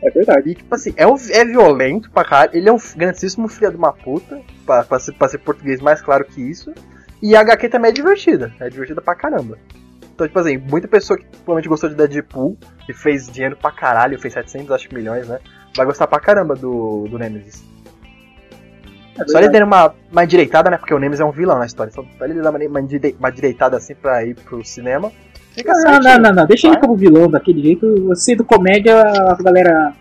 É 0.00 0.10
verdade. 0.10 0.50
E 0.50 0.54
tipo 0.54 0.72
assim, 0.72 0.94
é, 0.96 1.04
um, 1.04 1.16
é 1.16 1.44
violento 1.44 2.08
pra 2.12 2.24
caralho. 2.24 2.52
Ele 2.54 2.68
é 2.68 2.72
um 2.72 2.78
grandíssimo 2.96 3.48
filho 3.48 3.72
de 3.72 3.76
uma 3.76 3.92
puta. 3.92 4.40
Pra, 4.64 4.84
pra, 4.84 5.00
ser, 5.00 5.12
pra 5.14 5.28
ser 5.28 5.38
português 5.38 5.80
mais 5.80 6.00
claro 6.00 6.24
que 6.24 6.40
isso. 6.40 6.72
E 7.20 7.34
a 7.34 7.40
HQ 7.40 7.68
também 7.68 7.88
é 7.88 7.92
divertida. 7.92 8.54
É 8.60 8.70
divertida 8.70 9.02
pra 9.02 9.16
caramba. 9.16 9.58
Então, 10.14 10.24
tipo 10.24 10.38
assim, 10.38 10.56
muita 10.56 10.86
pessoa 10.86 11.18
que 11.18 11.24
provavelmente 11.24 11.68
gostou 11.68 11.90
de 11.90 11.96
Deadpool 11.96 12.56
e 12.88 12.92
fez 12.92 13.28
dinheiro 13.28 13.56
pra 13.56 13.72
caralho, 13.72 14.20
fez 14.20 14.34
700, 14.34 14.70
acho, 14.70 14.94
milhões, 14.94 15.26
né? 15.26 15.40
Vai 15.76 15.86
gostar 15.86 16.06
pra 16.06 16.20
caramba 16.20 16.54
do, 16.54 17.08
do 17.08 17.18
Nemesis. 17.18 17.64
Só 19.26 19.38
ele 19.38 19.48
dando 19.48 19.64
uma, 19.64 19.94
uma 20.10 20.24
endireitada, 20.24 20.70
né? 20.70 20.76
Porque 20.76 20.94
o 20.94 20.98
Nemesis 20.98 21.20
é 21.20 21.24
um 21.24 21.32
vilão 21.32 21.58
na 21.58 21.66
história. 21.66 21.92
Só 21.92 22.04
ele 22.22 22.40
dar 22.40 22.50
uma, 22.50 22.58
uma, 23.18 23.30
direitada 23.30 23.76
assim 23.76 23.94
pra 23.94 24.24
ir 24.24 24.34
pro 24.36 24.64
cinema. 24.64 25.10
Fica 25.52 25.72
Não, 25.72 25.80
certinho. 25.80 26.02
não, 26.02 26.20
não, 26.20 26.32
não, 26.32 26.46
deixa 26.46 26.66
ele 26.66 26.74
Vai. 26.74 26.82
como 26.82 26.96
vilão 26.96 27.28
daquele 27.28 27.62
jeito. 27.62 28.04
Você 28.06 28.36
do 28.36 28.44
comédia, 28.44 29.00
a 29.00 29.42
galera. 29.42 29.92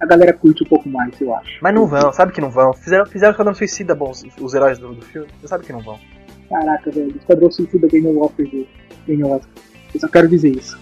A 0.00 0.06
galera 0.06 0.32
curte 0.34 0.64
um 0.64 0.66
pouco 0.66 0.88
mais, 0.88 1.18
eu 1.18 1.34
acho. 1.34 1.58
Mas 1.62 1.72
não 1.72 1.86
vão, 1.86 2.12
sabe 2.12 2.32
que 2.32 2.40
não 2.40 2.50
vão. 2.50 2.74
Fizeram, 2.74 3.06
fizeram 3.06 3.30
Esquadrão 3.30 3.54
Suicida 3.54 3.94
bons, 3.94 4.26
os 4.38 4.52
heróis 4.52 4.78
do, 4.78 4.92
do 4.92 5.02
filme. 5.02 5.28
Você 5.40 5.48
sabe 5.48 5.64
que 5.64 5.72
não 5.72 5.80
vão. 5.80 5.98
Caraca, 6.50 6.90
velho. 6.90 7.14
Esquadrão 7.16 7.50
Suicida 7.50 7.88
ganhou 7.88 8.12
o 8.12 8.24
Oscar 8.24 8.44
do 8.44 8.66
ganhou 9.06 9.36
Oscar. 9.36 9.50
Eu 9.94 10.00
só 10.00 10.08
quero 10.08 10.28
dizer 10.28 10.50
isso. 10.50 10.78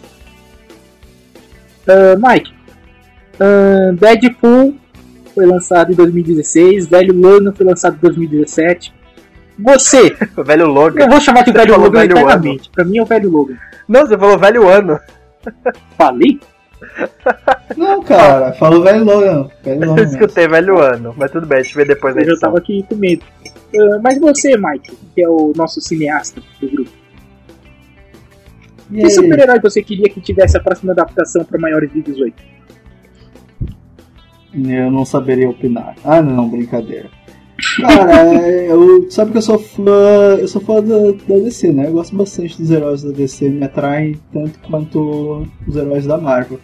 Ah, 1.86 2.16
Mike, 2.16 2.52
ah, 3.38 3.92
Deadpool 3.92 4.74
foi 5.34 5.46
lançado 5.46 5.92
em 5.92 5.94
2016, 5.94 6.86
Velho 6.86 7.14
Logan 7.14 7.52
foi 7.52 7.66
lançado 7.66 7.96
em 7.96 8.00
2017. 8.00 8.92
Você, 9.58 10.16
O 10.36 10.42
velho 10.42 10.66
Logan. 10.66 11.04
eu 11.04 11.08
vou 11.10 11.20
chamar 11.20 11.42
de 11.42 11.52
Você 11.52 11.58
Velho 11.58 11.78
Logan 11.78 12.00
Velho 12.00 12.12
eternamente. 12.12 12.70
Pra 12.70 12.84
mim 12.84 12.98
é 12.98 13.02
o 13.02 13.06
Velho 13.06 13.30
Logan. 13.30 13.54
Não, 13.88 14.06
você 14.06 14.16
falou 14.18 14.38
velho 14.38 14.68
ano. 14.68 14.98
Falei? 15.98 16.40
Não, 17.76 18.02
cara, 18.02 18.52
falou 18.54 18.82
velho 18.82 19.04
Logan. 19.04 19.48
Velho 19.62 19.82
Eu 19.82 19.88
Logan. 19.90 20.02
mesmo. 20.02 20.18
escutei 20.22 20.48
velho 20.48 20.78
ano. 20.78 21.14
Mas 21.16 21.30
tudo 21.30 21.46
bem, 21.46 21.58
a 21.58 21.62
gente 21.62 21.76
vê 21.76 21.84
depois 21.84 22.14
da 22.14 22.20
Eu 22.22 22.26
já 22.26 22.30
edição. 22.32 22.48
tava 22.48 22.58
aqui 22.58 22.84
com 22.88 22.96
medo. 22.96 23.22
Ah, 23.76 23.98
mas 24.02 24.18
você, 24.18 24.56
Mike, 24.56 24.96
que 25.14 25.22
é 25.22 25.28
o 25.28 25.52
nosso 25.56 25.80
cineasta 25.80 26.40
do 26.60 26.68
grupo. 26.70 26.90
E 28.90 28.96
Que 28.98 29.04
aí? 29.04 29.10
super-herói 29.10 29.60
você 29.60 29.82
queria 29.82 30.08
que 30.08 30.20
tivesse 30.20 30.56
a 30.56 30.60
próxima 30.60 30.92
adaptação 30.92 31.44
para 31.44 31.58
maiores 31.58 31.90
de 31.92 32.02
18? 32.02 32.34
Eu 34.54 34.90
não 34.90 35.04
saberia 35.04 35.48
opinar. 35.48 35.94
Ah, 36.04 36.20
não, 36.20 36.48
brincadeira. 36.48 37.08
Cara, 37.80 38.12
é, 38.26 38.70
eu, 38.72 39.08
sabe 39.10 39.30
que 39.32 39.38
eu 39.38 39.42
sou 39.42 39.58
fã. 39.58 40.36
Eu 40.38 40.48
sou 40.48 40.60
fã 40.60 40.82
da, 40.82 40.96
da 40.98 41.38
DC, 41.44 41.72
né? 41.72 41.86
Eu 41.86 41.92
gosto 41.92 42.14
bastante 42.16 42.58
dos 42.60 42.70
heróis 42.70 43.02
da 43.02 43.12
DC, 43.12 43.48
me 43.48 43.64
atraem 43.64 44.18
tanto 44.32 44.58
quanto 44.68 45.46
os 45.66 45.76
heróis 45.76 46.06
da 46.06 46.18
Marvel. 46.18 46.58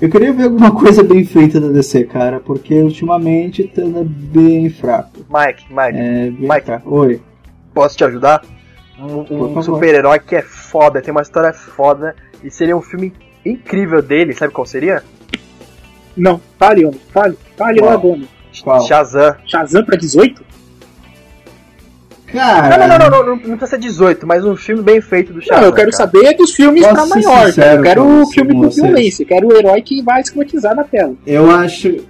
Eu 0.00 0.10
queria 0.10 0.32
ver 0.32 0.44
alguma 0.44 0.72
coisa 0.74 1.02
bem 1.02 1.24
feita 1.24 1.60
da 1.60 1.68
DC, 1.68 2.04
cara, 2.04 2.40
porque 2.40 2.74
ultimamente 2.82 3.64
tá 3.68 3.82
bem 4.04 4.68
fraco. 4.68 5.20
Mike, 5.30 5.64
Mike, 5.72 5.98
É, 5.98 6.30
Mike. 6.30 6.66
fraco. 6.66 6.94
Oi. 6.94 7.20
posso 7.72 7.96
te 7.96 8.04
ajudar? 8.04 8.42
Um, 8.98 9.56
um 9.58 9.62
super-herói 9.62 10.18
que 10.18 10.36
é 10.36 10.42
foda, 10.42 11.00
tem 11.00 11.12
uma 11.12 11.22
história 11.22 11.52
foda. 11.52 12.14
E 12.42 12.50
seria 12.50 12.76
um 12.76 12.82
filme 12.82 13.12
incrível 13.46 14.02
dele, 14.02 14.34
sabe 14.34 14.52
qual 14.52 14.66
seria? 14.66 15.02
Não, 16.16 16.40
fale, 16.58 16.84
homem, 16.84 17.00
fale, 17.12 17.36
fale 17.56 17.80
Qual? 18.62 18.86
Shazam. 18.86 19.34
Shazam 19.46 19.84
pra 19.84 19.96
18? 19.96 20.44
Cara, 22.26 22.78
Não, 22.78 22.88
não, 22.88 22.98
não, 22.98 23.10
não, 23.10 23.26
não, 23.26 23.36
não 23.36 23.58
precisa 23.58 23.66
ser 23.66 23.78
18, 23.78 24.26
mas 24.26 24.44
um 24.44 24.56
filme 24.56 24.82
bem 24.82 25.00
feito 25.02 25.32
do 25.34 25.40
Shazam. 25.42 25.60
Não, 25.60 25.68
eu 25.68 25.72
quero 25.74 25.90
cara. 25.90 25.96
saber 26.04 26.34
dos 26.36 26.54
filmes 26.54 26.82
Posso 26.86 26.94
pra 26.94 27.06
maior. 27.06 27.48
Eu 27.48 27.82
quero 27.82 28.04
o 28.22 28.26
filme 28.26 28.54
com 28.54 28.68
violência. 28.70 29.22
Eu 29.22 29.26
quero 29.26 29.48
o 29.48 29.52
herói 29.56 29.82
que 29.82 30.02
vai 30.02 30.20
escrotizar 30.22 30.74
na 30.74 30.84
tela. 30.84 31.14
eu 31.26 31.50
acho. 31.50 32.04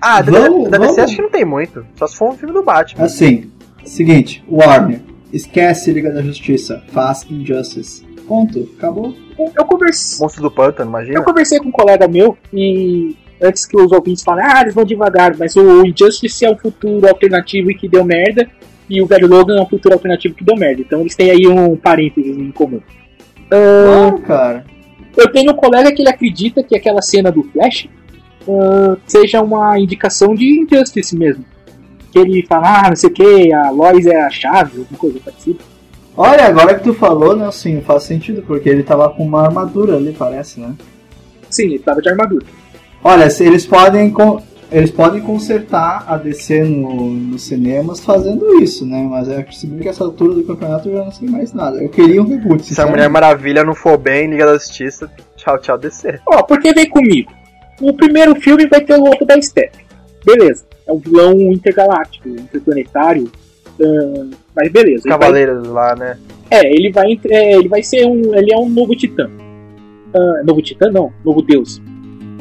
Ah, 0.00 0.20
da, 0.20 0.32
Vamos, 0.32 0.68
da 0.68 0.78
DC 0.78 0.86
vamos. 0.94 0.98
acho 0.98 1.16
que 1.16 1.22
não 1.22 1.30
tem 1.30 1.44
muito. 1.44 1.86
Só 1.96 2.06
se 2.08 2.16
for 2.16 2.30
um 2.30 2.36
filme 2.36 2.52
do 2.52 2.62
Batman. 2.64 3.04
Assim, 3.04 3.50
seguinte, 3.84 4.44
Warner, 4.50 5.00
esquece 5.32 5.92
Liga 5.92 6.10
da 6.12 6.22
Justiça, 6.22 6.82
faz 6.92 7.24
Injustice. 7.30 8.04
Ponto, 8.26 8.68
acabou. 8.76 9.14
Eu 9.54 9.64
conversei, 9.64 10.18
Monstro 10.20 10.42
do 10.42 10.50
Pântano, 10.50 10.90
imagina. 10.90 11.18
eu 11.18 11.24
conversei 11.24 11.58
com 11.58 11.68
um 11.68 11.72
colega 11.72 12.06
meu 12.06 12.36
e 12.52 13.16
antes 13.40 13.66
que 13.66 13.76
os 13.76 13.90
ouvintes 13.90 14.22
falem, 14.22 14.44
ah, 14.46 14.62
eles 14.62 14.74
vão 14.74 14.84
devagar, 14.84 15.36
mas 15.36 15.56
o 15.56 15.84
Injustice 15.84 16.44
é 16.44 16.50
um 16.50 16.56
futuro 16.56 17.08
alternativo 17.08 17.70
e 17.70 17.74
que 17.74 17.88
deu 17.88 18.04
merda, 18.04 18.48
e 18.88 19.02
o 19.02 19.06
velho 19.06 19.26
Logan 19.26 19.56
é 19.58 19.62
um 19.62 19.68
futuro 19.68 19.94
alternativo 19.94 20.34
que 20.34 20.44
deu 20.44 20.56
merda. 20.56 20.82
Então 20.82 21.00
eles 21.00 21.16
têm 21.16 21.30
aí 21.30 21.46
um 21.48 21.76
parênteses 21.76 22.36
em 22.36 22.52
comum. 22.52 22.80
Ah, 23.50 24.10
Não, 24.10 24.18
cara. 24.18 24.64
Eu 25.16 25.30
tenho 25.30 25.52
um 25.52 25.56
colega 25.56 25.92
que 25.92 26.00
ele 26.00 26.08
acredita 26.08 26.62
que 26.62 26.76
aquela 26.76 27.02
cena 27.02 27.30
do 27.30 27.42
Flash 27.44 27.88
ah, 28.48 28.96
seja 29.06 29.42
uma 29.42 29.78
indicação 29.78 30.34
de 30.34 30.60
Injustice 30.60 31.16
mesmo. 31.16 31.44
Que 32.10 32.18
ele 32.18 32.44
fala, 32.46 32.86
ah, 32.86 32.88
não 32.90 32.96
sei 32.96 33.08
o 33.08 33.12
que, 33.12 33.52
a 33.52 33.70
Lois 33.70 34.06
é 34.06 34.20
a 34.20 34.30
chave, 34.30 34.78
alguma 34.78 34.98
coisa 34.98 35.18
parecida. 35.20 35.71
Olha, 36.16 36.44
agora 36.44 36.74
que 36.74 36.84
tu 36.84 36.92
falou, 36.92 37.34
né, 37.34 37.46
assim, 37.46 37.80
faz 37.80 38.02
sentido, 38.02 38.42
porque 38.42 38.68
ele 38.68 38.82
tava 38.82 39.08
com 39.08 39.24
uma 39.24 39.42
armadura 39.42 39.96
ali, 39.96 40.12
parece, 40.12 40.60
né? 40.60 40.74
Sim, 41.48 41.64
ele 41.64 41.78
tava 41.78 42.02
de 42.02 42.08
armadura. 42.08 42.44
Olha, 43.02 43.28
se 43.30 43.44
eles 43.44 43.66
podem. 43.66 44.14
Eles 44.70 44.90
podem 44.90 45.20
consertar 45.20 46.06
a 46.08 46.16
DC 46.16 46.64
no, 46.64 47.10
nos 47.10 47.42
cinemas 47.42 48.00
fazendo 48.00 48.58
isso, 48.62 48.86
né? 48.86 49.06
Mas 49.10 49.28
é 49.28 49.46
bem 49.64 49.80
que 49.80 49.88
essa 49.88 50.02
altura 50.02 50.32
do 50.32 50.44
campeonato 50.44 50.88
eu 50.88 50.96
já 50.96 51.04
não 51.04 51.12
sei 51.12 51.28
mais 51.28 51.52
nada. 51.52 51.76
Eu 51.76 51.90
queria 51.90 52.22
um 52.22 52.26
reboot. 52.26 52.64
Se 52.64 52.80
a 52.80 52.86
Mulher 52.86 53.10
Maravilha 53.10 53.64
não 53.64 53.74
for 53.74 53.98
bem, 53.98 54.30
Liga 54.30 54.46
da 54.46 54.54
Justiça, 54.54 55.10
tchau, 55.36 55.58
tchau, 55.58 55.76
DC. 55.76 56.20
Ó, 56.26 56.42
porque 56.42 56.72
vem 56.72 56.88
comigo. 56.88 57.30
O 57.82 57.92
primeiro 57.92 58.34
filme 58.40 58.66
vai 58.66 58.80
ter 58.80 58.96
o 58.96 59.04
outro 59.04 59.26
da 59.26 59.40
Step. 59.42 59.76
Beleza. 60.24 60.64
É 60.86 60.92
um 60.92 60.98
vilão 60.98 61.38
intergaláctico, 61.52 62.30
interplanetário. 62.30 63.30
Uh, 63.80 64.30
mas 64.54 64.70
beleza. 64.70 65.08
Cavaleiros 65.08 65.66
vai... 65.66 65.72
lá, 65.72 65.96
né? 65.96 66.18
É, 66.50 66.70
ele 66.70 66.92
vai, 66.92 67.18
é, 67.28 67.56
ele 67.56 67.68
vai 67.68 67.82
ser 67.82 68.06
um. 68.06 68.34
Ele 68.34 68.52
é 68.52 68.58
um 68.58 68.68
novo 68.68 68.94
titã. 68.94 69.30
Uh, 70.14 70.44
novo 70.44 70.60
titã 70.60 70.90
não, 70.90 71.12
novo 71.24 71.40
deus. 71.40 71.80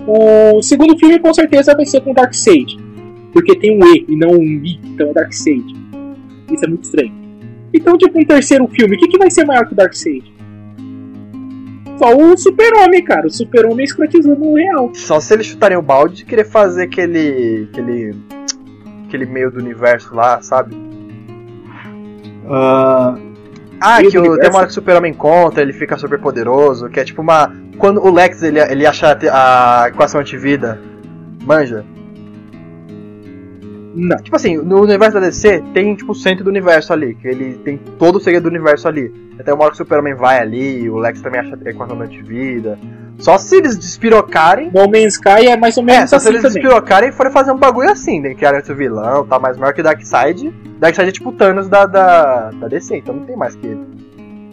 O 0.08 0.62
segundo 0.62 0.98
filme 0.98 1.20
com 1.20 1.34
certeza 1.34 1.76
vai 1.76 1.86
ser 1.86 2.02
com 2.02 2.14
Darkseid. 2.14 2.78
Porque 3.32 3.56
tem 3.56 3.78
um 3.78 3.86
E 3.86 4.06
e 4.10 4.16
não 4.16 4.32
um 4.32 4.44
I, 4.44 4.80
então 4.84 5.10
é 5.10 5.14
Darkseid. 5.14 5.64
Isso 6.52 6.66
é 6.66 6.68
muito 6.68 6.84
estranho. 6.84 7.14
Então, 7.74 7.98
tipo, 7.98 8.20
um 8.20 8.26
terceiro 8.26 8.68
filme, 8.68 8.98
o 8.98 9.00
que, 9.00 9.08
que 9.08 9.18
vai 9.18 9.32
ser 9.32 9.46
maior 9.46 9.66
que 9.66 9.74
o 9.74 9.76
Darkseid? 9.76 10.34
Só 11.98 12.18
o 12.18 12.36
Super-Homem, 12.36 13.04
cara. 13.04 13.28
O 13.28 13.30
Super-Homem 13.30 13.86
escrotizando 13.86 14.40
no 14.40 14.56
real. 14.56 14.90
Só 14.94 15.20
se 15.20 15.34
eles 15.34 15.46
chutarem 15.46 15.78
o 15.78 15.82
balde 15.82 16.24
e 16.24 16.26
querer 16.26 16.46
fazer 16.46 16.84
aquele. 16.84 17.68
aquele. 17.72 18.16
aquele 19.06 19.26
meio 19.26 19.52
do 19.52 19.60
universo 19.60 20.14
lá, 20.14 20.42
sabe? 20.42 20.76
Uh, 22.52 23.32
ah, 23.80 24.00
que 24.02 24.20
o, 24.20 24.38
tem 24.38 24.50
uma 24.50 24.58
hora 24.58 24.68
que 24.68 24.72
o 24.72 24.76
Super-Homem 24.76 25.14
encontra, 25.14 25.64
ele 25.64 25.72
fica 25.72 25.98
super 25.98 26.20
poderoso, 26.20 26.90
que 26.90 27.00
é 27.00 27.04
tipo 27.06 27.22
uma. 27.22 27.50
Quando 27.78 28.06
o 28.06 28.14
Lex 28.14 28.44
ele, 28.44 28.60
ele 28.60 28.86
acha 28.86 29.18
a 29.32 29.88
equação 29.88 30.20
antivida, 30.20 30.78
manja. 31.46 31.86
Não. 33.96 34.18
Tipo 34.18 34.36
assim, 34.36 34.58
no 34.58 34.82
universo 34.82 35.14
da 35.14 35.22
DC 35.22 35.64
tem 35.74 35.96
tipo 35.96 36.12
o 36.12 36.16
centro 36.16 36.44
do 36.44 36.50
universo 36.50 36.92
ali, 36.92 37.16
que 37.16 37.28
ele 37.28 37.56
tem 37.60 37.78
todo 37.98 38.18
o 38.18 38.20
segredo 38.20 38.44
do 38.44 38.50
universo 38.50 38.88
ali. 38.88 39.14
Até 39.40 39.54
uma 39.54 39.64
hora 39.64 39.72
que 39.72 39.76
o 39.76 39.84
Superman 39.86 40.16
vai 40.16 40.40
ali, 40.40 40.90
o 40.90 40.98
Lex 40.98 41.22
também 41.22 41.40
acha 41.40 41.58
a 41.66 41.70
equação 41.70 41.98
da 41.98 42.04
antivida. 42.04 42.78
Só 43.22 43.38
se 43.38 43.56
eles 43.56 43.78
despirocarem. 43.78 44.72
No 44.74 44.86
Man's 44.88 45.14
Sky 45.14 45.48
é 45.48 45.58
mais 45.58 45.78
ou 45.78 45.84
menos 45.84 46.04
é, 46.04 46.08
só 46.08 46.16
assim 46.16 46.26
se 46.26 46.32
eles 46.32 46.42
também. 46.42 46.62
despirocarem 46.62 47.10
e 47.10 47.12
forem 47.12 47.32
fazer 47.32 47.52
um 47.52 47.58
bagulho 47.58 47.92
assim, 47.92 48.20
né? 48.20 48.34
Criar 48.34 48.56
outro 48.56 48.76
vilão, 48.76 49.26
tá 49.26 49.40
mais 49.40 49.58
maior 49.58 49.74
que 49.74 49.84
Darkseid. 49.84 50.54
Darkseid 50.80 51.10
é 51.10 51.12
tipo 51.12 51.30
o 51.30 51.34
Thanos 51.34 51.70
da, 51.70 51.86
da, 51.86 52.50
da 52.52 52.68
DC, 52.68 52.98
então 52.98 53.16
não 53.16 53.26
tem 53.26 53.36
mais 53.36 53.56
que 53.56 53.68
ele. 53.68 53.86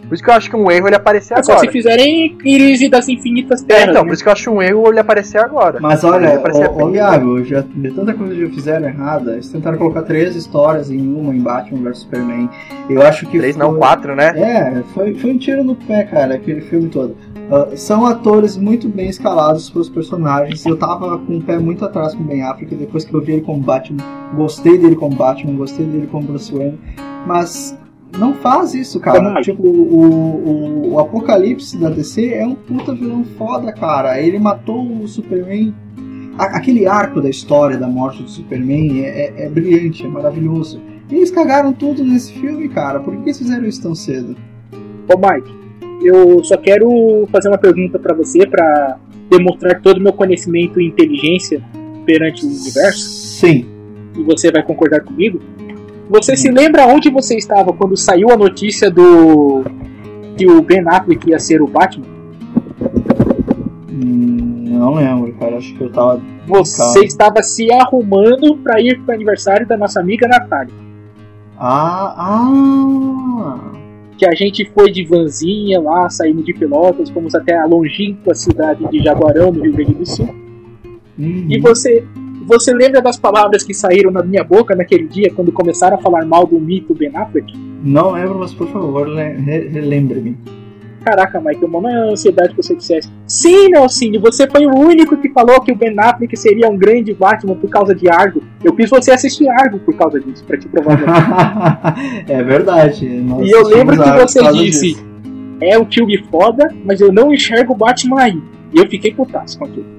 Por 0.09 0.15
isso 0.15 0.23
que 0.23 0.29
eu 0.31 0.33
acho 0.33 0.49
que 0.49 0.55
um 0.55 0.71
erro 0.71 0.87
ele 0.87 0.95
aparecer 0.95 1.35
é 1.35 1.37
agora. 1.37 1.59
Só 1.59 1.59
se 1.59 1.67
fizerem 1.67 2.35
crise 2.35 2.89
das 2.89 3.07
infinitas 3.07 3.61
terras. 3.61 3.81
É, 3.81 3.91
então, 3.91 4.01
né? 4.01 4.07
por 4.07 4.13
isso 4.15 4.23
que 4.23 4.29
eu 4.29 4.33
acho 4.33 4.49
um 4.49 4.59
erro 4.59 4.89
ele 4.89 4.99
aparecer 4.99 5.37
agora. 5.37 5.79
Mas 5.79 6.03
olha, 6.03 6.41
ô, 6.41 6.85
ô 6.85 6.89
Iago, 6.89 7.43
já, 7.45 7.61
de 7.61 7.91
tanta 7.91 8.15
coisa 8.15 8.33
que 8.33 8.41
já 8.41 8.49
fizeram 8.49 8.87
errada, 8.87 9.33
eles 9.33 9.49
tentaram 9.49 9.77
colocar 9.77 10.01
três 10.01 10.35
histórias 10.35 10.89
em 10.89 10.99
uma, 10.99 11.33
em 11.33 11.39
Batman 11.39 11.83
vs 11.83 11.99
Superman. 11.99 12.49
Eu 12.89 13.03
acho 13.03 13.27
que. 13.27 13.37
Três 13.37 13.55
foi... 13.55 13.63
não, 13.63 13.77
quatro, 13.77 14.15
né? 14.15 14.33
É, 14.35 14.83
foi, 14.95 15.13
foi 15.13 15.31
um 15.31 15.37
tiro 15.37 15.63
no 15.63 15.75
pé, 15.75 16.03
cara, 16.05 16.33
aquele 16.33 16.61
filme 16.61 16.89
todo. 16.89 17.15
Uh, 17.49 17.77
são 17.77 18.05
atores 18.05 18.57
muito 18.57 18.89
bem 18.89 19.09
escalados 19.09 19.69
para 19.69 19.81
os 19.81 19.89
personagens. 19.89 20.65
Eu 20.65 20.75
tava 20.75 21.19
com 21.19 21.37
o 21.37 21.41
pé 21.41 21.59
muito 21.59 21.85
atrás 21.85 22.15
com 22.15 22.23
o 22.23 22.25
Ben 22.25 22.41
Affleck 22.41 22.73
depois 22.73 23.05
que 23.05 23.13
eu 23.13 23.21
vi 23.21 23.33
ele 23.33 23.41
como 23.41 23.59
Batman. 23.59 24.03
Gostei 24.35 24.77
dele 24.77 24.95
como 24.95 25.15
Batman, 25.15 25.55
gostei 25.55 25.85
dele 25.85 26.07
como 26.11 26.25
Bruce 26.25 26.51
Wayne. 26.51 26.79
Mas 27.27 27.77
não 28.17 28.33
faz 28.33 28.73
isso, 28.73 28.99
cara. 28.99 29.41
Tipo, 29.41 29.63
o, 29.63 29.69
o, 29.69 30.93
o, 30.93 30.99
Apocalipse 30.99 31.77
da 31.77 31.89
DC 31.89 32.33
é 32.33 32.45
um 32.45 32.55
puta 32.55 32.93
vilão 32.93 33.23
foda, 33.37 33.71
cara. 33.71 34.19
Ele 34.19 34.39
matou 34.39 34.85
o 34.85 35.07
Superman. 35.07 35.73
aquele 36.37 36.87
arco 36.87 37.21
da 37.21 37.29
história 37.29 37.77
da 37.77 37.87
morte 37.87 38.23
do 38.23 38.29
Superman 38.29 39.01
é, 39.03 39.07
é, 39.07 39.45
é, 39.45 39.49
brilhante, 39.49 40.05
é 40.05 40.07
maravilhoso. 40.07 40.81
E 41.09 41.15
eles 41.15 41.31
cagaram 41.31 41.71
tudo 41.71 42.03
nesse 42.03 42.33
filme, 42.33 42.67
cara. 42.69 42.99
Por 42.99 43.15
que 43.15 43.23
eles 43.23 43.37
fizeram 43.37 43.65
isso 43.65 43.81
tão 43.81 43.95
cedo? 43.95 44.35
Ô, 45.07 45.17
Mike, 45.17 45.51
eu 46.03 46.43
só 46.43 46.57
quero 46.57 47.27
fazer 47.31 47.49
uma 47.49 47.57
pergunta 47.57 47.99
para 47.99 48.13
você 48.13 48.45
para 48.45 48.97
demonstrar 49.29 49.81
todo 49.81 49.97
o 49.97 50.01
meu 50.01 50.13
conhecimento 50.13 50.79
e 50.81 50.87
inteligência 50.87 51.63
perante 52.05 52.43
o 52.45 52.47
universo. 52.47 52.99
Sim. 52.99 53.65
E 54.17 54.23
você 54.23 54.51
vai 54.51 54.63
concordar 54.63 55.01
comigo? 55.01 55.39
Você 56.09 56.35
se 56.35 56.49
lembra 56.49 56.87
onde 56.87 57.09
você 57.11 57.37
estava 57.37 57.71
quando 57.71 57.95
saiu 57.95 58.31
a 58.31 58.35
notícia 58.35 58.89
do 58.89 59.63
que 60.35 60.47
o 60.47 60.59
Ben 60.61 60.83
Affleck 60.87 61.29
ia 61.29 61.37
ser 61.37 61.61
o 61.61 61.67
Batman? 61.67 62.05
Hum, 63.91 64.65
não 64.69 64.95
lembro, 64.95 65.31
cara. 65.33 65.57
Acho 65.57 65.71
que 65.75 65.83
eu 65.83 65.91
tava. 65.91 66.19
Você 66.47 67.01
estava 67.05 67.43
se 67.43 67.71
arrumando 67.71 68.57
para 68.57 68.81
ir 68.81 68.99
pro 69.01 69.13
aniversário 69.13 69.67
da 69.67 69.77
nossa 69.77 69.99
amiga 69.99 70.27
Natália. 70.27 70.73
Ah, 71.59 72.15
ah! 72.17 73.71
Que 74.17 74.25
a 74.25 74.33
gente 74.33 74.65
foi 74.73 74.91
de 74.91 75.05
vanzinha 75.05 75.79
lá, 75.79 76.09
saímos 76.09 76.43
de 76.43 76.53
Pelotas, 76.53 77.09
fomos 77.11 77.35
até 77.35 77.55
a 77.55 77.65
longínqua 77.65 78.33
cidade 78.33 78.83
de 78.89 78.99
Jaguarão, 79.03 79.51
no 79.51 79.61
Rio 79.61 79.73
Grande 79.73 79.93
do 79.93 80.05
Sul. 80.05 80.29
Uhum. 81.19 81.45
E 81.49 81.59
você 81.59 82.03
você 82.49 82.73
lembra 82.73 83.01
das 83.01 83.15
palavras 83.15 83.63
que 83.63 83.73
saíram 83.73 84.09
na 84.09 84.23
minha 84.23 84.43
boca 84.43 84.75
naquele 84.75 85.07
dia 85.07 85.31
quando 85.33 85.51
começaram 85.51 85.97
a 85.97 86.01
falar 86.01 86.25
mal 86.25 86.47
do 86.47 86.59
mito 86.59 86.95
Ben 86.95 87.15
Affleck? 87.15 87.53
Não 87.83 88.11
lembro, 88.11 88.39
mas 88.39 88.53
por 88.53 88.67
favor, 88.67 89.07
relembre-me. 89.07 90.35
Caraca, 91.05 91.39
Mike, 91.39 91.61
eu 91.61 91.69
não 91.69 91.87
é 91.87 92.11
ansiedade 92.11 92.49
que 92.49 92.57
você 92.57 92.75
dissesse. 92.75 93.09
Sim, 93.25 93.69
Nelcine, 93.69 94.17
você 94.17 94.49
foi 94.49 94.65
o 94.65 94.75
único 94.75 95.15
que 95.15 95.29
falou 95.29 95.61
que 95.61 95.71
o 95.71 95.75
Ben 95.75 95.95
Affleck 95.97 96.35
seria 96.35 96.67
um 96.67 96.75
grande 96.75 97.13
Batman 97.13 97.55
por 97.55 97.69
causa 97.69 97.95
de 97.95 98.09
Argo. 98.09 98.43
Eu 98.63 98.75
fiz 98.75 98.89
você 98.89 99.11
assistir 99.11 99.47
Argo 99.47 99.79
por 99.79 99.95
causa 99.95 100.19
disso, 100.19 100.43
pra 100.43 100.57
te 100.57 100.67
provar. 100.67 100.99
é 102.27 102.43
verdade. 102.43 103.05
E 103.05 103.51
eu 103.51 103.63
lembro 103.63 103.95
que 103.95 104.11
você 104.11 104.51
disse: 104.51 104.93
disso. 104.95 105.05
é 105.61 105.77
o 105.77 105.85
tio 105.85 106.07
foda, 106.29 106.67
mas 106.83 106.99
eu 106.99 107.13
não 107.13 107.31
enxergo 107.31 107.73
o 107.73 107.77
Batman 107.77 108.21
aí. 108.21 108.41
E 108.73 108.79
eu 108.79 108.89
fiquei 108.89 109.13
putaço 109.13 109.57
com 109.57 109.65
aquilo. 109.65 109.98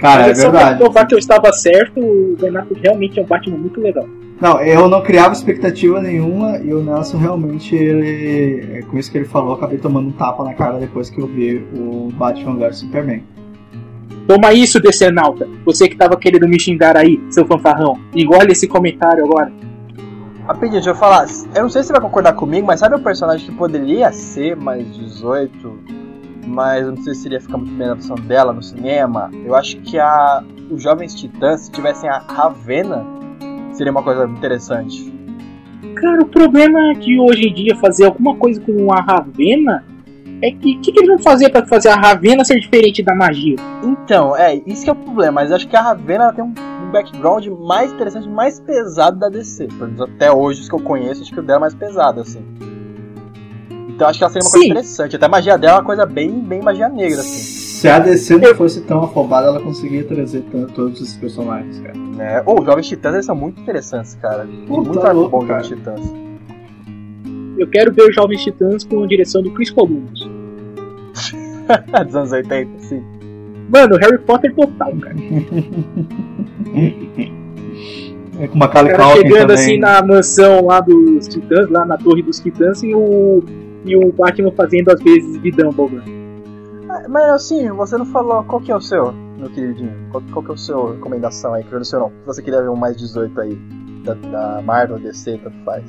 Cara, 0.00 0.28
é 0.28 0.32
verdade. 0.32 0.50
Pra 0.50 0.76
provar 0.76 1.06
que 1.06 1.14
eu 1.14 1.18
estava 1.18 1.52
certo, 1.52 2.00
o 2.00 2.36
Ben 2.40 2.56
Affleck 2.56 2.80
realmente 2.82 3.18
é 3.18 3.22
um 3.22 3.26
Batman 3.26 3.58
muito 3.58 3.80
legal. 3.80 4.06
Não, 4.40 4.58
eu 4.62 4.88
não 4.88 5.02
criava 5.02 5.34
expectativa 5.34 6.00
nenhuma 6.00 6.56
e 6.58 6.72
o 6.72 6.82
Nelson 6.82 7.18
realmente, 7.18 7.76
ele, 7.76 8.78
é 8.78 8.82
com 8.82 8.96
isso 8.96 9.12
que 9.12 9.18
ele 9.18 9.26
falou, 9.26 9.52
acabei 9.52 9.76
tomando 9.76 10.08
um 10.08 10.12
tapa 10.12 10.42
na 10.42 10.54
cara 10.54 10.78
depois 10.78 11.10
que 11.10 11.20
eu 11.20 11.26
vi 11.26 11.56
o 11.74 12.08
Batman 12.14 12.56
vs 12.56 12.78
Superman. 12.78 13.22
Toma 14.26 14.54
isso, 14.54 14.80
Decenalta. 14.80 15.46
Você 15.66 15.88
que 15.88 15.96
tava 15.96 16.16
querendo 16.16 16.48
me 16.48 16.58
xingar 16.58 16.96
aí, 16.96 17.20
seu 17.28 17.44
fanfarrão. 17.44 17.98
Engole 18.14 18.52
esse 18.52 18.66
comentário 18.66 19.24
agora. 19.24 19.52
Rapidinho, 20.46 20.72
deixa 20.74 20.90
eu 20.90 20.94
falar. 20.94 21.26
Eu 21.54 21.62
não 21.62 21.68
sei 21.68 21.82
se 21.82 21.88
você 21.88 21.92
vai 21.92 22.02
concordar 22.02 22.32
comigo, 22.32 22.66
mas 22.66 22.80
sabe 22.80 22.94
o 22.94 23.00
personagem 23.00 23.46
que 23.46 23.54
poderia 23.54 24.10
ser 24.12 24.56
mais 24.56 24.86
18 24.96 25.99
mas 26.50 26.82
eu 26.82 26.92
não 26.92 27.02
sei 27.02 27.14
se 27.14 27.26
iria 27.28 27.40
ficar 27.40 27.56
muito 27.56 27.72
bem 27.72 27.86
na 27.86 27.94
versão 27.94 28.16
dela 28.16 28.52
no 28.52 28.62
cinema. 28.62 29.30
Eu 29.44 29.54
acho 29.54 29.76
que 29.78 29.98
a 29.98 30.42
os 30.70 30.82
Jovens 30.82 31.14
Titãs, 31.14 31.62
se 31.62 31.70
tivessem 31.72 32.08
a 32.08 32.18
Ravena, 32.18 33.04
seria 33.72 33.90
uma 33.90 34.02
coisa 34.02 34.24
interessante. 34.26 35.12
Cara, 35.96 36.22
o 36.22 36.26
problema 36.26 36.92
é 36.92 36.94
que 36.94 37.18
hoje 37.18 37.48
em 37.48 37.54
dia 37.54 37.76
fazer 37.76 38.06
alguma 38.06 38.36
coisa 38.36 38.60
com 38.60 38.92
a 38.92 39.00
Ravena 39.00 39.84
é 40.42 40.50
que 40.50 40.76
o 40.76 40.80
que, 40.80 40.92
que, 40.92 41.00
eles 41.00 41.08
vão 41.08 41.18
fazer 41.18 41.50
para 41.50 41.66
fazer 41.66 41.88
a 41.88 41.96
Ravena 41.96 42.44
ser 42.44 42.58
diferente 42.58 43.02
da 43.02 43.14
magia? 43.14 43.56
Então, 43.82 44.34
é, 44.36 44.54
isso 44.66 44.84
que 44.84 44.90
é 44.90 44.92
o 44.92 44.96
problema, 44.96 45.32
mas 45.32 45.52
acho 45.52 45.68
que 45.68 45.76
a 45.76 45.82
Ravena 45.82 46.32
tem 46.32 46.42
um, 46.42 46.48
um 46.48 46.90
background 46.90 47.46
mais 47.46 47.92
interessante, 47.92 48.28
mais 48.28 48.58
pesado 48.60 49.18
da 49.18 49.28
DC. 49.28 49.66
Pelo 49.66 49.86
menos 49.86 50.00
até 50.00 50.32
hoje, 50.32 50.62
os 50.62 50.68
que 50.68 50.74
eu 50.74 50.80
conheço, 50.80 51.22
acho 51.22 51.32
que 51.32 51.40
o 51.40 51.42
dela 51.42 51.58
é 51.58 51.60
mais 51.60 51.74
pesado, 51.74 52.20
assim. 52.20 52.42
Então 54.00 54.08
acho 54.08 54.18
que 54.18 54.24
ela 54.24 54.32
seria 54.32 54.46
uma 54.46 54.50
Sim. 54.50 54.58
coisa 54.58 54.70
interessante. 54.70 55.16
Até 55.16 55.26
a 55.26 55.28
magia 55.28 55.58
dela 55.58 55.74
é 55.74 55.76
uma 55.80 55.84
coisa 55.84 56.06
bem, 56.06 56.30
bem 56.40 56.62
magia 56.62 56.88
negra, 56.88 57.20
assim. 57.20 57.36
Se 57.36 57.86
a 57.86 57.98
DC 57.98 58.38
não 58.38 58.54
fosse 58.54 58.80
tão 58.80 59.04
afobada, 59.04 59.48
ela 59.48 59.60
conseguia 59.60 60.02
trazer 60.04 60.42
todos 60.74 61.02
esses 61.02 61.18
personagens, 61.18 61.78
cara. 61.80 61.94
É. 62.18 62.42
Ou 62.46 62.56
oh, 62.56 62.60
os 62.60 62.66
Jovens 62.66 62.88
Titãs 62.88 63.12
eles 63.12 63.26
são 63.26 63.36
muito 63.36 63.60
interessantes, 63.60 64.14
cara. 64.14 64.48
Pô, 64.66 64.80
muito 64.80 64.98
tá 64.98 65.12
louco, 65.12 65.38
bom 65.38 65.46
Jovens 65.46 65.68
Titãs. 65.68 66.00
Eu 67.58 67.68
quero 67.68 67.92
ver 67.92 68.08
os 68.08 68.14
Jovens 68.14 68.42
Titãs 68.42 68.84
com 68.84 69.04
a 69.04 69.06
direção 69.06 69.42
do 69.42 69.50
Chris 69.50 69.70
Columbus. 69.70 70.26
Dos 72.06 72.16
anos 72.16 72.32
80, 72.32 72.78
sim. 72.78 73.04
Mano, 73.68 73.98
Harry 73.98 74.18
Potter 74.20 74.54
total, 74.54 74.94
cara. 74.96 75.16
É 78.38 78.48
com 78.48 78.54
uma 78.54 78.64
Macaulay 78.64 78.96
chegando 78.96 79.48
também. 79.48 79.54
assim 79.54 79.78
na 79.78 80.00
mansão 80.00 80.64
lá 80.64 80.80
dos 80.80 81.28
Titãs, 81.28 81.68
lá 81.68 81.84
na 81.84 81.98
torre 81.98 82.22
dos 82.22 82.40
Titãs, 82.40 82.82
e 82.82 82.94
o 82.94 83.42
e 83.84 83.96
o 83.96 84.12
Batman 84.12 84.52
fazendo 84.52 84.90
às 84.90 85.00
vezes 85.02 85.40
de 85.40 85.50
Dumbledore. 85.50 86.02
Ah, 86.88 87.06
mas 87.08 87.24
assim, 87.30 87.70
você 87.70 87.96
não 87.96 88.06
falou 88.06 88.42
qual 88.44 88.60
que 88.60 88.72
é 88.72 88.76
o 88.76 88.80
seu, 88.80 89.12
meu 89.38 89.50
queridinho? 89.50 89.92
Qual, 90.10 90.22
qual 90.32 90.44
que 90.44 90.50
é 90.50 90.54
o 90.54 90.58
seu 90.58 90.92
recomendação 90.92 91.54
aí, 91.54 91.64
que 91.64 91.72
eu 91.72 91.78
não 91.78 91.84
sei 91.84 91.98
não. 91.98 92.08
Se 92.08 92.26
você 92.26 92.42
queria 92.42 92.62
ver 92.62 92.70
um 92.70 92.76
mais 92.76 92.96
18 92.96 93.40
aí, 93.40 93.58
da, 94.04 94.14
da 94.14 94.62
Marvel, 94.62 94.98
DC, 94.98 95.38
tanto 95.42 95.56
faz. 95.64 95.84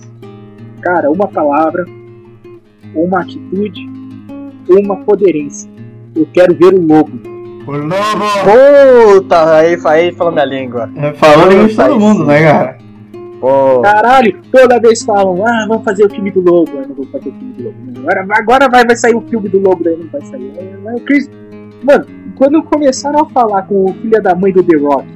Cara, 0.81 1.09
uma 1.11 1.27
palavra, 1.27 1.85
uma 2.95 3.21
atitude, 3.21 3.81
uma 4.69 4.97
poderência. 4.97 5.69
Eu 6.15 6.27
quero 6.33 6.55
ver 6.55 6.73
o 6.73 6.85
lobo. 6.85 7.19
O 7.67 7.71
lobo! 7.71 9.21
Puta, 9.21 9.57
aí, 9.57 9.77
aí 9.85 10.11
falou 10.13 10.33
minha 10.33 10.45
língua. 10.45 10.89
É, 10.95 11.13
Falou 11.13 11.47
língua 11.47 11.67
de 11.67 11.75
todo 11.75 11.99
mundo, 11.99 12.25
né, 12.25 12.43
cara? 12.43 12.77
Pô, 13.41 13.81
Caralho, 13.81 14.39
toda 14.51 14.79
vez 14.79 15.03
falam, 15.03 15.43
ah, 15.45 15.65
vamos 15.67 15.83
fazer 15.83 16.05
o 16.05 16.09
filme 16.09 16.29
do 16.31 16.41
Lobo. 16.41 16.71
Eu 16.77 16.87
não 16.87 16.95
vou 16.95 17.05
fazer 17.07 17.29
o 17.29 17.33
filme 17.33 17.53
do 17.53 17.63
Lobo. 17.63 17.77
Agora, 17.99 18.27
agora 18.29 18.69
vai, 18.69 18.85
vai 18.85 18.95
sair 18.95 19.15
o 19.15 19.21
filme 19.21 19.49
do 19.49 19.57
Lobo, 19.59 19.83
daí 19.83 19.97
não 19.97 20.07
vai 20.07 20.21
sair. 20.21 20.51
Aí, 20.59 20.95
o 20.95 20.99
Chris... 21.01 21.29
Mano, 21.83 22.05
quando 22.35 22.61
começaram 22.63 23.21
a 23.21 23.25
falar 23.29 23.63
com 23.63 23.85
o 23.85 23.93
filho 23.95 24.21
da 24.21 24.35
mãe 24.35 24.53
do 24.53 24.61
The 24.63 24.77
Rock, 24.77 25.07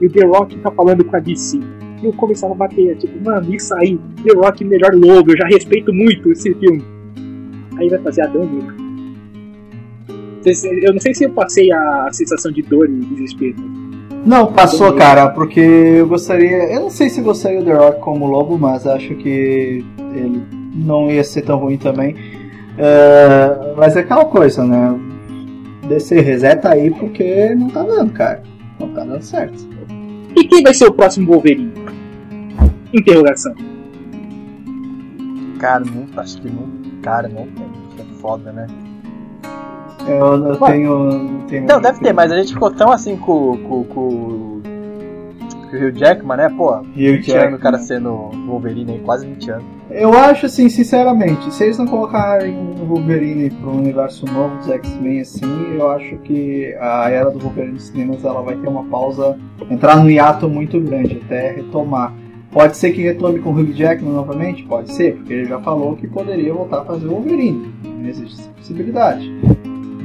e 0.00 0.06
o 0.06 0.10
The 0.10 0.24
Rock 0.26 0.56
tá 0.60 0.70
falando 0.70 1.04
com 1.04 1.16
a 1.16 1.18
DC, 1.18 1.58
e 2.00 2.06
eu 2.06 2.12
começava 2.12 2.52
a 2.54 2.56
bater, 2.56 2.96
tipo, 2.96 3.22
mano, 3.24 3.52
isso 3.52 3.74
aí, 3.74 3.98
The 4.24 4.32
Rock 4.34 4.64
melhor 4.64 4.94
Lobo, 4.94 5.32
eu 5.32 5.36
já 5.36 5.46
respeito 5.46 5.92
muito 5.92 6.30
esse 6.30 6.54
filme. 6.54 6.80
Aí 7.76 7.88
vai 7.88 7.98
fazer 7.98 8.22
Adão 8.22 8.44
Negro. 8.44 8.76
Vocês- 10.40 10.64
Eu 10.64 10.92
não 10.92 11.00
sei 11.00 11.14
se 11.14 11.24
eu 11.24 11.30
passei 11.30 11.72
a 11.72 12.08
sensação 12.12 12.52
de 12.52 12.62
dor 12.62 12.88
e 12.88 12.92
desespero. 13.00 13.56
Não, 14.24 14.52
passou, 14.52 14.92
cara, 14.94 15.30
porque 15.30 15.60
eu 15.60 16.06
gostaria. 16.06 16.72
Eu 16.72 16.82
não 16.82 16.90
sei 16.90 17.08
se 17.08 17.20
gostaria 17.20 17.58
do 17.58 17.64
The 17.64 17.72
Rock 17.72 18.00
como 18.00 18.26
lobo, 18.26 18.56
mas 18.56 18.86
acho 18.86 19.14
que 19.16 19.84
ele 20.14 20.46
não 20.74 21.10
ia 21.10 21.24
ser 21.24 21.42
tão 21.42 21.58
ruim 21.58 21.76
também. 21.76 22.14
É, 22.78 23.74
mas 23.76 23.96
é 23.96 24.00
aquela 24.00 24.24
coisa, 24.24 24.64
né? 24.64 24.94
DC 25.88 26.20
reseta 26.20 26.70
aí 26.70 26.90
porque 26.90 27.54
não 27.54 27.68
tá 27.68 27.82
dando, 27.82 28.12
cara. 28.12 28.42
Não 28.78 28.88
tá 28.88 29.04
dando 29.04 29.22
certo. 29.22 29.66
E 30.36 30.44
quem 30.44 30.62
vai 30.62 30.72
ser 30.72 30.86
o 30.86 30.92
próximo 30.92 31.32
Wolverine? 31.32 31.72
Interrogação. 32.92 33.54
cara, 35.58 35.84
não, 35.84 36.06
acho 36.20 36.40
que 36.40 36.48
não. 36.48 36.68
Cara, 37.02 37.28
não 37.28 37.46
tem. 37.46 37.66
É 37.98 38.20
foda, 38.20 38.52
né? 38.52 38.66
Eu, 40.06 40.46
eu 40.48 40.60
Ué. 40.60 40.72
tenho, 40.72 41.44
tenho. 41.48 41.66
Não, 41.66 41.80
deve 41.80 42.00
ter, 42.00 42.12
mas 42.12 42.30
a 42.32 42.38
gente 42.38 42.52
ficou 42.52 42.70
tão 42.70 42.90
assim 42.90 43.16
com, 43.16 43.56
com, 43.58 43.84
com, 43.84 44.62
com 45.70 45.76
o 45.76 45.88
Hugh 45.88 45.92
Jackman, 45.96 46.36
né? 46.36 46.48
Pô, 46.50 46.74
Hugh 46.74 46.84
20 46.94 47.02
anos 47.10 47.26
Jackman. 47.26 47.54
o 47.54 47.58
cara 47.58 47.78
sendo 47.78 48.10
Wolverine 48.46 48.92
aí, 48.92 49.00
quase 49.00 49.26
20 49.26 49.50
anos. 49.50 49.64
Eu 49.90 50.12
acho 50.14 50.46
assim, 50.46 50.68
sinceramente, 50.68 51.52
se 51.52 51.64
eles 51.64 51.78
não 51.78 51.86
colocarem 51.86 52.54
o 52.54 52.86
Wolverine 52.86 53.50
pro 53.50 53.70
universo 53.70 54.26
novo 54.26 54.56
dos 54.56 54.70
X-Men 54.70 55.20
assim, 55.20 55.76
eu 55.78 55.90
acho 55.90 56.16
que 56.18 56.74
a 56.80 57.10
era 57.10 57.30
do 57.30 57.38
Wolverine 57.38 57.74
nos 57.74 57.84
cinemas 57.84 58.24
ela 58.24 58.42
vai 58.42 58.56
ter 58.56 58.68
uma 58.68 58.84
pausa, 58.84 59.38
entrar 59.70 59.96
num 59.96 60.08
hiato 60.08 60.48
muito 60.48 60.80
grande 60.80 61.20
até 61.24 61.52
retomar. 61.52 62.12
Pode 62.50 62.76
ser 62.76 62.92
que 62.92 63.02
retome 63.02 63.38
com 63.40 63.50
o 63.50 63.58
Hugh 63.58 63.72
Jackman 63.72 64.12
novamente? 64.12 64.62
Pode 64.64 64.92
ser, 64.92 65.16
porque 65.16 65.32
ele 65.32 65.44
já 65.46 65.58
falou 65.60 65.96
que 65.96 66.06
poderia 66.06 66.52
voltar 66.52 66.80
a 66.80 66.84
fazer 66.84 67.06
o 67.06 67.10
Wolverine. 67.10 67.72
Não 67.82 68.06
existe 68.06 68.40
essa 68.40 68.50
possibilidade. 68.50 69.30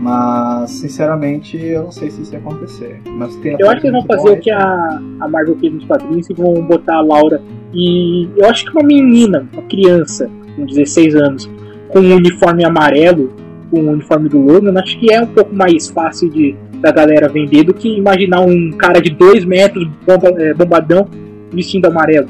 Mas, 0.07 0.71
sinceramente, 0.71 1.57
eu 1.57 1.83
não 1.83 1.91
sei 1.91 2.09
se 2.09 2.21
isso 2.21 2.31
ia 2.31 2.39
acontecer. 2.39 3.01
Mas 3.05 3.35
tem 3.35 3.57
Eu 3.59 3.69
acho 3.69 3.81
que 3.81 3.87
eles 3.87 3.99
vão 3.99 4.07
fazer 4.07 4.29
o 4.29 4.39
que 4.39 4.49
a, 4.49 5.01
a 5.19 5.27
Marvel 5.27 5.57
fez 5.59 5.73
nos 5.73 5.83
quadrinhos 5.83 6.29
e 6.29 6.33
vão 6.33 6.53
botar 6.61 6.95
a 6.95 7.01
Laura. 7.01 7.41
E 7.73 8.29
eu 8.37 8.45
acho 8.49 8.63
que 8.63 8.71
uma 8.71 8.87
menina, 8.87 9.45
uma 9.51 9.63
criança, 9.63 10.29
com 10.55 10.65
16 10.65 11.13
anos, 11.13 11.51
com 11.89 11.99
um 11.99 12.15
uniforme 12.15 12.63
amarelo, 12.63 13.33
com 13.69 13.81
o 13.81 13.91
uniforme 13.91 14.29
do 14.29 14.39
Logan, 14.39 14.79
acho 14.79 14.97
que 14.97 15.11
é 15.11 15.21
um 15.21 15.27
pouco 15.27 15.53
mais 15.53 15.89
fácil 15.89 16.29
de, 16.29 16.55
da 16.79 16.89
galera 16.89 17.27
vender 17.27 17.65
do 17.65 17.73
que 17.73 17.89
imaginar 17.97 18.39
um 18.39 18.71
cara 18.71 19.01
de 19.01 19.09
2 19.09 19.43
metros, 19.43 19.85
bomba, 20.05 20.29
é, 20.41 20.53
bombadão, 20.53 21.05
vestindo 21.51 21.85
amarelo. 21.87 22.27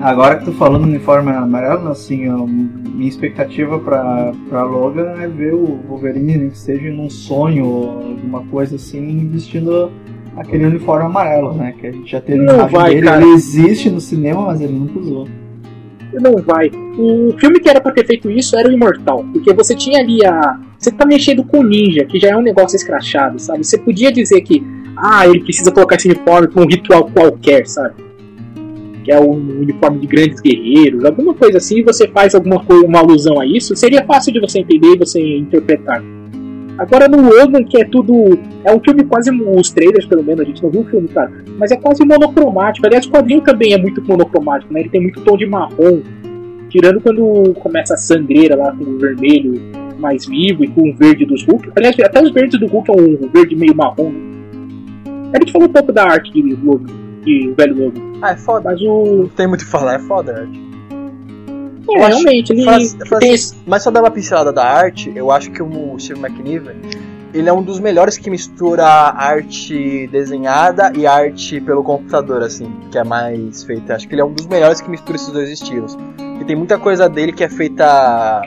Agora 0.00 0.36
que 0.36 0.46
tu 0.46 0.52
falando 0.52 0.82
no 0.82 0.88
uniforme 0.88 1.30
amarelo, 1.30 1.88
assim, 1.88 2.28
ó, 2.28 2.46
minha 2.46 3.08
expectativa 3.08 3.78
pra, 3.78 4.32
pra 4.48 4.62
Logan 4.62 5.14
é 5.20 5.28
ver 5.28 5.52
o 5.52 5.78
Wolverine, 5.88 6.36
nem 6.38 6.50
que 6.50 6.58
seja 6.58 6.90
num 6.90 7.10
sonho 7.10 7.66
ou 7.66 7.88
alguma 7.90 8.42
coisa 8.46 8.76
assim, 8.76 9.28
vestindo 9.28 9.90
aquele 10.36 10.64
uniforme 10.64 11.04
amarelo, 11.04 11.52
né? 11.52 11.74
Que 11.78 11.86
a 11.88 11.92
gente 11.92 12.10
já 12.10 12.20
teve 12.20 12.38
Não 12.42 12.66
vai, 12.66 12.94
dele. 12.94 13.06
cara. 13.06 13.22
Ele 13.22 13.32
existe 13.34 13.90
no 13.90 14.00
cinema, 14.00 14.46
mas 14.46 14.60
ele 14.60 14.72
nunca 14.72 14.98
usou. 14.98 15.28
Não 16.14 16.38
vai. 16.38 16.70
O 16.98 17.34
filme 17.38 17.60
que 17.60 17.68
era 17.68 17.80
pra 17.80 17.92
ter 17.92 18.06
feito 18.06 18.30
isso 18.30 18.56
era 18.56 18.68
o 18.68 18.72
Imortal. 18.72 19.24
Porque 19.32 19.52
você 19.52 19.74
tinha 19.76 20.00
ali 20.00 20.24
a. 20.24 20.58
Você 20.78 20.90
tá 20.90 21.04
mexendo 21.06 21.44
com 21.44 21.58
o 21.60 21.62
ninja, 21.62 22.04
que 22.04 22.18
já 22.18 22.30
é 22.30 22.36
um 22.36 22.42
negócio 22.42 22.74
escrachado, 22.74 23.38
sabe? 23.38 23.64
Você 23.64 23.78
podia 23.78 24.10
dizer 24.10 24.40
que. 24.40 24.64
Ah, 24.96 25.26
ele 25.26 25.40
precisa 25.40 25.70
colocar 25.70 25.96
esse 25.96 26.08
uniforme 26.08 26.48
pra 26.48 26.62
um 26.62 26.66
ritual 26.66 27.04
qualquer, 27.10 27.66
sabe? 27.66 27.94
É 29.10 29.20
um 29.20 29.32
uniforme 29.32 29.98
de 29.98 30.06
grandes 30.06 30.40
guerreiros, 30.40 31.04
alguma 31.04 31.34
coisa 31.34 31.58
assim, 31.58 31.80
e 31.80 31.82
você 31.82 32.06
faz 32.06 32.34
alguma 32.34 32.64
coisa, 32.64 32.86
uma 32.86 33.00
alusão 33.00 33.40
a 33.40 33.46
isso, 33.46 33.74
seria 33.74 34.04
fácil 34.04 34.32
de 34.32 34.40
você 34.40 34.60
entender 34.60 34.94
e 34.94 34.98
você 34.98 35.20
interpretar. 35.36 36.02
Agora 36.78 37.06
no 37.08 37.20
Logan, 37.20 37.62
que 37.62 37.78
é 37.78 37.84
tudo. 37.84 38.38
É 38.64 38.74
um 38.74 38.80
filme 38.80 39.04
quase. 39.04 39.30
Os 39.30 39.70
trailers, 39.70 40.06
pelo 40.06 40.24
menos, 40.24 40.40
a 40.40 40.44
gente 40.44 40.62
não 40.62 40.70
viu 40.70 40.80
o 40.80 40.84
filme, 40.84 41.08
cara. 41.08 41.30
Mas 41.58 41.70
é 41.70 41.76
quase 41.76 42.02
monocromático. 42.06 42.86
Aliás, 42.86 43.04
o 43.04 43.10
quadrinho 43.10 43.42
também 43.42 43.74
é 43.74 43.78
muito 43.78 44.02
monocromático, 44.02 44.72
né? 44.72 44.80
Ele 44.80 44.88
tem 44.88 45.02
muito 45.02 45.20
tom 45.20 45.36
de 45.36 45.44
marrom. 45.44 46.00
Tirando 46.70 47.00
quando 47.02 47.52
começa 47.60 47.92
a 47.92 47.96
sangreira 47.98 48.56
lá 48.56 48.72
com 48.72 48.84
o 48.84 48.98
vermelho 48.98 49.60
mais 49.98 50.24
vivo 50.24 50.64
e 50.64 50.68
com 50.68 50.88
o 50.88 50.94
verde 50.94 51.26
dos 51.26 51.44
Hulk. 51.44 51.70
Aliás, 51.76 51.94
até 52.00 52.22
os 52.22 52.30
verdes 52.30 52.58
do 52.58 52.66
Hulk 52.66 52.90
é 52.90 52.94
um 52.94 53.28
verde 53.30 53.54
meio 53.54 53.76
marrom. 53.76 54.10
Né? 54.10 55.32
A 55.34 55.38
gente 55.38 55.52
falou 55.52 55.68
um 55.68 55.72
pouco 55.72 55.92
da 55.92 56.04
arte 56.04 56.32
de 56.32 56.56
Logan, 56.56 56.86
de 57.24 57.52
velho 57.56 57.84
Logan. 57.84 58.00
Ah, 58.22 58.30
é 58.32 58.36
foda. 58.36 58.70
Mas 58.70 58.80
o. 58.82 59.04
Não 59.22 59.28
tem 59.28 59.46
muito 59.46 59.62
o 59.62 59.64
que 59.64 59.70
falar, 59.70 59.94
é 59.94 59.98
foda, 59.98 60.40
Art. 60.40 60.50
É, 61.88 61.94
Eu 61.94 62.06
realmente, 62.06 62.52
ele 62.52 62.64
Faz- 62.64 62.96
faz- 63.08 63.24
esse- 63.24 63.56
Mas 63.66 63.82
só 63.82 63.90
dar 63.90 64.00
uma 64.00 64.10
pincelada 64.10 64.52
da 64.52 64.64
arte, 64.64 65.12
eu 65.14 65.30
acho 65.30 65.50
que 65.50 65.62
o 65.62 65.98
Steve 65.98 66.20
McNiven, 66.20 66.76
ele 67.34 67.48
é 67.48 67.52
um 67.52 67.62
dos 67.62 67.80
melhores 67.80 68.16
que 68.16 68.30
mistura 68.30 68.84
arte 68.86 70.06
desenhada 70.12 70.92
e 70.96 71.06
arte 71.06 71.60
pelo 71.60 71.82
computador, 71.82 72.42
assim, 72.42 72.70
que 72.92 72.98
é 72.98 73.02
mais 73.04 73.64
feita. 73.64 73.94
Acho 73.96 74.06
que 74.06 74.14
ele 74.14 74.20
é 74.22 74.24
um 74.24 74.32
dos 74.32 74.46
melhores 74.46 74.80
que 74.80 74.88
mistura 74.90 75.16
esses 75.16 75.28
dois 75.32 75.50
estilos. 75.50 75.96
E 76.40 76.44
tem 76.44 76.54
muita 76.54 76.78
coisa 76.78 77.08
dele 77.08 77.32
que 77.32 77.42
é 77.42 77.48
feita 77.48 78.42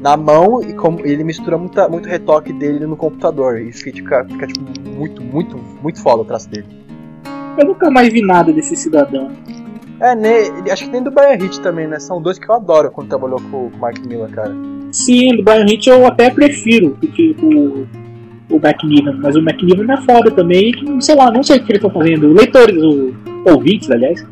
na 0.00 0.16
mão 0.16 0.62
e 0.62 0.72
como 0.72 1.00
ele 1.06 1.22
mistura 1.22 1.58
muita, 1.58 1.86
muito 1.88 2.08
retoque 2.08 2.52
dele 2.52 2.86
no 2.86 2.96
computador. 2.96 3.60
E 3.60 3.68
isso 3.68 3.84
fica, 3.84 4.24
fica 4.24 4.46
tipo, 4.46 4.64
muito, 4.88 5.22
muito, 5.22 5.58
muito 5.82 6.00
foda 6.02 6.22
o 6.22 6.24
traço 6.24 6.48
dele. 6.48 6.66
Eu 7.60 7.66
nunca 7.66 7.90
mais 7.90 8.10
vi 8.12 8.22
nada 8.22 8.52
desse 8.52 8.74
cidadão. 8.74 9.30
É, 10.00 10.14
né, 10.16 10.44
acho 10.72 10.84
que 10.84 10.90
tem 10.90 11.02
do 11.02 11.10
Brian 11.10 11.34
Hitch 11.34 11.58
também, 11.58 11.86
né? 11.86 11.98
São 12.00 12.22
dois 12.22 12.38
que 12.38 12.48
eu 12.48 12.54
adoro 12.54 12.90
quando 12.90 13.08
trabalhou 13.08 13.38
com 13.50 13.66
o 13.66 13.72
Mark 13.78 13.98
Miller, 14.06 14.30
cara. 14.30 14.50
Sim, 14.90 15.36
do 15.36 15.42
Brian 15.42 15.66
Hitch 15.66 15.86
eu 15.88 16.06
até 16.06 16.30
prefiro 16.30 16.96
do 16.98 17.06
que 17.06 17.36
o, 17.42 17.86
o 18.54 18.56
McNiven, 18.56 19.14
mas 19.22 19.36
o 19.36 19.40
McNiven 19.40 19.86
é 19.92 19.96
foda 19.98 20.30
também, 20.30 20.72
que, 20.72 21.04
sei 21.04 21.14
lá, 21.14 21.30
não 21.30 21.42
sei 21.42 21.58
o 21.58 21.64
que 21.64 21.72
eles 21.72 21.84
estão 21.84 21.90
fazendo. 21.90 22.32
Leitores, 22.32 22.82
o, 22.82 23.12
ouvintes, 23.46 23.90
aliás, 23.90 24.26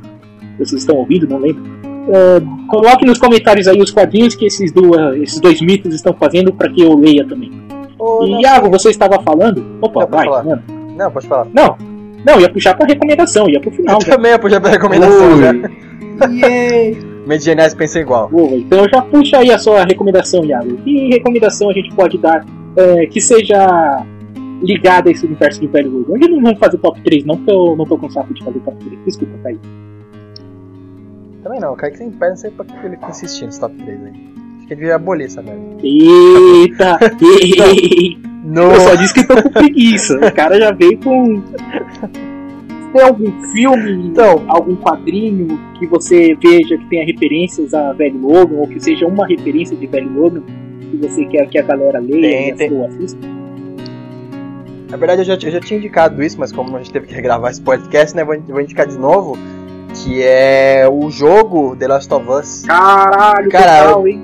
vocês 0.59 0.81
estão 0.81 0.97
ouvindo, 0.97 1.29
não 1.29 1.37
lembro. 1.39 1.63
É, 2.11 2.41
coloque 2.67 3.05
nos 3.05 3.19
comentários 3.19 3.69
aí 3.69 3.79
os 3.79 3.91
quadrinhos 3.91 4.35
que 4.35 4.47
esses, 4.47 4.73
do, 4.73 4.99
esses 5.17 5.39
dois 5.39 5.61
mitos 5.61 5.95
estão 5.95 6.15
fazendo 6.15 6.51
para 6.51 6.71
que 6.71 6.81
eu 6.81 6.97
leia 6.97 7.27
também. 7.27 7.53
Ô, 7.99 8.25
E 8.25 8.41
Iago, 8.41 8.71
você 8.71 8.89
estava 8.89 9.21
falando? 9.23 9.63
Opa, 9.83 10.01
Não, 10.01 10.09
vai, 10.09 10.25
falar. 10.25 10.45
mano. 10.45 10.63
não, 10.97 11.11
pode 11.11 11.27
falar. 11.29 11.47
Não, 11.53 11.77
não, 12.25 12.41
ia 12.41 12.49
puxar 12.51 12.75
pra 12.75 12.87
recomendação, 12.87 13.49
ia 13.49 13.61
pro 13.61 13.71
final. 13.71 13.99
Eu 14.01 14.11
também 14.11 14.33
ia 14.33 14.39
puxar 14.39 14.61
pra 14.61 14.71
recomendação, 14.71 15.35
Ui. 15.35 15.41
né? 15.41 15.63
Medianese 17.27 17.77
pensa 17.77 18.01
igual. 18.01 18.29
Boa, 18.29 18.57
então 18.57 18.89
já 18.89 19.03
puxa 19.03 19.39
aí 19.39 19.51
a 19.51 19.59
sua 19.59 19.85
recomendação, 19.85 20.45
Iago. 20.45 20.77
Que 20.79 21.09
recomendação 21.09 21.69
a 21.69 21.73
gente 21.73 21.95
pode 21.95 22.17
dar 22.19 22.45
é, 22.77 23.07
que 23.07 23.21
seja 23.21 24.05
ligada 24.63 25.11
a 25.11 25.13
esse 25.13 25.27
universo 25.27 25.61
de 25.61 25.67
velho 25.67 25.91
Logan? 25.91 26.15
Hoje 26.15 26.29
não 26.29 26.43
vamos 26.43 26.59
fazer 26.59 26.79
top 26.79 27.01
3, 27.03 27.25
não, 27.25 27.37
porque 27.37 27.53
eu 27.53 27.77
não 27.77 27.85
tô 27.85 27.99
com 27.99 28.11
saco 28.11 28.33
de 28.33 28.43
fazer 28.43 28.59
top 28.61 28.77
3. 28.85 29.05
Desculpa, 29.05 29.35
Thaís. 29.43 29.59
Também 31.43 31.61
não, 31.61 31.73
o 31.73 31.77
Kaique 31.77 31.99
tem 31.99 32.11
perna, 32.11 32.31
não 32.31 32.37
sei 32.37 32.51
pra 32.51 32.65
que 32.65 32.87
ele 32.87 32.97
tá 32.97 33.11
insistindo 33.11 33.47
nesse 33.47 33.61
top 33.61 33.75
3 33.77 34.05
aí. 34.05 34.11
Acho 34.57 34.67
que 34.67 34.75
ele 34.75 34.81
devia 34.81 34.97
abolir 34.97 35.27
essa 35.27 35.43
merda. 35.43 35.63
Eita! 35.83 36.99
eita. 37.23 38.29
No... 38.45 38.63
Eu 38.63 38.81
só 38.81 38.95
disse 38.95 39.15
que 39.15 39.27
tô 39.27 39.43
com 39.43 39.51
preguiça. 39.51 40.17
O 40.17 40.33
cara 40.33 40.59
já 40.59 40.73
veio 40.73 40.99
com. 40.99 41.43
Tem 42.93 43.03
algum 43.03 43.31
filme, 43.53 44.09
Então. 44.09 44.45
algum 44.49 44.75
quadrinho 44.77 45.59
que 45.79 45.87
você 45.87 46.35
veja 46.43 46.77
que 46.79 46.85
tenha 46.87 47.05
referências 47.05 47.75
a 47.75 47.93
velho 47.93 48.19
Logan, 48.21 48.57
ou 48.57 48.67
que 48.69 48.81
seja 48.81 49.07
uma 49.07 49.27
referência 49.27 49.77
de 49.77 49.87
velho 49.87 50.11
Logan, 50.13 50.43
que 50.91 50.97
você 50.97 51.25
quer 51.27 51.47
que 51.49 51.59
a 51.59 51.63
galera 51.63 51.99
leia 52.01 52.55
Tem, 52.55 52.69
tem. 52.69 52.73
ou 52.73 52.87
assista? 52.87 53.19
Na 54.91 54.97
verdade, 54.97 55.21
eu 55.21 55.25
já, 55.27 55.35
eu 55.35 55.51
já 55.53 55.61
tinha 55.61 55.79
indicado 55.79 56.23
isso, 56.23 56.41
mas 56.41 56.51
como 56.51 56.75
a 56.75 56.79
gente 56.79 56.91
teve 56.93 57.07
que 57.07 57.15
regravar 57.15 57.51
esse 57.51 57.61
podcast, 57.61 58.17
né, 58.17 58.25
vou, 58.25 58.41
vou 58.49 58.61
indicar 58.61 58.87
de 58.87 58.97
novo, 58.99 59.37
que 59.93 60.23
é 60.23 60.89
o 60.91 61.11
jogo 61.11 61.77
The 61.77 61.89
Last 61.89 62.13
of 62.15 62.27
Us. 62.31 62.63
Caralho, 62.67 63.51
Cara, 63.51 63.85
total, 63.89 64.09
hein? 64.09 64.23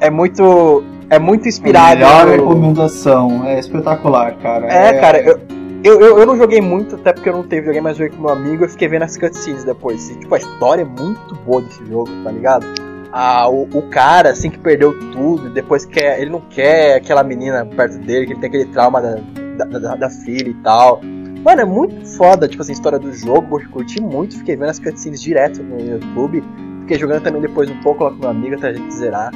É 0.00 0.10
muito, 0.10 0.84
é 1.08 1.18
muito 1.18 1.48
inspirado. 1.48 1.96
Melhor 2.00 2.26
no- 2.26 2.32
recomendação. 2.32 3.46
É 3.46 3.58
espetacular, 3.58 4.34
cara. 4.42 4.66
É, 4.70 4.92
cara, 5.00 5.20
eu, 5.22 5.40
eu, 5.84 6.00
eu, 6.00 6.18
eu 6.18 6.26
não 6.26 6.34
joguei 6.34 6.62
muito, 6.62 6.96
até 6.96 7.12
porque 7.12 7.28
eu 7.28 7.34
não 7.34 7.42
teve 7.42 7.60
videogame, 7.60 7.84
mas 7.84 7.98
joguei 7.98 8.16
com 8.16 8.22
meu 8.22 8.32
amigo, 8.32 8.64
eu 8.64 8.68
fiquei 8.70 8.88
vendo 8.88 9.02
as 9.02 9.18
cutscenes 9.18 9.64
depois. 9.64 10.08
E, 10.08 10.18
tipo, 10.18 10.34
a 10.34 10.38
história 10.38 10.80
é 10.80 10.84
muito 10.84 11.34
boa 11.44 11.60
desse 11.60 11.84
jogo, 11.84 12.10
tá 12.24 12.30
ligado? 12.30 12.66
Ah, 13.12 13.46
o, 13.50 13.64
o 13.64 13.82
cara, 13.90 14.30
assim, 14.30 14.48
que 14.48 14.58
perdeu 14.58 14.98
tudo, 15.12 15.50
depois 15.50 15.84
quer, 15.84 16.18
ele 16.20 16.30
não 16.30 16.40
quer 16.40 16.96
aquela 16.96 17.22
menina 17.22 17.66
perto 17.66 17.98
dele, 17.98 18.24
que 18.26 18.32
ele 18.32 18.40
tem 18.40 18.48
aquele 18.48 18.64
trauma 18.64 19.02
da, 19.02 19.16
da, 19.58 19.78
da, 19.78 19.94
da 19.94 20.10
filha 20.10 20.48
e 20.48 20.54
tal. 20.54 21.02
Mano, 21.44 21.60
é 21.60 21.64
muito 21.66 22.06
foda, 22.16 22.48
tipo 22.48 22.62
assim, 22.62 22.72
a 22.72 22.76
história 22.76 22.98
do 22.98 23.12
jogo, 23.12 23.60
eu 23.60 23.68
curti 23.68 24.00
muito, 24.00 24.38
fiquei 24.38 24.56
vendo 24.56 24.70
as 24.70 24.78
cutscenes 24.78 25.20
direto 25.20 25.62
no 25.62 25.78
YouTube, 25.78 26.42
fiquei 26.80 26.98
jogando 26.98 27.22
também 27.22 27.42
depois 27.42 27.68
um 27.70 27.78
pouco 27.82 28.04
lá 28.04 28.10
com 28.10 28.16
meu 28.16 28.30
amigo 28.30 28.54
até 28.54 28.68
a 28.68 28.72
gente 28.72 28.94
zerar. 28.94 29.30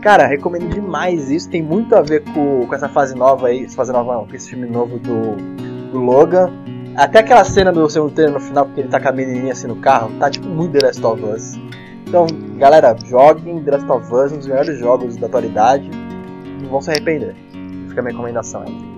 Cara, 0.00 0.26
recomendo 0.26 0.70
demais 0.70 1.30
isso, 1.30 1.50
tem 1.50 1.60
muito 1.60 1.94
a 1.94 2.00
ver 2.00 2.24
com, 2.32 2.66
com 2.66 2.74
essa 2.74 2.88
fase 2.88 3.14
nova 3.14 3.48
aí, 3.48 3.66
essa 3.66 3.76
fase 3.76 3.92
nova 3.92 4.14
não, 4.14 4.26
com 4.26 4.34
esse 4.34 4.48
filme 4.48 4.66
novo 4.66 4.98
do, 4.98 5.36
do 5.90 5.98
Logan. 5.98 6.50
Até 6.96 7.20
aquela 7.20 7.44
cena 7.44 7.72
do 7.72 7.88
segundo 7.88 8.12
trailer 8.12 8.34
no 8.34 8.40
final, 8.40 8.66
porque 8.66 8.80
ele 8.80 8.88
tá 8.88 9.00
com 9.00 9.08
a 9.08 9.12
menininha 9.12 9.52
assim 9.52 9.66
no 9.66 9.76
carro, 9.76 10.10
tá 10.18 10.28
tipo 10.30 10.48
muito 10.48 10.72
The 10.72 10.86
Last 10.86 11.04
of 11.04 11.24
Us. 11.24 11.58
Então, 12.06 12.26
galera, 12.58 12.96
joguem 13.06 13.62
The 13.62 13.70
Last 13.70 13.90
of 13.90 14.14
Us, 14.14 14.32
um 14.32 14.38
dos 14.38 14.46
melhores 14.46 14.78
jogos 14.78 15.16
da 15.16 15.26
atualidade, 15.26 15.88
não 16.62 16.68
vão 16.68 16.80
se 16.80 16.90
arrepender. 16.90 17.34
Fica 17.88 18.00
a 18.00 18.02
minha 18.02 18.12
recomendação 18.12 18.62
aí. 18.62 18.90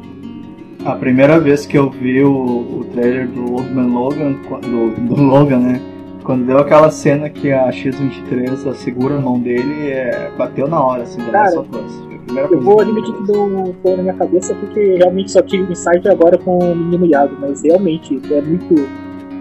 A 0.84 0.96
primeira 0.96 1.38
vez 1.38 1.64
que 1.64 1.78
eu 1.78 1.90
vi 1.90 2.24
o, 2.24 2.80
o 2.80 2.84
trailer 2.92 3.28
do 3.28 3.52
Old 3.52 3.70
Man 3.72 3.86
Logan, 3.86 4.32
do, 4.32 5.14
do 5.14 5.22
Logan, 5.22 5.58
né? 5.58 5.91
Quando 6.24 6.46
deu 6.46 6.58
aquela 6.58 6.90
cena 6.90 7.28
que 7.28 7.50
a 7.52 7.70
X-23 7.70 8.74
segura 8.74 9.16
a 9.16 9.20
mão 9.20 9.40
dele, 9.40 9.90
é, 9.90 10.30
bateu 10.36 10.68
na 10.68 10.82
hora, 10.82 11.02
assim, 11.02 11.18
da 11.30 11.44
of 11.58 11.68
Us. 11.74 12.12
Eu 12.34 12.60
vou 12.60 12.80
admitir 12.80 13.12
que 13.14 13.22
deu 13.24 13.44
um 13.44 13.72
pão 13.82 13.96
na 13.96 14.02
minha 14.04 14.14
cabeça 14.14 14.54
porque 14.54 14.96
realmente 14.96 15.32
só 15.32 15.42
tive 15.42 15.64
um 15.64 15.72
insight 15.72 16.08
agora 16.08 16.38
com 16.38 16.58
o 16.58 16.74
menino 16.74 17.04
Iago, 17.06 17.36
mas 17.40 17.62
realmente 17.62 18.20
é 18.30 18.40
muito. 18.40 18.88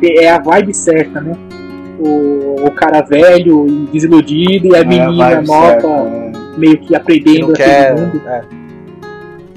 É 0.04 0.30
a 0.30 0.40
vibe 0.40 0.74
certa, 0.74 1.22
né? 1.22 1.38
O, 2.00 2.66
o 2.66 2.72
cara 2.72 3.02
velho 3.02 3.68
e 3.68 3.88
desiludido 3.94 4.68
e 4.68 4.76
a 4.76 4.80
é 4.80 4.84
menina 4.84 5.28
a 5.28 5.42
nova 5.42 5.70
certa, 5.70 5.88
é. 5.88 6.32
meio 6.58 6.80
que 6.80 6.96
aprendendo 6.96 7.48
que 7.48 7.54
quer, 7.54 7.96
mundo. 7.96 8.22
É. 8.28 8.42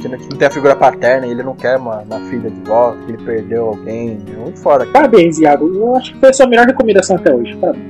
Que 0.04 0.10
não, 0.10 0.18
tem 0.18 0.48
a 0.48 0.50
figura 0.50 0.76
paterna 0.76 1.26
e 1.26 1.30
ele 1.30 1.42
não 1.42 1.54
quer 1.54 1.78
uma, 1.78 2.02
uma 2.02 2.20
filha 2.28 2.50
de 2.50 2.60
volta, 2.60 2.98
que 3.06 3.12
ele 3.12 3.24
perdeu 3.24 3.68
alguém. 3.68 4.18
É 4.30 4.36
muito 4.36 4.60
foda. 4.60 4.84
Parabéns, 4.86 5.38
Iago. 5.38 5.66
Eu 5.74 5.96
acho 5.96 6.12
que 6.12 6.20
foi 6.20 6.28
a 6.28 6.32
sua 6.34 6.46
melhor 6.46 6.66
recomendação 6.66 7.16
até 7.16 7.34
hoje. 7.34 7.56
Parabéns. 7.56 7.86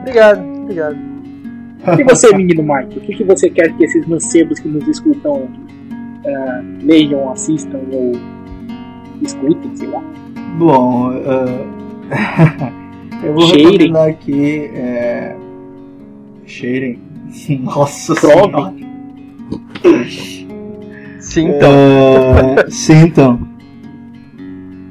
Obrigado, 0.00 0.42
obrigado. 0.62 0.96
E 1.98 2.04
você, 2.04 2.36
menino 2.36 2.62
Mike, 2.62 2.98
o 2.98 3.00
que, 3.00 3.14
que 3.14 3.24
você 3.24 3.48
quer 3.48 3.74
que 3.74 3.84
esses 3.84 4.06
mancebos 4.06 4.58
que 4.58 4.68
nos 4.68 4.86
escutam 4.86 5.36
uh, 5.36 6.82
leiam, 6.82 7.30
assistam 7.32 7.80
ou 7.90 8.12
escutem, 9.22 9.74
sei 9.74 9.88
lá? 9.88 10.02
Bom, 10.58 11.12
uh, 11.12 11.66
eu 13.24 13.32
vou 13.32 13.42
Cheirem. 13.44 13.72
recomendar 13.72 14.08
aqui. 14.08 14.70
É... 14.74 15.34
Cheirem. 16.44 16.98
Nossa 17.64 18.14
Senhora. 18.16 18.74
Sintam. 21.30 21.70
Uh, 21.70 22.70
sintam. 22.74 23.48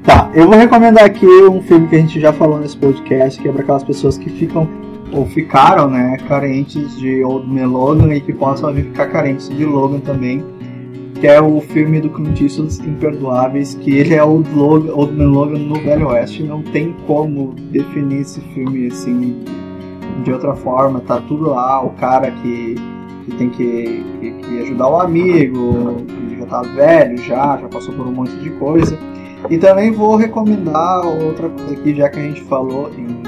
Tá, 0.02 0.30
eu 0.34 0.46
vou 0.46 0.56
recomendar 0.56 1.04
aqui 1.04 1.26
um 1.26 1.60
filme 1.60 1.86
que 1.86 1.96
a 1.96 1.98
gente 1.98 2.18
já 2.18 2.32
falou 2.32 2.58
nesse 2.58 2.78
podcast, 2.78 3.38
que 3.38 3.46
é 3.46 3.52
para 3.52 3.60
aquelas 3.60 3.84
pessoas 3.84 4.16
que 4.16 4.30
ficam 4.30 4.66
ou 5.12 5.26
ficaram 5.26 5.90
né, 5.90 6.16
carentes 6.26 6.96
de 6.96 7.22
Old 7.22 7.46
Man 7.46 7.66
Logan 7.66 8.14
e 8.14 8.22
que 8.22 8.32
possam 8.32 8.72
vir 8.72 8.84
ficar 8.84 9.08
carentes 9.08 9.50
de 9.50 9.66
Logan 9.66 10.00
também, 10.00 10.42
que 11.20 11.26
é 11.26 11.38
o 11.42 11.60
filme 11.60 12.00
do 12.00 12.08
Clint 12.08 12.40
Eastwood 12.40 12.88
Imperdoáveis, 12.88 13.74
que 13.74 13.98
ele 13.98 14.14
é 14.14 14.24
Old, 14.24 14.48
Logan, 14.54 14.94
Old 14.94 15.12
Man 15.12 15.30
Logan 15.32 15.58
no 15.58 15.74
Velho 15.74 16.08
Oeste, 16.08 16.42
não 16.42 16.62
tem 16.62 16.96
como 17.06 17.54
definir 17.70 18.22
esse 18.22 18.40
filme 18.54 18.86
assim 18.86 19.44
de 20.24 20.32
outra 20.32 20.54
forma, 20.54 21.00
tá 21.00 21.20
tudo 21.20 21.50
lá, 21.50 21.84
o 21.84 21.90
cara 21.90 22.30
que, 22.30 22.76
que 23.30 23.36
tem 23.36 23.50
que, 23.50 24.04
que, 24.20 24.30
que 24.32 24.58
ajudar 24.62 24.88
o 24.88 25.00
amigo, 25.00 25.96
que 26.06 26.38
já 26.38 26.46
tá 26.46 26.62
velho 26.62 27.16
já, 27.18 27.58
já 27.58 27.68
passou 27.68 27.94
por 27.94 28.06
um 28.06 28.12
monte 28.12 28.34
de 28.36 28.50
coisa. 28.50 28.98
E 29.48 29.56
também 29.56 29.90
vou 29.90 30.16
recomendar 30.16 31.06
outra 31.06 31.48
coisa 31.48 31.72
aqui, 31.72 31.94
já 31.94 32.08
que 32.08 32.18
a 32.18 32.22
gente 32.22 32.42
falou 32.42 32.90
em 32.96 33.20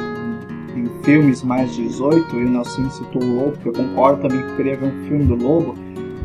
filmes 1.04 1.42
mais 1.42 1.74
18, 1.74 2.36
e 2.36 2.44
o 2.44 2.50
Nelson 2.50 2.88
citou 2.90 3.22
o 3.22 3.34
Lobo, 3.36 3.58
que 3.58 3.68
eu 3.68 3.72
concordo 3.72 4.22
também 4.22 4.42
que 4.42 4.50
eu 4.50 4.56
queria 4.56 4.76
ver 4.76 4.86
um 4.86 5.08
filme 5.08 5.24
do 5.24 5.34
Lobo. 5.34 5.74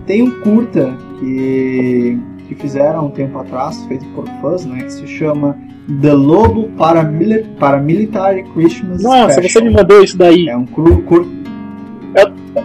Tem 0.05 0.21
um 0.21 0.39
curta 0.41 0.95
que, 1.19 2.17
que 2.47 2.55
fizeram 2.55 3.07
um 3.07 3.09
tempo 3.09 3.37
atrás, 3.39 3.83
feito 3.85 4.05
por 4.13 4.25
fãs, 4.41 4.65
né, 4.65 4.83
que 4.83 4.93
se 4.93 5.07
chama 5.07 5.57
The 6.01 6.13
Lobo 6.13 6.69
Paramil 6.77 7.45
Paramilitary 7.59 8.43
Christmas 8.53 9.01
Nossa, 9.01 9.33
Special. 9.33 9.49
você 9.49 9.61
me 9.61 9.75
mandou 9.75 10.03
isso 10.03 10.17
daí. 10.17 10.47
É 10.47 10.55
um 10.55 10.65
curta 10.65 11.25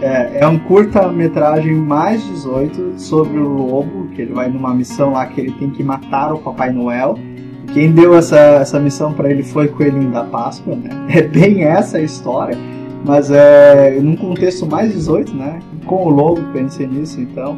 é, 0.01 0.22
é 0.43 0.47
um 0.47 0.59
curta-metragem 0.59 1.73
mais 1.73 2.21
18 2.21 2.99
sobre 2.99 3.39
o 3.39 3.47
lobo, 3.47 4.09
que 4.09 4.21
ele 4.21 4.33
vai 4.33 4.49
numa 4.49 4.73
missão 4.73 5.13
lá 5.13 5.25
que 5.25 5.39
ele 5.39 5.51
tem 5.53 5.69
que 5.69 5.81
matar 5.81 6.33
o 6.33 6.39
Papai 6.39 6.69
Noel. 6.69 7.17
Quem 7.73 7.93
deu 7.93 8.13
essa, 8.13 8.37
essa 8.37 8.77
missão 8.77 9.13
para 9.13 9.31
ele 9.31 9.41
foi 9.41 9.67
o 9.67 9.71
Coelhinho 9.71 10.11
da 10.11 10.25
Páscoa, 10.25 10.75
né? 10.75 10.89
É 11.07 11.21
bem 11.21 11.63
essa 11.63 11.97
a 11.97 12.01
história, 12.01 12.57
mas 13.05 13.31
é 13.31 13.97
num 14.01 14.17
contexto 14.17 14.65
mais 14.65 14.91
18, 14.91 15.33
né? 15.33 15.59
Com 15.85 16.07
o 16.07 16.09
logo, 16.09 16.41
pensei 16.51 16.87
nisso, 16.87 17.21
então. 17.21 17.57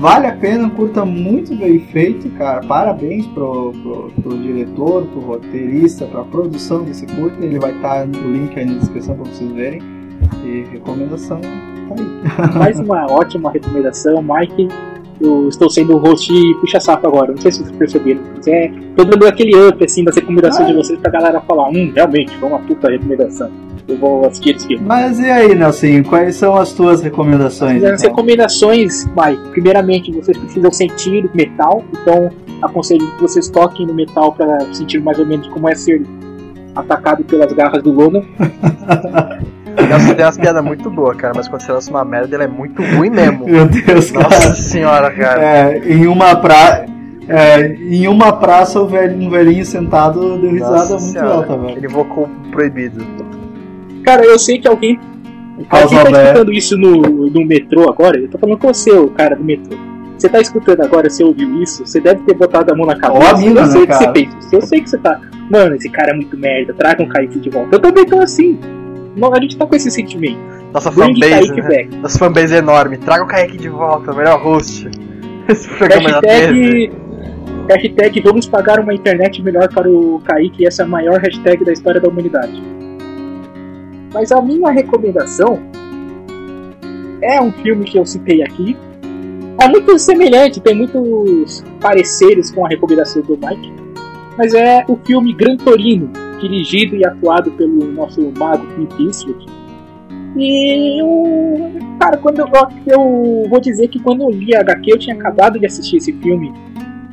Vale 0.00 0.26
a 0.26 0.32
pena, 0.32 0.70
curta 0.70 1.04
muito 1.04 1.54
bem 1.54 1.80
feito, 1.80 2.30
cara. 2.30 2.62
Parabéns 2.62 3.26
pro, 3.26 3.72
pro, 3.72 4.10
pro 4.22 4.38
diretor, 4.38 5.04
pro 5.04 5.20
roteirista, 5.20 6.06
pra 6.06 6.24
produção 6.24 6.82
desse 6.82 7.04
curta. 7.06 7.44
Ele 7.44 7.58
vai 7.58 7.72
estar 7.76 8.00
tá 8.00 8.06
no 8.06 8.32
link 8.32 8.58
aí 8.58 8.64
na 8.64 8.78
descrição 8.78 9.16
para 9.16 9.30
vocês 9.30 9.52
verem. 9.52 9.82
E 10.44 10.64
recomendação. 10.72 11.40
Mais 12.54 12.78
uma 12.78 13.06
ótima 13.10 13.50
recomendação, 13.50 14.22
Mike 14.22 14.68
eu 15.22 15.48
estou 15.48 15.70
sendo 15.70 15.94
o 15.94 15.98
host 15.98 16.32
puxa-saco 16.60 17.06
agora. 17.06 17.32
Não 17.32 17.40
sei 17.40 17.52
se 17.52 17.58
vocês 17.60 17.76
perceberam. 17.76 18.20
Mas 18.34 18.46
é, 18.48 18.72
tô 18.96 19.04
dando 19.04 19.26
aquele 19.26 19.54
up 19.68 19.82
assim 19.84 20.04
das 20.04 20.16
recomendações 20.16 20.68
ah. 20.68 20.72
de 20.72 20.76
vocês 20.76 20.98
pra 20.98 21.10
galera 21.10 21.40
falar: 21.42 21.68
hum, 21.68 21.92
realmente, 21.94 22.36
foi 22.38 22.48
uma 22.48 22.58
puta 22.58 22.90
recomendação. 22.90 23.50
Eu 23.86 23.96
vou 23.98 24.26
assistir 24.26 24.56
esse 24.56 24.66
filme. 24.66 24.84
Mas 24.84 25.18
e 25.18 25.30
aí, 25.30 25.54
Nelson, 25.54 26.02
quais 26.08 26.36
são 26.36 26.56
as 26.56 26.72
tuas 26.72 27.02
recomendações? 27.02 27.82
As 27.82 28.00
então? 28.00 28.10
recomendações, 28.10 29.06
vai. 29.14 29.36
Primeiramente, 29.50 30.12
vocês 30.12 30.36
precisam 30.36 30.70
sentir 30.70 31.24
o 31.24 31.30
metal, 31.34 31.84
então 31.90 32.30
aconselho 32.62 33.04
que 33.12 33.20
vocês 33.20 33.48
toquem 33.48 33.86
no 33.86 33.94
metal 33.94 34.32
para 34.32 34.72
sentir 34.72 35.00
mais 35.00 35.18
ou 35.18 35.26
menos 35.26 35.48
como 35.48 35.68
é 35.68 35.74
ser 35.74 36.02
atacado 36.74 37.24
pelas 37.24 37.52
garras 37.52 37.82
do 37.82 37.92
Logan. 37.92 38.22
Nelson 39.76 40.14
tem 40.14 40.24
umas 40.24 40.38
piadas 40.38 40.64
muito 40.64 40.90
boas, 40.90 41.16
cara, 41.16 41.32
mas 41.36 41.48
quando 41.48 41.62
você 41.62 41.72
lança 41.72 41.90
uma 41.90 42.04
merda, 42.04 42.36
ele 42.36 42.44
é 42.44 42.48
muito 42.48 42.82
ruim 42.82 43.10
mesmo. 43.10 43.44
Meu 43.48 43.66
Deus, 43.66 44.12
Nossa 44.12 44.28
cara. 44.28 44.54
senhora, 44.54 45.10
cara. 45.10 45.42
É, 45.42 45.78
em 45.88 46.06
uma 46.06 46.36
pra... 46.36 46.86
É, 47.28 47.66
em 47.66 48.08
uma 48.08 48.32
praça, 48.32 48.80
o 48.80 48.86
velho, 48.86 49.16
um 49.16 49.30
velhinho 49.30 49.64
sentado 49.64 50.38
deu 50.38 50.50
risada 50.50 50.76
Nossa 50.76 50.98
muito 50.98 51.12
senhora. 51.12 51.34
alta, 51.34 51.56
velho. 51.56 51.78
Ele 51.78 51.86
invocou 51.86 52.28
proibido. 52.50 53.04
Cara, 54.04 54.24
eu 54.24 54.38
sei 54.38 54.58
que 54.58 54.66
alguém. 54.66 54.98
Alguém 55.70 56.02
tá 56.02 56.10
escutando 56.10 56.52
isso 56.52 56.76
no, 56.76 56.96
no 57.30 57.46
metrô 57.46 57.88
agora? 57.88 58.18
Eu 58.18 58.28
tô 58.28 58.38
falando 58.38 58.58
com 58.58 58.66
você, 58.74 58.90
o 58.90 59.08
cara 59.08 59.36
do 59.36 59.44
metrô. 59.44 59.78
Você 60.18 60.28
tá 60.28 60.40
escutando 60.40 60.80
agora, 60.82 61.08
você 61.08 61.22
ouviu 61.22 61.62
isso? 61.62 61.86
Você 61.86 62.00
deve 62.00 62.22
ter 62.24 62.34
botado 62.34 62.72
a 62.72 62.76
mão 62.76 62.86
na 62.86 62.96
cabeça. 62.96 63.36
Mina, 63.36 63.60
eu 63.60 63.66
sei 63.66 63.80
né, 63.82 63.86
que 63.86 63.92
cara? 63.92 64.04
você 64.04 64.12
fez 64.12 64.44
isso. 64.44 64.54
Eu 64.54 64.62
sei 64.62 64.80
que 64.80 64.90
você 64.90 64.98
tá. 64.98 65.20
Mano, 65.48 65.74
esse 65.76 65.88
cara 65.90 66.10
é 66.10 66.14
muito 66.14 66.36
merda, 66.36 66.74
traga 66.74 67.02
um 67.02 67.08
Kaique 67.08 67.38
de 67.38 67.50
volta. 67.50 67.76
Eu 67.76 67.80
também 67.80 68.04
tô 68.04 68.18
assim 68.18 68.58
a 69.32 69.40
gente 69.40 69.56
tá 69.56 69.66
com 69.66 69.74
esse 69.74 69.90
sentimento. 69.90 70.38
Nossa 70.72 70.90
fanbase, 70.90 71.52
né? 71.52 71.88
Nossa 72.00 72.18
fanbase 72.18 72.54
é 72.54 72.58
enorme. 72.58 72.96
Traga 72.96 73.24
o 73.24 73.26
Kaique 73.26 73.58
de 73.58 73.68
volta, 73.68 74.12
melhor 74.12 74.40
host. 74.40 74.88
Esse 75.48 75.68
programa 75.68 76.08
é 76.08 76.12
hashtag, 76.12 76.92
hashtag 77.68 78.20
vamos 78.20 78.46
pagar 78.46 78.78
uma 78.80 78.94
internet 78.94 79.42
melhor 79.42 79.68
para 79.68 79.90
o 79.90 80.20
Kaique. 80.24 80.66
Essa 80.66 80.82
é 80.82 80.84
a 80.86 80.88
maior 80.88 81.20
hashtag 81.20 81.64
da 81.64 81.72
história 81.72 82.00
da 82.00 82.08
humanidade. 82.08 82.62
Mas 84.14 84.30
a 84.30 84.40
minha 84.40 84.70
recomendação 84.70 85.60
é 87.22 87.40
um 87.40 87.52
filme 87.52 87.84
que 87.84 87.98
eu 87.98 88.06
citei 88.06 88.42
aqui. 88.42 88.76
É 89.60 89.68
muito 89.68 89.98
semelhante, 89.98 90.60
tem 90.60 90.74
muitos 90.74 91.64
pareceres 91.80 92.50
com 92.50 92.64
a 92.64 92.68
recomendação 92.68 93.22
do 93.22 93.38
Mike. 93.38 93.72
Mas 94.36 94.54
é 94.54 94.84
o 94.88 94.96
filme 94.96 95.32
Gran 95.34 95.56
Torino, 95.56 96.10
dirigido 96.42 96.96
e 96.96 97.06
atuado 97.06 97.50
pelo 97.52 97.90
nosso 97.92 98.20
mago 98.36 98.66
Clint 98.74 98.92
Eastwood. 99.00 99.46
E 100.36 101.00
eu, 101.00 101.72
cara, 102.00 102.16
quando 102.16 102.40
eu, 102.40 102.48
eu 102.86 103.48
vou 103.48 103.60
dizer 103.60 103.88
que 103.88 103.98
quando 103.98 104.22
eu 104.22 104.30
li 104.30 104.54
a 104.54 104.60
HQ, 104.60 104.92
eu 104.92 104.98
tinha 104.98 105.14
acabado 105.14 105.58
de 105.58 105.66
assistir 105.66 105.98
esse 105.98 106.12
filme 106.12 106.52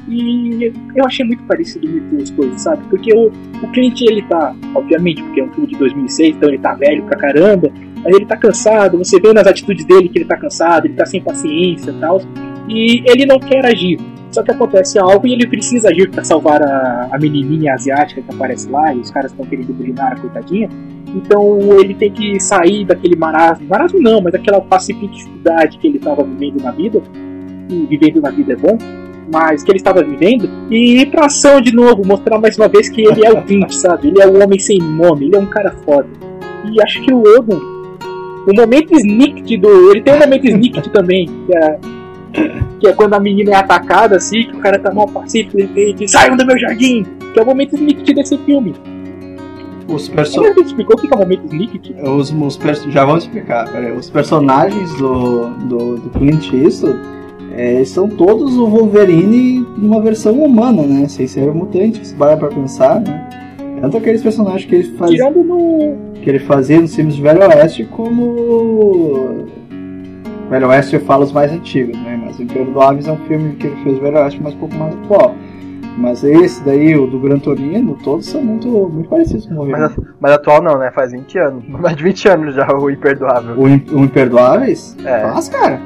e 0.08 0.74
eu 0.96 1.06
achei 1.06 1.24
muito 1.24 1.44
parecido 1.44 1.88
muito 1.88 2.24
as 2.24 2.32
coisas, 2.32 2.62
sabe? 2.62 2.84
Porque 2.90 3.14
o, 3.14 3.28
o 3.28 3.72
Clint, 3.72 4.02
ele 4.02 4.24
tá, 4.24 4.56
obviamente, 4.74 5.22
porque 5.22 5.40
é 5.40 5.44
um 5.44 5.52
filme 5.52 5.68
de 5.68 5.78
2006, 5.78 6.36
então 6.36 6.50
ele 6.50 6.58
tá 6.58 6.74
velho 6.74 7.04
pra 7.04 7.16
caramba, 7.16 7.72
mas 8.04 8.16
ele 8.16 8.26
tá 8.26 8.36
cansado, 8.36 8.98
você 8.98 9.20
vê 9.20 9.34
nas 9.34 9.46
atitudes 9.46 9.86
dele 9.86 10.10
que 10.10 10.18
ele 10.18 10.26
tá 10.26 10.36
cansado, 10.36 10.86
ele 10.86 10.96
tá 10.96 11.06
sem 11.06 11.22
paciência 11.22 11.92
e 11.92 12.00
tal, 12.00 12.22
e 12.68 13.04
ele 13.06 13.26
não 13.26 13.40
quer 13.40 13.66
agir. 13.66 14.00
Só 14.32 14.44
que 14.44 14.52
acontece 14.52 15.00
algo 15.00 15.26
e 15.26 15.34
ele 15.34 15.48
precisa 15.48 15.90
agir 15.90 16.10
para 16.10 16.24
salvar 16.24 16.62
a, 16.62 17.10
a 17.12 17.18
menininha 17.18 17.74
asiática 17.74 18.22
que 18.22 18.32
aparece 18.32 18.70
lá 18.70 18.94
e 18.94 19.00
os 19.00 19.10
caras 19.10 19.32
estão 19.32 19.46
querendo 19.46 19.74
bulinar 19.74 20.14
a 20.14 20.16
coitadinha. 20.16 20.70
Então 21.16 21.60
ele 21.80 21.96
tem 21.96 22.12
que 22.12 22.40
sair 22.40 22.86
daquele 22.86 23.16
marasmo, 23.16 23.68
marasmo 23.68 24.00
não, 24.00 24.22
mas 24.22 24.34
daquela 24.34 24.62
pacificidade 24.62 25.78
que 25.80 25.88
ele 25.88 25.98
estava 25.98 26.24
vivendo 26.24 26.62
na 26.62 26.72
vida, 26.72 27.02
e 27.70 27.86
vivendo 27.86 28.22
na 28.22 28.30
vida 28.30 28.54
é 28.54 28.56
bom, 28.56 28.78
mas 29.32 29.64
que 29.64 29.72
ele 29.72 29.78
estava 29.78 30.04
vivendo, 30.04 30.50
e 30.70 31.02
ir 31.02 31.12
pra 31.12 31.26
ação 31.26 31.62
de 31.62 31.74
novo, 31.74 32.06
mostrar 32.06 32.40
mais 32.40 32.58
uma 32.58 32.68
vez 32.68 32.90
que 32.90 33.02
ele 33.02 33.26
é 33.26 33.32
o 33.32 33.44
Clint, 33.44 33.72
sabe? 33.72 34.10
Ele 34.10 34.22
é 34.22 34.28
o 34.28 34.44
homem 34.44 34.60
sem 34.60 34.80
nome, 34.80 35.28
ele 35.28 35.36
é 35.36 35.40
um 35.40 35.46
cara 35.46 35.72
foda. 35.86 36.08
E 36.72 36.82
acho 36.82 37.02
que 37.02 37.14
o 37.14 37.22
Logan, 37.22 37.60
o 38.48 38.54
momento 38.54 38.94
sneaked 38.96 39.58
do. 39.58 39.92
Ele 39.92 40.02
tem 40.02 40.14
um 40.14 40.20
momento 40.20 40.48
sneaked 40.48 40.90
também, 40.90 41.28
que 41.28 41.56
é, 41.56 41.80
que 42.80 42.88
é 42.88 42.94
quando 42.94 43.14
a 43.14 43.20
menina 43.20 43.52
é 43.52 43.56
atacada, 43.56 44.16
assim, 44.18 44.44
que 44.44 44.56
o 44.56 44.60
cara 44.60 44.80
tá 44.80 44.94
mal 44.94 45.08
pacífico, 45.08 45.58
de 45.58 45.64
repente, 45.64 46.08
saiam 46.08 46.36
do 46.38 46.46
meu 46.46 46.58
jardim! 46.58 47.06
Que 47.34 47.40
é 47.40 47.44
o 47.44 47.46
momento 47.46 47.76
sneaked 47.76 48.14
desse 48.14 48.38
filme. 48.40 48.74
Os 49.88 50.04
Você 50.08 50.12
personagens. 50.12 50.56
já 50.56 50.62
explicou 50.68 50.96
o 50.96 51.00
que 51.02 51.12
é 51.12 51.16
o 51.16 51.20
momento 51.20 51.46
sneaked? 51.46 51.96
Os, 52.04 52.32
os 52.32 52.58
perso- 52.58 52.92
já 52.92 53.04
vamos 53.06 53.24
explicar, 53.24 53.72
peraí. 53.72 53.92
Os 53.92 54.10
personagens 54.10 54.94
do, 54.96 55.50
do, 55.68 55.96
do 55.98 56.10
Clint 56.12 56.54
Eastwood 56.54 57.00
é, 57.56 57.84
são 57.84 58.08
todos 58.08 58.56
o 58.56 58.68
Wolverine 58.68 59.66
numa 59.78 60.00
versão 60.02 60.34
humana, 60.44 60.84
né? 60.84 61.08
Sem 61.08 61.26
ser 61.28 61.52
mutante, 61.54 62.06
se 62.06 62.14
parar 62.16 62.38
pra 62.38 62.48
pensar, 62.50 63.00
né? 63.02 63.30
Tanto 63.82 63.98
aqueles 63.98 64.22
personagens 64.22 64.66
que 64.66 64.76
ele, 64.76 64.84
faz, 64.98 65.12
Tirando 65.12 65.44
no. 65.44 65.96
que 66.22 66.30
ele 66.30 66.40
fazia 66.40 66.80
nos 66.80 66.94
filmes 66.96 67.16
do 67.16 67.24
Velho 67.24 67.42
Oeste, 67.42 67.86
como. 67.86 69.46
Velho 70.50 70.68
Oeste 70.70 70.96
eu 70.96 71.02
falo 71.02 71.24
os 71.24 71.32
mais 71.32 71.52
antigos, 71.52 71.98
né? 72.02 72.20
Mas 72.24 72.40
o 72.40 72.44
Imperdoáveis 72.44 73.08
é 73.08 73.12
um 73.12 73.18
filme 73.28 73.56
que 73.56 73.68
ele 73.68 73.76
fez 73.84 73.96
do 73.96 74.02
Velho 74.02 74.18
Oeste, 74.18 74.42
mas 74.44 74.54
um 74.54 74.58
pouco 74.58 74.76
mais 74.76 74.94
atual. 74.96 75.36
Mas 75.98 76.24
esse 76.24 76.64
daí, 76.64 76.96
o 76.96 77.08
do 77.08 77.20
Gran 77.20 77.40
Torino, 77.40 77.98
todos 78.04 78.26
são 78.26 78.42
muito, 78.42 78.68
muito 78.90 79.10
parecidos 79.10 79.46
com 79.46 79.54
o 79.54 79.58
Wolverine. 79.58 79.82
Mas, 79.98 80.08
mas 80.20 80.32
atual 80.32 80.62
não, 80.62 80.78
né? 80.78 80.92
Faz 80.92 81.12
20 81.12 81.38
anos. 81.40 81.68
Mais 81.70 81.96
de 81.96 82.04
20 82.04 82.30
anos 82.30 82.56
já, 82.56 82.68
o 82.74 82.90
Imperdoável. 82.90 83.56
O, 83.58 83.64
o 83.64 84.04
Imperdoáveis? 84.06 84.96
É. 85.06 85.22
Faz, 85.22 85.50
cara. 85.50 85.80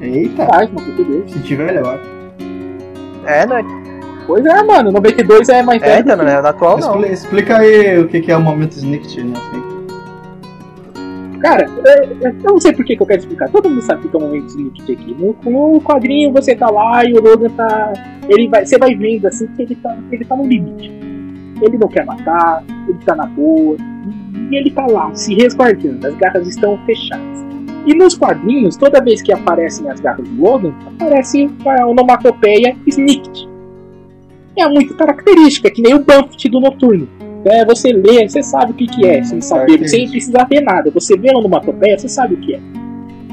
Eita, 0.00 0.46
Faz, 0.46 0.70
92. 0.70 1.30
se 1.32 1.38
tiver 1.40 1.66
melhor. 1.72 1.98
É, 3.26 3.46
né? 3.46 3.64
Pois 4.26 4.44
é, 4.46 4.62
mano, 4.62 4.92
92 4.92 5.48
é 5.48 5.62
mais 5.62 5.82
É, 5.82 5.86
velho. 5.86 6.00
então, 6.02 6.16
não 6.16 6.24
é 6.28 6.34
atual 6.36 6.78
não. 6.78 6.94
Expli- 7.00 7.12
explica 7.12 7.58
aí 7.58 7.98
o 7.98 8.06
que 8.06 8.20
que 8.20 8.30
é 8.30 8.36
o 8.36 8.40
momento 8.40 8.72
Snicket, 8.72 9.24
né? 9.24 9.34
Cara, 11.40 11.66
é- 11.86 12.28
eu 12.28 12.52
não 12.52 12.60
sei 12.60 12.72
por 12.72 12.84
que, 12.84 12.96
eu 13.00 13.06
quero 13.06 13.20
explicar. 13.20 13.48
Todo 13.48 13.68
mundo 13.68 13.82
sabe 13.82 14.08
que 14.08 14.14
é 14.14 14.18
o 14.18 14.22
momento 14.22 14.48
sneak 14.48 14.92
aqui. 14.92 15.16
No, 15.18 15.36
no 15.50 15.80
quadrinho 15.80 16.32
você 16.32 16.54
tá 16.54 16.70
lá 16.70 17.04
e 17.04 17.14
o 17.14 17.22
Logan 17.22 17.48
tá. 17.50 17.92
Ele 18.28 18.48
vai, 18.48 18.66
você 18.66 18.78
vai 18.78 18.94
vendo 18.94 19.26
assim 19.26 19.46
que 19.48 19.62
ele 19.62 19.74
tá, 19.76 19.96
ele 20.12 20.24
tá 20.24 20.36
no 20.36 20.46
limite. 20.46 20.92
Ele 21.62 21.78
não 21.78 21.88
quer 21.88 22.04
matar, 22.04 22.62
ele 22.88 22.98
tá 23.04 23.14
na 23.14 23.26
boa. 23.26 23.76
E 24.50 24.56
ele 24.56 24.70
tá 24.70 24.86
lá, 24.86 25.14
se 25.14 25.34
resguardando. 25.34 26.06
As 26.06 26.14
garras 26.16 26.46
estão 26.46 26.78
fechadas. 26.84 27.40
E 27.86 27.94
nos 27.94 28.16
quadrinhos, 28.16 28.76
toda 28.76 29.02
vez 29.02 29.22
que 29.22 29.32
aparecem 29.32 29.88
as 29.90 30.00
garras 30.00 30.28
do 30.28 30.42
Logan, 30.42 30.74
aparece 30.98 31.50
a 31.64 31.86
onomatopeia 31.86 32.76
Snicked. 32.86 33.48
É 34.56 34.68
muito 34.68 34.94
característica, 34.94 35.70
que 35.70 35.80
nem 35.80 35.94
o 35.94 36.00
Buffett 36.00 36.48
do 36.50 36.60
Noturno. 36.60 37.08
É, 37.44 37.64
você 37.64 37.92
lê, 37.92 38.28
você 38.28 38.42
sabe 38.42 38.72
o 38.72 38.74
que, 38.74 38.86
que 38.86 39.06
é, 39.06 39.22
sem 39.22 39.40
saber, 39.40 39.66
característica. 39.66 39.96
sem 40.02 40.10
precisar 40.10 40.44
ver 40.44 40.60
nada. 40.60 40.90
Você 40.90 41.16
vê 41.16 41.30
a 41.34 41.38
onomatopeia, 41.38 41.98
você 41.98 42.08
sabe 42.08 42.34
o 42.34 42.36
que 42.38 42.54
é. 42.54 42.60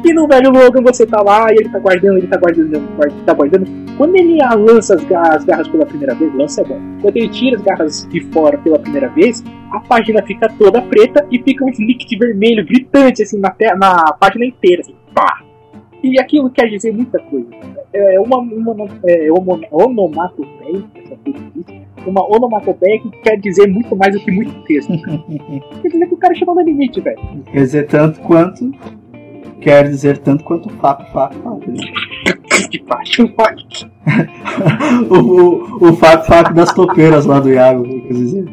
E 0.06 0.14
no 0.14 0.28
velho 0.28 0.52
Logan 0.52 0.82
você 0.82 1.06
tá 1.06 1.22
lá 1.22 1.52
e 1.52 1.56
ele 1.56 1.70
tá 1.70 1.80
guardando, 1.80 2.18
ele 2.18 2.28
tá 2.28 2.38
guardando, 2.38 2.96
guarda- 2.96 3.16
tá 3.26 3.34
guardando. 3.34 3.66
Quando 3.98 4.16
ele 4.16 4.38
lança 4.56 4.94
as 4.94 5.04
garras, 5.06 5.38
as 5.38 5.44
garras 5.46 5.68
pela 5.68 5.86
primeira 5.86 6.14
vez, 6.14 6.34
lança 6.36 6.62
é 6.62 6.64
bom. 6.64 6.80
Quando 7.02 7.18
ele 7.18 7.28
tira 7.30 7.58
as 7.58 7.64
garras 7.64 8.08
de 8.10 8.22
fora 8.32 8.58
pela 8.60 8.78
primeira 8.80 9.10
vez, 9.10 9.44
a 9.72 9.80
página 9.82 10.22
fica 10.22 10.48
toda 10.58 10.82
preta 10.84 11.26
e 11.32 11.42
fica 11.42 11.66
um 11.66 11.70
snicket 11.70 12.18
vermelho 12.20 12.64
gritante 12.66 13.24
assim 13.24 13.40
na, 13.40 13.54
na 13.76 14.14
página 14.14 14.46
inteira, 14.46 14.82
assim, 14.82 14.96
pá! 15.14 15.42
E 16.03 16.19
aquilo 16.19 16.49
quer 16.49 16.68
dizer 16.68 16.94
muita 16.94 17.19
coisa. 17.19 17.48
É 17.94 18.19
uma, 18.19 18.38
uma 18.38 18.76
é 19.06 19.32
uma 19.32 19.60
onomatopeia, 19.72 20.84
essa 20.95 21.15
coisa 21.15 21.40
difícil, 21.56 21.82
uma 22.06 22.24
onomatopeia 22.32 22.99
que 22.99 23.10
quer 23.22 23.40
dizer 23.40 23.68
muito 23.68 23.95
mais 23.95 24.14
do 24.14 24.19
que 24.19 24.32
muito 24.32 24.52
texto. 24.64 24.91
quer 25.82 25.90
dizer 25.90 26.07
que 26.07 26.14
o 26.14 26.18
cara 26.18 26.36
chegou 26.36 26.53
no 26.56 26.61
limite, 26.61 27.02
velho. 27.02 27.18
Quer 27.52 27.60
dizer 27.60 27.88
tanto 27.88 28.19
quanto. 28.22 28.72
Quer 29.61 29.90
dizer 29.90 30.19
tanto 30.19 30.44
quanto 30.44 30.69
fato, 30.76 31.11
fato. 31.11 31.36
né? 31.72 31.82
De 32.69 32.80
baixo, 32.84 33.24
o, 35.10 35.15
o, 35.15 35.90
o 35.90 35.94
fato, 35.95 36.28
fato 36.28 36.53
das 36.53 36.72
topeiras 36.74 37.26
lá 37.26 37.40
do 37.40 37.49
Iago, 37.49 37.84
quer 37.84 38.14
dizer. 38.14 38.45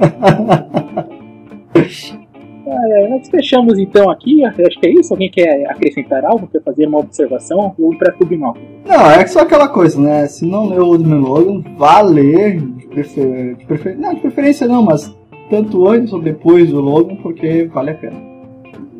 É, 2.66 3.08
nós 3.08 3.28
fechamos 3.28 3.78
então 3.78 4.10
aqui, 4.10 4.44
acho 4.44 4.80
que 4.80 4.86
é 4.86 4.90
isso. 4.90 5.14
Alguém 5.14 5.30
quer 5.30 5.70
acrescentar 5.70 6.24
algo? 6.24 6.48
Quer 6.48 6.60
fazer 6.62 6.86
uma 6.86 6.98
observação? 6.98 7.74
Eu 7.78 7.92
empresto 7.92 8.24
o 8.24 8.26
Binal. 8.26 8.56
Não, 8.84 9.10
é 9.10 9.24
só 9.26 9.40
aquela 9.40 9.68
coisa, 9.68 10.00
né? 10.00 10.26
Se 10.26 10.44
não 10.44 10.68
leu 10.68 10.84
o 10.84 10.96
Logan, 10.96 11.62
vá 11.76 12.00
ler. 12.00 12.60
De, 12.60 12.86
prefer... 12.88 13.54
de 13.54 13.64
prefer... 13.64 13.96
Não, 13.96 14.14
de 14.14 14.20
preferência 14.20 14.66
não, 14.66 14.82
mas 14.82 15.16
tanto 15.48 15.86
antes 15.86 16.12
ou 16.12 16.20
depois 16.20 16.70
do 16.70 16.80
Logan, 16.80 17.16
porque 17.16 17.64
vale 17.72 17.90
a 17.90 17.94
pena. 17.94 18.16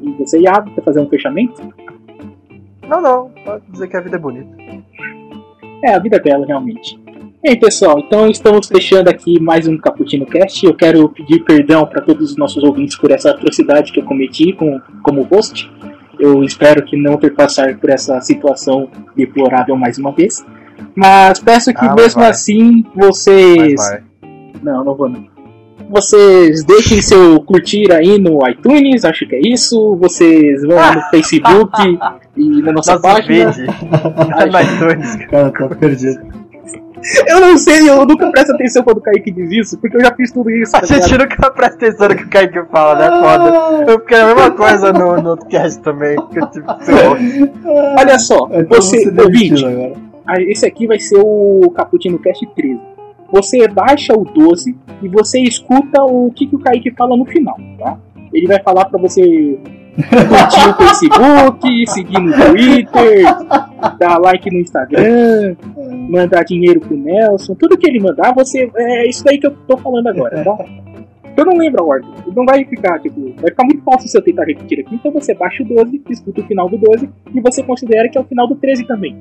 E 0.01 0.11
você, 0.13 0.39
Iago, 0.39 0.71
quer 0.73 0.85
fazer 0.85 1.01
um 1.01 1.09
fechamento? 1.09 1.61
Não, 2.89 3.01
não. 3.01 3.31
Pode 3.45 3.65
dizer 3.69 3.89
que 3.89 3.97
a 3.97 4.01
vida 4.01 4.17
é 4.17 4.21
bonita. 4.21 4.49
É, 5.83 5.95
a 5.95 5.99
vida 5.99 6.17
é 6.17 6.21
bela, 6.21 6.47
realmente. 6.47 6.99
E 7.47 7.51
aí, 7.51 7.57
pessoal, 7.57 8.01
então 8.01 8.29
estamos 8.29 8.67
fechando 8.67 9.09
aqui 9.09 9.41
mais 9.41 9.69
um 9.69 9.79
Caputino 9.79 10.27
Cast. 10.27 10.67
Eu 10.67 10.75
quero 10.75 11.09
pedir 11.11 11.45
perdão 11.45 11.87
para 11.87 12.03
todos 12.03 12.33
os 12.33 12.37
nossos 12.37 12.61
ouvintes 12.65 12.99
por 12.99 13.13
essa 13.13 13.31
atrocidade 13.31 13.93
que 13.93 14.01
eu 14.01 14.05
cometi 14.05 14.53
com, 14.53 14.81
como 15.01 15.23
host. 15.23 15.71
Eu 16.19 16.43
espero 16.43 16.85
que 16.85 16.97
não 16.97 17.17
ter 17.17 17.33
passar 17.37 17.79
por 17.79 17.89
essa 17.89 18.21
situação 18.21 18.89
deplorável 19.15 19.77
mais 19.77 19.97
uma 19.97 20.11
vez. 20.11 20.45
Mas 20.93 21.39
peço 21.39 21.73
que 21.73 21.85
Ah, 21.85 21.95
mas 21.95 22.03
mesmo 22.03 22.21
vai. 22.21 22.31
assim 22.31 22.85
vocês. 22.97 23.77
vai. 23.77 24.03
Não, 24.61 24.85
não 24.85 24.97
vou 24.97 25.09
não. 25.09 25.25
Vocês 25.89 26.65
deixem 26.65 27.01
seu 27.01 27.41
curtir 27.43 27.93
aí 27.93 28.19
no 28.19 28.41
iTunes, 28.49 29.05
acho 29.05 29.25
que 29.25 29.37
é 29.37 29.41
isso. 29.41 29.95
Vocês 29.95 30.63
vão 30.63 30.75
lá 30.75 30.97
no 30.97 31.03
Facebook 31.15 31.81
e 32.37 32.61
na 32.63 32.73
nossa 32.73 32.95
Nosso 32.95 33.03
página. 33.03 33.53
Tá 33.53 34.47
no 34.51 34.61
iTunes. 34.61 35.17
Cara 35.31 35.53
tá 35.53 35.69
perdido. 35.77 36.46
Eu 37.27 37.41
não 37.41 37.57
sei, 37.57 37.89
eu 37.89 38.05
nunca 38.05 38.31
presto 38.31 38.53
atenção 38.53 38.83
quando 38.83 38.99
o 38.99 39.01
Kaique 39.01 39.31
diz 39.31 39.51
isso, 39.51 39.79
porque 39.79 39.97
eu 39.97 40.01
já 40.01 40.15
fiz 40.15 40.33
tudo 40.33 40.51
isso. 40.51 40.77
A 40.77 40.85
gente 40.85 41.17
nunca 41.17 41.51
presta 41.51 41.77
atenção 41.77 42.09
no 42.09 42.17
que 42.17 42.25
o 42.25 42.29
Kaique 42.29 42.63
fala, 42.71 42.99
né? 42.99 43.21
Foda. 43.21 43.93
Eu 43.93 44.01
fiquei 44.01 44.19
a 44.19 44.27
mesma 44.27 44.51
coisa 44.51 44.93
no, 44.93 45.23
no 45.23 45.31
outro 45.31 45.47
cast 45.47 45.81
também. 45.83 46.17
Que 46.31 46.39
eu 46.39 46.51
ser 46.53 46.65
Olha 47.99 48.19
só, 48.19 48.49
É 48.51 48.65
você, 48.65 49.11
você 49.11 49.23
ouvinte, 49.23 49.65
ah, 50.27 50.41
esse 50.41 50.67
aqui 50.67 50.87
vai 50.87 50.99
ser 50.99 51.19
o 51.19 51.71
Caputino 51.71 52.19
Cast 52.19 52.45
13. 52.55 52.81
Você 53.33 53.69
baixa 53.69 54.13
o 54.13 54.25
12 54.25 54.77
e 55.03 55.09
você 55.09 55.41
escuta 55.41 56.03
o 56.03 56.33
que, 56.33 56.47
que 56.47 56.57
o 56.57 56.59
Kaique 56.59 56.91
fala 56.93 57.17
no 57.17 57.25
final, 57.25 57.57
tá? 57.79 57.99
Ele 58.33 58.47
vai 58.47 58.61
falar 58.63 58.87
pra 58.87 59.01
você 59.01 59.59
curtir 59.97 60.69
o 60.69 60.75
Facebook, 60.75 61.87
seguir 61.91 62.21
no 62.21 62.33
Twitter, 62.33 63.25
dar 63.99 64.19
like 64.19 64.51
no 64.51 64.61
Instagram, 64.61 65.57
mandar 66.11 66.45
dinheiro 66.45 66.81
pro 66.81 66.97
Nelson, 66.97 67.55
tudo 67.55 67.79
que 67.79 67.89
ele 67.89 68.01
mandar, 68.01 68.35
você. 68.35 68.71
É 68.77 69.09
isso 69.09 69.25
daí 69.25 69.39
que 69.39 69.47
eu 69.47 69.57
tô 69.67 69.77
falando 69.77 70.09
agora, 70.09 70.45
tá? 70.45 70.65
Eu 71.37 71.45
não 71.45 71.59
lembro 71.59 71.83
a 71.83 71.87
ordem. 71.87 72.11
Não 72.35 72.47
vai 72.47 72.65
ficar, 72.65 72.99
tipo, 73.01 73.21
vai 73.37 73.51
ficar 73.51 73.65
muito 73.65 73.83
fácil 73.83 74.09
se 74.09 74.17
eu 74.17 74.23
tentar 74.23 74.45
repetir 74.45 74.81
aqui. 74.81 74.95
Então 74.95 75.13
você 75.13 75.35
baixa 75.35 75.63
o 75.63 75.67
12, 75.67 76.03
escuta 76.09 76.41
o 76.41 76.47
final 76.47 76.69
do 76.69 76.79
12 76.79 77.11
e 77.35 77.41
você 77.41 77.63
considera 77.63 78.09
que 78.09 78.17
é 78.17 78.21
o 78.21 78.25
final 78.25 78.49
do 78.49 78.55
13 78.55 78.87
também. 78.87 79.21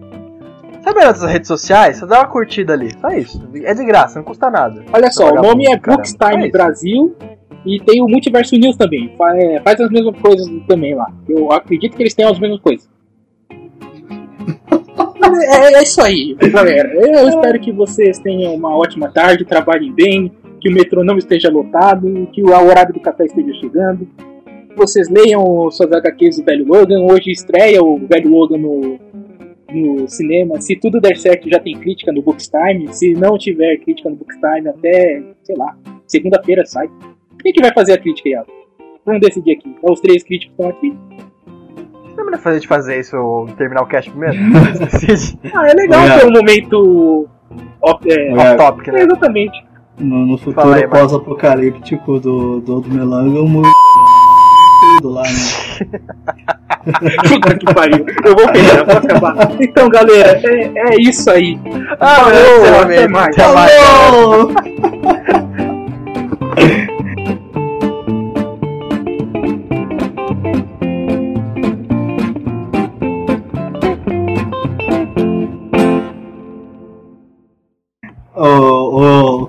Sabe 0.82 1.04
nas 1.04 1.22
redes 1.24 1.48
sociais? 1.48 1.98
Você 1.98 2.06
dá 2.06 2.20
uma 2.20 2.28
curtida 2.28 2.74
ali. 2.74 2.92
Só 3.02 3.10
isso. 3.10 3.44
É 3.64 3.74
de 3.74 3.84
graça, 3.84 4.20
não 4.20 4.26
custa 4.26 4.50
nada. 4.50 4.84
Olha 4.94 5.12
só, 5.12 5.32
o 5.32 5.36
nome 5.42 5.66
é. 5.66 5.78
Bookstime 5.78 6.48
É. 6.48 6.52
Brasil 6.52 7.16
e 7.66 7.80
tem 7.80 8.02
o 8.02 8.08
Multiverso 8.08 8.56
News 8.56 8.78
também. 8.78 9.12
Fa- 9.18 9.36
é, 9.38 9.60
Faz 9.62 9.80
as 9.80 9.90
mesmas 9.90 10.18
coisas 10.20 10.48
também 10.68 10.94
lá. 10.96 11.12
Eu 11.28 11.52
acredito 11.52 11.96
que 11.96 12.04
eles 12.04 12.14
tenham 12.14 12.32
as 12.32 12.40
mesmas 12.40 12.60
coisas. 12.62 12.90
É, 15.48 15.74
é 15.74 15.84
isso 15.84 16.02
aí, 16.02 16.36
galera. 16.52 16.94
Eu 16.94 17.28
espero 17.28 17.60
que 17.60 17.72
vocês 17.72 18.20
tenham 18.20 18.54
uma 18.54 18.76
ótima 18.78 19.10
tarde, 19.10 19.44
trabalhem 19.44 19.92
bem, 19.92 20.32
que 20.62 20.70
o 20.70 20.74
metrô 20.74 21.04
não 21.04 21.18
esteja 21.18 21.50
lotado, 21.50 22.28
que 22.32 22.42
o 22.44 22.48
horário 22.50 22.94
do 22.94 23.00
café 23.00 23.26
esteja 23.26 23.54
chegando. 23.60 24.08
Vocês 24.76 25.10
leiam 25.10 25.70
suas 25.72 25.92
HQs 25.92 26.38
do 26.38 26.44
Velho 26.46 26.66
Logan. 26.68 27.02
Hoje 27.02 27.32
estreia 27.32 27.82
o 27.84 27.98
Velho 28.06 28.30
Logan 28.30 28.58
no, 28.58 29.00
no 29.74 30.08
cinema. 30.08 30.60
Se 30.62 30.76
tudo 30.76 31.00
der 31.00 31.18
certo, 31.18 31.50
já 31.50 31.60
tem 31.60 31.76
crítica 31.78 32.12
no 32.12 32.22
Bookstime. 32.22 32.94
Se 32.94 33.14
não 33.14 33.38
tiver 33.38 33.78
crítica 33.78 34.10
no 34.10 34.16
Bookstime, 34.18 34.68
até, 34.68 35.24
sei 35.44 35.56
lá, 35.56 35.76
segunda-feira 36.08 36.66
sai. 36.66 36.90
Quem 37.42 37.54
que 37.54 37.62
vai 37.62 37.74
fazer 37.74 37.94
a 37.94 37.98
crítica, 37.98 38.30
Iago? 38.30 38.48
Vamos 39.06 39.22
decidir 39.22 39.54
aqui. 39.58 39.76
Os 39.84 40.00
três 40.02 40.24
críticos 40.24 40.54
estão 40.58 40.70
aqui. 40.70 40.98
Não 42.18 42.34
é 42.34 42.38
fazer 42.38 42.60
de 42.60 42.68
fazer 42.68 43.00
isso 43.00 43.16
ou 43.18 43.46
terminar 43.48 43.84
o 43.84 43.86
cast 43.86 44.10
primeiro? 44.10 44.36
Ah, 45.54 45.68
é 45.70 45.74
legal 45.74 46.00
Obrigado. 46.00 46.20
ter 46.22 46.28
um 46.28 46.32
momento. 46.32 47.28
Off, 47.82 48.10
é. 48.12 48.34
Off 48.34 48.58
topic, 48.58 48.88
é, 48.88 48.92
né? 48.92 49.02
exatamente. 49.04 49.66
No, 50.00 50.26
no 50.26 50.38
futuro 50.38 50.90
pós-apocalíptico 50.90 52.20
do, 52.20 52.60
do 52.62 52.74
Old 52.76 52.90
Melanga, 52.90 53.40
o 53.42 53.48
Mu- 53.48 53.62
tudo 54.98 55.10
lá, 55.14 55.22
né? 55.22 55.30
Puta 57.30 57.58
que 57.58 57.74
pariu. 57.74 58.06
Eu 58.26 58.36
vou 58.36 58.48
fechar, 58.50 58.86
vou 58.86 58.98
acabar. 58.98 59.36
Então, 59.62 59.88
galera, 59.90 60.40
é, 60.44 60.72
é 60.94 60.96
isso 61.02 61.30
aí. 61.30 61.58
Ah, 62.00 62.16
Falou, 62.26 62.82
até 62.82 63.08
mais. 63.08 63.38
Até 63.38 63.54
mais. 63.54 63.72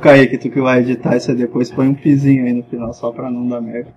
Kaique, 0.06 0.38
tu 0.38 0.50
que 0.50 0.60
vai 0.60 0.78
editar 0.82 1.16
isso 1.16 1.32
aí 1.32 1.36
depois, 1.36 1.68
põe 1.68 1.88
um 1.88 1.94
pizinho 1.94 2.46
aí 2.46 2.52
no 2.52 2.62
final 2.62 2.94
só 2.94 3.10
pra 3.10 3.28
não 3.28 3.48
dar 3.48 3.60
merda. 3.60 3.90